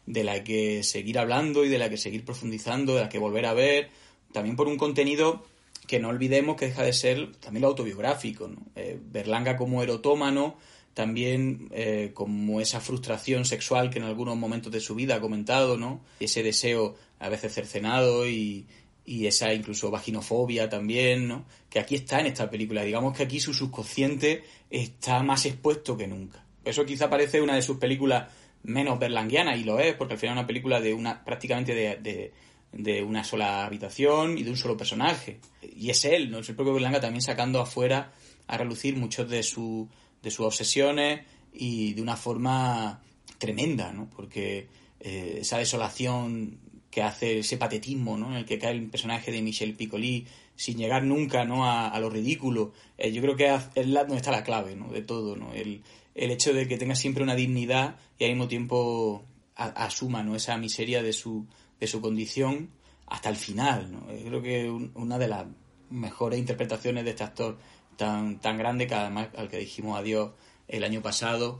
de 0.05 0.23
la 0.23 0.43
que 0.43 0.83
seguir 0.83 1.17
hablando 1.17 1.65
y 1.65 1.69
de 1.69 1.79
la 1.79 1.89
que 1.89 1.97
seguir 1.97 2.23
profundizando, 2.23 2.93
de 2.93 3.01
la 3.01 3.09
que 3.09 3.17
volver 3.17 3.47
a 3.47 3.53
ver, 3.53 3.89
también 4.33 4.55
por 4.55 4.67
un 4.67 4.77
contenido 4.77 5.45
que 5.87 5.99
no 5.99 6.09
olvidemos 6.09 6.55
que 6.57 6.67
deja 6.67 6.83
de 6.83 6.93
ser 6.93 7.35
también 7.37 7.61
lo 7.61 7.69
autobiográfico, 7.69 8.47
¿no? 8.47 8.61
Eh, 8.75 8.99
Berlanga 9.01 9.55
como 9.55 9.83
erotómano, 9.83 10.57
también 10.93 11.69
eh, 11.71 12.11
como 12.13 12.61
esa 12.61 12.79
frustración 12.79 13.45
sexual 13.45 13.89
que 13.89 13.99
en 13.99 14.05
algunos 14.05 14.35
momentos 14.37 14.71
de 14.71 14.79
su 14.79 14.95
vida 14.95 15.15
ha 15.15 15.21
comentado, 15.21 15.77
¿no? 15.77 16.01
Ese 16.19 16.43
deseo 16.43 16.95
a 17.19 17.29
veces 17.29 17.53
cercenado 17.53 18.27
y, 18.27 18.65
y 19.05 19.27
esa 19.27 19.53
incluso 19.53 19.91
vaginofobia 19.91 20.69
también, 20.69 21.27
¿no? 21.27 21.45
Que 21.69 21.79
aquí 21.79 21.95
está 21.95 22.19
en 22.19 22.27
esta 22.27 22.49
película. 22.49 22.83
Digamos 22.83 23.15
que 23.17 23.23
aquí 23.23 23.39
su 23.39 23.53
subconsciente 23.53 24.43
está 24.69 25.23
más 25.23 25.45
expuesto 25.45 25.97
que 25.97 26.07
nunca. 26.07 26.45
Eso 26.63 26.85
quizá 26.85 27.09
parece 27.09 27.41
una 27.41 27.55
de 27.55 27.61
sus 27.61 27.77
películas 27.77 28.29
menos 28.63 28.97
berlanguianas, 28.97 29.59
y 29.59 29.65
lo 29.65 29.79
es, 29.79 29.95
porque 29.95 30.13
al 30.13 30.19
final 30.19 30.35
es 30.35 30.39
una 30.39 30.47
película 30.47 30.79
de 30.79 30.93
una, 30.93 31.23
prácticamente 31.23 31.75
de, 31.75 31.97
de, 31.97 32.33
de, 32.73 33.03
una 33.03 33.23
sola 33.23 33.65
habitación 33.65 34.37
y 34.37 34.43
de 34.43 34.49
un 34.49 34.57
solo 34.57 34.77
personaje. 34.77 35.39
Y 35.75 35.89
es 35.89 36.05
él, 36.05 36.31
¿no? 36.31 36.39
Es 36.39 36.49
el 36.49 36.55
propio 36.55 36.73
Berlanga 36.73 36.99
también 36.99 37.21
sacando 37.21 37.61
afuera 37.61 38.11
a 38.47 38.57
relucir 38.57 38.97
muchos 38.97 39.29
de 39.29 39.43
su 39.43 39.87
de 40.21 40.31
sus 40.31 40.45
obsesiones 40.45 41.25
y 41.53 41.93
de 41.93 42.01
una 42.01 42.15
forma 42.15 43.01
tremenda, 43.37 43.91
¿no? 43.91 44.09
Porque 44.09 44.67
eh, 44.99 45.39
esa 45.41 45.57
desolación 45.57 46.59
que 46.89 47.01
hace 47.01 47.39
ese 47.39 47.57
patetismo, 47.57 48.17
¿no? 48.17 48.29
En 48.29 48.37
el 48.37 48.45
que 48.45 48.57
cae 48.57 48.71
el 48.71 48.89
personaje 48.89 49.31
de 49.31 49.41
Michel 49.41 49.75
Piccoli 49.75 50.25
sin 50.55 50.77
llegar 50.77 51.03
nunca, 51.03 51.43
¿no? 51.43 51.65
A, 51.65 51.89
a 51.89 51.99
lo 51.99 52.09
ridículo. 52.09 52.71
Eh, 52.97 53.11
yo 53.11 53.21
creo 53.21 53.35
que 53.35 53.53
es 53.75 53.87
la, 53.87 54.01
donde 54.01 54.17
está 54.17 54.31
la 54.31 54.43
clave, 54.43 54.75
¿no? 54.75 54.89
De 54.89 55.01
todo, 55.01 55.35
¿no? 55.35 55.53
El, 55.53 55.81
el 56.15 56.31
hecho 56.31 56.53
de 56.53 56.67
que 56.67 56.77
tenga 56.77 56.95
siempre 56.95 57.23
una 57.23 57.35
dignidad 57.35 57.97
y 58.17 58.23
al 58.23 58.31
mismo 58.31 58.47
tiempo 58.47 59.25
a, 59.55 59.65
asuma, 59.85 60.23
¿no? 60.23 60.35
Esa 60.35 60.57
miseria 60.57 61.03
de 61.03 61.13
su, 61.13 61.47
de 61.83 61.87
su 61.87 61.99
condición 61.99 62.69
hasta 63.07 63.29
el 63.29 63.35
final, 63.35 63.89
creo 64.25 64.41
que 64.41 64.69
un, 64.69 64.91
una 64.95 65.19
de 65.19 65.27
las 65.27 65.45
mejores 65.89 66.39
interpretaciones 66.39 67.03
de 67.03 67.09
este 67.09 67.23
actor 67.23 67.57
tan, 67.97 68.39
tan 68.39 68.57
grande 68.57 68.87
que 68.87 68.95
además 68.95 69.27
al 69.35 69.49
que 69.49 69.57
dijimos 69.57 69.99
adiós 69.99 70.31
el 70.69 70.85
año 70.85 71.01
pasado 71.01 71.59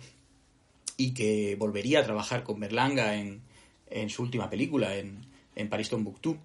y 0.95 1.13
que 1.13 1.55
volvería 1.57 1.99
a 1.99 2.03
trabajar 2.03 2.43
con 2.43 2.59
Berlanga 2.59 3.15
en, 3.15 3.41
en 3.89 4.09
su 4.09 4.23
última 4.23 4.49
película, 4.49 4.95
en, 4.95 5.25
en 5.55 5.69
Paris 5.69 5.89
Tombuctú. 5.89 6.37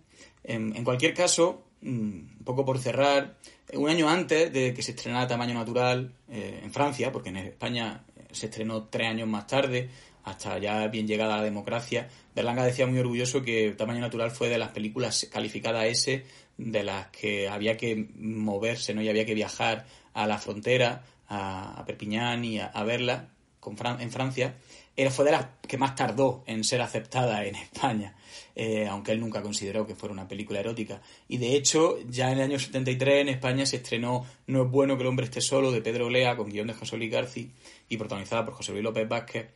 En, 0.42 0.74
en 0.76 0.84
cualquier 0.84 1.14
caso, 1.14 1.62
mm, 1.82 1.88
un 1.88 2.44
poco 2.44 2.64
por 2.64 2.78
cerrar, 2.78 3.38
un 3.74 3.88
año 3.88 4.08
antes 4.08 4.52
de 4.52 4.74
que 4.74 4.82
se 4.82 4.90
estrenara 4.90 5.28
Tamaño 5.28 5.54
Natural 5.54 6.12
eh, 6.28 6.60
en 6.64 6.72
Francia, 6.72 7.12
porque 7.12 7.28
en 7.28 7.36
España 7.36 8.04
se 8.30 8.46
estrenó 8.46 8.84
tres 8.84 9.08
años 9.08 9.28
más 9.28 9.46
tarde, 9.46 9.88
hasta 10.28 10.58
ya 10.58 10.86
bien 10.88 11.06
llegada 11.06 11.36
la 11.38 11.42
democracia, 11.42 12.08
Berlanga 12.34 12.64
decía 12.64 12.86
muy 12.86 12.98
orgulloso 12.98 13.42
que 13.42 13.72
Tamaño 13.72 14.00
Natural 14.00 14.30
fue 14.30 14.48
de 14.48 14.58
las 14.58 14.70
películas 14.70 15.28
calificadas 15.32 15.86
S 15.86 16.24
de 16.56 16.82
las 16.82 17.06
que 17.08 17.48
había 17.48 17.76
que 17.76 18.08
moverse, 18.18 18.92
¿no? 18.92 19.00
Y 19.00 19.08
había 19.08 19.24
que 19.24 19.34
viajar 19.34 19.86
a 20.12 20.26
la 20.26 20.38
frontera, 20.38 21.04
a, 21.28 21.80
a 21.80 21.84
Perpiñán 21.84 22.44
y 22.44 22.58
a, 22.58 22.82
verla 22.84 23.28
con 23.60 23.76
Fran 23.76 24.00
en 24.00 24.10
Francia. 24.10 24.56
Era, 24.96 25.12
fue 25.12 25.24
de 25.24 25.30
las 25.30 25.46
que 25.66 25.78
más 25.78 25.94
tardó 25.94 26.42
en 26.46 26.64
ser 26.64 26.82
aceptada 26.82 27.44
en 27.44 27.54
España, 27.56 28.16
eh, 28.56 28.88
aunque 28.88 29.12
él 29.12 29.20
nunca 29.20 29.40
consideró 29.40 29.86
que 29.86 29.94
fuera 29.94 30.12
una 30.12 30.26
película 30.26 30.58
erótica. 30.58 31.00
Y 31.28 31.38
de 31.38 31.54
hecho, 31.54 31.98
ya 32.08 32.32
en 32.32 32.38
el 32.38 32.44
año 32.44 32.58
73 32.58 33.22
en 33.22 33.28
España 33.28 33.64
se 33.64 33.76
estrenó 33.76 34.26
No 34.48 34.64
es 34.64 34.70
bueno 34.70 34.96
que 34.96 35.02
el 35.02 35.08
hombre 35.08 35.26
esté 35.26 35.40
solo, 35.40 35.70
de 35.70 35.80
Pedro 35.80 36.10
Lea, 36.10 36.36
con 36.36 36.50
guion 36.50 36.66
de 36.66 36.74
José 36.74 36.96
Luis 36.96 37.12
García 37.12 37.46
y 37.88 37.96
protagonizada 37.96 38.44
por 38.44 38.54
José 38.54 38.72
Luis 38.72 38.82
López 38.82 39.08
Vázquez, 39.08 39.46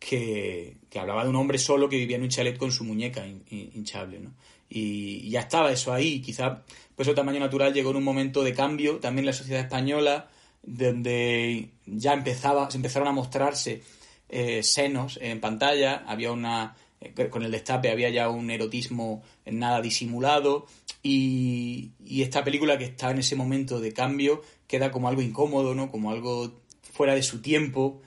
que, 0.00 0.78
que, 0.88 0.98
hablaba 0.98 1.22
de 1.22 1.30
un 1.30 1.36
hombre 1.36 1.58
solo 1.58 1.88
que 1.88 1.98
vivía 1.98 2.16
en 2.16 2.22
un 2.22 2.30
chalet 2.30 2.56
con 2.56 2.72
su 2.72 2.84
muñeca 2.84 3.24
hinchable, 3.26 4.18
¿no? 4.18 4.32
Y, 4.68 5.28
ya 5.28 5.40
estaba 5.40 5.70
eso 5.70 5.92
ahí, 5.92 6.20
quizá 6.20 6.64
pues 6.96 7.06
el 7.06 7.14
tamaño 7.14 7.38
natural 7.38 7.72
llegó 7.72 7.90
en 7.90 7.96
un 7.96 8.04
momento 8.04 8.42
de 8.42 8.54
cambio 8.54 8.96
también 8.96 9.24
en 9.24 9.26
la 9.26 9.32
sociedad 9.32 9.62
española, 9.62 10.28
donde 10.62 11.70
ya 11.86 12.14
empezaba, 12.14 12.70
se 12.70 12.78
empezaron 12.78 13.08
a 13.08 13.12
mostrarse 13.12 13.82
eh, 14.28 14.62
senos 14.62 15.18
en 15.20 15.40
pantalla, 15.40 16.04
había 16.06 16.32
una 16.32 16.76
eh, 17.00 17.28
con 17.28 17.42
el 17.42 17.50
destape 17.50 17.90
había 17.90 18.10
ya 18.10 18.28
un 18.28 18.50
erotismo 18.50 19.22
nada 19.46 19.80
disimulado 19.80 20.66
y, 21.02 21.90
y, 22.04 22.22
esta 22.22 22.44
película 22.44 22.78
que 22.78 22.84
está 22.84 23.10
en 23.10 23.18
ese 23.18 23.36
momento 23.36 23.80
de 23.80 23.92
cambio 23.92 24.42
queda 24.66 24.90
como 24.90 25.08
algo 25.08 25.22
incómodo, 25.22 25.74
¿no? 25.74 25.90
Como 25.90 26.10
algo 26.10 26.60
fuera 26.82 27.14
de 27.14 27.22
su 27.22 27.40
tiempo 27.40 28.02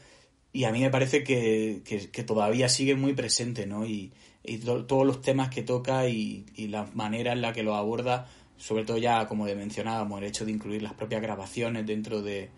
y 0.53 0.65
a 0.65 0.71
mí 0.71 0.81
me 0.81 0.91
parece 0.91 1.23
que, 1.23 1.81
que, 1.83 2.23
todavía 2.23 2.69
sigue 2.69 2.95
muy 2.95 3.13
presente, 3.13 3.65
¿no? 3.65 3.87
Y, 3.87 4.13
y 4.43 4.59
to 4.59 4.85
todos 4.85 5.05
los 5.05 5.21
temas 5.21 5.49
que 5.49 5.63
toca 5.63 6.07
y, 6.07 6.45
y, 6.55 6.67
la 6.67 6.85
manera 6.93 7.33
en 7.33 7.41
la 7.41 7.53
que 7.53 7.63
lo 7.63 7.75
aborda, 7.75 8.29
sobre 8.57 8.85
todo 8.85 8.99
ya 8.99 9.27
como 9.27 9.45
mencionábamos, 9.45 10.21
el 10.21 10.27
hecho 10.27 10.45
de 10.45 10.51
incluir 10.51 10.83
las 10.83 10.93
propias 10.93 11.23
grabaciones 11.23 11.87
dentro 11.87 12.21
de, 12.21 12.51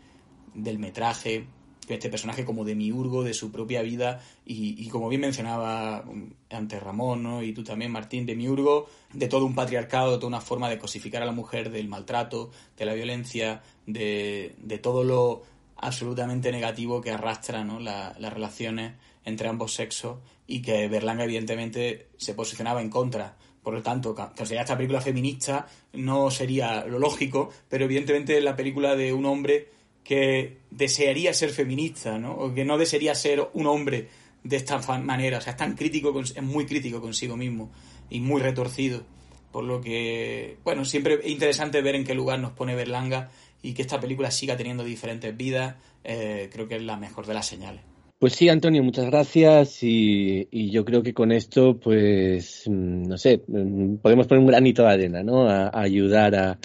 del 0.53 0.77
metraje, 0.77 1.47
este 1.87 2.09
personaje 2.09 2.43
como 2.43 2.65
de 2.65 2.75
miurgo 2.75 3.23
de 3.23 3.33
su 3.33 3.51
propia 3.51 3.81
vida 3.81 4.21
y, 4.45 4.75
y 4.83 4.89
como 4.89 5.07
bien 5.07 5.21
mencionaba 5.21 6.03
antes 6.49 6.81
Ramón 6.81 7.21
¿no? 7.23 7.43
y 7.43 7.53
tú 7.53 7.63
también 7.63 7.91
Martín, 7.91 8.25
de 8.25 8.35
miurgo 8.35 8.87
de 9.13 9.27
todo 9.27 9.45
un 9.45 9.53
patriarcado, 9.53 10.13
de 10.13 10.17
toda 10.17 10.27
una 10.29 10.41
forma 10.41 10.67
de 10.67 10.79
cosificar 10.79 11.21
a 11.21 11.25
la 11.27 11.31
mujer, 11.31 11.69
del 11.69 11.87
maltrato, 11.87 12.49
de 12.75 12.85
la 12.85 12.95
violencia, 12.95 13.61
de, 13.85 14.55
de 14.57 14.77
todo 14.79 15.03
lo 15.03 15.43
absolutamente 15.77 16.51
negativo 16.51 17.01
que 17.01 17.11
arrastra 17.11 17.63
¿no? 17.63 17.79
la, 17.79 18.15
las 18.19 18.33
relaciones 18.33 18.93
entre 19.25 19.49
ambos 19.49 19.73
sexos 19.73 20.17
y 20.47 20.61
que 20.61 20.87
Berlanga 20.87 21.23
evidentemente 21.23 22.07
se 22.17 22.33
posicionaba 22.33 22.81
en 22.81 22.89
contra 22.89 23.35
Por 23.63 23.73
lo 23.73 23.81
tanto, 23.81 24.13
considerar 24.13 24.65
esta 24.65 24.77
película 24.77 25.01
feminista 25.01 25.67
no 25.93 26.29
sería 26.29 26.85
lo 26.85 26.99
lógico, 26.99 27.49
pero 27.67 27.85
evidentemente 27.85 28.37
es 28.37 28.43
la 28.43 28.55
película 28.55 28.95
de 28.95 29.11
un 29.11 29.25
hombre 29.25 29.69
que 30.03 30.59
desearía 30.69 31.33
ser 31.33 31.49
feminista, 31.49 32.19
¿no? 32.19 32.33
O 32.33 32.53
que 32.53 32.63
no 32.63 32.77
desearía 32.77 33.15
ser 33.15 33.49
un 33.53 33.65
hombre 33.65 34.07
de 34.43 34.55
esta 34.55 34.77
manera. 34.99 35.39
O 35.39 35.41
sea, 35.41 35.53
es 35.53 35.57
tan 35.57 35.75
crítico, 35.75 36.17
es 36.21 36.43
muy 36.43 36.67
crítico 36.67 37.01
consigo 37.01 37.35
mismo 37.35 37.71
y 38.11 38.19
muy 38.19 38.39
retorcido. 38.39 39.03
Por 39.51 39.63
lo 39.63 39.81
que, 39.81 40.57
bueno, 40.63 40.85
siempre 40.85 41.15
es 41.15 41.27
interesante 41.27 41.81
ver 41.81 41.95
en 41.95 42.03
qué 42.03 42.13
lugar 42.13 42.39
nos 42.39 42.51
pone 42.51 42.75
Berlanga 42.75 43.31
y 43.65 43.73
que 43.73 43.81
esta 43.81 43.99
película 43.99 44.29
siga 44.29 44.55
teniendo 44.55 44.83
diferentes 44.83 45.35
vidas. 45.35 45.75
Eh, 46.03 46.49
creo 46.53 46.67
que 46.67 46.75
es 46.75 46.83
la 46.83 46.97
mejor 46.97 47.25
de 47.25 47.33
las 47.33 47.47
señales. 47.47 47.81
Pues 48.19 48.33
sí, 48.33 48.47
Antonio, 48.47 48.83
muchas 48.83 49.07
gracias 49.07 49.79
y, 49.81 50.47
yo 50.69 50.85
creo 50.85 51.01
que 51.01 51.13
con 51.13 51.31
esto, 51.31 51.79
pues, 51.79 52.63
mm, 52.67 53.07
no 53.07 53.17
sé, 53.17 53.41
mm, 53.47 53.95
podemos 53.97 54.27
poner 54.27 54.41
un 54.41 54.47
granito 54.47 54.83
de 54.83 54.89
arena, 54.89 55.23
¿no? 55.23 55.49
A, 55.49 55.71
ayudar 55.73 56.59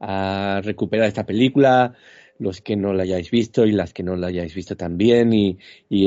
a, 0.00 0.60
recuperar 0.62 1.06
esta 1.06 1.26
película, 1.26 1.94
los 2.38 2.60
que 2.60 2.74
no 2.74 2.92
la 2.94 3.02
hayáis 3.04 3.30
visto 3.30 3.66
y 3.66 3.72
las 3.72 3.92
que 3.92 4.02
no 4.02 4.16
la 4.16 4.28
hayáis 4.28 4.54
visto 4.54 4.76
también 4.76 5.32
y, 5.32 5.58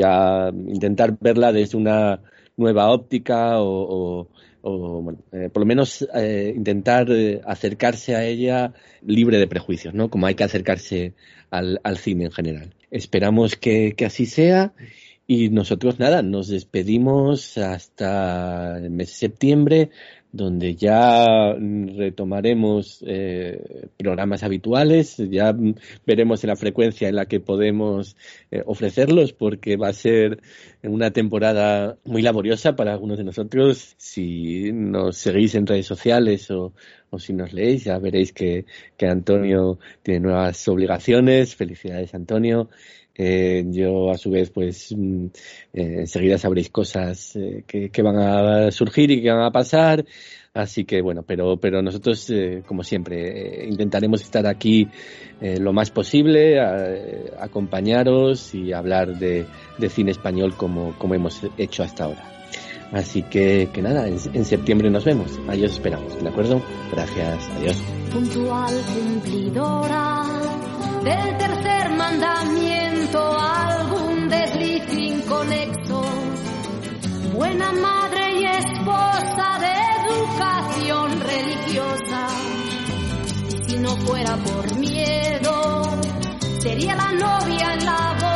a 0.04 0.52
intentar 0.52 1.18
verla 1.20 1.54
desde 1.54 1.78
una 1.78 2.22
nueva 2.58 2.92
óptica 2.92 3.62
o, 3.62 4.30
bueno, 4.64 5.20
eh, 5.34 5.50
por 5.52 5.62
lo 5.62 5.66
menos 5.66 6.08
eh, 6.16 6.54
intentar 6.56 7.12
eh, 7.12 7.42
acercarse 7.46 8.16
a 8.16 8.24
ella 8.24 8.74
libre 9.06 9.38
de 9.38 9.48
prejuicios, 9.48 9.94
¿no? 9.94 10.10
Como 10.10 10.26
hay 10.26 10.36
que 10.36 10.46
acercarse 10.46 11.14
al, 11.52 11.82
al 11.84 11.98
cine 11.98 12.26
en 12.26 12.32
general. 12.32 12.74
Esperamos 12.90 13.56
que, 13.56 13.94
que 13.96 14.06
así 14.06 14.26
sea. 14.26 14.74
Y 15.26 15.50
nosotros 15.50 16.00
nada, 16.00 16.22
nos 16.22 16.50
despedimos 16.50 17.58
hasta 17.58 18.78
el 18.78 18.90
mes 18.90 19.08
de 19.08 19.14
septiembre, 19.14 19.90
donde 20.34 20.76
ya 20.76 21.54
retomaremos 21.54 23.04
eh, 23.08 23.88
programas 23.98 24.42
habituales, 24.42 25.18
ya 25.18 25.56
veremos 26.08 26.44
en 26.44 26.50
la 26.50 26.56
frecuencia 26.56 27.08
en 27.08 27.16
la 27.16 27.28
que 27.28 27.40
podemos 27.40 28.18
eh, 28.50 28.64
ofrecerlos, 28.66 29.32
porque 29.32 29.78
va 29.78 29.90
a 29.90 29.94
ser 29.94 30.42
una 30.82 31.12
temporada 31.12 31.98
muy 32.04 32.24
laboriosa 32.24 32.76
para 32.76 32.94
algunos 32.94 33.20
de 33.20 33.26
nosotros. 33.26 33.94
Si 33.98 34.72
nos 34.74 35.18
seguís 35.18 35.54
en 35.54 35.68
redes 35.68 35.86
sociales 35.86 36.50
o, 36.50 36.74
o 37.12 37.20
si 37.20 37.32
nos 37.34 37.54
leéis, 37.54 37.84
ya 37.84 38.00
veréis 38.00 38.34
que, 38.34 38.66
que 38.98 39.06
Antonio 39.06 39.78
tiene 40.02 40.22
nuevas 40.22 40.68
obligaciones. 40.68 41.56
Felicidades, 41.56 42.16
Antonio. 42.16 42.70
Eh, 43.16 43.64
yo, 43.68 44.10
a 44.12 44.18
su 44.18 44.32
vez, 44.32 44.50
pues 44.50 44.94
mm, 44.96 45.26
eh, 45.74 45.96
enseguida 46.00 46.38
sabréis 46.38 46.70
cosas 46.70 47.36
eh, 47.36 47.64
que, 47.68 47.90
que, 47.90 48.02
van 48.02 48.18
a 48.18 48.72
surgir 48.72 49.12
y 49.12 49.22
que 49.22 49.32
van 49.32 49.46
a 49.46 49.52
pasar. 49.52 50.04
Así 50.54 50.86
que 50.86 51.02
bueno, 51.02 51.24
pero, 51.24 51.58
pero 51.58 51.82
nosotros, 51.82 52.30
eh, 52.30 52.64
como 52.68 52.84
siempre, 52.84 53.64
eh, 53.64 53.68
intentaremos 53.68 54.22
estar 54.22 54.46
aquí 54.46 54.88
eh, 55.42 55.60
lo 55.60 55.74
más 55.74 55.90
posible, 55.90 56.60
a, 56.60 57.44
acompañaros 57.44 58.54
y 58.54 58.72
hablar 58.72 59.18
de, 59.18 59.48
de, 59.80 59.90
cine 59.90 60.12
español 60.12 60.56
como, 60.56 60.96
como 61.00 61.16
hemos 61.16 61.42
hecho 61.58 61.82
hasta 61.82 62.04
ahora. 62.04 62.30
Así 62.92 63.24
que, 63.24 63.70
que 63.74 63.82
nada, 63.82 64.08
en, 64.08 64.18
en 64.32 64.46
septiembre 64.46 64.92
nos 64.92 65.06
vemos. 65.06 65.40
Ahí 65.48 65.66
os 65.66 65.72
esperamos, 65.72 66.22
¿de 66.22 66.30
acuerdo? 66.30 66.62
Gracias, 66.92 67.50
adiós. 67.58 67.78
Puntual 68.12 68.76
cumplidora 68.94 70.24
del 71.04 71.38
tercer 71.38 71.90
mandamiento, 71.98 73.38
algún 73.38 74.30
desliz 74.30 74.84
inconexo, 74.94 76.02
buena 77.34 77.72
madre 77.74 78.40
y 78.40 78.46
esposa 78.46 79.60
de 79.60 79.74
educación 80.06 81.20
religiosa. 81.20 82.28
Si 83.68 83.78
no 83.78 83.90
fuera 83.98 84.38
por 84.38 84.76
miedo, 84.78 85.84
sería 86.60 86.96
la 86.96 87.12
novia 87.12 87.74
en 87.74 87.86
la 87.86 88.16
boda, 88.22 88.33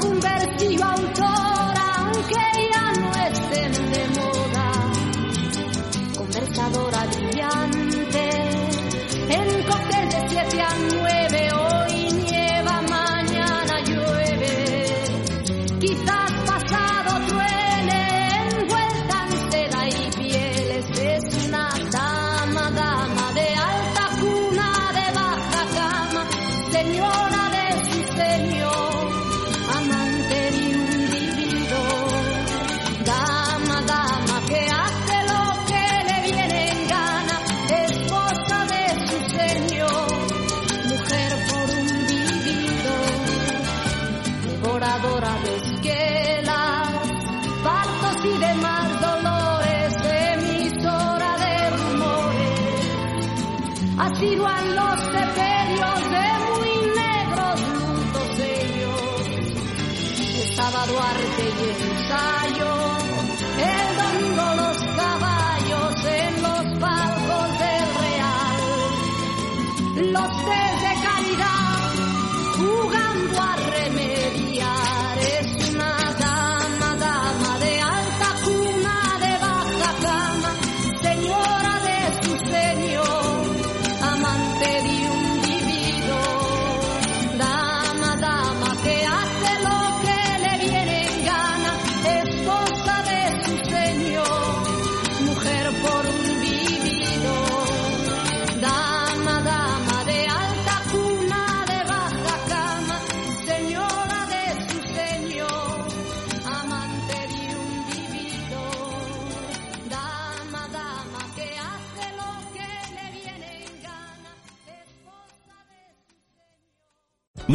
algún 0.00 0.27